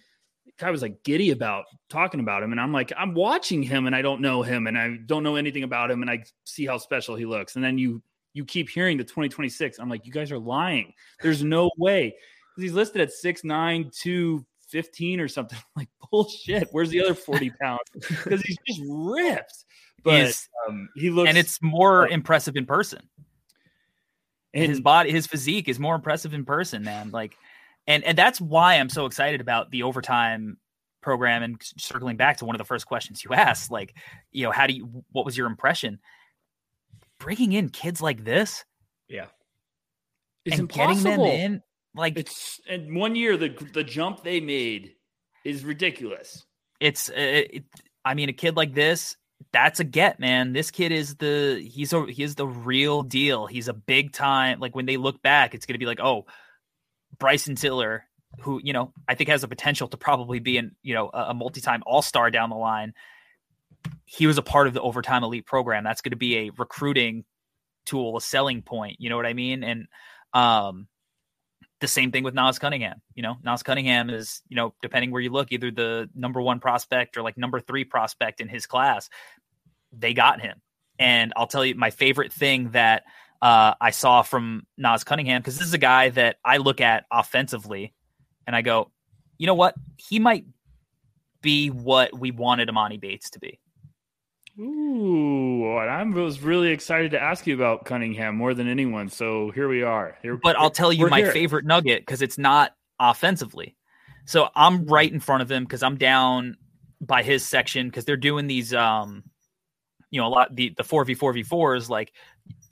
I 0.62 0.70
was 0.70 0.82
like 0.82 1.02
giddy 1.02 1.30
about 1.32 1.64
talking 1.90 2.20
about 2.20 2.44
him. 2.44 2.52
And 2.52 2.60
I'm 2.60 2.72
like, 2.72 2.92
I'm 2.96 3.12
watching 3.12 3.60
him 3.64 3.86
and 3.86 3.94
I 3.94 4.00
don't 4.00 4.20
know 4.20 4.42
him 4.42 4.68
and 4.68 4.78
I 4.78 4.98
don't 5.06 5.24
know 5.24 5.34
anything 5.34 5.64
about 5.64 5.90
him. 5.90 6.00
And 6.02 6.08
I 6.08 6.22
see 6.44 6.64
how 6.64 6.78
special 6.78 7.16
he 7.16 7.26
looks. 7.26 7.56
And 7.56 7.64
then 7.64 7.76
you, 7.76 8.00
you 8.34 8.44
keep 8.44 8.68
hearing 8.68 8.98
the 8.98 9.02
2026. 9.02 9.80
I'm 9.80 9.88
like, 9.90 10.06
you 10.06 10.12
guys 10.12 10.30
are 10.30 10.38
lying. 10.38 10.92
There's 11.22 11.42
no 11.42 11.72
way. 11.76 12.14
He's 12.56 12.72
listed 12.72 13.00
at 13.00 13.10
6'9, 13.10 14.44
15 14.68 15.20
or 15.20 15.26
something. 15.26 15.58
I'm 15.58 15.64
like 15.76 15.88
bullshit. 16.12 16.68
Where's 16.70 16.90
the 16.90 17.02
other 17.02 17.14
40 17.14 17.50
pounds? 17.60 17.80
Because 18.22 18.42
he's 18.42 18.58
just 18.64 18.80
ripped. 18.88 19.64
But 20.04 20.40
um, 20.68 20.88
he 20.94 21.10
looks 21.10 21.28
and 21.28 21.36
it's 21.36 21.60
more 21.60 22.06
Oh. 22.06 22.12
impressive 22.12 22.56
in 22.56 22.64
person. 22.64 23.00
And 24.62 24.70
his 24.70 24.80
body 24.80 25.10
his 25.10 25.26
physique 25.26 25.68
is 25.68 25.78
more 25.78 25.94
impressive 25.94 26.34
in 26.34 26.44
person 26.44 26.82
man 26.82 27.10
like 27.10 27.36
and 27.86 28.04
and 28.04 28.16
that's 28.18 28.40
why 28.40 28.74
i'm 28.74 28.88
so 28.88 29.06
excited 29.06 29.40
about 29.40 29.70
the 29.70 29.82
overtime 29.82 30.56
program 31.00 31.42
and 31.42 31.60
circling 31.78 32.16
back 32.16 32.36
to 32.38 32.44
one 32.44 32.54
of 32.54 32.58
the 32.58 32.64
first 32.64 32.86
questions 32.86 33.24
you 33.24 33.32
asked 33.32 33.70
like 33.70 33.94
you 34.32 34.44
know 34.44 34.50
how 34.50 34.66
do 34.66 34.74
you 34.74 35.04
what 35.12 35.24
was 35.24 35.36
your 35.36 35.46
impression 35.46 35.98
bringing 37.20 37.52
in 37.52 37.68
kids 37.68 38.00
like 38.00 38.24
this 38.24 38.64
Yeah. 39.08 39.26
it's 40.44 40.58
and 40.58 40.68
getting 40.68 40.96
them 41.02 41.12
impossible. 41.20 41.26
in 41.26 41.62
like 41.94 42.16
It's 42.18 42.60
in 42.68 42.94
one 42.94 43.16
year 43.16 43.36
the 43.36 43.48
the 43.72 43.84
jump 43.84 44.22
they 44.22 44.40
made 44.40 44.94
is 45.44 45.64
ridiculous. 45.64 46.44
it's 46.80 47.08
uh, 47.10 47.14
it, 47.16 47.64
i 48.04 48.14
mean 48.14 48.28
a 48.28 48.32
kid 48.32 48.56
like 48.56 48.74
this 48.74 49.16
that's 49.52 49.80
a 49.80 49.84
get 49.84 50.20
man. 50.20 50.52
This 50.52 50.70
kid 50.70 50.92
is 50.92 51.16
the 51.16 51.64
he's 51.64 51.92
a 51.92 52.06
he 52.06 52.22
is 52.22 52.34
the 52.34 52.46
real 52.46 53.02
deal. 53.02 53.46
He's 53.46 53.68
a 53.68 53.72
big 53.74 54.12
time 54.12 54.60
like 54.60 54.74
when 54.74 54.86
they 54.86 54.96
look 54.96 55.22
back 55.22 55.54
it's 55.54 55.66
going 55.66 55.74
to 55.74 55.78
be 55.78 55.86
like 55.86 56.00
oh 56.00 56.26
bryson 57.18 57.56
tiller 57.56 58.04
who 58.40 58.60
you 58.62 58.72
know 58.72 58.92
i 59.08 59.14
think 59.14 59.28
has 59.30 59.40
the 59.40 59.48
potential 59.48 59.88
to 59.88 59.96
probably 59.96 60.38
be 60.38 60.58
an 60.58 60.76
you 60.82 60.94
know 60.94 61.10
a, 61.12 61.30
a 61.30 61.34
multi-time 61.34 61.82
all-star 61.86 62.30
down 62.30 62.50
the 62.50 62.56
line. 62.56 62.92
He 64.04 64.26
was 64.26 64.38
a 64.38 64.42
part 64.42 64.66
of 64.66 64.74
the 64.74 64.80
overtime 64.80 65.22
elite 65.22 65.46
program. 65.46 65.84
That's 65.84 66.00
going 66.00 66.10
to 66.10 66.16
be 66.16 66.36
a 66.36 66.50
recruiting 66.56 67.24
tool 67.86 68.16
a 68.18 68.20
selling 68.20 68.60
point 68.60 68.96
you 69.00 69.08
know 69.08 69.16
what 69.16 69.24
i 69.24 69.32
mean? 69.32 69.64
And 69.64 69.86
um 70.34 70.88
the 71.80 71.88
same 71.88 72.10
thing 72.10 72.24
with 72.24 72.34
Nas 72.34 72.58
Cunningham. 72.58 73.00
You 73.14 73.22
know, 73.22 73.36
Nas 73.44 73.62
Cunningham 73.62 74.10
is, 74.10 74.42
you 74.48 74.56
know, 74.56 74.74
depending 74.82 75.10
where 75.10 75.20
you 75.20 75.30
look, 75.30 75.52
either 75.52 75.70
the 75.70 76.08
number 76.14 76.42
one 76.42 76.60
prospect 76.60 77.16
or 77.16 77.22
like 77.22 77.38
number 77.38 77.60
three 77.60 77.84
prospect 77.84 78.40
in 78.40 78.48
his 78.48 78.66
class. 78.66 79.08
They 79.92 80.14
got 80.14 80.40
him. 80.40 80.60
And 80.98 81.32
I'll 81.36 81.46
tell 81.46 81.64
you 81.64 81.74
my 81.76 81.90
favorite 81.90 82.32
thing 82.32 82.70
that 82.70 83.04
uh, 83.40 83.74
I 83.80 83.90
saw 83.90 84.22
from 84.22 84.66
Nas 84.76 85.04
Cunningham, 85.04 85.40
because 85.40 85.58
this 85.58 85.68
is 85.68 85.74
a 85.74 85.78
guy 85.78 86.08
that 86.10 86.36
I 86.44 86.56
look 86.56 86.80
at 86.80 87.04
offensively 87.10 87.94
and 88.46 88.56
I 88.56 88.62
go, 88.62 88.90
you 89.38 89.46
know 89.46 89.54
what? 89.54 89.74
He 89.96 90.18
might 90.18 90.44
be 91.40 91.68
what 91.68 92.18
we 92.18 92.32
wanted 92.32 92.68
Emoni 92.68 93.00
Bates 93.00 93.30
to 93.30 93.38
be. 93.38 93.60
Ooh, 94.60 95.78
and 95.78 95.90
I 95.90 96.02
was 96.02 96.40
really 96.40 96.70
excited 96.70 97.12
to 97.12 97.22
ask 97.22 97.46
you 97.46 97.54
about 97.54 97.84
Cunningham 97.84 98.34
more 98.36 98.54
than 98.54 98.68
anyone. 98.68 99.08
So 99.08 99.50
here 99.52 99.68
we 99.68 99.82
are. 99.82 100.18
Here, 100.22 100.36
But 100.36 100.56
I'll 100.58 100.70
tell 100.70 100.92
you 100.92 101.06
my 101.08 101.20
here. 101.20 101.32
favorite 101.32 101.64
nugget 101.64 102.02
because 102.02 102.22
it's 102.22 102.38
not 102.38 102.74
offensively. 102.98 103.76
So 104.24 104.48
I'm 104.56 104.86
right 104.86 105.10
in 105.10 105.20
front 105.20 105.42
of 105.42 105.50
him 105.50 105.64
because 105.64 105.82
I'm 105.82 105.96
down 105.96 106.56
by 107.00 107.22
his 107.22 107.44
section 107.46 107.86
because 107.88 108.04
they're 108.04 108.16
doing 108.16 108.48
these 108.48 108.74
um 108.74 109.22
you 110.10 110.20
know 110.20 110.26
a 110.26 110.28
lot 110.28 110.54
the 110.54 110.74
the 110.76 110.82
4v4v4s 110.82 111.88
like 111.88 112.12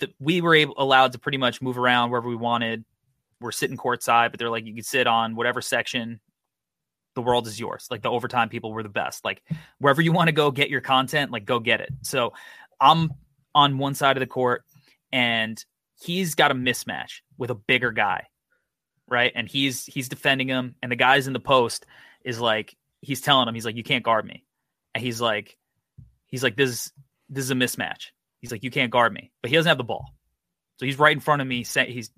the, 0.00 0.08
we 0.18 0.40
were 0.40 0.54
able 0.54 0.74
allowed 0.78 1.12
to 1.12 1.18
pretty 1.18 1.38
much 1.38 1.62
move 1.62 1.78
around 1.78 2.10
wherever 2.10 2.28
we 2.28 2.34
wanted 2.36 2.84
we're 3.40 3.52
sitting 3.52 3.76
courtside 3.76 4.30
but 4.32 4.40
they're 4.40 4.50
like 4.50 4.64
you 4.66 4.74
can 4.74 4.82
sit 4.82 5.06
on 5.06 5.36
whatever 5.36 5.60
section 5.60 6.20
the 7.16 7.22
world 7.22 7.48
is 7.48 7.58
yours. 7.58 7.88
Like 7.90 8.02
the 8.02 8.10
overtime 8.10 8.48
people 8.48 8.72
were 8.72 8.84
the 8.84 8.88
best. 8.88 9.24
Like 9.24 9.42
wherever 9.78 10.00
you 10.00 10.12
want 10.12 10.28
to 10.28 10.32
go 10.32 10.52
get 10.52 10.70
your 10.70 10.80
content 10.80 11.32
like 11.32 11.44
go 11.44 11.58
get 11.58 11.80
it. 11.80 11.90
So 12.02 12.32
i'm 12.78 13.10
on 13.54 13.78
one 13.78 13.94
side 13.94 14.16
of 14.16 14.20
the 14.20 14.26
court 14.26 14.62
and 15.10 15.64
he's 15.98 16.34
got 16.34 16.50
a 16.50 16.54
mismatch 16.54 17.22
with 17.38 17.50
a 17.50 17.54
bigger 17.54 17.90
guy 17.90 18.26
right? 19.08 19.32
And 19.34 19.48
he's 19.48 19.84
he's 19.84 20.08
defending 20.08 20.48
him 20.48 20.74
and 20.82 20.90
the 20.90 20.96
guy's 20.96 21.26
in 21.26 21.32
the 21.32 21.40
post 21.40 21.86
is 22.24 22.40
like 22.40 22.76
he's 23.00 23.20
telling 23.20 23.48
him 23.48 23.54
he's 23.54 23.64
like 23.64 23.76
you 23.76 23.82
can't 23.82 24.04
guard 24.04 24.26
me. 24.26 24.44
And 24.94 25.02
he's 25.02 25.20
like 25.20 25.56
he's 26.26 26.42
like 26.42 26.56
this 26.56 26.70
is 26.70 26.92
this 27.28 27.44
is 27.44 27.50
a 27.50 27.54
mismatch. 27.54 28.10
He's 28.40 28.50
like 28.50 28.64
you 28.64 28.70
can't 28.70 28.90
guard 28.90 29.12
me. 29.12 29.32
But 29.42 29.50
he 29.50 29.56
doesn't 29.56 29.68
have 29.68 29.78
the 29.78 29.84
ball. 29.84 30.06
So 30.78 30.86
he's 30.86 30.98
right 30.98 31.14
in 31.14 31.20
front 31.20 31.42
of 31.42 31.48
me 31.48 31.64
say, 31.64 31.90
he's 31.90 32.10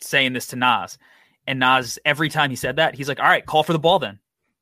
saying 0.00 0.32
this 0.32 0.48
to 0.48 0.56
Nas. 0.56 0.98
And 1.46 1.60
Nas 1.60 1.98
every 2.04 2.28
time 2.28 2.50
he 2.50 2.56
said 2.56 2.76
that 2.76 2.94
he's 2.94 3.08
like 3.08 3.20
all 3.20 3.26
right 3.26 3.44
call 3.44 3.62
for 3.62 3.72
the 3.72 3.78
ball 3.78 3.98
then 3.98 4.18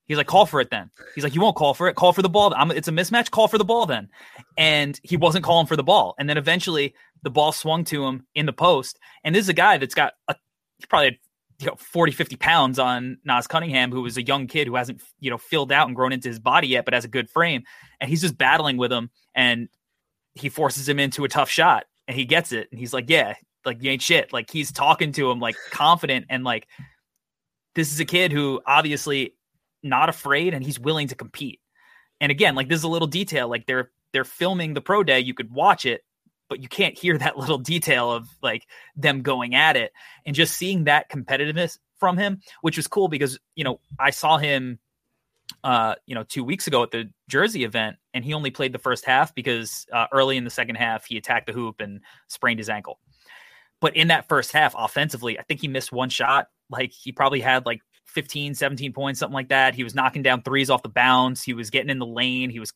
he's 0.09 0.17
like 0.17 0.27
call 0.27 0.47
for 0.47 0.61
it 0.61 0.71
then. 0.71 0.91
He's 1.15 1.23
like 1.23 1.35
you 1.35 1.41
won't 1.41 1.55
call 1.55 1.75
for 1.75 1.89
it. 1.89 1.95
Call 1.95 2.13
for 2.13 2.23
the 2.23 2.29
ball. 2.29 2.53
I'm, 2.57 2.71
it's 2.71 2.89
a 2.89 2.93
mismatch. 2.93 3.31
Call 3.31 3.47
for 3.47 3.59
the 3.59 3.65
ball 3.65 3.87
then. 3.87 4.09
And 4.57 4.99
he 5.05 5.17
wasn't 5.17 5.45
calling 5.45 5.67
for 5.67 5.77
the 5.77 5.85
ball. 5.85 6.15
And 6.19 6.29
then 6.29 6.39
eventually 6.39 6.95
the 7.23 7.31
ball 7.31 7.53
swung 7.53 7.85
to 7.85 8.05
him 8.05 8.27
in 8.35 8.47
the 8.47 8.53
post. 8.53 8.99
And 9.23 9.35
this 9.35 9.45
is 9.45 9.49
a 9.49 9.55
guy 9.55 9.79
that's 9.79 9.95
got 9.95 10.15
a 10.27 10.35
probably 10.89 11.21
you 11.61 11.67
know 11.67 11.75
40 11.77 12.13
50 12.13 12.37
pounds 12.37 12.79
on 12.79 13.19
Nas 13.25 13.47
Cunningham 13.47 13.91
who 13.91 14.03
was 14.03 14.17
a 14.17 14.23
young 14.23 14.47
kid 14.47 14.67
who 14.67 14.77
hasn't 14.77 15.03
you 15.21 15.31
know 15.31 15.39
filled 15.39 15.73
out 15.73 15.87
and 15.89 15.97
grown 15.97 16.13
into 16.13 16.29
his 16.29 16.39
body 16.39 16.69
yet 16.69 16.85
but 16.85 16.95
has 16.95 17.05
a 17.05 17.09
good 17.09 17.31
frame. 17.31 17.63
And 18.01 18.09
he's 18.09 18.23
just 18.23 18.39
battling 18.39 18.77
with 18.77 18.93
him 18.93 19.11
and 19.35 19.69
he 20.35 20.49
forces 20.49 20.89
him 20.89 20.99
into 20.99 21.25
a 21.25 21.29
tough 21.29 21.51
shot 21.51 21.87
and 22.07 22.17
he 22.17 22.25
gets 22.25 22.53
it. 22.53 22.69
And 22.71 22.81
he's 22.81 22.93
like 22.93 23.11
yeah 23.11 23.35
like 23.67 23.83
you 23.83 23.91
ain't 23.91 24.03
shit. 24.03 24.33
Like 24.33 24.51
he's 24.51 24.73
talking 24.73 25.13
to 25.13 25.31
him 25.31 25.41
like 25.41 25.57
confident 25.71 26.27
and 26.31 26.45
like 26.45 26.67
this 27.75 27.93
is 27.93 28.01
a 28.01 28.05
kid 28.05 28.33
who 28.33 28.61
obviously 28.67 29.35
not 29.89 30.09
afraid 30.09 30.55
and 30.55 30.65
he's 30.65 30.79
willing 30.79 31.09
to 31.09 31.15
compete. 31.15 31.61
And 32.21 32.31
again 32.33 32.55
like 32.55 32.69
this 32.69 32.79
is 32.79 32.85
a 32.85 32.89
little 32.89 33.09
detail 33.09 33.49
like 33.49 33.67
they're 33.67 33.91
they're 34.13 34.25
filming 34.25 34.75
the 34.75 34.81
pro 34.81 35.03
day 35.03 35.21
you 35.21 35.35
could 35.35 35.53
watch 35.53 35.87
it 35.87 36.03
but 36.49 36.61
you 36.61 36.69
can't 36.69 36.99
hear 36.99 37.17
that 37.19 37.39
little 37.39 37.59
detail 37.59 38.11
of 38.11 38.29
like 38.43 38.67
them 38.97 39.23
going 39.23 39.55
at 39.55 39.77
it. 39.77 39.93
And 40.27 40.35
just 40.35 40.57
seeing 40.57 40.85
that 40.85 41.11
competitiveness 41.11 41.79
from 41.99 42.17
him 42.17 42.41
which 42.61 42.77
was 42.77 42.87
cool 42.87 43.09
because 43.09 43.39
you 43.57 43.65
know 43.65 43.81
i 43.99 44.11
saw 44.11 44.39
him 44.39 44.79
uh 45.65 45.95
you 46.07 46.15
know 46.15 46.23
two 46.23 46.45
weeks 46.45 46.67
ago 46.67 46.83
at 46.83 46.91
the 46.91 47.11
jersey 47.29 47.65
event 47.65 47.97
and 48.15 48.25
he 48.25 48.35
only 48.35 48.51
played 48.51 48.73
the 48.73 48.79
first 48.79 49.05
half 49.05 49.35
because 49.35 49.87
uh, 49.93 50.07
early 50.13 50.37
in 50.37 50.45
the 50.45 50.51
second 50.51 50.77
half 50.77 51.05
he 51.07 51.17
attacked 51.17 51.47
the 51.47 51.53
hoop 51.53 51.81
and 51.81 52.01
sprained 52.29 52.61
his 52.61 52.69
ankle. 52.69 52.99
But 53.81 53.97
in 53.97 54.09
that 54.09 54.29
first 54.29 54.53
half 54.53 54.75
offensively 54.77 55.39
i 55.39 55.43
think 55.43 55.61
he 55.61 55.69
missed 55.69 55.93
one 55.93 56.09
shot. 56.09 56.49
Like 56.71 56.93
he 56.93 57.13
probably 57.13 57.41
had 57.41 57.67
like 57.67 57.81
15 58.09 58.55
17 58.55 58.93
points 58.93 59.21
something 59.21 59.35
like 59.35 59.49
that. 59.49 59.75
He 59.75 59.85
was 59.85 59.95
knocking 59.95 60.23
down 60.23 60.43
threes 60.43 60.71
off 60.71 60.83
the 60.83 60.89
bounce. 60.89 61.43
He 61.43 61.53
was 61.53 61.71
getting 61.71 61.91
in 61.91 61.99
the 61.99 62.07
lane. 62.07 62.51
He 62.51 62.61
was 62.61 62.73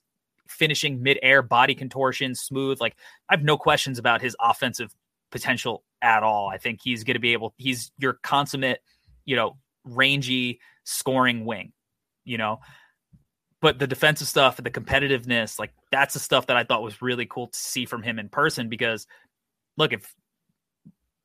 finishing 0.46 1.02
mid-air 1.02 1.42
body 1.42 1.74
contortion 1.74 2.34
smooth. 2.34 2.80
Like 2.80 2.96
i 3.28 3.34
have 3.34 3.42
no 3.42 3.56
questions 3.56 3.98
about 3.98 4.20
his 4.20 4.36
offensive 4.40 4.94
potential 5.30 5.82
at 6.02 6.22
all. 6.22 6.48
I 6.48 6.58
think 6.58 6.80
he's 6.82 7.04
going 7.04 7.14
to 7.14 7.20
be 7.20 7.32
able 7.32 7.54
he's 7.56 7.90
your 7.98 8.14
consummate 8.22 8.80
you 9.24 9.36
know 9.36 9.56
rangy 9.84 10.60
scoring 10.84 11.44
wing 11.44 11.72
you 12.24 12.38
know? 12.38 12.60
But 13.60 13.78
the 13.78 13.86
defensive 13.86 14.28
stuff 14.28 14.56
the 14.56 14.70
competitiveness 14.70 15.58
like 15.58 15.72
that's 15.92 16.14
the 16.14 16.20
stuff 16.20 16.48
that 16.48 16.56
i 16.56 16.64
thought 16.64 16.82
was 16.82 17.00
really 17.00 17.26
cool 17.26 17.46
to 17.46 17.58
see 17.58 17.86
from 17.86 18.02
him 18.02 18.18
in 18.18 18.28
person 18.28 18.68
because 18.68 19.06
look 19.76 19.92
if 19.92 20.12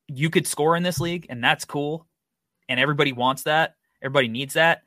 you 0.06 0.30
could 0.30 0.46
score 0.46 0.76
in 0.76 0.84
this 0.84 1.00
league 1.00 1.26
and 1.28 1.42
that's 1.42 1.64
cool 1.64 2.06
and 2.68 2.78
everybody 2.78 3.12
wants 3.12 3.42
that 3.42 3.74
everybody 4.02 4.28
needs 4.28 4.54
that 4.54 4.82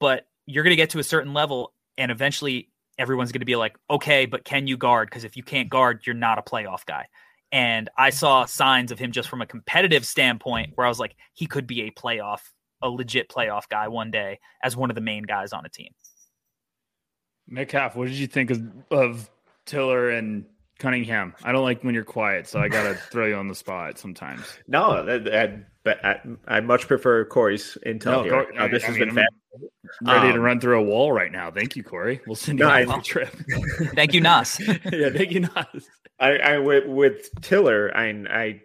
but 0.00 0.26
you're 0.46 0.64
going 0.64 0.72
to 0.72 0.76
get 0.76 0.90
to 0.90 0.98
a 0.98 1.04
certain 1.04 1.32
level 1.32 1.72
and 1.96 2.10
eventually 2.10 2.70
everyone's 2.98 3.32
going 3.32 3.40
to 3.40 3.46
be 3.46 3.56
like 3.56 3.76
okay 3.90 4.26
but 4.26 4.44
can 4.44 4.66
you 4.66 4.76
guard 4.76 5.08
because 5.08 5.24
if 5.24 5.36
you 5.36 5.42
can't 5.42 5.68
guard 5.68 6.02
you're 6.04 6.14
not 6.14 6.38
a 6.38 6.42
playoff 6.42 6.84
guy 6.86 7.06
and 7.52 7.88
i 7.96 8.10
saw 8.10 8.44
signs 8.44 8.92
of 8.92 8.98
him 8.98 9.12
just 9.12 9.28
from 9.28 9.42
a 9.42 9.46
competitive 9.46 10.04
standpoint 10.04 10.72
where 10.74 10.86
i 10.86 10.88
was 10.88 11.00
like 11.00 11.16
he 11.32 11.46
could 11.46 11.66
be 11.66 11.82
a 11.82 11.90
playoff 11.90 12.40
a 12.82 12.88
legit 12.88 13.28
playoff 13.28 13.68
guy 13.68 13.88
one 13.88 14.10
day 14.10 14.38
as 14.62 14.76
one 14.76 14.90
of 14.90 14.94
the 14.94 15.00
main 15.00 15.22
guys 15.22 15.52
on 15.52 15.64
a 15.64 15.68
team 15.68 15.92
Metcalf, 17.48 17.94
what 17.96 18.08
did 18.08 18.16
you 18.16 18.26
think 18.26 18.50
of, 18.50 18.62
of 18.90 19.30
Tiller 19.66 20.10
and 20.10 20.44
Cunningham? 20.78 21.34
I 21.42 21.52
don't 21.52 21.62
like 21.62 21.84
when 21.84 21.94
you're 21.94 22.04
quiet, 22.04 22.46
so 22.46 22.60
I 22.60 22.68
gotta 22.68 22.94
throw 23.10 23.26
you 23.26 23.36
on 23.36 23.48
the 23.48 23.54
spot 23.54 23.98
sometimes. 23.98 24.44
No, 24.66 25.04
that, 25.04 25.24
that, 25.24 25.66
but 25.84 26.04
I, 26.04 26.18
I 26.48 26.60
much 26.60 26.88
prefer 26.88 27.24
Corey's 27.24 27.76
intel 27.86 28.04
No, 28.06 28.22
here. 28.24 28.32
Cor- 28.44 28.60
Uh, 28.60 28.68
this 28.68 28.82
I 28.84 28.86
has 28.88 28.96
mean, 28.98 29.08
been 29.08 29.18
I'm 29.18 29.24
fab. 29.24 29.26
Ready 30.02 30.32
to 30.32 30.38
Um, 30.38 30.44
run 30.44 30.60
through 30.60 30.80
a 30.80 30.82
wall 30.82 31.12
right 31.12 31.30
now. 31.30 31.50
Thank 31.50 31.76
you, 31.76 31.84
Corey. 31.84 32.20
We'll 32.26 32.34
send 32.34 32.58
you 32.58 32.64
No, 32.64 32.70
on 32.70 32.76
I- 32.76 32.80
a 32.80 32.86
field 32.86 33.04
trip. 33.04 33.28
thank 33.94 34.12
you 34.14 34.20
nas 34.20 34.58
yeah, 34.92 35.10
thank 35.10 35.30
you, 35.30 35.40
Nas. 35.40 35.88
I, 36.18 36.36
I 36.38 36.58
with, 36.58 36.86
with 36.86 37.28
Tiller, 37.42 37.90
I 37.96 38.06
I 38.30 38.60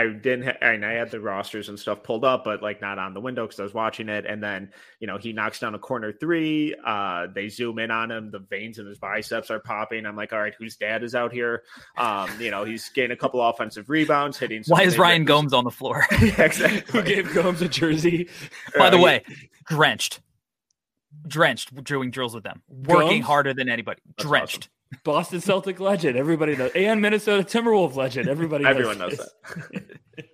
I 0.00 0.06
didn't. 0.08 0.44
Ha- 0.44 0.56
I, 0.62 0.74
I 0.74 0.92
had 0.92 1.10
the 1.10 1.20
rosters 1.20 1.68
and 1.68 1.78
stuff 1.78 2.02
pulled 2.02 2.24
up, 2.24 2.44
but 2.44 2.62
like 2.62 2.80
not 2.80 2.98
on 2.98 3.14
the 3.14 3.20
window 3.20 3.46
because 3.46 3.60
I 3.60 3.62
was 3.62 3.74
watching 3.74 4.08
it. 4.08 4.24
And 4.26 4.42
then 4.42 4.70
you 5.00 5.06
know 5.06 5.18
he 5.18 5.32
knocks 5.32 5.58
down 5.58 5.74
a 5.74 5.78
corner 5.78 6.12
three. 6.12 6.74
Uh, 6.84 7.26
they 7.34 7.48
zoom 7.48 7.78
in 7.78 7.90
on 7.90 8.10
him. 8.10 8.30
The 8.30 8.38
veins 8.38 8.78
in 8.78 8.86
his 8.86 8.98
biceps 8.98 9.50
are 9.50 9.60
popping. 9.60 10.06
I'm 10.06 10.16
like, 10.16 10.32
all 10.32 10.40
right, 10.40 10.54
whose 10.58 10.76
dad 10.76 11.02
is 11.02 11.14
out 11.14 11.32
here? 11.32 11.62
Um, 11.96 12.30
you 12.40 12.50
know, 12.50 12.64
he's 12.64 12.88
getting 12.90 13.10
a 13.12 13.16
couple 13.16 13.42
offensive 13.42 13.88
rebounds, 13.90 14.38
hitting. 14.38 14.62
why 14.68 14.82
is 14.82 14.98
ryan 14.98 15.22
rips. 15.22 15.28
gomes 15.28 15.52
on 15.52 15.64
the 15.64 15.70
floor 15.70 16.04
exactly. 16.12 16.82
Who 16.92 17.02
gave 17.02 17.32
Gomes 17.34 17.62
a 17.62 17.68
jersey? 17.68 18.28
by 18.76 18.90
the 18.90 18.98
Uh, 18.98 19.02
way 19.02 19.24
drenched 19.68 20.20
drenched 21.26 21.74
doing 21.84 22.10
drills 22.10 22.34
with 22.34 22.44
them 22.44 22.62
working 22.68 23.08
Gomes? 23.18 23.24
harder 23.26 23.54
than 23.54 23.68
anybody 23.68 24.00
That's 24.16 24.28
drenched 24.28 24.68
Boston 25.04 25.40
Celtic 25.40 25.80
legend. 25.80 26.16
Everybody 26.16 26.56
knows. 26.56 26.70
And 26.74 27.00
Minnesota 27.00 27.42
Timberwolf 27.42 27.94
legend. 27.94 28.28
Everybody 28.28 28.64
knows 28.64 28.70
everyone 28.70 28.98
knows 28.98 29.16
this. 29.16 29.30
that. 29.42 30.28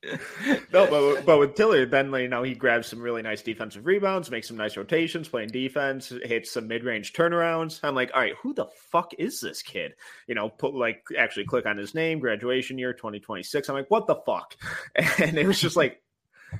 no, 0.72 0.86
but, 0.86 1.26
but 1.26 1.38
with 1.38 1.54
Tiller, 1.54 1.86
then 1.86 2.12
you 2.12 2.28
know 2.28 2.42
he 2.42 2.54
grabs 2.54 2.86
some 2.86 3.00
really 3.00 3.22
nice 3.22 3.42
defensive 3.42 3.86
rebounds, 3.86 4.30
makes 4.30 4.48
some 4.48 4.56
nice 4.56 4.76
rotations, 4.76 5.28
playing 5.28 5.48
defense, 5.48 6.12
hits 6.24 6.52
some 6.52 6.68
mid-range 6.68 7.12
turnarounds. 7.12 7.80
I'm 7.82 7.94
like, 7.94 8.10
all 8.14 8.20
right, 8.20 8.34
who 8.40 8.54
the 8.54 8.66
fuck 8.90 9.12
is 9.18 9.40
this 9.40 9.62
kid? 9.62 9.92
You 10.26 10.34
know, 10.34 10.48
put 10.48 10.74
like 10.74 11.04
actually 11.16 11.46
click 11.46 11.66
on 11.66 11.76
his 11.76 11.94
name, 11.94 12.20
graduation 12.20 12.78
year 12.78 12.92
2026. 12.92 13.68
I'm 13.68 13.74
like, 13.74 13.90
what 13.90 14.06
the 14.06 14.16
fuck? 14.26 14.56
And 15.18 15.36
it 15.36 15.46
was 15.46 15.60
just 15.60 15.76
like, 15.76 16.00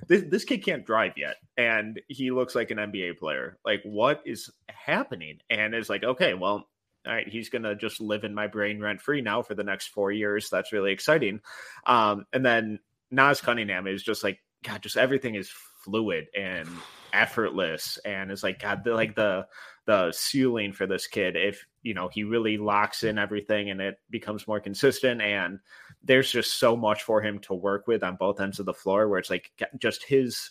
this 0.07 0.25
this 0.29 0.45
kid 0.45 0.65
can't 0.65 0.85
drive 0.85 1.13
yet, 1.17 1.37
and 1.57 2.01
he 2.09 2.31
looks 2.31 2.55
like 2.55 2.71
an 2.71 2.79
NBA 2.79 3.19
player. 3.19 3.59
Like, 3.65 3.83
what 3.85 4.23
is 4.27 4.51
happening? 4.69 5.39
And 5.49 5.75
it's 5.75 5.89
like, 5.89 6.05
okay, 6.05 6.35
well, 6.35 6.69
all 7.09 7.15
right, 7.15 7.29
he's 7.29 7.49
gonna 7.49 7.75
just 7.75 8.01
live 8.01 8.25
in 8.25 8.35
my 8.35 8.47
brain 8.47 8.81
rent 8.81 9.01
free 9.01 9.21
now 9.23 9.43
for 9.43 9.55
the 9.55 9.65
next 9.65 9.89
four 9.89 10.13
years. 10.13 10.51
That's 10.51 10.73
really 10.73 10.93
exciting. 10.93 11.41
Um, 11.87 12.27
and 12.33 12.45
then 12.45 12.79
Nas 13.11 13.41
Cunningham 13.41 13.87
is 13.87 14.03
just 14.03 14.23
like 14.23 14.39
God, 14.63 14.83
just 14.83 14.97
everything 14.97 15.35
is 15.35 15.51
fluid 15.85 16.27
and 16.37 16.69
effortless, 17.13 17.99
and 18.05 18.31
it's 18.31 18.43
like 18.43 18.61
God, 18.61 18.85
the, 18.85 18.93
like 18.93 19.17
the 19.17 19.47
the 19.89 20.13
ceiling 20.13 20.71
for 20.71 20.87
this 20.87 21.07
kid 21.07 21.35
if 21.35 21.65
you 21.83 21.95
know 21.95 22.09
he 22.09 22.23
really 22.23 22.59
locks 22.59 23.05
in 23.05 23.17
everything 23.17 23.71
and 23.71 23.81
it 23.81 23.99
becomes 24.11 24.47
more 24.47 24.61
consistent 24.61 25.23
and 25.23 25.59
there's 26.05 26.31
just 26.31 26.59
so 26.59 26.77
much 26.77 27.05
for 27.05 27.23
him 27.23 27.39
to 27.39 27.55
work 27.55 27.87
with 27.87 28.05
on 28.05 28.15
both 28.17 28.39
ends 28.39 28.61
of 28.61 28.67
the 28.67 28.75
floor 28.75 29.09
where 29.09 29.19
it's 29.19 29.31
like 29.31 29.51
just 29.79 30.05
his 30.05 30.51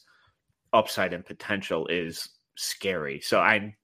upside 0.73 1.13
and 1.13 1.23
potential 1.23 1.85
is 1.85 2.29
scary 2.55 3.19
so 3.19 3.39
i'm 3.39 3.75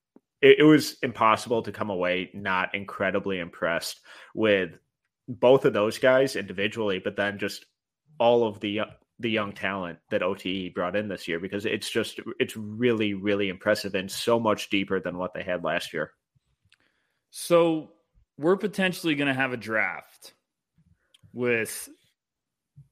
it, 0.44 0.60
it 0.60 0.64
was 0.64 0.98
impossible 1.02 1.64
to 1.64 1.72
come 1.72 1.90
away 1.90 2.30
not 2.36 2.76
incredibly 2.76 3.40
impressed 3.40 4.02
with 4.36 4.72
both 5.28 5.66
of 5.66 5.74
those 5.74 5.98
guys 5.98 6.36
individually 6.36 7.00
but 7.00 7.16
then 7.16 7.40
just 7.40 7.66
all 8.20 8.46
of 8.46 8.60
the 8.60 8.82
uh, 8.82 8.86
the 9.20 9.30
young 9.30 9.54
talent 9.54 10.00
that 10.10 10.24
OTE 10.24 10.74
brought 10.74 10.96
in 10.96 11.08
this 11.08 11.28
year 11.28 11.40
because 11.40 11.66
it's 11.66 11.90
just 11.90 12.20
it's 12.40 12.58
really 12.58 13.14
really 13.14 13.50
impressive 13.50 13.96
and 13.96 14.12
so 14.12 14.40
much 14.40 14.70
deeper 14.70 15.00
than 15.00 15.18
what 15.18 15.34
they 15.34 15.44
had 15.44 15.64
last 15.64 15.94
year. 15.94 16.12
So 17.32 17.92
we're 18.38 18.58
potentially 18.58 19.16
going 19.16 19.28
to 19.28 19.34
have 19.34 19.54
a 19.54 19.58
draft 19.58 20.34
with 21.32 21.90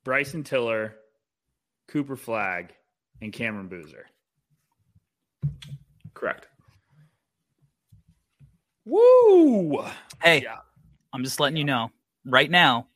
Bryson 0.04 0.44
Tiller, 0.44 0.96
Cooper 1.88 2.16
Flagg, 2.16 2.74
and 3.22 3.34
Cameron 3.34 3.68
Boozer. 3.68 4.06
Correct. 6.14 6.48
Woo! 8.92 9.86
Hey, 10.22 10.42
yeah. 10.44 10.58
I'm 11.14 11.24
just 11.24 11.40
letting 11.40 11.56
you 11.56 11.64
know 11.64 11.92
right 12.26 12.52
now 12.52 12.88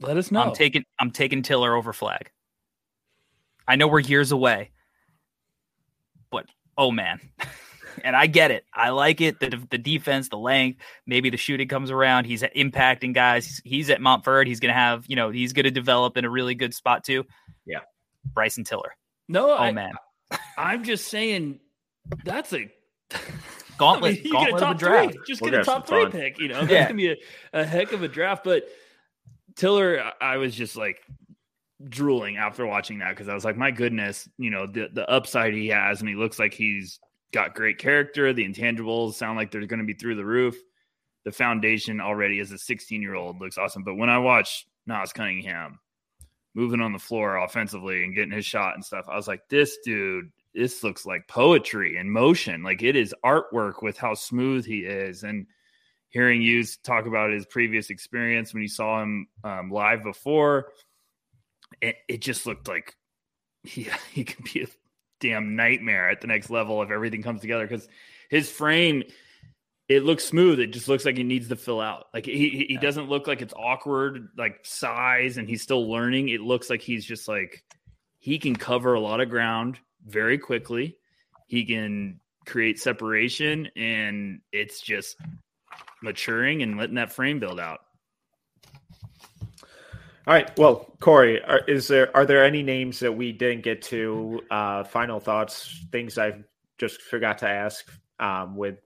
let 0.00 0.16
us 0.16 0.30
know. 0.30 0.42
I'm 0.42 0.54
taking 0.54 0.84
I'm 0.98 1.10
taking 1.10 1.42
Tiller 1.42 1.74
over 1.74 1.92
Flagg. 1.92 2.30
I 3.68 3.76
know 3.76 3.86
we're 3.86 4.00
years 4.00 4.32
away, 4.32 4.70
but 6.30 6.46
oh 6.76 6.90
man. 6.90 7.20
and 8.04 8.16
I 8.16 8.26
get 8.26 8.50
it. 8.50 8.64
I 8.74 8.90
like 8.90 9.20
it. 9.20 9.38
The 9.38 9.62
the 9.70 9.78
defense, 9.78 10.28
the 10.28 10.38
length, 10.38 10.80
maybe 11.06 11.30
the 11.30 11.36
shooting 11.36 11.68
comes 11.68 11.90
around. 11.90 12.24
He's 12.24 12.42
impacting 12.42 13.14
guys. 13.14 13.46
He's, 13.46 13.62
he's 13.64 13.90
at 13.90 14.00
Montverde. 14.00 14.46
He's 14.46 14.60
going 14.60 14.74
to 14.74 14.80
have, 14.80 15.04
you 15.08 15.16
know, 15.16 15.30
he's 15.30 15.52
going 15.52 15.64
to 15.64 15.70
develop 15.70 16.16
in 16.16 16.24
a 16.24 16.30
really 16.30 16.54
good 16.54 16.74
spot 16.74 17.04
too. 17.04 17.24
Yeah. 17.64 17.80
Bryson 18.24 18.64
Tiller. 18.64 18.94
No, 19.28 19.50
oh 19.50 19.56
I, 19.56 19.72
man. 19.72 19.92
I'm 20.56 20.84
just 20.84 21.08
saying 21.08 21.60
that's 22.24 22.52
a 22.52 22.70
gauntlet. 23.82 24.18
I 24.18 24.22
mean, 24.22 24.32
gauntlet 24.32 24.50
get 24.50 24.62
a 24.62 24.64
top 24.64 24.78
draft. 24.78 25.12
Three. 25.12 25.22
Just 25.26 25.42
we'll 25.42 25.50
get 25.50 25.60
a 25.60 25.64
top 25.64 25.86
three 25.86 26.02
fun. 26.02 26.12
pick. 26.12 26.38
You 26.38 26.48
know, 26.48 26.60
that's 26.60 26.72
yeah. 26.72 26.84
gonna 26.84 26.94
be 26.94 27.10
a, 27.10 27.16
a 27.52 27.64
heck 27.64 27.92
of 27.92 28.02
a 28.02 28.08
draft. 28.08 28.44
But 28.44 28.68
Tiller, 29.56 30.12
I 30.20 30.36
was 30.36 30.54
just 30.54 30.76
like 30.76 31.00
drooling 31.88 32.36
after 32.36 32.66
watching 32.66 32.98
that 33.00 33.10
because 33.10 33.28
I 33.28 33.34
was 33.34 33.44
like, 33.44 33.56
my 33.56 33.70
goodness, 33.70 34.28
you 34.38 34.50
know, 34.50 34.66
the 34.66 34.88
the 34.92 35.08
upside 35.08 35.54
he 35.54 35.68
has, 35.68 36.00
and 36.00 36.08
he 36.08 36.14
looks 36.14 36.38
like 36.38 36.54
he's 36.54 36.98
got 37.32 37.54
great 37.54 37.78
character. 37.78 38.32
The 38.32 38.46
intangibles 38.46 39.14
sound 39.14 39.36
like 39.36 39.50
they're 39.50 39.66
going 39.66 39.80
to 39.80 39.86
be 39.86 39.94
through 39.94 40.16
the 40.16 40.24
roof. 40.24 40.56
The 41.24 41.32
foundation 41.32 42.00
already 42.00 42.40
as 42.40 42.52
a 42.52 42.58
16 42.58 43.00
year 43.00 43.14
old 43.14 43.40
looks 43.40 43.58
awesome. 43.58 43.84
But 43.84 43.96
when 43.96 44.10
I 44.10 44.18
watch 44.18 44.66
Nas 44.86 45.12
Cunningham 45.12 45.78
moving 46.54 46.80
on 46.80 46.92
the 46.92 46.98
floor 46.98 47.36
offensively 47.36 48.04
and 48.04 48.14
getting 48.14 48.32
his 48.32 48.44
shot 48.44 48.74
and 48.74 48.84
stuff, 48.84 49.06
I 49.08 49.16
was 49.16 49.28
like, 49.28 49.48
this 49.48 49.78
dude, 49.84 50.30
this 50.54 50.82
looks 50.82 51.06
like 51.06 51.28
poetry 51.28 51.96
in 51.96 52.10
motion. 52.10 52.62
Like 52.62 52.82
it 52.82 52.96
is 52.96 53.14
artwork 53.24 53.82
with 53.82 53.96
how 53.96 54.14
smooth 54.14 54.66
he 54.66 54.80
is. 54.80 55.22
And 55.22 55.46
hearing 56.08 56.42
you 56.42 56.64
talk 56.84 57.06
about 57.06 57.32
his 57.32 57.46
previous 57.46 57.90
experience 57.90 58.52
when 58.52 58.62
you 58.62 58.68
saw 58.68 59.02
him 59.02 59.26
um, 59.44 59.70
live 59.70 60.02
before, 60.02 60.72
it, 61.80 61.96
it 62.08 62.20
just 62.20 62.46
looked 62.46 62.68
like 62.68 62.94
he, 63.62 63.88
he 64.12 64.24
could 64.24 64.44
be 64.52 64.62
a 64.62 64.66
damn 65.20 65.56
nightmare 65.56 66.10
at 66.10 66.20
the 66.20 66.26
next 66.26 66.50
level 66.50 66.82
if 66.82 66.90
everything 66.90 67.22
comes 67.22 67.40
together 67.40 67.66
because 67.66 67.88
his 68.28 68.50
frame 68.50 69.04
it 69.88 70.02
looks 70.02 70.24
smooth 70.24 70.58
it 70.58 70.68
just 70.68 70.88
looks 70.88 71.04
like 71.04 71.16
he 71.16 71.22
needs 71.22 71.48
to 71.48 71.54
fill 71.54 71.80
out 71.80 72.06
like 72.12 72.26
he, 72.26 72.66
he 72.68 72.76
doesn't 72.76 73.08
look 73.08 73.28
like 73.28 73.40
it's 73.40 73.54
awkward 73.54 74.30
like 74.36 74.58
size 74.64 75.36
and 75.36 75.48
he's 75.48 75.62
still 75.62 75.88
learning 75.88 76.28
it 76.28 76.40
looks 76.40 76.68
like 76.68 76.82
he's 76.82 77.04
just 77.04 77.28
like 77.28 77.62
he 78.18 78.36
can 78.36 78.56
cover 78.56 78.94
a 78.94 79.00
lot 79.00 79.20
of 79.20 79.30
ground 79.30 79.78
very 80.06 80.38
quickly 80.38 80.96
he 81.46 81.64
can 81.64 82.18
create 82.46 82.78
separation 82.78 83.68
and 83.76 84.40
it's 84.52 84.80
just 84.80 85.16
maturing 86.02 86.62
and 86.62 86.78
letting 86.78 86.94
that 86.94 87.12
frame 87.12 87.38
build 87.38 87.60
out. 87.60 87.80
All 90.24 90.32
right. 90.32 90.56
Well, 90.56 90.94
Corey, 91.00 91.42
are, 91.42 91.60
is 91.66 91.88
there 91.88 92.16
are 92.16 92.24
there 92.24 92.44
any 92.44 92.62
names 92.62 93.00
that 93.00 93.12
we 93.12 93.32
didn't 93.32 93.64
get 93.64 93.82
to? 93.82 94.40
Uh, 94.50 94.84
final 94.84 95.20
thoughts, 95.20 95.84
things 95.90 96.16
I've 96.16 96.42
just 96.78 97.02
forgot 97.02 97.38
to 97.38 97.48
ask 97.48 97.84
um, 98.18 98.56
with 98.56 98.78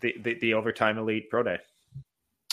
the, 0.00 0.14
the, 0.22 0.34
the 0.34 0.54
overtime 0.54 0.98
elite 0.98 1.30
pro 1.30 1.42
day. 1.42 1.58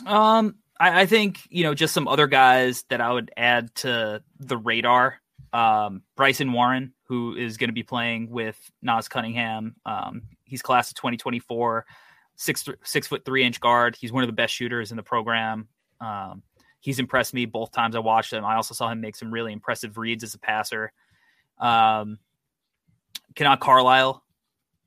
Um, 0.06 0.56
I, 0.80 1.02
I, 1.02 1.06
think 1.06 1.42
you 1.50 1.64
know 1.64 1.74
just 1.76 1.94
some 1.94 2.08
other 2.08 2.28
guys 2.28 2.84
that 2.90 3.00
I 3.00 3.12
would 3.12 3.32
add 3.38 3.76
to 3.76 4.24
the 4.40 4.58
radar. 4.58 5.22
Um, 5.54 6.02
Bryson 6.16 6.52
Warren, 6.52 6.94
who 7.06 7.36
is 7.36 7.58
going 7.58 7.70
to 7.70 7.74
be 7.74 7.84
playing 7.84 8.30
with 8.30 8.60
Nas 8.82 9.08
Cunningham. 9.08 9.76
Um, 9.86 10.24
he's 10.44 10.62
class 10.62 10.90
of 10.90 10.96
2024 10.96 11.86
six 12.36 12.68
six 12.84 13.08
foot 13.08 13.24
three 13.26 13.44
inch 13.44 13.60
guard. 13.60 13.96
He's 14.00 14.12
one 14.12 14.24
of 14.24 14.28
the 14.28 14.34
best 14.34 14.54
shooters 14.54 14.92
in 14.92 14.98
the 14.98 15.04
program. 15.04 15.68
Um, 16.02 16.44
he's 16.80 17.00
impressed 17.00 17.34
me 17.34 17.46
both 17.46 17.72
times 17.72 17.96
I 17.96 18.00
watched 18.00 18.34
him. 18.34 18.46
I 18.46 18.56
also 18.56 18.74
saw 18.74 18.90
him 18.90 19.02
make 19.02 19.16
some 19.16 19.32
really 19.32 19.54
impressive 19.54 19.98
reads 19.98 20.24
as 20.24 20.34
a 20.34 20.40
passer. 20.40 20.92
Um, 21.60 22.20
Carlyle, 23.36 24.24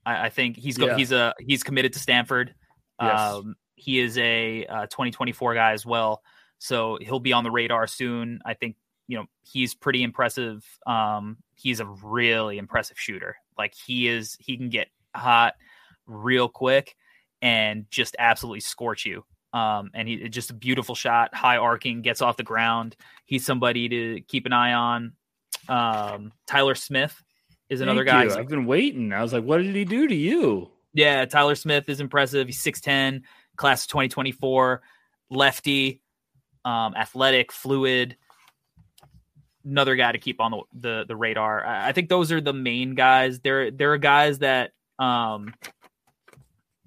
I, 0.04 0.26
I 0.26 0.28
think 0.30 0.56
he's 0.56 0.76
go, 0.76 0.86
yeah. 0.86 0.96
he's 0.96 1.12
a 1.12 1.34
he's 1.38 1.62
committed 1.62 1.92
to 1.94 1.98
Stanford. 1.98 2.54
Yes. 3.00 3.20
Um, 3.20 3.56
he 3.76 4.00
is 4.00 4.18
a 4.18 4.66
uh, 4.66 4.86
2024 4.86 5.54
guy 5.54 5.72
as 5.72 5.86
well, 5.86 6.22
so 6.58 6.98
he'll 7.00 7.20
be 7.20 7.32
on 7.32 7.44
the 7.44 7.50
radar 7.50 7.86
soon. 7.86 8.40
I 8.44 8.54
think 8.54 8.76
you 9.09 9.16
know 9.16 9.24
he's 9.42 9.74
pretty 9.74 10.04
impressive. 10.04 10.64
Um, 10.86 11.38
he's 11.56 11.80
a 11.80 11.86
really 11.86 12.59
impressive 12.59 12.98
shooter. 12.98 13.36
Like 13.56 13.74
he 13.74 14.06
is, 14.06 14.36
he 14.38 14.56
can 14.56 14.68
get 14.68 14.88
hot 15.16 15.54
real 16.06 16.48
quick 16.48 16.94
and 17.42 17.86
just 17.90 18.14
absolutely 18.18 18.61
scorch 18.61 19.04
you. 19.04 19.24
Um, 19.52 19.90
and 19.94 20.06
he 20.06 20.28
just 20.28 20.50
a 20.50 20.54
beautiful 20.54 20.94
shot, 20.94 21.34
high 21.34 21.56
arcing, 21.56 22.02
gets 22.02 22.20
off 22.20 22.36
the 22.36 22.42
ground. 22.42 22.96
He's 23.24 23.46
somebody 23.46 23.88
to 23.88 24.20
keep 24.28 24.46
an 24.46 24.52
eye 24.52 24.74
on. 24.74 25.12
Um, 25.68 26.32
Tyler 26.46 26.74
Smith 26.74 27.20
is 27.70 27.80
another 27.80 28.04
Thank 28.04 28.30
guy. 28.30 28.34
You. 28.34 28.40
I've 28.40 28.48
been 28.48 28.66
waiting. 28.66 29.12
I 29.12 29.22
was 29.22 29.32
like, 29.32 29.44
what 29.44 29.58
did 29.58 29.74
he 29.74 29.84
do 29.84 30.07
to 30.07 30.14
you? 30.14 30.70
Yeah, 30.92 31.24
Tyler 31.24 31.54
Smith 31.54 31.88
is 31.88 32.00
impressive. 32.00 32.46
He's 32.46 32.62
6'10, 32.62 33.22
class 33.57 33.84
of 33.84 33.88
2024, 33.91 34.83
lefty, 35.30 36.03
um, 36.64 36.95
athletic, 36.95 37.53
fluid. 37.53 38.16
Another 39.64 39.97
guy 39.97 40.13
to 40.13 40.18
keep 40.18 40.41
on 40.41 40.51
the, 40.51 40.63
the, 40.72 41.05
the 41.09 41.17
radar. 41.17 41.64
I, 41.64 41.89
I 41.89 41.93
think 41.93 42.09
those 42.09 42.33
are 42.33 42.41
the 42.41 42.53
main 42.53 42.95
guys. 42.95 43.41
There 43.41 43.71
there 43.71 43.93
are 43.93 43.99
guys 43.99 44.39
that 44.39 44.71
um, 44.99 45.53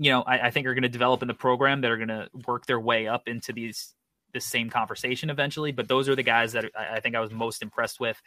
you 0.01 0.09
know, 0.09 0.23
I, 0.23 0.47
I 0.47 0.51
think 0.51 0.65
are 0.65 0.73
going 0.73 0.81
to 0.81 0.89
develop 0.89 1.21
in 1.21 1.27
the 1.27 1.35
program 1.35 1.81
that 1.81 1.91
are 1.91 1.97
going 1.97 2.07
to 2.07 2.27
work 2.47 2.65
their 2.65 2.79
way 2.79 3.07
up 3.07 3.27
into 3.27 3.53
these 3.53 3.93
this 4.33 4.45
same 4.45 4.69
conversation 4.69 5.29
eventually. 5.29 5.71
But 5.71 5.87
those 5.87 6.09
are 6.09 6.15
the 6.15 6.23
guys 6.23 6.53
that 6.53 6.65
I, 6.75 6.95
I 6.95 6.99
think 7.01 7.15
I 7.15 7.19
was 7.19 7.31
most 7.31 7.61
impressed 7.61 7.99
with 7.99 8.19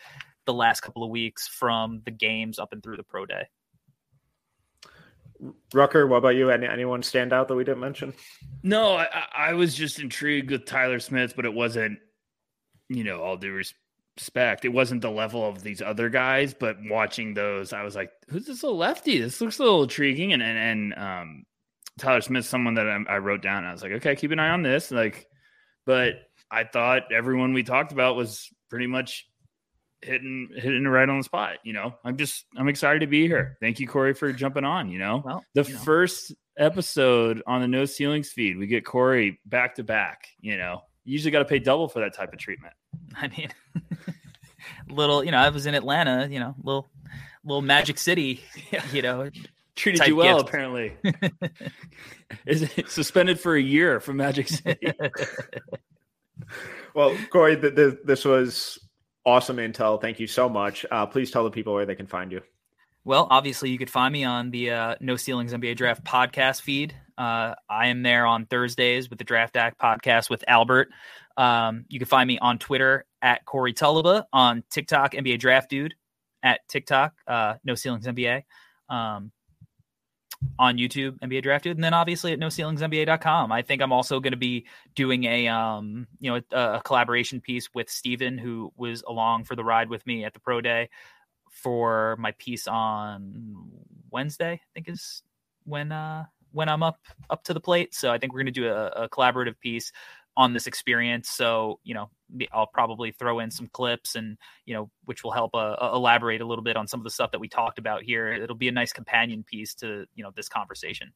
the 0.45 0.53
last 0.53 0.83
couple 0.83 1.03
of 1.03 1.11
weeks 1.11 1.49
from 1.49 2.03
the 2.05 2.12
games 2.12 2.61
up 2.61 2.73
and 2.73 2.81
through 2.81 2.99
the 2.99 3.03
pro 3.03 3.27
day. 3.27 3.49
Rucker, 5.73 6.07
what 6.07 6.19
about 6.19 6.37
you? 6.37 6.51
Any, 6.51 6.69
anyone 6.69 7.03
stand 7.03 7.33
out 7.33 7.49
that 7.49 7.57
we 7.57 7.65
didn't 7.65 7.81
mention? 7.81 8.15
No, 8.62 8.95
I, 8.95 9.09
I 9.37 9.53
was 9.55 9.75
just 9.75 9.99
intrigued 9.99 10.53
with 10.53 10.66
Tyler 10.66 11.01
Smith, 11.01 11.35
but 11.35 11.45
it 11.45 11.53
wasn't, 11.53 11.99
you 12.89 13.03
know, 13.03 13.21
all 13.21 13.37
due 13.37 13.53
respect. 13.53 13.81
It 14.65 14.69
wasn't 14.73 15.03
the 15.03 15.11
level 15.11 15.49
of 15.49 15.62
these 15.62 15.82
other 15.82 16.09
guys, 16.09 16.55
but 16.55 16.77
watching 16.85 17.35
those, 17.35 17.73
I 17.73 17.82
was 17.82 17.97
like, 17.97 18.11
who's 18.28 18.47
this 18.47 18.62
little 18.62 18.78
lefty? 18.78 19.19
This 19.19 19.41
looks 19.41 19.59
a 19.59 19.62
little 19.62 19.82
intriguing. 19.85 20.32
And, 20.32 20.43
and, 20.43 20.59
and 20.59 20.95
um, 20.95 21.45
Tyler 21.99 22.20
Smith, 22.20 22.45
someone 22.47 22.74
that 22.74 22.89
I, 22.89 23.15
I 23.15 23.19
wrote 23.19 23.43
down. 23.43 23.65
I 23.65 23.73
was 23.73 23.82
like, 23.82 23.93
okay, 23.93 24.15
keep 24.16 24.31
an 24.31 24.39
eye 24.39 24.51
on 24.51 24.62
this. 24.62 24.91
Like, 24.91 25.27
but 25.86 26.15
I 26.51 26.65
thought 26.65 27.12
everyone 27.12 27.53
we 27.55 27.62
talked 27.62 27.93
about 27.93 28.16
was 28.16 28.49
pretty 28.70 28.86
much 28.86 29.27
hitting 30.03 30.51
hitting 30.55 30.85
it 30.85 30.89
right 30.89 31.09
on 31.09 31.19
the 31.19 31.24
spot. 31.24 31.57
You 31.65 31.73
know, 31.73 31.95
I'm 32.05 32.16
just 32.16 32.45
I'm 32.57 32.69
excited 32.69 33.01
to 33.01 33.07
be 33.07 33.27
here. 33.27 33.57
Thank 33.61 33.81
you, 33.81 33.89
Corey, 33.89 34.15
for 34.15 34.32
jumping 34.32 34.65
on. 34.65 34.91
You 34.91 34.99
know, 34.99 35.23
Well, 35.24 35.45
the 35.55 35.62
you 35.65 35.73
know. 35.74 35.81
first 35.81 36.35
episode 36.59 37.43
on 37.47 37.61
the 37.61 37.69
No 37.69 37.85
Ceilings 37.85 38.31
feed, 38.31 38.57
we 38.59 38.66
get 38.66 38.85
Corey 38.85 39.41
back 39.47 39.77
to 39.77 39.85
back. 39.85 40.28
You 40.41 40.57
know, 40.59 40.82
you 41.05 41.12
usually 41.12 41.31
got 41.31 41.40
to 41.40 41.44
pay 41.44 41.59
double 41.59 41.89
for 41.89 42.01
that 42.01 42.14
type 42.14 42.32
of 42.32 42.39
treatment. 42.39 42.74
I 43.16 43.28
mean, 43.28 43.48
little, 44.89 45.24
you 45.24 45.31
know, 45.31 45.39
I 45.39 45.48
was 45.51 45.66
in 45.66 45.74
Atlanta, 45.74 46.28
you 46.31 46.40
know, 46.40 46.55
little, 46.62 46.89
little 47.44 47.62
Magic 47.62 47.98
City, 47.98 48.43
you 48.93 49.02
know. 49.02 49.31
Treated 49.76 50.06
you 50.06 50.14
well, 50.14 50.39
gift. 50.39 50.48
apparently. 50.48 50.97
Is 52.47 52.62
it 52.62 52.89
suspended 52.89 53.40
for 53.40 53.56
a 53.56 53.60
year 53.60 53.98
from 53.98 54.18
Magic 54.18 54.48
City? 54.48 54.93
Well, 56.94 57.16
Corey, 57.31 57.60
th- 57.60 57.74
th- 57.74 57.98
this 58.05 58.24
was 58.24 58.78
awesome 59.26 59.56
intel. 59.56 60.01
Thank 60.01 60.20
you 60.20 60.28
so 60.28 60.48
much. 60.48 60.86
Uh, 60.90 61.06
please 61.06 61.31
tell 61.31 61.44
the 61.44 61.51
people 61.51 61.74
where 61.74 61.86
they 61.86 61.97
can 61.97 62.06
find 62.06 62.31
you. 62.31 62.40
Well, 63.05 63.26
obviously, 63.31 63.70
you 63.70 63.78
could 63.78 63.90
find 63.90 64.12
me 64.12 64.24
on 64.24 64.51
the 64.51 64.70
uh, 64.70 64.94
No 65.01 65.16
Ceilings 65.16 65.52
NBA 65.52 65.76
Draft 65.76 66.05
podcast 66.05 66.62
feed. 66.62 66.94
Uh, 67.16 67.55
I 67.69 67.89
am 67.89 68.03
there 68.03 68.27
on 68.27 68.47
Thursdays 68.47 69.09
with 69.09 69.19
the 69.19 69.24
Draft 69.24 69.55
Deck 69.55 69.78
podcast 69.78 70.31
with 70.31 70.45
Albert. 70.49 70.89
Um, 71.36 71.85
you 71.89 71.99
can 71.99 72.07
find 72.07 72.27
me 72.27 72.39
on 72.39 72.59
Twitter 72.59 73.07
at 73.23 73.45
Corey 73.45 73.73
Tulaba, 73.73 74.24
on 74.32 74.62
TikTok, 74.70 75.12
NBA 75.12 75.39
Draft 75.39 75.70
Dude, 75.70 75.95
at 76.43 76.61
TikTok, 76.69 77.15
uh, 77.27 77.55
No 77.65 77.74
Ceilings 77.74 78.07
NBA, 78.07 78.43
um, 78.89 79.32
on 80.59 80.77
YouTube, 80.77 81.19
NBA 81.20 81.43
Draft 81.43 81.65
Dude, 81.65 81.77
and 81.77 81.85
then 81.85 81.95
obviously 81.95 82.32
at 82.32 82.39
NoCeilingsNBA.com. 82.39 83.51
I 83.51 83.62
think 83.62 83.82
I'm 83.82 83.93
also 83.93 84.20
going 84.20 84.32
to 84.32 84.39
be 84.39 84.66
doing 84.95 85.24
a 85.24 85.49
um, 85.49 86.07
you 86.20 86.31
know 86.31 86.41
a, 86.53 86.77
a 86.77 86.82
collaboration 86.82 87.41
piece 87.41 87.69
with 87.74 87.89
Steven, 87.89 88.39
who 88.39 88.73
was 88.77 89.03
along 89.07 89.45
for 89.45 89.57
the 89.57 89.65
ride 89.65 89.89
with 89.89 90.07
me 90.07 90.24
at 90.24 90.35
the 90.35 90.41
Pro 90.41 90.61
Day 90.61 90.91
for 91.51 92.16
my 92.19 92.32
piece 92.32 92.69
on 92.69 93.70
Wednesday. 94.11 94.53
I 94.53 94.66
think 94.74 94.89
is 94.89 95.23
when 95.65 95.93
uh 95.93 96.24
when 96.55 96.68
I'm 96.68 96.82
up 96.82 96.98
up 97.28 97.44
to 97.44 97.55
the 97.55 97.60
plate. 97.60 97.94
So 97.94 98.10
I 98.10 98.18
think 98.18 98.32
we're 98.32 98.40
going 98.40 98.55
to 98.55 98.60
do 98.60 98.68
a, 98.68 98.86
a 99.05 99.09
collaborative 99.09 99.59
piece 99.60 99.93
on 100.36 100.52
this 100.52 100.66
experience. 100.66 101.31
So 101.31 101.81
you 101.85 101.94
know 101.94 102.10
I'll 102.52 102.66
probably 102.66 103.12
throw 103.12 103.40
in 103.40 103.51
some 103.51 103.68
clips 103.68 104.14
and 104.14 104.39
you 104.64 104.74
know 104.74 104.90
which 105.05 105.24
will 105.24 105.32
help 105.32 105.55
uh, 105.55 105.76
elaborate 105.93 106.40
a 106.40 106.47
little 106.47 106.64
bit 106.64 106.76
on 106.76 106.89
some 106.89 107.01
of 107.01 107.05
the 107.05 107.10
stuff 107.10 107.32
that 107.32 107.40
we 107.40 107.48
talked 107.48 107.78
about 107.78 108.02
here. 108.02 108.32
It'll 108.32 108.56
be 108.56 108.68
a 108.68 108.72
nice 108.72 108.93
companion 108.93 109.44
piece 109.44 109.74
to 109.76 110.06
you 110.14 110.24
know 110.24 110.31
this 110.35 110.48
conversation. 110.48 111.12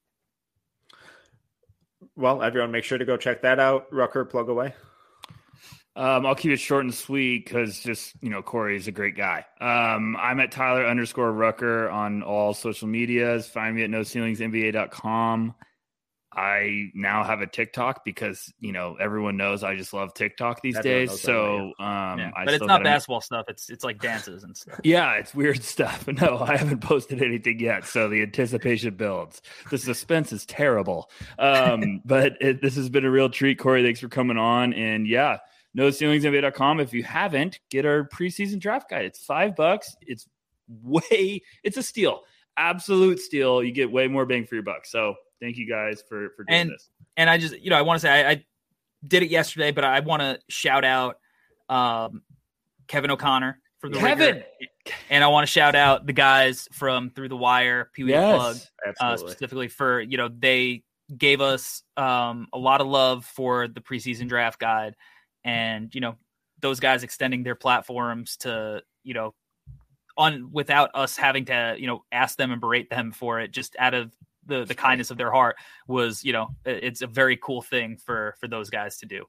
Well, 2.15 2.43
everyone, 2.43 2.70
make 2.70 2.85
sure 2.85 2.98
to 2.98 3.05
go 3.05 3.16
check 3.16 3.43
that 3.43 3.59
out. 3.59 3.93
Rucker, 3.93 4.24
plug 4.24 4.48
away. 4.48 4.74
Um, 5.99 6.25
I'll 6.27 6.37
keep 6.37 6.53
it 6.53 6.59
short 6.61 6.85
and 6.85 6.95
sweet 6.95 7.45
because 7.45 7.81
just 7.81 8.15
you 8.23 8.31
know 8.31 8.41
Corey 8.41 8.77
is 8.77 8.87
a 8.87 8.93
great 8.93 9.16
guy. 9.16 9.45
Um, 9.61 10.16
I'm 10.16 10.39
at 10.39 10.53
Tyler 10.53 10.87
underscore 10.87 11.33
Rucker 11.33 11.91
on 11.91 12.23
all 12.23 12.55
social 12.55 12.87
medias. 12.87 13.49
Find 13.49 13.75
me 13.75 13.83
at 13.83 13.91
NoCeilingsNBA.com. 13.91 15.55
I 16.31 16.91
now 16.95 17.25
have 17.25 17.41
a 17.41 17.47
TikTok 17.49 18.05
because 18.05 18.53
you 18.61 18.70
know 18.70 18.97
everyone 19.01 19.37
knows 19.37 19.65
I 19.65 19.75
just 19.75 19.93
love 19.93 20.15
TikTok 20.15 20.62
these 20.62 20.77
Everyone 20.77 20.99
days. 21.01 21.09
knows 21.09 21.16
that 21.23 21.27
So, 21.27 21.59
um, 21.81 22.19
Yeah. 22.20 22.31
I 22.37 22.45
But 22.45 22.49
it's 22.49 22.55
still 22.59 22.66
not 22.69 22.75
gotta- 22.75 22.85
basketball 22.85 23.20
stuff. 23.23 23.47
It's 23.49 23.69
it's 23.70 23.83
like 23.83 23.99
dances 24.01 24.45
and 24.45 24.57
stuff. 24.57 24.79
Yeah, 24.85 25.15
it's 25.15 25.35
weird 25.35 25.65
stuff. 25.65 26.07
No, 26.20 26.39
I 26.39 26.57
haven't 26.57 26.81
posted 26.81 27.23
anything 27.23 27.59
yet, 27.59 27.87
so 27.87 28.09
the 28.09 28.23
anticipation 28.23 28.95
builds. 28.95 29.43
The 29.70 29.79
suspense 29.79 30.33
is 30.33 30.47
terrible. 30.47 31.11
Um, 31.41 32.03
but 32.05 32.35
it, 32.41 32.62
this 32.62 32.77
has 32.77 32.89
been 32.89 33.05
a 33.07 33.11
real 33.11 33.31
treat, 33.31 33.59
Corey. 33.59 33.83
Thanks 33.83 33.99
for 34.01 34.09
coming 34.09 34.37
on. 34.37 34.75
And 34.75 35.09
yeah, 35.09 35.39
no 35.74 35.89
ceilingsnba.com. 35.89 36.81
If 36.81 36.93
you 36.93 37.03
haven't, 37.03 37.61
get 37.70 37.85
our 37.86 38.05
preseason 38.09 38.59
draft 38.59 38.90
guide. 38.90 39.05
It's 39.05 39.19
five 39.24 39.55
bucks. 39.57 39.95
It's 40.03 40.27
way, 40.82 41.43
it's 41.62 41.77
a 41.77 41.82
steal, 41.82 42.23
absolute 42.57 43.19
steal. 43.20 43.62
You 43.62 43.73
get 43.73 43.90
way 43.90 44.09
more 44.09 44.27
bang 44.27 44.45
for 44.47 44.55
your 44.55 44.65
buck. 44.65 44.86
So 44.86 45.15
thank 45.40 45.57
you 45.57 45.69
guys 45.69 46.03
for 46.09 46.31
for 46.36 46.45
doing 46.45 46.61
And- 46.61 46.70
this. 46.70 46.89
and 47.16 47.31
I 47.31 47.39
just, 47.39 47.59
you 47.61 47.70
know, 47.70 47.77
I 47.77 47.82
want 47.82 48.01
to 48.01 48.07
say 48.07 48.11
I, 48.27 48.31
I 48.31 48.45
did 49.07 49.23
it 49.23 49.31
yesterday, 49.31 49.70
but 49.70 49.85
I 49.85 50.01
want 50.01 50.23
to 50.23 50.39
shout 50.49 50.85
out 50.85 51.19
um, 51.69 52.23
Kevin 52.89 53.11
O'Connor 53.11 53.61
from 53.78 53.93
the 53.93 53.99
Kevin, 54.01 54.43
and 55.09 55.23
I 55.23 55.28
want 55.28 55.47
to 55.47 55.53
shout 55.53 55.77
out 55.77 56.05
the 56.07 56.12
guys 56.12 56.66
from 56.73 57.11
Through 57.11 57.28
the 57.28 57.36
Wire, 57.36 57.90
Pee 57.93 58.03
Wee 58.05 58.12
Plug, 58.12 58.57
uh, 59.01 59.16
specifically 59.16 59.69
for 59.69 60.01
you 60.01 60.16
know 60.16 60.28
they 60.28 60.82
gave 61.16 61.40
us 61.40 61.82
um, 61.97 62.49
a 62.53 62.59
lot 62.59 62.81
of 62.81 62.86
love 62.89 63.24
for 63.24 63.69
the 63.69 63.81
preseason 63.81 64.28
draft 64.28 64.59
guide, 64.59 64.95
and 65.44 65.94
you 65.94 66.01
know 66.01 66.16
those 66.60 66.81
guys 66.81 67.02
extending 67.02 67.43
their 67.43 67.55
platforms 67.55 68.36
to 68.39 68.82
you 69.05 69.15
know 69.15 69.35
on 70.16 70.51
without 70.52 70.90
us 70.94 71.16
having 71.16 71.44
to 71.47 71.77
you 71.78 71.86
know 71.86 72.05
ask 72.12 72.36
them 72.36 72.51
and 72.51 72.60
berate 72.60 72.90
them 72.90 73.12
for 73.12 73.40
it, 73.40 73.52
just 73.52 73.77
out 73.78 73.94
of 73.94 74.12
the 74.47 74.65
the 74.65 74.74
kindness 74.74 75.10
of 75.10 75.16
their 75.16 75.31
heart 75.31 75.56
was 75.86 76.24
you 76.24 76.32
know 76.32 76.48
it's 76.65 77.02
a 77.02 77.06
very 77.06 77.36
cool 77.36 77.62
thing 77.62 77.97
for 77.97 78.35
for 78.40 78.48
those 78.48 78.69
guys 78.69 78.98
to 78.98 79.06
do. 79.06 79.24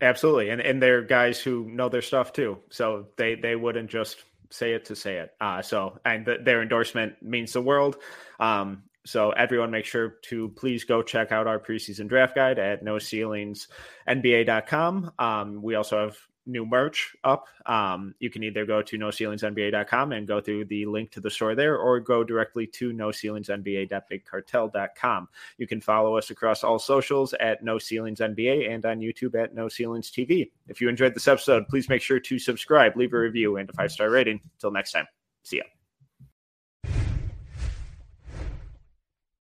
Absolutely, 0.00 0.50
and 0.50 0.60
and 0.60 0.82
they're 0.82 1.02
guys 1.02 1.40
who 1.40 1.68
know 1.70 1.88
their 1.88 2.02
stuff 2.02 2.32
too, 2.32 2.58
so 2.70 3.06
they 3.16 3.34
they 3.34 3.56
wouldn't 3.56 3.90
just 3.90 4.24
say 4.50 4.72
it 4.72 4.84
to 4.84 4.94
say 4.94 5.16
it. 5.16 5.32
Uh, 5.40 5.60
so 5.60 5.98
and 6.04 6.24
th- 6.24 6.40
their 6.44 6.62
endorsement 6.62 7.20
means 7.22 7.52
the 7.52 7.60
world. 7.60 7.96
Um, 8.38 8.84
so 9.04 9.32
everyone, 9.32 9.70
make 9.70 9.84
sure 9.84 10.16
to 10.22 10.48
please 10.50 10.84
go 10.84 11.02
check 11.02 11.32
out 11.32 11.46
our 11.46 11.58
preseason 11.58 12.08
draft 12.08 12.34
guide 12.34 12.58
at 12.58 12.82
NoCeilingsNBA.com. 12.84 15.12
Um, 15.18 15.62
we 15.62 15.74
also 15.74 16.00
have 16.00 16.16
new 16.46 16.66
merch 16.66 17.16
up. 17.24 17.46
Um, 17.66 18.14
you 18.18 18.28
can 18.30 18.42
either 18.42 18.64
go 18.66 18.82
to 18.82 18.98
NoCeilingsNBA.com 18.98 20.12
and 20.12 20.26
go 20.26 20.40
through 20.40 20.64
the 20.66 20.84
link 20.86 21.10
to 21.12 21.20
the 21.20 21.30
store 21.30 21.54
there, 21.54 21.78
or 21.78 22.00
go 22.00 22.24
directly 22.24 22.66
to 22.68 22.92
NoCeilingsNBA.BigCartel.com. 22.92 25.28
You 25.58 25.66
can 25.66 25.80
follow 25.80 26.16
us 26.16 26.30
across 26.30 26.62
all 26.64 26.78
socials 26.78 27.34
at 27.34 27.62
No 27.64 27.78
Ceilings 27.78 28.20
NBA 28.20 28.70
and 28.70 28.86
on 28.86 29.00
YouTube 29.00 29.34
at 29.42 29.54
No 29.54 29.68
Ceilings 29.68 30.10
TV. 30.10 30.50
If 30.68 30.80
you 30.80 30.88
enjoyed 30.88 31.14
this 31.14 31.28
episode, 31.28 31.68
please 31.68 31.88
make 31.88 32.02
sure 32.02 32.20
to 32.20 32.38
subscribe, 32.38 32.96
leave 32.96 33.12
a 33.12 33.18
review, 33.18 33.56
and 33.56 33.68
a 33.68 33.72
five 33.72 33.90
star 33.92 34.10
rating. 34.10 34.40
Until 34.56 34.70
next 34.70 34.92
time, 34.92 35.06
see 35.42 35.56
ya. 35.58 35.64